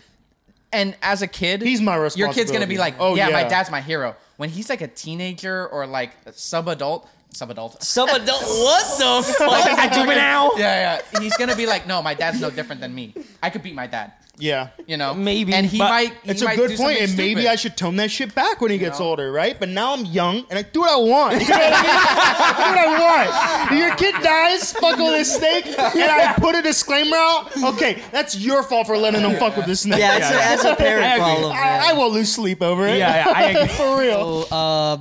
And 0.74 0.96
as 1.02 1.22
a 1.22 1.28
kid, 1.28 1.62
He's 1.62 1.82
my 1.82 1.96
Your 2.18 2.34
kid's 2.34 2.52
gonna 2.52 2.68
be 2.68 2.78
like, 2.78 2.96
Oh, 3.00 3.16
yeah, 3.16 3.30
my 3.30 3.42
yeah. 3.42 3.50
dad's 3.50 3.70
my 3.72 3.82
hero. 3.82 4.16
When 4.38 4.50
he's 4.50 4.70
like 4.70 4.82
a 4.82 4.88
teenager 4.88 5.68
or 5.68 5.86
like 5.86 6.12
adult, 6.26 6.32
sub 6.32 6.68
adult. 6.68 7.10
Some 7.34 7.50
adult. 7.50 7.82
Sub 7.82 8.10
adult. 8.10 8.42
What 8.42 8.98
the 8.98 9.34
fuck? 9.38 9.50
like 9.50 9.92
a 9.92 9.96
juvenile. 9.96 10.58
Yeah, 10.60 11.02
yeah. 11.14 11.20
He's 11.20 11.36
gonna 11.38 11.56
be 11.56 11.66
like, 11.66 11.88
no, 11.88 12.02
my 12.02 12.14
dad's 12.14 12.42
no 12.42 12.50
different 12.50 12.82
than 12.82 12.94
me. 12.94 13.14
I 13.42 13.50
could 13.50 13.64
beat 13.64 13.74
my 13.76 13.88
dad. 13.88 14.14
Yeah. 14.38 14.70
You 14.88 14.98
know, 14.98 15.14
Maybe, 15.14 15.54
and 15.54 15.66
he 15.68 15.78
but 15.78 15.90
might. 15.90 16.14
He 16.24 16.32
It's 16.32 16.42
a 16.42 16.46
might 16.46 16.56
good 16.56 16.70
do 16.72 16.78
point, 16.78 16.98
something 16.98 17.04
and 17.10 17.18
maybe 17.18 17.42
stupid. 17.42 17.52
I 17.52 17.56
should 17.58 17.78
tone 17.78 17.96
that 17.98 18.10
shit 18.10 18.34
back 18.34 18.60
when 18.60 18.72
he 18.72 18.78
gets 18.80 19.00
know? 19.00 19.08
older, 19.08 19.32
right? 19.32 19.58
But 19.60 19.70
now 19.70 19.94
I'm 19.94 20.04
young, 20.06 20.46
and 20.50 20.58
I 20.58 20.64
do 20.64 20.80
what 20.82 20.90
I 20.92 20.96
want. 20.96 21.34
You 21.42 21.48
know 21.48 21.58
what 21.58 21.74
I 21.74 21.82
mean? 21.82 21.86
I 21.86 22.54
do 22.56 22.72
what 22.72 22.80
I 22.80 23.68
want. 23.70 23.80
Your 23.80 23.96
kid 23.96 24.16
dies, 24.24 24.74
fuck 24.74 24.98
with 24.98 25.22
a 25.22 25.26
snake, 25.26 25.68
and 25.68 25.78
I 26.12 26.34
put 26.40 26.56
a 26.56 26.62
disclaimer 26.64 27.16
out. 27.18 27.52
Okay, 27.76 28.02
that's 28.12 28.36
your 28.36 28.64
fault 28.64 28.88
for 28.88 28.98
letting 28.98 29.22
him 29.22 29.38
fuck 29.38 29.56
with 29.58 29.68
the 29.68 29.76
snake. 29.76 30.00
Yeah, 30.00 30.18
it's 30.18 30.30
a, 30.30 30.34
that's 30.34 30.64
a 30.66 30.76
parent 30.76 31.06
I 31.06 31.14
agree. 31.16 31.24
problem. 31.26 31.52
I. 31.52 31.90
I 31.92 31.94
won't 31.94 32.14
lose 32.14 32.34
sleep 32.34 32.62
over 32.64 32.88
it. 32.88 32.98
Yeah, 32.98 33.28
yeah, 33.28 33.34
I 33.36 33.44
agree. 33.52 33.68
for 33.68 34.00
real. 34.00 34.44
So, 34.44 34.56
uh, 34.56 34.98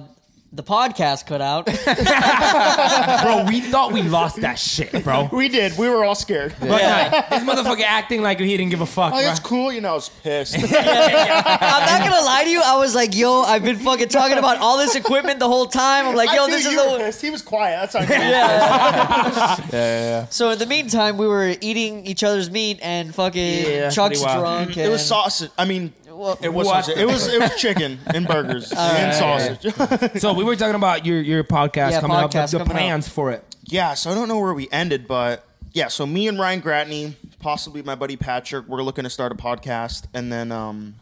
the 0.52 0.64
podcast 0.64 1.26
cut 1.26 1.40
out. 1.40 1.66
bro, 3.22 3.44
we 3.46 3.60
thought 3.60 3.92
we 3.92 4.02
lost 4.02 4.40
that 4.40 4.58
shit, 4.58 5.04
bro. 5.04 5.28
We 5.32 5.48
did. 5.48 5.78
We 5.78 5.88
were 5.88 6.04
all 6.04 6.16
scared. 6.16 6.54
But 6.58 6.68
nah, 6.68 7.38
this 7.38 7.44
motherfucker 7.44 7.82
acting 7.82 8.20
like 8.22 8.40
he 8.40 8.56
didn't 8.56 8.70
give 8.70 8.80
a 8.80 8.86
fuck. 8.86 9.12
Oh, 9.14 9.20
bro. 9.20 9.30
it's 9.30 9.38
cool. 9.38 9.72
You 9.72 9.80
know, 9.80 9.90
I 9.90 9.94
was 9.94 10.08
pissed. 10.08 10.54
I'm 10.58 10.62
not 10.62 12.00
gonna 12.10 12.24
lie 12.24 12.42
to 12.44 12.50
you. 12.50 12.60
I 12.64 12.76
was 12.78 12.94
like, 12.96 13.14
yo, 13.14 13.42
I've 13.42 13.62
been 13.62 13.76
fucking 13.76 14.08
talking 14.08 14.38
about 14.38 14.58
all 14.58 14.76
this 14.76 14.96
equipment 14.96 15.38
the 15.38 15.46
whole 15.48 15.66
time. 15.66 16.06
I'm 16.08 16.16
like, 16.16 16.32
yo, 16.34 16.44
I 16.44 16.46
knew 16.46 16.52
this 16.52 16.66
is 16.66 16.72
you 16.72 16.78
were 16.78 16.98
the. 16.98 17.04
pissed. 17.04 17.22
He 17.22 17.30
was 17.30 17.42
quiet. 17.42 17.92
That's 17.92 18.08
how 18.08 18.14
I 18.14 18.18
knew. 18.18 19.70
Yeah, 19.70 20.00
yeah, 20.22 20.26
So 20.30 20.50
in 20.50 20.58
the 20.58 20.66
meantime, 20.66 21.16
we 21.16 21.26
were 21.26 21.54
eating 21.60 22.06
each 22.06 22.24
other's 22.24 22.50
meat 22.50 22.78
and 22.82 23.14
fucking 23.14 23.64
Yeah, 23.64 23.90
Chuck's 23.90 24.20
pretty 24.20 24.24
wild. 24.40 24.66
drunk. 24.66 24.76
It 24.76 24.88
was 24.88 25.00
and- 25.02 25.08
sausage. 25.08 25.50
I 25.56 25.64
mean, 25.64 25.92
Well, 26.20 26.38
it 26.42 26.52
was 26.52 26.66
What 26.66 26.88
It 26.90 27.06
was 27.06 27.26
it 27.32 27.40
was 27.40 27.56
chicken 27.56 27.98
and 28.06 28.26
burgers 28.26 28.72
and 28.76 29.14
sausage. 29.14 30.20
So 30.20 30.34
we 30.34 30.44
were 30.44 30.54
talking 30.54 30.74
about 30.74 31.06
your 31.06 31.20
your 31.22 31.42
podcast 31.44 31.92
Yeah, 31.92 32.00
coming 32.00 32.16
up, 32.18 32.30
the, 32.30 32.38
podcast 32.38 32.50
the 32.50 32.58
coming 32.58 32.70
up. 32.72 32.76
plans 32.76 33.08
for 33.08 33.30
it. 33.30 33.42
Yeah, 33.64 33.94
so 33.94 34.10
I 34.10 34.14
don't 34.14 34.28
know 34.28 34.38
where 34.38 34.52
we 34.52 34.68
ended, 34.70 35.08
but 35.08 35.46
yeah, 35.72 35.88
so 35.88 36.04
me 36.06 36.28
and 36.28 36.38
Ryan 36.38 36.60
Gratney, 36.60 37.14
possibly 37.38 37.80
my 37.82 37.94
buddy 37.94 38.16
Patrick, 38.16 38.66
we're 38.68 38.82
looking 38.82 39.04
to 39.04 39.10
start 39.10 39.32
a 39.32 39.34
podcast, 39.34 40.08
and 40.12 40.30
then 40.30 40.52
um, 40.52 40.94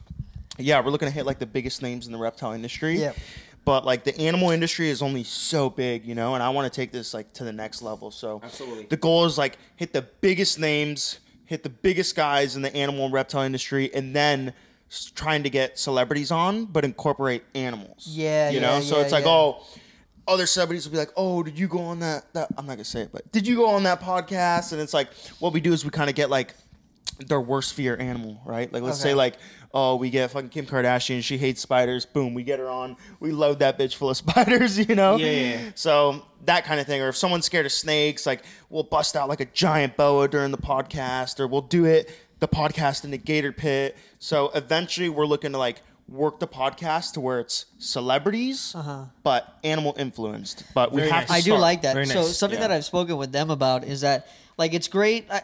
yeah, 0.57 0.81
we're 0.85 0.91
looking 0.93 1.09
to 1.09 1.15
hit 1.15 1.27
like 1.27 1.41
the 1.41 1.47
biggest 1.47 1.83
names 1.83 2.07
in 2.07 2.13
the 2.13 2.19
reptile 2.19 2.53
industry. 2.53 2.99
Yep. 3.01 3.17
But 3.65 3.85
like 3.85 4.05
the 4.05 4.17
animal 4.21 4.51
industry 4.51 4.89
is 4.89 5.03
only 5.03 5.25
so 5.25 5.69
big, 5.69 6.05
you 6.07 6.15
know, 6.15 6.35
and 6.35 6.43
I 6.45 6.51
want 6.51 6.73
to 6.73 6.81
take 6.81 6.93
this 6.93 7.13
like 7.13 7.33
to 7.35 7.45
the 7.45 7.53
next 7.53 7.83
level. 7.83 8.11
So 8.13 8.41
Absolutely. 8.45 8.85
the 8.87 8.97
goal 8.97 9.25
is 9.25 9.37
like 9.37 9.59
hit 9.77 9.93
the 9.93 10.03
biggest 10.03 10.61
names, 10.61 11.19
hit 11.45 11.65
the 11.65 11.69
biggest 11.71 12.15
guys 12.15 12.55
in 12.55 12.63
the 12.63 12.75
animal 12.77 13.05
and 13.07 13.13
reptile 13.13 13.43
industry, 13.43 13.93
and 13.93 14.15
then 14.15 14.49
s- 14.49 14.55
trying 15.15 15.43
to 15.43 15.51
get 15.51 15.79
celebrities 15.79 16.31
on, 16.31 16.65
but 16.67 16.85
incorporate 16.85 17.45
animals. 17.55 18.07
Yeah, 18.09 18.51
you 18.51 18.61
yeah, 18.61 18.67
know. 18.67 18.81
So 18.81 18.97
yeah, 18.97 19.03
it's 19.03 19.13
like, 19.13 19.25
yeah. 19.25 19.31
oh, 19.31 19.65
other 20.27 20.47
celebrities 20.47 20.85
will 20.87 20.93
be 20.93 20.99
like, 20.99 21.13
"Oh, 21.17 21.43
did 21.43 21.59
you 21.59 21.69
go 21.69 21.81
on 21.81 22.01
that? 22.01 22.33
That 22.35 22.49
I'm 22.57 22.67
not 22.67 22.75
gonna 22.75 22.85
say 22.85 23.03
it, 23.03 23.11
but 23.13 23.31
did 23.33 23.47
you 23.47 23.57
go 23.57 23.69
on 23.69 23.83
that 23.85 24.01
podcast?" 24.01 24.73
And 24.73 24.81
it's 24.81 24.95
like, 24.95 25.13
what 25.39 25.53
we 25.53 25.61
do 25.61 25.73
is 25.73 25.85
we 25.85 25.91
kind 25.91 26.09
of 26.11 26.17
get 26.17 26.31
like 26.31 26.55
their 27.27 27.41
worst 27.41 27.75
fear 27.75 27.97
animal, 27.99 28.41
right? 28.45 28.73
Like, 28.73 28.83
let's 28.83 29.01
Okay. 29.01 29.11
say 29.11 29.15
like, 29.15 29.35
oh, 29.75 29.97
we 29.97 30.09
get 30.11 30.31
fucking 30.31 30.51
Kim 30.51 30.67
Kardashian, 30.67 31.23
she 31.23 31.37
hates 31.37 31.61
spiders. 31.61 32.07
Boom, 32.07 32.33
we 32.35 32.43
get 32.45 32.59
her 32.59 32.69
on. 32.69 32.97
We 33.21 33.33
load 33.33 33.59
that 33.59 33.79
bitch 33.79 33.95
full 33.97 34.11
of 34.11 34.17
spiders, 34.25 34.79
you 34.79 34.95
know? 34.95 35.17
Yeah. 35.17 35.71
So 35.75 36.25
that 36.45 36.65
kind 36.65 36.79
of 36.81 36.87
thing. 36.87 37.03
Or 37.03 37.09
if 37.09 37.17
someone's 37.17 37.45
scared 37.47 37.67
of 37.67 37.73
snakes, 37.73 38.25
like 38.25 38.45
we'll 38.71 38.85
bust 38.85 39.17
out 39.17 39.29
like 39.29 39.41
a 39.41 39.47
giant 39.47 39.97
boa 39.97 40.29
during 40.29 40.53
the 40.53 40.59
podcast, 40.59 41.41
or 41.41 41.49
we'll 41.49 41.63
do 41.63 41.85
it 41.87 42.11
the 42.41 42.49
podcast 42.49 43.05
in 43.05 43.11
the 43.11 43.19
gator 43.19 43.53
pit. 43.53 43.97
So 44.19 44.51
eventually, 44.55 45.09
we're 45.09 45.27
looking 45.27 45.53
to 45.53 45.59
like 45.59 45.83
work 46.09 46.41
the 46.41 46.49
podcast 46.49 47.13
to 47.13 47.21
where 47.21 47.39
it's 47.41 47.67
celebrities, 47.79 48.73
uh-huh. 48.75 49.05
but 49.23 49.59
animal 49.63 49.95
influenced. 49.99 50.65
But 50.75 50.93
we 50.93 51.03
Very 51.03 51.11
have 51.11 51.29
nice. 51.29 51.29
to. 51.29 51.35
I 51.35 51.39
do 51.41 51.43
start. 51.51 51.61
like 51.61 51.83
that. 51.83 51.95
Very 51.95 52.07
So 52.07 52.21
nice. 52.23 52.37
something 52.37 52.59
Yeah. 52.61 52.69
that 52.69 52.75
I've 52.75 52.85
spoken 52.85 53.17
with 53.17 53.33
them 53.33 53.51
about 53.51 53.85
is 53.85 54.01
that 54.03 54.27
like 54.57 54.73
it's 54.75 54.89
great. 54.89 55.31
I, 55.31 55.43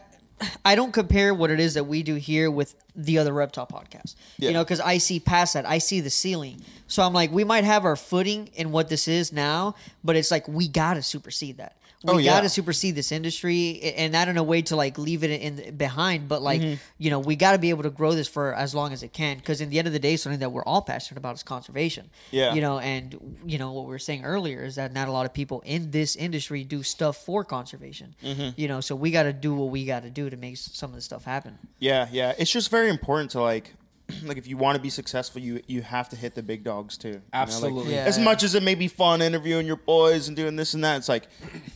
I 0.64 0.74
don't 0.74 0.92
compare 0.92 1.32
what 1.34 1.50
it 1.50 1.60
is 1.60 1.74
that 1.74 1.84
we 1.84 2.02
do 2.02 2.14
here 2.16 2.50
with 2.50 2.74
the 2.96 3.18
other 3.18 3.32
reptile 3.32 3.66
podcasts. 3.66 4.14
Yeah. 4.38 4.48
You 4.48 4.54
know, 4.54 4.64
because 4.64 4.80
I 4.80 4.98
see 4.98 5.20
past 5.20 5.54
that. 5.54 5.66
I 5.66 5.78
see 5.78 6.00
the 6.00 6.10
ceiling. 6.10 6.60
So 6.86 7.02
I'm 7.02 7.12
like, 7.12 7.30
we 7.30 7.44
might 7.44 7.64
have 7.64 7.84
our 7.84 7.94
footing 7.96 8.48
in 8.54 8.72
what 8.72 8.88
this 8.88 9.06
is 9.06 9.32
now, 9.32 9.74
but 10.02 10.16
it's 10.16 10.30
like 10.30 10.48
we 10.48 10.66
gotta 10.68 11.02
supersede 11.02 11.58
that. 11.58 11.76
We 12.04 12.12
Oh, 12.12 12.18
yeah. 12.18 12.32
gotta 12.32 12.48
supersede 12.48 12.94
this 12.94 13.10
industry, 13.12 13.80
and 13.96 14.12
not 14.12 14.28
in 14.28 14.36
a 14.36 14.42
way 14.42 14.62
to 14.62 14.76
like 14.76 14.98
leave 14.98 15.24
it 15.24 15.30
in 15.30 15.76
behind, 15.76 16.28
but 16.28 16.42
like 16.42 16.60
Mm-hmm. 16.60 16.74
you 16.98 17.10
know, 17.10 17.18
we 17.18 17.34
got 17.34 17.52
to 17.52 17.58
be 17.58 17.70
able 17.70 17.82
to 17.84 17.90
grow 17.90 18.12
this 18.14 18.28
for 18.28 18.54
as 18.54 18.74
long 18.74 18.92
as 18.92 19.02
it 19.02 19.12
can. 19.12 19.38
Because 19.38 19.60
in 19.60 19.70
the 19.70 19.78
end 19.78 19.86
of 19.86 19.92
the 19.92 19.98
day, 19.98 20.16
something 20.16 20.40
that 20.40 20.50
we're 20.50 20.64
all 20.64 20.82
passionate 20.82 21.18
about 21.18 21.34
is 21.34 21.42
conservation. 21.42 22.10
Yeah. 22.30 22.52
You 22.54 22.60
know, 22.60 22.78
and 22.78 23.38
you 23.46 23.58
know 23.58 23.72
what 23.72 23.86
we 23.86 23.90
were 23.90 23.98
saying 23.98 24.24
earlier 24.24 24.62
is 24.64 24.74
that 24.76 24.92
not 24.92 25.08
a 25.08 25.12
lot 25.12 25.24
of 25.26 25.32
people 25.32 25.62
in 25.64 25.90
this 25.90 26.14
industry 26.14 26.62
do 26.62 26.82
stuff 26.82 27.16
for 27.24 27.42
conservation. 27.44 28.14
Mm-hmm. 28.22 28.50
You 28.60 28.68
know, 28.68 28.80
so 28.80 28.94
we 28.94 29.10
got 29.10 29.22
to 29.24 29.32
do 29.32 29.54
what 29.54 29.70
we 29.70 29.84
got 29.86 30.02
to 30.02 30.10
do 30.10 30.28
to 30.30 30.36
make 30.36 30.56
some 30.58 30.90
of 30.90 30.94
this 30.96 31.04
stuff 31.06 31.24
happen. 31.24 31.58
Yeah, 31.78 32.08
yeah. 32.12 32.34
It's 32.38 32.50
just 32.52 32.70
very 32.70 32.90
important 32.90 33.30
to 33.32 33.40
like, 33.40 33.72
like 34.24 34.36
if 34.36 34.46
you 34.46 34.56
want 34.56 34.76
to 34.76 34.82
be 34.82 34.90
successful, 34.90 35.40
you 35.40 35.62
you 35.66 35.80
have 35.82 36.08
to 36.10 36.16
hit 36.16 36.34
the 36.34 36.42
big 36.42 36.62
dogs 36.64 36.98
too. 36.98 37.08
you 37.08 37.14
know, 37.14 37.20
like, 37.32 37.42
Absolutely. 37.42 37.94
Yeah. 37.94 38.04
As 38.04 38.18
much 38.18 38.42
as 38.42 38.54
it 38.54 38.62
may 38.62 38.74
be 38.74 38.88
fun 38.88 39.22
interviewing 39.22 39.66
your 39.66 39.76
boys 39.76 40.28
and 40.28 40.36
doing 40.36 40.56
this 40.56 40.74
and 40.74 40.84
that, 40.84 40.98
it's 40.98 41.08
like 41.08 41.26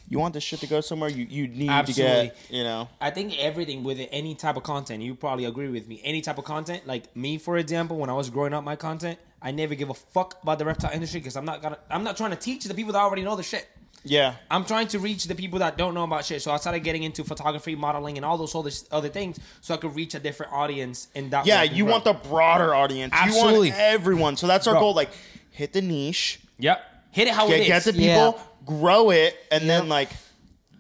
you 0.08 0.18
want 0.18 0.34
this 0.34 0.42
shit 0.44 0.60
to 0.60 0.66
go 0.66 0.80
somewhere. 0.80 1.08
You 1.10 1.24
you 1.24 1.48
need 1.48 1.70
Absolutely. 1.70 2.28
to 2.28 2.34
get 2.34 2.36
you 2.50 2.64
know. 2.64 2.88
I 3.00 3.10
think 3.10 3.38
everything 3.38 3.82
with 3.82 3.98
any 4.10 4.34
type 4.34 4.56
of 4.56 4.62
content, 4.62 5.02
you 5.02 5.14
probably 5.14 5.46
agree 5.46 5.68
with 5.68 5.88
me. 5.88 6.00
Any 6.04 6.20
type 6.20 6.38
of 6.38 6.44
content, 6.44 6.86
like 6.86 7.14
me, 7.16 7.38
for 7.38 7.56
example, 7.56 7.96
when 7.96 8.10
I 8.10 8.14
was 8.14 8.28
growing 8.30 8.52
up, 8.52 8.62
my 8.62 8.76
content, 8.76 9.18
I 9.40 9.50
never 9.50 9.74
give 9.74 9.88
a 9.88 9.94
fuck 9.94 10.38
about 10.42 10.58
the 10.58 10.64
reptile 10.64 10.90
industry 10.92 11.20
because 11.20 11.36
I'm 11.36 11.44
not 11.44 11.62
gonna, 11.62 11.78
I'm 11.90 12.04
not 12.04 12.16
trying 12.16 12.30
to 12.30 12.36
teach 12.36 12.64
the 12.64 12.74
people 12.74 12.92
that 12.92 12.98
already 13.00 13.22
know 13.22 13.36
the 13.36 13.42
shit. 13.42 13.68
Yeah, 14.04 14.34
I'm 14.50 14.64
trying 14.64 14.88
to 14.88 14.98
reach 14.98 15.24
the 15.24 15.34
people 15.34 15.58
that 15.58 15.76
don't 15.76 15.92
know 15.94 16.04
about 16.04 16.24
shit. 16.24 16.40
So 16.42 16.50
I 16.52 16.56
started 16.56 16.80
getting 16.84 17.02
into 17.02 17.24
photography, 17.24 17.74
modeling, 17.74 18.16
and 18.16 18.24
all 18.24 18.38
those 18.38 18.54
other 18.54 18.70
other 18.90 19.08
things, 19.08 19.38
so 19.60 19.74
I 19.74 19.76
could 19.76 19.94
reach 19.94 20.14
a 20.14 20.18
different 20.20 20.52
audience. 20.52 21.08
And 21.14 21.30
that 21.32 21.46
yeah. 21.46 21.60
I 21.60 21.64
You 21.64 21.84
grow. 21.84 21.92
want 21.92 22.04
the 22.04 22.12
broader 22.14 22.74
audience. 22.74 23.12
Absolutely. 23.14 23.68
You 23.68 23.72
want 23.74 23.82
everyone. 23.82 24.36
So 24.36 24.46
that's 24.46 24.66
our 24.66 24.74
Bro. 24.74 24.80
goal. 24.80 24.94
Like 24.94 25.10
hit 25.50 25.72
the 25.72 25.82
niche, 25.82 26.40
Yep. 26.58 26.80
Hit 27.10 27.28
it 27.28 27.34
how 27.34 27.48
get, 27.48 27.60
it 27.60 27.66
get 27.66 27.84
the 27.84 27.92
people, 27.92 28.06
Yeah. 28.06 28.42
grow 28.64 29.10
it, 29.10 29.36
and 29.50 29.64
Yep. 29.64 29.68
then 29.80 29.88
like 29.88 30.10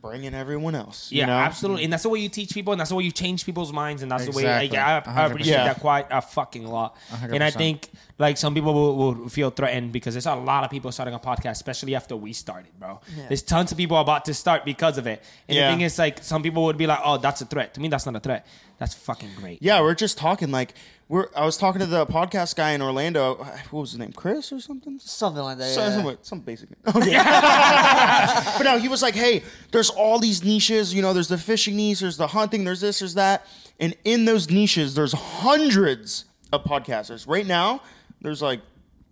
bring 0.00 0.24
in 0.24 0.34
everyone 0.34 0.74
else. 0.74 1.10
Yeah, 1.10 1.22
you 1.22 1.26
know? 1.26 1.32
absolutely, 1.38 1.84
and 1.84 1.92
that's 1.92 2.02
the 2.04 2.08
way 2.08 2.20
you 2.20 2.28
teach 2.28 2.54
people, 2.54 2.72
and 2.72 2.80
that's 2.80 2.90
the 2.90 2.96
way 2.96 3.04
you 3.04 3.10
change 3.10 3.44
people's 3.44 3.72
minds, 3.72 4.02
and 4.02 4.10
that's 4.10 4.24
the 4.26 4.32
way 4.32 4.44
like, 4.44 4.74
I, 4.74 5.02
I 5.04 5.26
appreciate 5.26 5.52
Yeah. 5.54 5.64
that 5.64 5.80
quite 5.80 6.06
a 6.10 6.20
fucking 6.22 6.66
lot. 6.66 6.96
And 7.22 7.42
I 7.42 7.50
think 7.50 7.88
like 8.18 8.36
some 8.36 8.54
people 8.54 8.74
will, 8.74 8.96
will 8.96 9.28
feel 9.28 9.50
threatened 9.50 9.92
because 9.92 10.14
there's 10.14 10.26
a 10.26 10.34
lot 10.34 10.64
of 10.64 10.70
people 10.70 10.90
starting 10.92 11.14
a 11.14 11.18
podcast, 11.18 11.52
especially 11.52 11.94
after 11.94 12.16
we 12.16 12.32
started, 12.32 12.70
bro. 12.78 13.00
There's 13.28 13.42
tons 13.42 13.72
of 13.72 13.78
people 13.78 13.96
about 13.98 14.24
to 14.26 14.34
start 14.34 14.64
because 14.64 14.98
of 14.98 15.06
it. 15.06 15.22
And 15.48 15.56
Yeah. 15.56 15.68
the 15.70 15.74
thing 15.76 15.80
is, 15.82 15.98
like, 15.98 16.22
some 16.22 16.42
people 16.42 16.64
would 16.64 16.76
be 16.76 16.86
like, 16.86 17.00
"Oh, 17.04 17.18
that's 17.18 17.40
a 17.40 17.46
threat." 17.46 17.74
To 17.74 17.80
me, 17.80 17.88
that's 17.88 18.06
not 18.06 18.16
a 18.16 18.20
threat. 18.20 18.46
That's 18.78 18.94
fucking 18.94 19.30
great. 19.36 19.60
Yeah, 19.62 19.80
we're 19.80 19.94
just 19.94 20.18
talking 20.18 20.50
like 20.52 20.74
we're. 21.08 21.26
I 21.34 21.44
was 21.44 21.56
talking 21.56 21.80
to 21.80 21.86
the 21.86 22.06
podcast 22.06 22.54
guy 22.56 22.72
in 22.72 22.82
Orlando. 22.82 23.34
What 23.34 23.72
was 23.80 23.90
his 23.92 23.98
name? 23.98 24.12
Chris 24.12 24.52
or 24.52 24.60
something? 24.60 24.98
Something 24.98 25.42
like 25.42 25.58
that. 25.58 25.70
So- 25.70 25.80
yeah. 25.80 26.02
some, 26.02 26.18
some 26.22 26.40
basic. 26.40 26.68
Okay. 26.86 27.12
but 27.14 28.62
no, 28.62 28.78
he 28.78 28.88
was 28.88 29.02
like, 29.02 29.14
"Hey, 29.14 29.42
there's 29.72 29.90
all 29.90 30.18
these 30.18 30.44
niches. 30.44 30.92
You 30.94 31.02
know, 31.02 31.12
there's 31.12 31.28
the 31.28 31.38
fishing 31.38 31.76
niche, 31.76 32.00
there's 32.00 32.16
the 32.16 32.26
hunting, 32.28 32.64
there's 32.64 32.80
this, 32.80 32.98
there's 32.98 33.14
that, 33.14 33.46
and 33.80 33.96
in 34.04 34.24
those 34.24 34.50
niches, 34.50 34.94
there's 34.94 35.12
hundreds 35.12 36.26
of 36.52 36.64
podcasters. 36.64 37.26
Right 37.26 37.46
now, 37.46 37.80
there's 38.20 38.42
like 38.42 38.60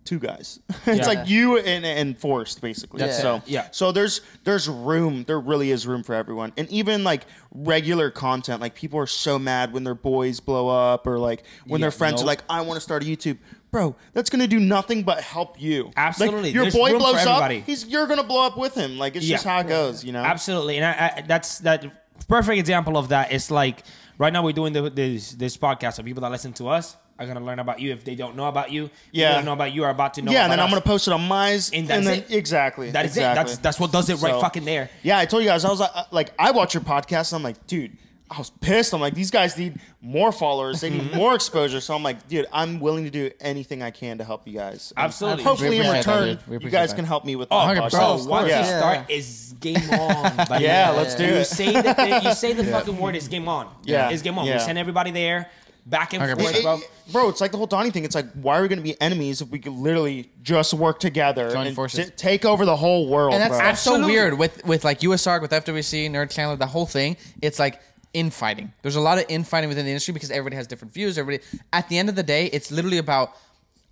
two 0.07 0.19
guys. 0.19 0.59
it's 0.85 0.99
Yeah. 0.99 1.05
like 1.05 1.27
you 1.29 1.57
and 1.57 1.85
and 1.85 2.17
Forrest, 2.17 2.61
basically. 2.61 2.99
That's 2.99 3.19
it. 3.19 3.21
so 3.21 3.41
Yeah. 3.45 3.67
So 3.71 3.91
there's 3.91 4.21
there's 4.43 4.67
room. 4.67 5.23
There 5.27 5.39
really 5.39 5.69
is 5.71 5.85
room 5.85 6.01
for 6.03 6.15
everyone, 6.15 6.53
and 6.57 6.69
even 6.69 7.03
like 7.03 7.23
regular 7.51 8.09
content. 8.09 8.61
Like 8.61 8.73
people 8.75 8.99
are 8.99 9.07
so 9.07 9.37
mad 9.37 9.73
when 9.73 9.83
their 9.83 9.95
boys 9.95 10.39
blow 10.39 10.69
up, 10.69 11.05
or 11.05 11.19
like 11.19 11.43
when 11.65 11.79
Yeah, 11.81 11.85
their 11.85 11.91
friends 11.91 12.21
no. 12.21 12.23
are 12.23 12.27
like, 12.27 12.43
"I 12.49 12.61
want 12.61 12.77
to 12.77 12.81
start 12.81 13.03
a 13.03 13.05
YouTube." 13.05 13.37
Bro, 13.69 13.95
that's 14.13 14.29
gonna 14.29 14.47
do 14.47 14.59
nothing 14.61 15.03
but 15.03 15.19
help 15.21 15.61
you. 15.61 15.91
Absolutely. 15.97 16.43
Like, 16.43 16.53
your 16.53 16.63
There's 16.63 16.73
boy 16.73 16.91
room 16.91 16.99
for 17.01 17.11
blows 17.11 17.25
up, 17.25 17.43
everybody. 17.43 17.59
he's 17.61 17.85
you're 17.85 18.07
gonna 18.07 18.23
blow 18.23 18.45
up 18.47 18.57
with 18.57 18.73
him. 18.75 18.97
Like 18.97 19.15
it's 19.17 19.25
just 19.25 19.43
Yeah. 19.45 19.51
how 19.51 19.59
it 19.59 19.67
goes, 19.67 20.03
you 20.05 20.13
know. 20.13 20.23
Absolutely, 20.23 20.77
and 20.77 20.85
I, 20.85 21.17
I, 21.17 21.21
that's 21.27 21.59
that 21.59 21.85
perfect 22.29 22.57
example 22.59 22.97
of 22.97 23.09
that. 23.09 23.31
It's 23.33 23.51
like 23.51 23.83
right 24.17 24.31
now 24.31 24.41
we're 24.43 24.53
doing 24.53 24.71
the, 24.73 24.89
this 24.89 25.31
this 25.33 25.57
podcast, 25.57 25.95
so 25.95 26.03
people 26.03 26.21
that 26.21 26.31
listen 26.31 26.53
to 26.53 26.69
us 26.69 26.95
are 27.19 27.25
gonna 27.27 27.39
learn 27.43 27.59
about 27.59 27.79
you 27.79 27.91
if 27.91 28.03
they 28.03 28.15
don't 28.15 28.35
know 28.35 28.47
about 28.47 28.71
you. 28.71 28.83
People 28.83 28.93
Yeah. 29.11 29.33
that 29.33 29.45
know 29.45 29.53
about 29.53 29.73
you 29.73 29.83
are 29.83 29.89
about 29.89 30.13
to 30.15 30.21
know. 30.21 30.31
Yeah, 30.31 30.43
and 30.43 30.51
then 30.51 30.59
about 30.59 30.65
I'm 30.65 30.69
gonna 30.71 30.81
post 30.81 31.07
it 31.07 31.13
on 31.13 31.21
my 31.27 31.49
And 31.49 31.63
and, 31.73 31.87
that's 31.87 32.05
then 32.05 32.19
it. 32.19 32.31
exactly. 32.31 32.91
That 32.91 33.05
is 33.05 33.11
exactly. 33.17 33.41
it. 33.41 33.45
That's 33.45 33.57
that's 33.59 33.79
what 33.79 33.91
does 33.91 34.09
it 34.09 34.21
right 34.21 34.33
So- 34.33 34.41
fucking 34.41 34.65
there. 34.65 34.89
Yeah, 35.03 35.17
I 35.19 35.25
told 35.25 35.43
you 35.43 35.49
guys. 35.49 35.65
I 35.65 35.69
was 35.69 35.79
like, 35.79 35.91
uh, 35.95 36.03
like 36.11 36.31
I 36.37 36.51
watch 36.51 36.73
your 36.73 36.83
podcast. 36.83 37.31
And 37.31 37.37
I'm 37.37 37.43
like, 37.43 37.65
dude, 37.67 37.97
I 38.29 38.37
was 38.37 38.49
pissed. 38.49 38.93
I'm 38.93 38.99
like, 38.99 39.13
these 39.13 39.31
guys 39.31 39.57
need 39.57 39.79
more 40.01 40.33
followers. 40.33 40.81
They 40.81 40.89
need 40.89 41.13
more 41.15 41.33
exposure. 41.33 41.79
So 41.79 41.95
I'm 41.95 42.03
like, 42.03 42.27
dude, 42.27 42.45
I'm 42.51 42.79
willing 42.81 43.05
to 43.05 43.09
do 43.09 43.31
anything 43.39 43.81
I 43.81 43.89
can 43.89 44.17
to 44.17 44.25
help 44.25 44.45
you 44.45 44.53
guys. 44.53 44.91
And 44.97 45.05
Absolutely. 45.05 45.43
Hopefully, 45.45 45.77
in 45.77 45.85
appreciate 45.85 46.05
that, 46.05 46.31
return, 46.49 46.61
you 46.61 46.69
guys 46.69 46.89
that. 46.89 46.95
can 46.97 47.05
help 47.05 47.23
me 47.23 47.37
with 47.37 47.47
Oh, 47.49 47.65
my 47.65 47.87
Bro, 47.89 47.99
Of 48.01 48.27
once 48.27 48.49
yeah. 48.49 48.59
you 48.59 48.65
start, 48.65 49.09
is 49.09 49.55
game 49.61 49.77
on. 49.91 50.35
buddy. 50.49 50.65
Yeah, 50.65 50.91
let's 50.91 51.15
do 51.15 51.23
You 51.25 51.33
it. 51.35 51.45
say 51.45 51.71
the 51.71 52.21
you 52.25 52.33
say 52.33 52.51
the 52.51 52.65
fucking 52.73 52.97
word, 52.97 53.15
it's 53.15 53.29
game 53.29 53.47
on. 53.47 53.69
Yeah. 53.85 54.09
it's 54.09 54.21
game 54.21 54.37
on. 54.37 54.45
Yeah. 54.45 54.55
We 54.55 54.59
send 54.59 54.77
everybody 54.77 55.11
there, 55.11 55.49
back 55.89 56.13
and 56.13 56.21
100%. 56.21 56.39
forth, 56.41 56.55
It- 56.55 56.63
bro. 56.63 56.75
it- 56.77 56.89
bro, 57.13 57.29
it's 57.29 57.41
like 57.41 57.51
the 57.51 57.57
whole 57.57 57.67
Donny 57.67 57.91
thing. 57.91 58.03
It's 58.03 58.15
like, 58.15 58.29
why 58.33 58.57
are 58.59 58.61
we 58.61 58.67
going 58.67 58.77
to 58.79 58.83
be 58.83 58.99
enemies 59.01 59.41
if 59.41 59.49
we 59.49 59.59
could 59.59 59.73
literally 59.73 60.29
just 60.43 60.73
work 60.73 60.99
together 60.99 61.49
Join 61.51 61.67
and 61.67 61.75
forces. 61.75 62.07
t- 62.07 62.11
take 62.17 62.43
over 62.45 62.65
the 62.65 62.75
whole 62.75 63.07
world, 63.07 63.33
and 63.33 63.41
that's, 63.41 63.51
bro? 63.51 63.57
that's 63.59 63.81
so 63.81 63.91
Absolutely. 63.93 64.13
weird 64.13 64.37
with 64.37 64.65
with 64.65 64.83
like 64.83 64.99
USARK, 65.01 65.41
with 65.41 65.51
FWC, 65.51 66.09
Nerd 66.09 66.29
Chandler, 66.29 66.55
the 66.57 66.65
whole 66.67 66.85
thing. 66.85 67.17
It's 67.41 67.59
like 67.59 67.79
infighting. 68.13 68.73
There's 68.81 68.95
a 68.95 69.01
lot 69.01 69.17
of 69.17 69.25
infighting 69.29 69.69
within 69.69 69.85
the 69.85 69.91
industry 69.91 70.13
because 70.13 70.31
everybody 70.31 70.55
has 70.55 70.67
different 70.67 70.93
views. 70.93 71.17
Everybody. 71.17 71.43
At 71.73 71.87
the 71.89 71.97
end 71.97 72.09
of 72.09 72.15
the 72.15 72.23
day, 72.23 72.47
it's 72.47 72.71
literally 72.71 72.97
about 72.97 73.31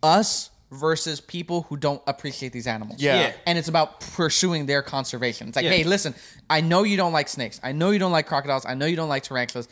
us 0.04 0.50
versus 0.72 1.22
people 1.22 1.62
who 1.64 1.78
don't 1.78 2.02
appreciate 2.08 2.52
these 2.52 2.68
animals. 2.68 3.02
Yeah. 3.02 3.20
Yeah. 3.20 3.34
And 3.46 3.58
it's 3.58 3.68
about 3.68 4.00
pursuing 4.02 4.66
their 4.66 4.82
conservation. 4.82 5.48
It's 5.48 5.56
like, 5.56 5.64
Yeah. 5.66 5.72
hey, 5.72 5.84
listen, 5.84 6.16
I 6.50 6.62
know 6.62 6.84
you 6.84 6.98
don't 6.98 7.14
like 7.14 7.30
snakes. 7.30 7.60
I 7.64 7.72
know 7.72 7.92
you 7.92 8.00
don't 8.00 8.12
like 8.12 8.26
crocodiles. 8.28 8.66
I 8.66 8.74
know 8.74 8.86
you 8.86 8.96
don't 8.96 9.10
like 9.10 9.24
tarantulas. 9.24 9.68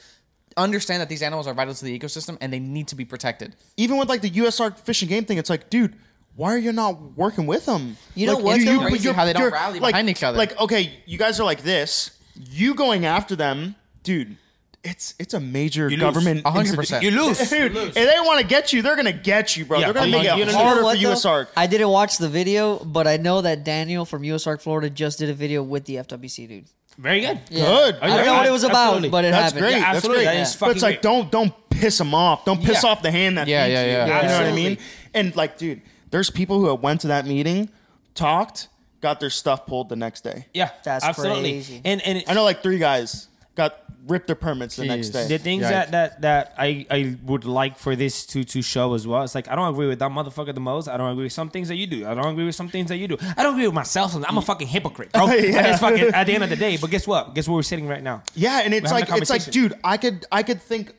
Understand 0.57 1.01
that 1.01 1.09
these 1.09 1.21
animals 1.21 1.47
are 1.47 1.53
vital 1.53 1.73
to 1.73 1.85
the 1.85 1.97
ecosystem 1.97 2.37
and 2.41 2.51
they 2.51 2.59
need 2.59 2.87
to 2.89 2.95
be 2.95 3.05
protected. 3.05 3.55
Even 3.77 3.97
with 3.97 4.09
like 4.09 4.21
the 4.21 4.29
USR 4.29 4.77
fish 4.77 5.01
and 5.01 5.09
game 5.09 5.25
thing, 5.25 5.37
it's 5.37 5.49
like, 5.49 5.69
dude, 5.69 5.95
why 6.35 6.53
are 6.53 6.57
you 6.57 6.71
not 6.71 7.17
working 7.17 7.45
with 7.45 7.65
them? 7.65 7.97
You 8.15 8.27
know 8.27 8.35
like, 8.35 8.43
what, 8.43 8.65
though? 8.65 8.79
Crazy 8.79 9.11
how 9.11 9.25
they 9.25 9.33
don't 9.33 9.51
rally 9.51 9.79
like- 9.79 9.93
behind 9.93 10.09
each 10.09 10.23
other. 10.23 10.37
Like, 10.37 10.59
okay, 10.59 10.91
you 11.05 11.17
guys 11.17 11.39
are 11.39 11.43
like 11.43 11.61
this. 11.61 12.17
You 12.35 12.73
going 12.73 13.05
after 13.05 13.35
them, 13.35 13.75
dude. 14.03 14.37
It's 14.83 15.15
it's 15.17 15.33
a 15.33 15.39
major 15.39 15.89
lose. 15.89 15.99
government. 15.99 16.43
One 16.43 16.53
hundred 16.53 16.75
percent. 16.75 17.05
You 17.05 17.11
lose. 17.11 17.37
Dude, 17.49 17.73
if 17.73 17.93
they 17.93 18.15
want 18.19 18.41
to 18.41 18.45
get 18.45 18.73
you, 18.73 18.81
they're 18.81 18.97
gonna 18.97 19.13
get 19.13 19.55
you, 19.55 19.63
bro. 19.63 19.79
Yeah, 19.79 19.85
they're 19.85 19.93
gonna 19.93 20.11
make 20.11 20.25
it 20.25 20.37
you 20.37 20.43
know 20.43 20.51
harder 20.51 20.83
what, 20.83 20.97
for 20.97 21.03
though? 21.03 21.13
USARK. 21.13 21.47
I 21.55 21.67
didn't 21.67 21.87
watch 21.87 22.17
the 22.17 22.27
video, 22.27 22.79
but 22.83 23.07
I 23.07 23.15
know 23.15 23.39
that 23.39 23.63
Daniel 23.63 24.03
from 24.03 24.23
USARK 24.23 24.61
Florida 24.61 24.89
just 24.89 25.19
did 25.19 25.29
a 25.29 25.33
video 25.33 25.63
with 25.63 25.85
the 25.85 25.95
FWC 25.95 26.49
dude. 26.49 26.65
Very 26.97 27.21
good. 27.21 27.39
Yeah. 27.49 27.65
Good. 27.65 27.95
I 28.01 28.05
oh, 28.13 28.17
don't 28.17 28.25
know 28.25 28.33
what 28.35 28.45
it 28.45 28.51
was 28.51 28.63
about, 28.63 28.87
Absolutely. 28.87 29.09
but 29.09 29.25
it 29.25 29.31
That's 29.31 29.43
happened. 29.45 29.61
great. 29.61 29.71
Yeah, 29.71 29.79
That's 29.79 29.95
absolutely. 29.97 30.23
great. 30.25 30.33
That 30.35 30.41
is 30.41 30.55
but 30.55 30.71
it's 30.71 30.79
fucking 30.81 30.93
like 30.95 31.01
don't 31.01 31.31
don't 31.31 31.69
piss 31.69 31.97
them 31.97 32.13
off. 32.13 32.45
Don't 32.45 32.63
piss 32.63 32.83
Yeah. 32.83 32.89
off 32.89 33.01
the 33.01 33.11
hand 33.11 33.37
that 33.37 33.47
Yeah, 33.47 33.65
feeds 33.65 33.73
yeah, 33.73 33.83
you. 33.85 33.91
yeah. 33.91 34.21
You 34.21 34.27
know 34.27 34.37
what 34.37 34.45
I 34.47 34.51
mean? 34.55 34.77
And 35.13 35.35
like, 35.35 35.57
dude, 35.57 35.81
there's 36.11 36.29
people 36.29 36.59
who 36.59 36.73
went 36.75 37.01
to 37.01 37.07
that 37.07 37.25
meeting, 37.25 37.69
talked, 38.15 38.67
got 39.01 39.19
their 39.19 39.29
stuff 39.31 39.65
pulled 39.65 39.89
the 39.89 39.95
next 39.95 40.21
day. 40.23 40.45
Yeah, 40.53 40.69
That's 40.83 41.03
absolutely. 41.03 41.51
crazy. 41.53 41.81
And 41.83 42.01
and 42.01 42.23
I 42.27 42.33
know 42.35 42.43
like 42.43 42.61
three 42.63 42.77
guys 42.77 43.27
got 43.55 43.79
ripped 44.07 44.27
their 44.27 44.35
permits 44.35 44.75
the 44.75 44.85
next 44.85 45.09
day. 45.09 45.27
the 45.27 45.37
things 45.37 45.63
Yikes. 45.63 45.69
that, 45.69 45.91
that 45.91 46.21
that 46.21 46.55
I, 46.57 46.85
I 46.89 47.17
would 47.23 47.45
like 47.45 47.77
for 47.77 47.95
this 47.95 48.25
to 48.27 48.43
to 48.43 48.61
show 48.61 48.93
as 48.93 49.07
well. 49.07 49.23
It's 49.23 49.35
like 49.35 49.47
I 49.47 49.55
don't 49.55 49.71
agree 49.73 49.87
with 49.87 49.99
that 49.99 50.11
motherfucker 50.11 50.53
the 50.53 50.59
most. 50.61 50.87
I 50.87 50.97
don't 50.97 51.11
agree 51.11 51.23
with 51.25 51.33
some 51.33 51.49
things 51.49 51.67
that 51.69 51.75
you 51.75 51.87
do. 51.87 52.05
I 52.05 52.13
don't 52.13 52.27
agree 52.27 52.45
with 52.45 52.55
some 52.55 52.69
things 52.69 52.89
that 52.89 52.97
you 52.97 53.07
do. 53.07 53.17
I 53.37 53.43
don't 53.43 53.53
agree 53.53 53.67
with 53.67 53.75
myself. 53.75 54.15
I'm 54.27 54.37
a 54.37 54.41
fucking 54.41 54.67
hypocrite, 54.67 55.11
bro. 55.11 55.27
Yeah. 55.33 55.75
Fucking 55.77 56.09
at 56.13 56.25
the 56.25 56.33
end 56.33 56.43
of 56.43 56.49
the 56.49 56.55
day. 56.55 56.77
But 56.77 56.89
guess 56.89 57.07
what? 57.07 57.35
Guess 57.35 57.47
where 57.47 57.55
we're 57.55 57.63
sitting 57.63 57.87
right 57.87 58.03
now. 58.03 58.23
Yeah, 58.35 58.61
and 58.63 58.73
it's 58.73 58.91
like 58.91 59.09
it's 59.09 59.29
like, 59.29 59.43
dude, 59.45 59.73
I 59.83 59.97
could 59.97 60.25
I 60.31 60.43
could 60.43 60.61
think 60.61 60.93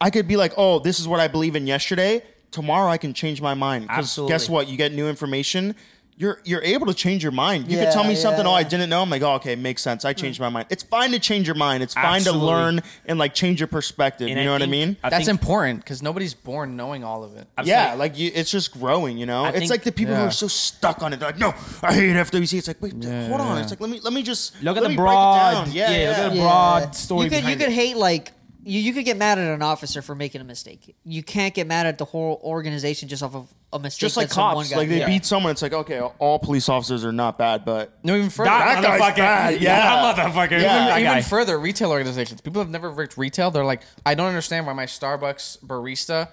I 0.00 0.10
could 0.10 0.28
be 0.28 0.36
like, 0.36 0.52
oh, 0.56 0.78
this 0.78 1.00
is 1.00 1.08
what 1.08 1.20
I 1.20 1.28
believe 1.28 1.56
in 1.56 1.66
yesterday. 1.66 2.22
Tomorrow 2.50 2.90
I 2.90 2.96
can 2.98 3.12
change 3.12 3.40
my 3.40 3.54
mind. 3.54 3.84
Because 3.84 3.98
Absolutely. 3.98 4.32
guess 4.34 4.48
what? 4.48 4.68
You 4.68 4.76
get 4.76 4.92
new 4.92 5.08
information. 5.08 5.74
You're 6.18 6.40
you're 6.44 6.62
able 6.62 6.86
to 6.86 6.94
change 6.94 7.22
your 7.22 7.32
mind. 7.32 7.70
You 7.70 7.76
Yeah, 7.76 7.84
could 7.84 7.92
tell 7.92 8.04
me 8.04 8.14
yeah, 8.14 8.20
something, 8.20 8.46
oh, 8.46 8.52
I 8.52 8.62
didn't 8.62 8.88
know. 8.88 9.02
I'm 9.02 9.10
like, 9.10 9.20
oh, 9.20 9.34
okay, 9.34 9.54
makes 9.54 9.82
sense. 9.82 10.02
I 10.06 10.12
hmm. 10.14 10.18
changed 10.20 10.40
my 10.40 10.48
mind. 10.48 10.68
It's 10.70 10.82
fine 10.82 11.10
to 11.10 11.18
change 11.18 11.46
your 11.46 11.56
mind. 11.56 11.82
It's 11.82 11.92
fine 11.92 12.16
Absolutely. 12.16 12.40
to 12.40 12.46
learn 12.46 12.80
and 13.04 13.18
like 13.18 13.34
change 13.34 13.60
your 13.60 13.66
perspective. 13.66 14.28
And 14.28 14.38
you 14.38 14.44
know 14.46 14.52
what 14.52 14.62
I 14.62 14.66
mean? 14.66 14.96
I 15.04 15.10
That's 15.10 15.26
think- 15.26 15.38
important 15.38 15.80
because 15.80 16.02
nobody's 16.02 16.32
born 16.32 16.74
knowing 16.74 17.04
all 17.04 17.22
of 17.22 17.36
it. 17.36 17.46
Absolutely. 17.58 17.70
Yeah, 17.70 17.94
like 17.94 18.18
you, 18.18 18.30
it's 18.34 18.50
just 18.50 18.72
growing, 18.72 19.18
you 19.18 19.26
know. 19.26 19.44
I 19.44 19.48
it's 19.50 19.58
think- 19.58 19.70
like 19.70 19.82
the 19.82 19.92
people 19.92 20.14
who 20.14 20.22
are 20.22 20.30
so 20.30 20.48
stuck 20.48 21.02
on 21.02 21.12
it. 21.12 21.20
They're 21.20 21.28
like, 21.28 21.38
no, 21.38 21.54
I 21.82 21.92
hate 21.92 22.16
FWC. 22.16 22.58
It's 22.58 22.68
like, 22.68 22.80
wait, 22.80 22.92
hold 22.92 23.04
on. 23.04 23.56
yeah. 23.56 23.60
It's 23.62 23.70
like, 23.70 23.80
let 23.80 23.90
me 23.90 24.00
let 24.02 24.14
me 24.14 24.22
just 24.22 24.62
Look 24.62 24.78
at 24.78 24.84
the 24.84 24.96
broad. 24.96 25.64
Break. 25.64 25.76
Yeah, 25.76 25.90
yeah. 25.90 26.08
look 26.08 26.18
at 26.18 26.28
the 26.30 26.36
Yeah. 26.36 26.42
broad 26.42 26.94
story 26.94 27.24
You 27.24 27.30
could 27.30 27.44
you 27.44 27.56
could 27.56 27.68
it. 27.68 27.72
hate 27.72 27.96
like 27.98 28.32
you, 28.64 28.80
you 28.80 28.92
could 28.92 29.04
get 29.04 29.16
mad 29.16 29.38
at 29.38 29.46
an 29.54 29.62
officer 29.62 30.02
for 30.02 30.14
making 30.14 30.40
a 30.40 30.44
mistake. 30.44 30.96
You 31.04 31.22
can't 31.22 31.54
get 31.54 31.66
mad 31.68 31.86
at 31.86 31.98
the 31.98 32.04
whole 32.04 32.40
organization 32.42 33.08
just 33.08 33.22
off 33.22 33.34
of 33.36 33.54
a 33.72 33.78
mistake. 33.78 34.00
just 34.00 34.16
like 34.16 34.28
that 34.28 34.34
some 34.34 34.44
one 34.44 34.54
cops, 34.56 34.70
guy 34.70 34.76
like 34.76 34.88
they 34.88 34.98
did. 35.00 35.06
beat 35.06 35.24
someone. 35.24 35.50
It's 35.52 35.62
like, 35.62 35.72
okay, 35.72 36.00
all 36.00 36.38
police 36.38 36.68
officers 36.68 37.04
are 37.04 37.12
not 37.12 37.36
bad, 37.36 37.64
but 37.64 37.98
No, 38.04 38.16
even 38.16 38.30
further. 38.30 38.50
That, 38.50 38.80
That 38.80 38.82
guy's 38.82 39.00
motherfucker. 39.00 39.16
bad, 39.16 39.60
yeah. 39.60 39.76
That 40.14 40.16
motherfucker. 40.16 40.50
Yeah. 40.52 40.56
Even 40.56 40.86
that 40.86 41.00
even 41.00 41.12
guy. 41.12 41.22
further, 41.22 41.58
retail 41.58 41.90
organizations. 41.90 42.40
People 42.40 42.62
have 42.62 42.70
never 42.70 42.90
worked 42.92 43.16
retail. 43.18 43.50
They're 43.50 43.64
like, 43.64 43.82
I 44.04 44.14
don't 44.14 44.28
understand 44.28 44.66
why 44.66 44.72
my 44.72 44.86
Starbucks 44.86 45.58
barista 45.64 46.28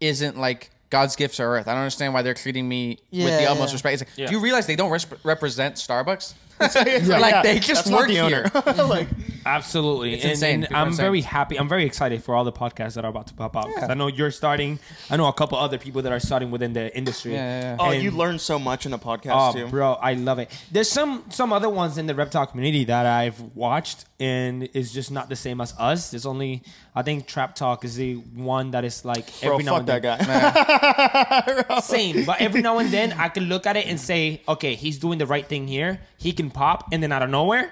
isn't 0.00 0.38
like 0.38 0.70
God's 0.90 1.16
gift 1.16 1.36
to 1.36 1.42
earth. 1.42 1.66
I 1.66 1.72
don't 1.72 1.80
understand 1.82 2.14
why 2.14 2.22
they're 2.22 2.34
treating 2.34 2.68
me 2.68 2.98
with 3.10 3.20
Yeah, 3.28 3.38
the 3.38 3.50
utmost 3.50 3.70
yeah. 3.70 3.74
respect. 3.74 3.92
It's 3.94 4.02
like, 4.10 4.18
Yeah. 4.18 4.26
do 4.26 4.32
you 4.34 4.40
realize 4.40 4.66
they 4.66 4.76
don't 4.76 4.90
res- 4.90 5.06
represent 5.24 5.74
Starbucks? 5.76 6.34
Yeah, 6.60 7.18
like 7.18 7.32
yeah, 7.34 7.42
they 7.42 7.58
just 7.58 7.84
that's 7.84 7.90
work 7.96 8.08
the 8.08 8.14
here. 8.14 8.50
owner. 8.66 8.84
like, 8.84 9.08
Absolutely. 9.44 10.14
It's 10.14 10.24
and, 10.24 10.32
insane. 10.32 10.64
and 10.64 10.74
I'm 10.76 10.88
insane. 10.88 11.04
very 11.04 11.20
happy. 11.20 11.56
I'm 11.56 11.68
very 11.68 11.84
excited 11.86 12.24
for 12.24 12.34
all 12.34 12.42
the 12.42 12.52
podcasts 12.52 12.94
that 12.94 13.04
are 13.04 13.10
about 13.10 13.28
to 13.28 13.34
pop 13.34 13.56
out. 13.56 13.66
'Cause 13.66 13.74
Yeah. 13.82 13.90
I 13.90 13.94
know 13.94 14.08
you're 14.08 14.32
starting. 14.32 14.80
I 15.08 15.16
know 15.16 15.26
a 15.28 15.32
couple 15.32 15.56
other 15.56 15.78
people 15.78 16.02
that 16.02 16.10
are 16.12 16.18
starting 16.18 16.50
within 16.50 16.72
the 16.72 16.94
industry. 16.96 17.34
Yeah, 17.34 17.60
yeah, 17.60 17.60
yeah. 17.70 17.76
oh, 17.78 17.90
And- 17.90 18.02
you 18.02 18.10
learn 18.10 18.40
so 18.40 18.58
much 18.58 18.86
in 18.86 18.92
a 18.92 18.98
podcast 18.98 19.50
Oh, 19.50 19.52
too. 19.52 19.66
bro, 19.68 19.92
I 19.94 20.14
love 20.14 20.40
it. 20.40 20.50
There's 20.72 20.90
some 20.90 21.24
some 21.28 21.52
other 21.52 21.68
ones 21.68 21.96
in 21.96 22.06
the 22.06 22.14
reptile 22.14 22.46
community 22.46 22.84
that 22.86 23.06
I've 23.06 23.40
watched 23.54 24.04
and 24.18 24.68
is 24.74 24.92
just 24.92 25.10
not 25.12 25.28
the 25.28 25.36
same 25.36 25.60
as 25.60 25.74
us. 25.78 26.10
There's 26.10 26.26
only 26.26 26.62
I 26.96 27.02
think 27.02 27.26
Trap 27.28 27.54
Talk 27.54 27.84
is 27.84 27.94
the 27.96 28.14
one 28.34 28.72
that 28.72 28.84
is 28.84 29.04
like 29.04 29.26
Bro, 29.42 29.52
every 29.52 29.64
now 29.64 29.72
fuck 29.78 29.80
and 29.80 29.88
that 29.88 30.02
then. 30.18 31.64
guy. 31.68 31.80
Same, 31.80 32.24
but 32.24 32.40
every 32.40 32.62
now 32.62 32.78
and 32.78 32.90
then 32.90 33.12
I 33.12 33.28
can 33.28 33.44
look 33.44 33.66
at 33.66 33.76
it 33.76 33.86
and 33.86 34.00
say, 34.00 34.40
okay, 34.48 34.74
he's 34.74 34.98
doing 34.98 35.18
the 35.18 35.26
right 35.26 35.46
thing 35.46 35.68
here. 35.68 36.00
He 36.16 36.32
can 36.32 36.45
pop, 36.50 36.88
and 36.92 37.02
then 37.02 37.12
out 37.12 37.22
of 37.22 37.30
nowhere, 37.30 37.70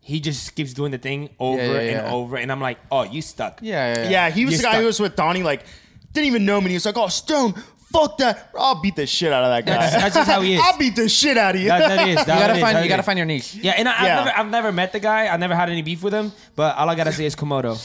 he 0.00 0.20
just 0.20 0.54
keeps 0.54 0.72
doing 0.72 0.90
the 0.90 0.98
thing 0.98 1.30
over 1.38 1.58
Yeah, 1.60 1.72
yeah, 1.72 1.78
and 1.80 2.06
yeah. 2.06 2.12
over, 2.12 2.36
and 2.36 2.50
I'm 2.50 2.60
like, 2.60 2.78
oh, 2.90 3.02
you 3.02 3.20
stuck. 3.22 3.60
Yeah, 3.62 3.94
yeah, 3.94 4.02
yeah. 4.04 4.10
yeah, 4.10 4.30
he 4.30 4.44
was 4.44 4.52
You 4.52 4.58
the 4.58 4.62
guy 4.64 4.70
stuck. 4.70 4.80
who 4.80 4.86
was 4.86 5.00
with 5.00 5.16
Donny. 5.16 5.42
Like, 5.42 5.64
didn't 6.12 6.26
even 6.28 6.44
know 6.46 6.58
me. 6.60 6.64
and 6.66 6.70
He 6.70 6.76
was 6.76 6.86
like, 6.86 6.96
"Oh, 6.96 7.08
Stone, 7.08 7.52
fuck 7.92 8.16
that. 8.18 8.50
I'll 8.58 8.80
beat 8.80 8.96
the 8.96 9.06
shit 9.06 9.30
out 9.32 9.44
of 9.44 9.50
that 9.50 9.66
guy. 9.66 9.78
That's- 9.84 10.02
that's 10.02 10.14
just 10.14 10.30
how 10.30 10.40
he 10.40 10.54
is. 10.54 10.60
I'll 10.64 10.78
beat 10.78 10.96
the 10.96 11.08
shit 11.08 11.36
out 11.36 11.54
of 11.54 11.60
you. 11.60 11.68
That, 11.68 11.80
that 11.88 12.08
is. 12.08 12.16
That 12.24 12.34
You 12.34 12.40
gotta 12.40 12.54
is, 12.54 12.60
find. 12.60 12.76
that 12.76 12.82
You 12.84 12.88
gotta 12.88 13.00
is. 13.00 13.06
find 13.06 13.18
your 13.18 13.26
niche. 13.26 13.54
Yeah, 13.56 13.72
and 13.72 13.86
I, 13.88 14.04
Yeah. 14.06 14.18
I've, 14.20 14.24
never, 14.24 14.38
I've 14.38 14.50
never 14.50 14.72
met 14.72 14.92
the 14.92 15.00
guy. 15.00 15.32
I've 15.32 15.40
never 15.40 15.54
had 15.54 15.68
any 15.68 15.82
beef 15.82 16.02
with 16.02 16.14
him, 16.14 16.32
but 16.56 16.76
all 16.76 16.88
I 16.88 16.94
gotta 16.94 17.12
say 17.12 17.26
is 17.26 17.36
Komodo. 17.36 17.76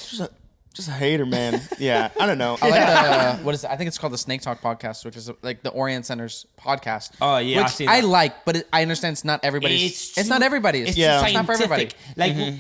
Just, 0.74 0.88
a, 0.88 0.92
hater, 0.92 1.26
man. 1.26 1.62
Yeah, 1.80 2.10
I 2.20 2.26
don't 2.26 2.38
know. 2.38 2.58
I 2.62 2.70
like 2.70 2.80
the 2.80 2.88
uh, 2.88 3.38
what 3.38 3.56
is 3.56 3.64
it? 3.64 3.70
I 3.70 3.76
think 3.76 3.88
it's 3.88 3.98
called 3.98 4.14
the 4.14 4.18
Snake 4.18 4.42
Talk 4.42 4.62
podcast, 4.62 5.06
which 5.06 5.16
is 5.16 5.30
like 5.42 5.62
the 5.62 5.72
Orianne 5.72 6.04
Center's 6.04 6.48
podcast. 6.60 7.12
Oh, 7.22 7.38
yeah, 7.38 7.60
I've 7.60 7.66
which 7.66 7.74
seen 7.74 7.90
I 7.90 8.00
like, 8.00 8.46
but 8.46 8.58
it, 8.58 8.68
I 8.72 8.82
understand 8.82 9.14
it's 9.14 9.26
not 9.26 9.44
everybody's. 9.44 9.92
It's, 9.92 10.16
too- 10.16 10.30
not 10.30 10.42
everybody's. 10.42 10.90
It's 10.90 10.98
Yeah. 10.98 11.24
it's 11.24 11.34
not 11.34 11.46
for 11.46 11.54
everybody. 11.54 11.90
scientific. 11.90 12.18
Like, 12.18 12.34
mm-hmm. 12.34 12.58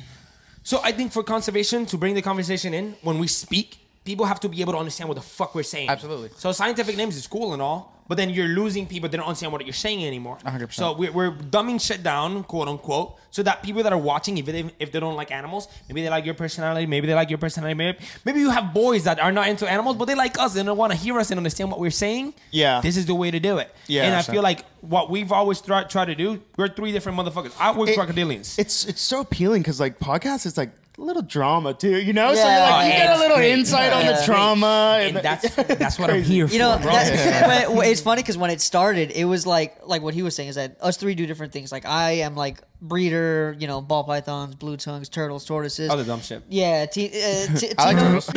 so 0.63 0.81
I 0.83 0.91
think 0.91 1.11
for 1.11 1.23
conservation 1.23 1.85
to 1.87 1.97
bring 1.97 2.15
the 2.15 2.21
conversation 2.21 2.73
in 2.73 2.95
when 3.01 3.17
we 3.19 3.27
speak, 3.27 3.79
people 4.03 4.25
have 4.25 4.39
to 4.41 4.49
be 4.49 4.61
able 4.61 4.73
to 4.73 4.79
understand 4.79 5.09
what 5.09 5.15
the 5.15 5.21
fuck 5.21 5.55
we're 5.55 5.63
saying. 5.63 5.89
Absolutely. 5.89 6.29
So 6.35 6.51
scientific 6.51 6.97
names 6.97 7.15
is 7.15 7.27
cool 7.27 7.53
and 7.53 7.61
all, 7.61 7.92
but 8.07 8.17
then 8.17 8.29
you're 8.29 8.47
losing 8.47 8.85
people 8.85 9.09
that 9.09 9.17
don't 9.17 9.25
understand 9.25 9.51
what 9.51 9.65
you're 9.65 9.73
saying 9.73 10.05
anymore. 10.05 10.37
100%. 10.45 10.73
So 10.73 10.93
we're, 10.93 11.11
we're 11.11 11.31
dumbing 11.31 11.79
shit 11.81 12.03
down, 12.03 12.43
quote 12.43 12.67
unquote, 12.67 13.17
so 13.31 13.41
that 13.43 13.63
people 13.63 13.83
that 13.83 13.93
are 13.93 13.97
watching, 13.99 14.37
if 14.37 14.47
if 14.79 14.91
they 14.91 14.99
don't 14.99 15.15
like 15.15 15.31
animals, 15.31 15.67
maybe 15.89 16.03
they 16.03 16.09
like 16.09 16.25
your 16.25 16.33
personality, 16.35 16.85
maybe 16.85 17.07
they 17.07 17.13
like 17.15 17.29
your 17.29 17.39
personality, 17.39 17.73
maybe 17.73 17.97
maybe 18.25 18.39
you 18.39 18.49
have 18.49 18.73
boys 18.73 19.05
that 19.05 19.19
are 19.19 19.31
not 19.31 19.47
into 19.47 19.69
animals, 19.69 19.95
but 19.97 20.05
they 20.05 20.15
like 20.15 20.37
us 20.39 20.55
and 20.55 20.67
they 20.67 20.71
want 20.73 20.91
to 20.91 20.97
hear 20.97 21.17
us 21.19 21.31
and 21.31 21.37
understand 21.37 21.71
what 21.71 21.79
we're 21.79 21.91
saying. 21.91 22.33
Yeah. 22.51 22.81
This 22.81 22.97
is 22.97 23.05
the 23.05 23.15
way 23.15 23.31
to 23.31 23.39
do 23.39 23.57
it. 23.57 23.73
Yeah. 23.87 24.03
And 24.03 24.15
I 24.15 24.21
feel 24.21 24.43
like 24.43 24.65
what 24.81 25.09
we've 25.09 25.31
always 25.31 25.61
tried 25.61 25.89
try 25.89 26.05
to 26.05 26.15
do, 26.15 26.41
we're 26.57 26.67
three 26.67 26.91
different 26.91 27.17
motherfuckers. 27.17 27.53
I 27.59 27.71
work 27.71 27.89
It- 27.89 27.97
crocodilians. 27.97 28.59
It's 28.59 28.85
it's 28.85 29.01
so 29.01 29.21
appealing 29.21 29.61
because 29.61 29.79
like 29.79 29.99
podcasts, 29.99 30.45
it's 30.45 30.57
like 30.57 30.71
a 30.97 31.01
little 31.01 31.21
drama 31.23 31.73
too. 31.73 31.97
You 31.97 32.13
know, 32.13 32.33
so 32.35 32.41
Yeah. 32.41 32.51
you're 32.57 32.59
like 32.71 32.73
Oh, 32.83 32.85
you 32.87 32.91
yeah, 32.93 33.05
get 33.07 33.15
a 33.15 33.19
little 33.19 33.37
great. 33.37 33.51
insight 33.51 33.93
on 33.93 34.05
the 34.05 34.21
trauma, 34.25 34.99
and 35.01 35.17
that's 35.17 35.55
that's 35.55 35.97
what 35.99 36.09
I'm 36.09 36.23
here 36.23 36.47
for, 36.47 36.53
You 36.53 36.59
know, 36.59 36.77
that, 36.77 37.71
when- 37.73 37.87
it's 37.89 38.01
funny 38.01 38.21
because 38.21 38.37
when 38.37 38.49
it 38.51 38.61
started, 38.61 39.11
it 39.11 39.25
was 39.25 39.45
like 39.47 39.77
like 39.85 40.01
what 40.01 40.13
he 40.13 40.21
was 40.21 40.35
saying 40.35 40.49
is 40.49 40.55
that 40.55 40.77
us 40.81 40.97
three 40.97 41.15
do 41.15 41.25
different 41.25 41.51
things. 41.53 41.71
Like 41.71 41.85
I 41.85 42.11
am 42.19 42.35
like 42.35 42.61
breeder, 42.83 43.55
you 43.57 43.65
know, 43.65 43.81
ball 43.81 44.03
pythons, 44.03 44.55
blue 44.55 44.75
tongues, 44.77 45.07
turtles, 45.09 45.45
tortoises. 45.45 45.89
All 45.89 45.97
the 45.97 46.03
dumb 46.03 46.21
shit. 46.21 46.43
Yeah, 46.49 46.85
T- 46.85 47.07
uh, 47.07 47.55
T- 47.57 47.71
I 47.77 47.93
like 47.93 47.97
Tino's, 47.97 48.27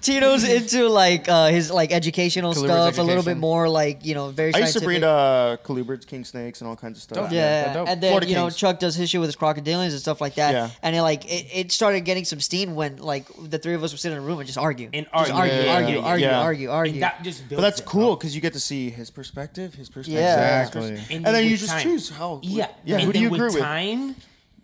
Tino's 0.00 0.44
into 0.48 0.88
like 0.88 1.28
uh, 1.28 1.48
his 1.48 1.70
like 1.70 1.92
educational 1.92 2.52
Colubrids 2.52 2.64
stuff, 2.92 2.98
a 2.98 3.02
little 3.02 3.22
bit 3.22 3.36
more 3.38 3.68
like 3.68 4.04
you 4.04 4.14
know 4.14 4.28
very. 4.28 4.54
I 4.54 4.58
used 4.58 4.74
to 4.74 4.80
scientific. 4.80 5.02
breed 5.02 5.04
uh, 5.04 5.56
colubrids, 5.64 6.06
king 6.06 6.24
snakes, 6.24 6.60
and 6.60 6.68
all 6.68 6.76
kinds 6.76 6.98
of 6.98 7.02
stuff. 7.02 7.24
Dope. 7.24 7.32
Yeah, 7.32 7.64
They're 7.64 7.74
dope. 7.74 7.88
and 7.88 8.00
then 8.02 8.10
Florida 8.12 8.26
you 8.28 8.34
know 8.34 8.42
Kings. 8.44 8.56
Chuck 8.56 8.78
does 8.78 8.94
his 8.94 9.10
shit 9.10 9.20
with 9.20 9.28
his 9.28 9.36
crocodilians 9.36 9.90
and 9.90 10.00
stuff 10.00 10.20
like 10.20 10.34
that. 10.36 10.52
Yeah. 10.52 10.70
And 10.82 10.94
it 10.94 11.02
like 11.02 11.24
it, 11.24 11.46
it 11.52 11.72
started 11.72 12.00
getting 12.04 12.24
some 12.24 12.40
steam 12.40 12.74
when 12.74 12.98
like 12.98 13.26
the 13.48 13.58
three 13.58 13.74
of 13.74 13.82
us 13.82 13.92
were 13.92 13.98
sitting 13.98 14.16
in 14.18 14.22
a 14.22 14.26
room 14.26 14.38
and 14.40 14.46
just 14.46 14.58
argue 14.58 14.90
And 14.92 15.06
just 15.06 15.14
argue. 15.32 15.34
argue, 15.34 15.54
Yeah, 15.56 15.62
yeah, 15.64 15.74
argue, 15.74 15.94
yeah, 15.94 16.00
yeah. 16.00 16.06
argue, 16.08 16.26
Yeah. 16.26 16.40
argue, 16.40 16.70
argue. 16.70 16.92
And 16.94 17.02
that 17.02 17.22
just 17.22 17.48
But 17.48 17.60
that's 17.60 17.80
it, 17.80 17.86
cool 17.86 18.16
because 18.16 18.34
you 18.34 18.40
get 18.40 18.52
to 18.52 18.60
see 18.60 18.90
his 18.90 19.10
perspective, 19.10 19.74
his 19.74 19.88
perspective, 19.88 20.14
Yeah. 20.20 20.58
his 20.60 20.68
Exactly. 20.68 20.90
perspective. 20.92 21.16
and 21.26 21.34
then 21.34 21.46
you 21.46 21.56
just 21.56 21.78
choose 21.80 22.10
how. 22.10 22.40
Yeah, 22.58 22.68
yeah. 22.84 22.96
And 22.96 23.04
Who 23.04 23.12
do 23.12 23.18
then 23.18 23.22
you 23.22 23.28
agree 23.34 23.46
with 23.46 23.54
with? 23.54 23.62
time, 23.62 24.16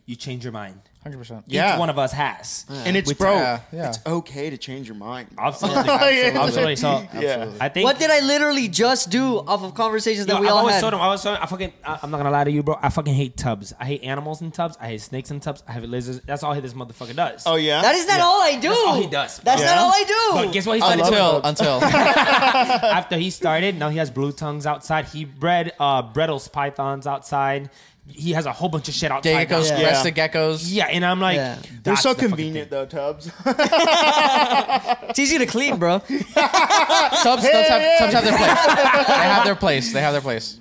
you 0.07 0.17
change 0.17 0.45
your 0.45 0.53
mind. 0.53 0.81
Hundred 1.05 1.19
percent. 1.19 1.45
Yeah. 1.47 1.75
Each 1.75 1.79
one 1.79 1.91
of 1.91 1.99
us 1.99 2.13
has. 2.13 2.65
And 2.71 2.97
it's 2.97 3.09
Which- 3.11 3.19
bro, 3.19 3.35
Yeah, 3.35 3.61
yeah. 3.73 3.89
it's 3.91 3.99
okay 4.07 4.49
to 4.49 4.57
change 4.57 4.89
your 4.89 4.97
mind. 4.97 5.29
Absolutely. 5.39 5.81
Absolutely. 5.91 6.41
Absolutely. 6.41 6.77
So 6.77 7.07
Yeah. 7.21 7.51
I 7.61 7.69
think 7.69 7.85
What 7.85 7.99
did 7.99 8.11
I 8.11 8.21
literally 8.21 8.69
just 8.69 9.11
do 9.11 9.37
off 9.41 9.63
of 9.63 9.75
conversations 9.75 10.25
that 10.27 10.37
Yo, 10.37 10.41
we 10.41 10.47
I've 10.47 10.53
all 10.55 10.59
always 10.61 10.77
had? 10.77 10.81
told 10.81 10.95
him, 10.95 11.01
I 11.03 11.09
was 11.09 11.23
told 11.23 11.37
him, 11.37 11.43
I 11.43 11.47
fucking, 11.47 11.73
I- 11.85 11.99
I'm 12.03 12.11
not 12.11 12.17
gonna 12.17 12.31
lie 12.31 12.45
to 12.45 12.51
you, 12.51 12.63
bro. 12.63 12.79
I 12.81 12.89
fucking 12.89 13.13
hate 13.13 13.37
tubs. 13.37 13.75
I 13.79 13.85
hate 13.85 14.03
animals 14.03 14.41
in 14.41 14.51
tubs. 14.51 14.79
I 14.81 14.87
hate 14.89 15.03
snakes 15.03 15.31
in 15.31 15.41
tubs. 15.41 15.63
I 15.69 15.73
hate 15.73 15.87
lizards. 15.89 16.21
That's 16.25 16.43
all 16.43 16.59
this 16.59 16.73
motherfucker 16.73 17.15
does. 17.15 17.43
Oh 17.45 17.57
yeah. 17.57 17.83
that 17.83 17.95
is 17.95 18.07
not 18.09 18.21
all 18.21 18.41
I 18.41 18.55
do. 18.59 18.69
That's 18.69 18.81
all 18.87 19.01
he 19.03 19.07
does. 19.07 19.39
That's 19.41 19.61
Yeah. 19.61 19.75
not 19.75 19.79
all 19.85 19.91
I 19.93 20.05
do. 20.09 20.47
But 20.47 20.53
guess 20.55 20.65
what 20.67 20.77
he 20.77 20.81
started 20.81 21.03
doing? 21.05 21.15
Until 21.15 21.43
until 21.45 21.85
After 21.85 23.17
he 23.19 23.29
started, 23.29 23.79
now 23.79 23.91
he 23.91 23.99
has 23.99 24.11
blue 24.11 24.33
tongues 24.33 24.65
outside. 24.67 25.05
He 25.07 25.27
bred 25.27 25.73
uh, 25.79 26.03
Brettles 26.03 26.51
pythons 26.51 27.07
outside. 27.07 27.69
He 28.07 28.33
has 28.33 28.45
a 28.47 28.53
whole 28.53 28.69
bunch 28.69 28.89
of 28.89 28.95
shit 28.95 29.11
outside. 29.11 29.49
geckos, 29.49 29.71
now. 29.71 29.79
Yeah. 29.79 29.89
crested 29.89 30.15
geckos. 30.15 30.65
Yeah, 30.67 30.87
and 30.87 31.05
I'm 31.05 31.21
like, 31.21 31.37
Yeah. 31.37 31.59
They're 31.83 31.97
so 31.97 32.13
the 32.13 32.29
convenient 32.29 32.71
though, 32.71 32.87
tubs. 32.87 33.31
it's 33.47 35.19
easy 35.19 35.39
to 35.39 35.47
clean, 35.47 35.79
bro. 35.79 35.99
Tubs, 35.99 36.23
tubs, 36.35 37.45
have, 37.45 37.99
tubs 37.99 38.13
have 38.13 38.25
their 38.25 38.37
place. 38.37 39.07
They 39.07 39.13
have 39.15 39.45
their 39.45 39.55
place. 39.57 39.93
They 39.93 40.01
have 40.01 40.13
their 40.13 40.21
place. 40.21 40.61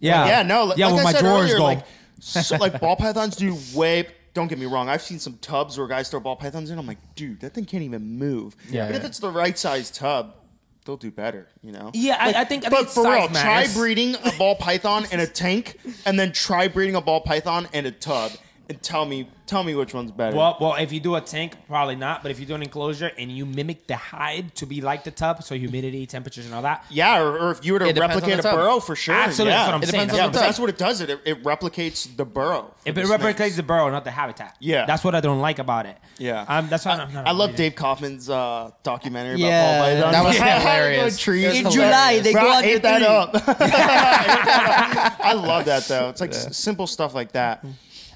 Yeah, 0.00 0.26
yeah, 0.26 0.42
no. 0.42 0.64
Like, 0.64 0.78
yeah. 0.78 0.86
like 0.86 0.96
When 0.96 1.06
I 1.06 1.12
my 1.12 1.20
drawers 1.20 1.44
earlier, 1.44 1.56
go, 1.58 1.64
like, 1.64 1.84
so, 2.20 2.56
like 2.56 2.80
ball 2.80 2.96
pythons 2.96 3.36
do 3.36 3.56
way. 3.74 4.06
Don't 4.34 4.48
get 4.48 4.58
me 4.58 4.66
wrong. 4.66 4.88
I've 4.88 5.02
seen 5.02 5.18
some 5.18 5.38
tubs 5.38 5.78
where 5.78 5.86
guys 5.86 6.10
throw 6.10 6.20
ball 6.20 6.36
pythons 6.36 6.70
in. 6.70 6.78
I'm 6.78 6.86
like, 6.86 6.98
dude, 7.14 7.40
that 7.40 7.54
thing 7.54 7.64
can't 7.64 7.82
even 7.82 8.18
move. 8.18 8.54
Yeah, 8.68 8.86
But 8.86 8.96
if 8.96 9.04
it's 9.04 9.18
the 9.18 9.30
right 9.30 9.58
size 9.58 9.90
tub, 9.90 10.34
they'll 10.86 10.96
do 10.96 11.10
better. 11.10 11.48
You 11.62 11.72
know. 11.72 11.90
Yeah, 11.92 12.16
I- 12.18 12.40
I 12.40 12.44
think- 12.44 12.64
I 12.64 12.70
but 12.70 12.76
think 12.78 12.88
for 12.90 13.02
real, 13.04 13.28
try 13.28 13.66
breeding 13.74 14.14
a 14.24 14.32
ball 14.38 14.54
python 14.54 15.06
in 15.10 15.20
a 15.20 15.26
tank, 15.26 15.78
and 16.06 16.18
then 16.18 16.32
try 16.32 16.68
breeding 16.68 16.94
a 16.94 17.00
ball 17.00 17.20
python 17.20 17.68
in 17.72 17.84
a 17.84 17.90
tub, 17.90 18.32
and 18.68 18.82
tell 18.82 19.04
me, 19.06 19.28
tell 19.46 19.62
me 19.62 19.74
which 19.76 19.94
one's 19.94 20.10
better. 20.10 20.36
Well, 20.36 20.56
well, 20.60 20.74
if 20.74 20.92
you 20.92 20.98
do 21.00 21.14
a 21.14 21.20
tank, 21.20 21.54
probably 21.68 21.94
not. 21.94 22.22
But 22.22 22.32
if 22.32 22.40
you 22.40 22.46
do 22.46 22.54
an 22.56 22.62
enclosure 22.62 23.12
and 23.16 23.30
you 23.30 23.46
mimic 23.46 23.86
the 23.86 23.94
hide 23.96 24.54
to 24.56 24.66
be 24.66 24.80
like 24.80 25.04
the 25.04 25.12
tub, 25.12 25.42
so 25.44 25.54
humidity, 25.54 26.04
temperatures, 26.06 26.46
and 26.46 26.54
all 26.54 26.62
that, 26.62 26.84
yeah, 26.90 27.20
or, 27.20 27.38
or 27.38 27.50
if 27.52 27.64
you 27.64 27.72
were 27.74 27.78
to 27.78 27.86
It 27.86 27.92
depends 27.94 28.14
on 28.14 28.16
replicate 28.22 28.38
a 28.40 28.42
the 28.42 28.48
tub. 28.48 28.56
burrow, 28.56 28.80
for 28.80 28.96
sure. 28.96 29.14
Absolutely, 29.14 29.52
yeah. 29.52 29.58
that's 29.58 29.68
what 29.68 29.74
I'm 29.76 29.82
It 29.82 29.86
saying. 29.88 29.92
depends 30.08 30.16
Yeah, 30.18 30.24
on 30.24 30.32
but 30.32 30.38
the 30.40 30.44
that's 30.46 30.58
what 30.58 30.68
it 30.70 30.78
does. 30.78 31.00
It 31.00 31.10
it 31.24 31.42
replicates 31.44 32.16
the 32.16 32.24
burrow. 32.24 32.74
for 32.82 32.88
if 32.88 32.94
the 32.96 33.00
it 33.02 33.06
snakes. 33.06 33.22
replicates 33.22 33.56
the 33.56 33.62
burrow, 33.62 33.88
not 33.90 34.04
the 34.04 34.10
habitat. 34.10 34.56
Yeah. 34.58 34.84
that's 34.86 35.04
what 35.04 35.14
I 35.14 35.20
don't 35.20 35.40
like 35.40 35.58
about 35.60 35.86
it. 35.86 35.96
Yeah. 36.18 36.44
um, 36.48 36.68
that's 36.68 36.84
why 36.84 36.92
I'm 36.92 37.12
not. 37.14 37.26
I 37.26 37.30
love. 37.32 37.54
Dave 37.54 37.74
Kaufman's 37.76 38.28
uh, 38.28 38.70
documentary 38.82 39.38
Yeah. 39.40 39.46
about 39.46 39.78
ball 39.78 39.84
pythons. 39.86 40.12
That 40.12 40.24
was 40.24 40.36
Yeah. 40.38 40.58
hilarious. 40.58 41.18
Trees 41.18 41.44
It 41.44 41.48
was 41.48 41.74
In 41.76 41.80
July, 41.82 42.18
they 42.20 42.32
Bro, 42.32 42.42
go 42.42 42.48
I 42.50 42.56
on 42.56 42.64
ate 42.64 42.82
that 42.82 42.98
three. 42.98 43.06
up. 43.06 43.30
I 45.20 45.32
love 45.34 45.64
that 45.66 45.84
though. 45.84 46.08
It's 46.10 46.20
like 46.20 46.30
s- 46.30 46.56
simple 46.56 46.86
stuff 46.86 47.14
like 47.14 47.32
that. 47.32 47.64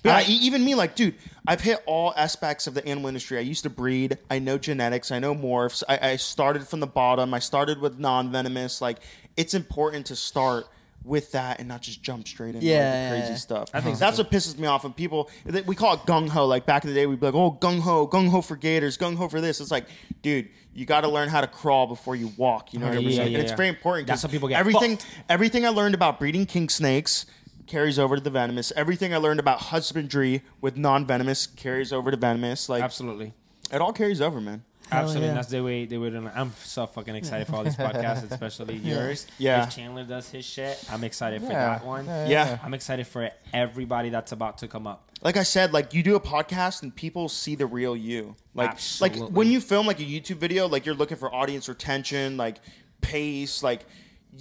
Yeah, 0.04 0.22
e- 0.22 0.32
even 0.42 0.64
me, 0.64 0.74
like, 0.74 0.94
dude, 0.94 1.14
I've 1.46 1.60
hit 1.60 1.82
all 1.86 2.14
aspects 2.16 2.66
of 2.66 2.74
the 2.74 2.86
animal 2.86 3.08
industry. 3.08 3.38
I 3.38 3.42
used 3.42 3.64
to 3.64 3.70
breed. 3.70 4.18
I 4.30 4.38
know 4.38 4.56
genetics. 4.58 5.10
I 5.10 5.18
know 5.18 5.34
morphs. 5.34 5.82
I, 5.88 6.10
I 6.12 6.16
started 6.16 6.66
from 6.66 6.80
the 6.80 6.86
bottom. 6.86 7.34
I 7.34 7.38
started 7.38 7.80
with 7.80 7.98
non-venomous. 7.98 8.80
Like, 8.80 8.98
it's 9.36 9.54
important 9.54 10.06
to 10.06 10.16
start 10.16 10.66
with 11.02 11.32
that 11.32 11.58
and 11.60 11.66
not 11.68 11.80
just 11.80 12.02
jump 12.02 12.28
straight 12.28 12.54
into 12.54 12.58
like, 12.58 12.64
Yeah, 12.66 12.90
the 12.90 12.96
yeah, 12.96 13.08
crazy 13.10 13.32
yeah. 13.32 13.38
stuff. 13.38 13.70
I 13.72 13.80
think 13.80 13.96
so, 13.96 14.00
that's 14.04 14.18
what 14.18 14.30
pisses 14.30 14.58
me 14.58 14.66
off 14.66 14.84
when 14.84 14.92
people 14.92 15.30
we 15.64 15.74
call 15.74 15.94
it 15.94 16.00
gung 16.00 16.28
ho. 16.28 16.44
Like 16.44 16.66
back 16.66 16.84
in 16.84 16.90
the 16.90 16.94
day, 16.94 17.06
we'd 17.06 17.18
be 17.20 17.24
like, 17.24 17.34
"Oh, 17.34 17.52
gung 17.58 17.80
ho, 17.80 18.06
gung 18.06 18.28
ho 18.28 18.42
for 18.42 18.54
gators, 18.54 18.98
gung 18.98 19.16
ho 19.16 19.26
for 19.26 19.40
this." 19.40 19.62
It's 19.62 19.70
like, 19.70 19.86
dude, 20.20 20.50
you 20.74 20.84
got 20.84 21.00
to 21.00 21.08
learn 21.08 21.30
how 21.30 21.40
to 21.40 21.46
crawl 21.46 21.86
before 21.86 22.16
you 22.16 22.30
walk. 22.36 22.74
You 22.74 22.80
know 22.80 22.86
what 22.86 22.96
I 22.96 23.00
Yeah, 23.00 23.06
mean? 23.08 23.16
yeah, 23.16 23.22
And 23.24 23.36
it's 23.36 23.52
very 23.52 23.70
important. 23.70 24.08
That's 24.08 24.20
'cause 24.20 24.30
how 24.30 24.32
people 24.32 24.48
get 24.50 24.60
everything. 24.60 24.98
fucked. 24.98 25.10
Everything 25.30 25.64
I 25.64 25.70
learned 25.70 25.94
about 25.94 26.18
breeding 26.18 26.44
king 26.44 26.68
snakes 26.68 27.24
carries 27.70 27.98
over 27.98 28.16
to 28.16 28.22
the 28.22 28.30
venomous. 28.30 28.72
Everything 28.74 29.14
I 29.14 29.18
learned 29.18 29.40
about 29.40 29.60
husbandry 29.60 30.42
with 30.60 30.76
non-venomous 30.76 31.46
carries 31.46 31.92
over 31.92 32.10
to 32.10 32.16
venomous. 32.16 32.68
Like 32.68 32.82
Absolutely. 32.82 33.32
it 33.72 33.80
all 33.80 33.92
carries 33.92 34.20
over, 34.20 34.40
man. 34.40 34.64
Absolutely, 34.92 35.28
yeah. 35.28 35.34
that's 35.34 35.50
the 35.50 35.62
way 35.62 35.84
they 35.86 35.96
would. 35.96 36.16
I'm 36.16 36.52
so 36.64 36.84
fucking 36.84 37.14
excited 37.14 37.46
for 37.46 37.54
all 37.54 37.62
these 37.62 37.76
podcasts, 37.76 38.28
especially 38.30 38.74
yours. 38.74 39.28
Yeah. 39.38 39.62
If 39.62 39.76
Chandler 39.76 40.02
does 40.02 40.28
his 40.28 40.44
shit, 40.44 40.84
I'm 40.90 41.04
excited 41.04 41.42
for 41.42 41.48
that 41.48 41.84
one. 41.84 42.06
Yeah, 42.06 42.26
Yeah. 42.26 42.58
I'm 42.60 42.74
excited 42.74 43.06
for 43.06 43.30
everybody 43.52 44.08
that's 44.08 44.32
about 44.32 44.58
to 44.58 44.68
come 44.68 44.88
up. 44.88 45.08
like 45.22 45.36
I 45.36 45.44
said, 45.44 45.72
like 45.72 45.94
you 45.94 46.02
do 46.02 46.16
a 46.16 46.20
podcast 46.20 46.82
and 46.82 46.92
people 46.92 47.28
see 47.28 47.54
the 47.54 47.66
real 47.66 47.96
you. 47.96 48.34
Like 48.52 48.70
Absolutely. 48.70 49.20
like 49.20 49.30
when 49.30 49.48
you 49.48 49.60
film 49.60 49.86
like 49.86 50.00
a 50.00 50.04
YouTube 50.04 50.38
video, 50.38 50.66
like 50.66 50.86
you're 50.86 50.96
looking 50.96 51.18
for 51.18 51.32
audience 51.32 51.68
retention, 51.68 52.36
like 52.36 52.56
pace, 53.00 53.62
like 53.62 53.86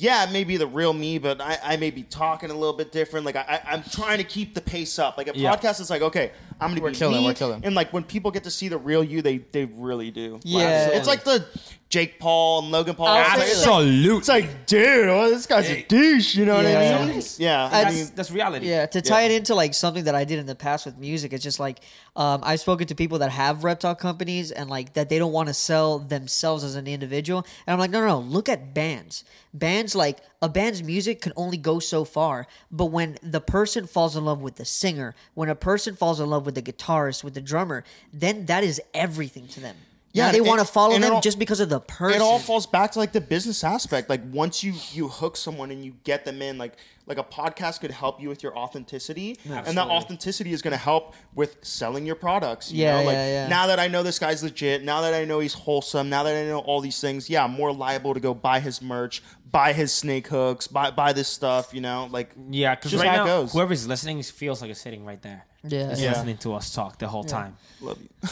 yeah, 0.02 0.24
it 0.24 0.32
may 0.32 0.46
be 0.46 0.56
the 0.56 0.66
real 0.66 0.94
me, 0.94 1.18
but 1.18 1.42
I, 1.42 1.58
I 1.62 1.78
may 1.78 1.92
be 1.92 2.04
talking 2.04 2.50
a 2.52 2.54
little 2.54 2.76
bit 2.76 2.94
different. 2.94 3.26
Like 3.26 3.36
I, 3.36 3.60
I, 3.66 3.74
I'm 3.74 3.84
trying 3.84 4.18
to 4.20 4.24
keep 4.24 4.56
the 4.56 4.62
pace 4.62 4.98
up. 4.98 5.18
Like 5.18 5.28
a 5.28 5.38
Yeah. 5.38 5.54
podcast 5.54 5.82
is 5.82 5.90
like, 5.90 6.02
okay, 6.02 6.32
I'm 6.62 6.70
gonna 6.72 6.82
We're 6.82 6.92
be 6.92 6.96
killing, 6.98 7.22
me, 7.22 7.26
we're 7.26 7.34
killing. 7.34 7.62
and 7.64 7.74
like 7.76 7.94
when 7.94 8.04
people 8.04 8.32
get 8.32 8.44
to 8.44 8.52
see 8.52 8.68
the 8.68 8.78
real 8.78 9.04
you, 9.04 9.22
they 9.22 9.38
they 9.38 9.66
really 9.66 10.12
do. 10.12 10.40
Yeah. 10.44 10.88
it's 10.90 11.08
like 11.08 11.24
the 11.24 11.46
Jake 11.90 12.20
Paul 12.20 12.62
and 12.64 12.72
Logan 12.72 12.94
Paul. 12.96 13.08
I'll 13.08 13.22
It's 13.22 13.30
like- 13.30 13.40
it's 13.48 13.66
like, 13.66 13.76
Absolute. 13.78 14.18
it's 14.20 14.28
like, 14.28 14.66
dude, 14.68 15.08
well, 15.08 15.30
this 15.32 15.48
guy's 15.48 15.68
a 15.72 15.82
douche. 15.84 16.36
You 16.36 16.46
know 16.46 16.56
what 16.58 16.66
I 16.68 17.06
mean? 17.08 17.24
Yeah, 17.40 17.66
I 17.66 17.70
that's, 17.84 17.96
mean, 17.96 18.08
that's 18.14 18.30
reality. 18.32 18.68
Yeah, 18.70 18.86
to 18.86 19.02
tie 19.02 19.24
it 19.24 19.32
into 19.32 19.56
like 19.56 19.74
something 19.74 20.04
that 20.04 20.14
I 20.14 20.24
did 20.24 20.38
in 20.38 20.46
the 20.46 20.54
past 20.54 20.86
with 20.86 20.98
music, 21.00 21.34
it's 21.34 21.44
just 21.44 21.60
like 21.60 21.80
um, 22.16 22.42
I've 22.44 22.60
spoken 22.60 22.86
to 22.88 22.96
people 22.96 23.20
that 23.20 23.32
have 23.32 23.64
reptile 23.64 23.96
companies 23.96 24.52
and 24.52 24.70
like 24.70 24.94
that 24.94 25.10
they 25.10 25.18
don't 25.18 25.32
want 25.32 25.48
to 25.48 25.54
sell 25.54 25.98
themselves 25.98 26.64
as 26.64 26.76
an 26.76 26.86
individual. 26.86 27.46
And 27.66 27.74
I'm 27.74 27.80
like, 27.80 27.90
no, 27.92 28.02
no, 28.02 28.08
no, 28.08 28.20
look 28.20 28.50
at 28.50 28.74
bands. 28.76 29.24
Bands 29.52 29.96
like 29.96 30.20
a 30.44 30.48
band's 30.50 30.84
music 30.84 31.22
can 31.22 31.34
only 31.36 31.58
go 31.58 31.80
so 31.80 32.04
far, 32.06 32.46
but 32.72 32.86
when 32.86 33.18
the 33.24 33.42
person 33.42 33.88
falls 33.88 34.16
in 34.16 34.24
love 34.26 34.42
with 34.42 34.56
the 34.58 34.66
singer, 34.66 35.16
when 35.34 35.50
a 35.50 35.56
person 35.56 35.96
falls 35.96 36.20
in 36.20 36.30
love 36.30 36.46
with 36.46 36.49
the 36.56 36.62
guitarist, 36.62 37.24
with 37.24 37.34
the 37.34 37.42
drummer, 37.42 37.84
then 38.14 38.46
that 38.48 38.64
is 38.64 38.82
everything 38.94 39.48
to 39.50 39.60
them. 39.60 39.76
Yeah, 40.12 40.26
Yeah, 40.26 40.32
they 40.32 40.42
want 40.42 40.60
to 40.60 40.66
follow 40.66 40.98
them 40.98 41.14
all- 41.14 41.22
just 41.22 41.38
because 41.38 41.60
of 41.60 41.70
the 41.70 41.80
person. 41.80 42.20
it 42.20 42.24
all 42.24 42.40
falls 42.40 42.66
back 42.66 42.94
to 42.94 43.00
like 43.00 43.12
the 43.12 43.22
business 43.22 43.64
aspect 43.64 44.10
like 44.10 44.22
once 44.32 44.64
you 44.64 44.74
you 44.92 45.08
hook 45.08 45.38
someone 45.38 45.70
and 45.70 45.86
you 45.86 45.94
get 46.04 46.26
them 46.26 46.42
in 46.42 46.58
like 46.58 46.74
like 47.06 47.20
a 47.20 47.24
podcast 47.24 47.80
could 47.80 47.92
help 47.92 48.20
you 48.20 48.28
with 48.28 48.42
your 48.42 48.58
authenticity 48.58 49.38
and 49.46 49.78
that 49.78 49.88
authenticity 49.88 50.52
is 50.52 50.64
going 50.64 50.72
to 50.72 50.78
help 50.78 51.14
with 51.36 51.58
selling 51.62 52.08
your 52.08 52.16
products 52.16 52.72
you 52.72 52.84
Yeah, 52.86 52.98
know 53.02 53.06
like 53.06 53.14
yeah, 53.14 53.28
yeah. 53.28 53.48
now 53.50 53.68
that 53.68 53.80
i 53.80 53.88
know 53.88 54.02
this 54.02 54.18
guy's 54.18 54.42
legit 54.42 54.84
now 54.84 55.02
that 55.02 55.14
i 55.14 55.26
know 55.26 55.40
he's 55.42 55.54
wholesome 55.54 56.10
now 56.10 56.24
that 56.24 56.36
i 56.36 56.44
know 56.48 56.58
all 56.60 56.82
these 56.82 57.00
things 57.00 57.30
yeah 57.30 57.44
i'm 57.44 57.52
more 57.52 57.72
liable 57.72 58.16
to 58.16 58.20
go 58.20 58.34
buy 58.34 58.60
his 58.60 58.82
merch 58.82 59.22
buy 59.52 59.74
his 59.74 59.94
snake 59.94 60.28
hooks 60.28 60.66
buy 60.68 60.90
buy 60.90 61.14
this 61.14 61.28
stuff 61.28 61.72
you 61.72 61.82
know 61.82 62.08
like 62.12 62.32
Yeah, 62.50 62.74
because 62.74 62.96
right 62.96 63.08
how 63.08 63.14
it 63.14 63.18
now, 63.18 63.26
goes. 63.26 63.54
whoever's 63.54 63.88
listening 63.88 64.24
feels 64.24 64.60
like 64.64 64.72
it's 64.72 64.82
sitting 64.82 65.06
right 65.06 65.22
there. 65.22 65.46
Yeah. 65.64 65.90
Just 65.90 66.02
Yeah. 66.02 66.10
listening 66.12 66.38
to 66.38 66.54
us 66.54 66.74
talk 66.74 66.98
the 67.00 67.08
whole 67.08 67.24
time. 67.26 67.58
love 67.82 67.98
you 68.02 68.10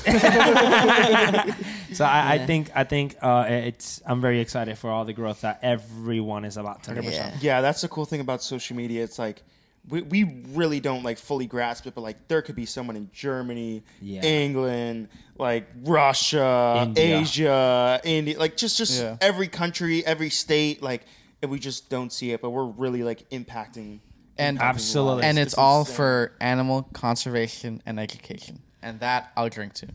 So 1.94 2.06
I, 2.06 2.34
I 2.34 2.46
think 2.46 2.70
I 2.76 2.84
think 2.84 3.16
uh, 3.22 3.46
it's 3.48 4.02
I'm 4.06 4.22
very 4.22 4.40
excited 4.40 4.78
for 4.78 4.90
all 4.90 5.06
the 5.06 5.14
growth 5.14 5.42
that 5.42 5.60
everyone 5.62 6.46
is 6.46 6.58
about 6.58 6.84
to 6.84 6.96
make. 6.96 7.12
Yeah. 7.14 7.36
Yeah, 7.42 7.62
that's 7.62 7.82
the 7.82 7.88
cool 7.88 8.06
thing 8.06 8.22
about 8.22 8.44
social 8.44 8.76
media. 8.78 9.04
It's 9.04 9.20
like 9.20 9.44
we, 9.90 10.02
we 10.02 10.44
really 10.50 10.80
don't 10.82 11.04
like 11.04 11.18
fully 11.18 11.48
grasp 11.48 11.88
it, 11.88 11.96
but 11.96 12.02
like 12.02 12.28
there 12.28 12.42
could 12.42 12.56
be 12.56 12.66
someone 12.66 12.96
in 12.98 13.10
Germany, 13.14 13.84
Yeah. 14.02 14.22
England, 14.24 15.08
like 15.38 15.68
Russia, 15.84 16.84
India. 16.88 17.20
Asia, 17.20 18.02
India, 18.04 18.38
like 18.38 18.58
just 18.58 18.78
just 18.78 19.02
Yeah. 19.02 19.18
every 19.22 19.48
country, 19.48 20.06
every 20.06 20.30
state, 20.30 20.82
like 20.82 21.04
and 21.42 21.52
we 21.52 21.60
just 21.60 21.90
don't 21.90 22.12
see 22.12 22.32
it, 22.32 22.42
but 22.42 22.50
we're 22.52 22.66
really 22.66 23.04
like 23.04 23.30
impacting. 23.30 24.00
And 24.40 24.60
Absolutely. 24.62 25.24
and 25.24 25.40
it's 25.40 25.56
all 25.56 25.80
insane. 25.82 25.96
for 25.96 26.32
animal 26.40 26.84
conservation 26.94 27.82
and 27.86 28.00
education, 28.00 28.60
and 28.82 29.00
that 29.00 29.32
I'll 29.36 29.50
drink 29.50 29.74
to. 29.76 29.88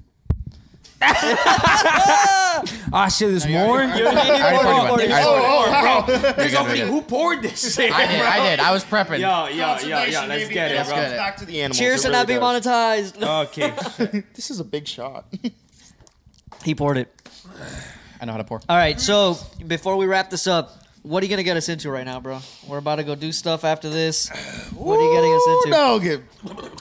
Ah, 2.94 3.08
shit, 3.08 3.30
there's 3.30 3.46
more. 3.48 3.80
I 3.80 3.86
already 3.90 3.98
you 3.98 4.04
one. 4.04 4.16
I 4.18 4.54
already 4.54 4.88
poured 4.88 5.02
you 5.02 5.08
one. 5.08 5.20
Oh, 5.24 5.70
wow. 5.70 6.04
You're 6.06 6.18
good, 6.20 6.52
you're 6.52 6.76
good. 6.76 6.88
Who 6.88 7.02
poured 7.02 7.42
this 7.42 7.74
shit? 7.74 7.90
I 7.92 8.06
did. 8.06 8.20
I 8.20 8.50
did. 8.50 8.60
I 8.60 8.70
was 8.72 8.84
prepping. 8.84 9.18
Yo, 9.20 9.46
yo, 9.48 9.78
yo, 9.78 10.04
yo, 10.04 10.26
let's 10.26 10.48
get 10.48 10.70
it, 10.70 10.74
Let's 10.76 10.88
bro. 10.90 10.98
get 10.98 11.12
it. 11.12 11.16
Back 11.16 11.36
to 11.38 11.46
the 11.46 11.60
animals. 11.62 11.78
Cheers 11.78 12.00
It 12.04 12.08
to 12.08 12.12
not 12.12 12.28
really 12.28 12.38
being 12.38 12.40
monetized. 12.40 13.22
Okay. 13.48 14.22
This 14.34 14.50
is 14.50 14.60
a 14.60 14.64
big 14.64 14.86
shot. 14.86 15.24
he 16.62 16.74
poured 16.74 16.98
it. 16.98 17.12
I 18.20 18.24
know 18.26 18.32
how 18.32 18.38
to 18.38 18.44
pour. 18.44 18.60
All 18.68 18.76
right, 18.76 19.00
so 19.00 19.36
before 19.66 19.96
we 19.96 20.06
wrap 20.06 20.28
this 20.30 20.46
up, 20.46 20.81
what 21.02 21.22
are 21.22 21.26
you 21.26 21.30
gonna 21.30 21.42
get 21.42 21.56
us 21.56 21.68
into 21.68 21.90
right 21.90 22.04
now, 22.04 22.20
bro? 22.20 22.40
We're 22.68 22.78
about 22.78 22.96
to 22.96 23.04
go 23.04 23.14
do 23.14 23.32
stuff 23.32 23.64
after 23.64 23.88
this. 23.90 24.30
What 24.72 24.98
are 24.98 25.02
you 25.02 25.12
getting 25.14 25.32
us 25.32 25.46
into? 25.46 25.70
no, 25.70 25.98
good. 26.00 26.22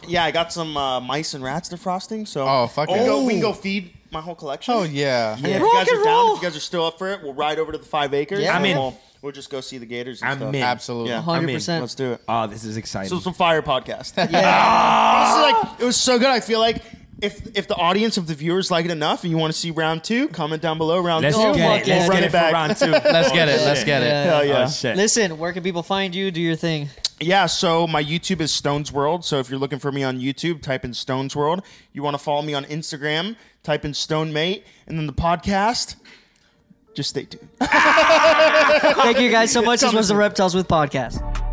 Yeah, 0.07 0.23
I 0.23 0.31
got 0.31 0.51
some 0.51 0.75
uh, 0.75 0.99
mice 1.01 1.33
and 1.35 1.43
rats 1.43 1.69
defrosting. 1.69 2.27
So 2.27 2.47
Oh, 2.47 2.65
fuck 2.67 2.87
we, 2.87 2.95
can 2.95 3.03
yeah. 3.03 3.07
go, 3.09 3.23
we 3.25 3.33
can 3.33 3.41
go 3.41 3.53
feed 3.53 3.93
my 4.11 4.21
whole 4.21 4.33
collection. 4.33 4.73
Oh 4.73 4.83
yeah. 4.83 5.35
And 5.37 5.45
if 5.45 5.61
Rock 5.61 5.71
you 5.71 5.77
guys 5.79 5.87
and 5.89 5.99
are 5.99 6.03
down, 6.03 6.25
roll. 6.25 6.35
if 6.35 6.41
you 6.41 6.47
guys 6.47 6.57
are 6.57 6.61
still 6.61 6.85
up 6.85 6.97
for 6.97 7.09
it, 7.11 7.21
we'll 7.21 7.33
ride 7.35 7.59
over 7.59 7.71
to 7.71 7.77
the 7.77 7.85
five 7.85 8.13
acres. 8.15 8.39
Yeah. 8.39 8.55
I'm 8.55 8.65
in. 8.65 8.75
We'll, 8.77 8.97
we'll 9.21 9.31
just 9.33 9.51
go 9.51 9.61
see 9.61 9.77
the 9.77 9.85
gators 9.85 10.21
and 10.23 10.31
I'm 10.31 10.37
stuff. 10.37 10.53
in. 10.55 10.61
Absolutely. 10.63 11.09
Yeah. 11.11 11.21
Hundred 11.21 11.49
in. 11.49 11.55
percent. 11.57 11.81
Let's 11.81 11.93
do 11.95 12.13
it. 12.13 12.21
Oh, 12.27 12.47
this 12.47 12.63
is 12.63 12.75
exciting. 12.77 13.09
So 13.09 13.19
some 13.19 13.33
fire 13.35 13.61
podcast. 13.61 14.15
Yeah. 14.31 14.41
Honestly, 15.45 15.69
like 15.69 15.81
it 15.81 15.85
was 15.85 15.97
so 15.97 16.17
good. 16.17 16.29
I 16.29 16.39
feel 16.39 16.59
like 16.59 16.81
if 17.21 17.55
if 17.55 17.67
the 17.67 17.75
audience 17.75 18.17
of 18.17 18.27
the 18.27 18.33
viewers 18.33 18.71
like 18.71 18.85
it 18.85 18.91
enough 18.91 19.23
and 19.23 19.31
you 19.31 19.37
want 19.37 19.53
to 19.53 19.57
see 19.57 19.71
round 19.71 20.03
two, 20.03 20.27
comment 20.29 20.61
down 20.61 20.77
below 20.77 20.99
round 20.99 21.23
Let's 21.23 21.37
two. 21.37 21.53
Get 21.53 21.87
it. 21.87 21.89
Let's 21.89 22.09
get 22.09 22.23
it, 22.23 22.31
for 22.31 22.37
round 22.37 22.77
two. 22.77 22.91
Let's 22.91 23.31
get 23.31 23.47
it. 23.47 23.61
Let's 23.61 23.83
get 23.83 24.01
it. 24.03 24.11
Hell 24.27 24.45
yeah. 24.45 24.69
Oh, 24.69 24.95
Listen, 24.95 25.37
where 25.37 25.53
can 25.53 25.63
people 25.63 25.83
find 25.83 26.13
you? 26.15 26.31
Do 26.31 26.41
your 26.41 26.55
thing. 26.55 26.89
Yeah, 27.19 27.45
so 27.45 27.85
my 27.85 28.03
YouTube 28.03 28.41
is 28.41 28.51
Stones 28.51 28.91
World. 28.91 29.23
So 29.23 29.37
if 29.37 29.49
you're 29.49 29.59
looking 29.59 29.77
for 29.77 29.91
me 29.91 30.03
on 30.03 30.19
YouTube, 30.19 30.63
type 30.63 30.83
in 30.83 30.93
Stones 30.93 31.35
World. 31.35 31.63
You 31.93 32.01
want 32.01 32.15
to 32.15 32.23
follow 32.23 32.41
me 32.41 32.55
on 32.55 32.65
Instagram, 32.65 33.35
type 33.61 33.85
in 33.85 33.93
Stone 33.93 34.33
Mate, 34.33 34.65
and 34.87 34.97
then 34.97 35.05
the 35.05 35.13
podcast. 35.13 35.97
Just 36.95 37.11
stay 37.11 37.25
tuned. 37.25 37.47
Thank 37.59 39.19
you 39.19 39.29
guys 39.29 39.51
so 39.51 39.61
much. 39.61 39.81
This 39.81 39.93
was 39.93 40.07
the 40.07 40.15
Reptiles 40.15 40.55
with 40.55 40.67
Podcast. 40.67 41.50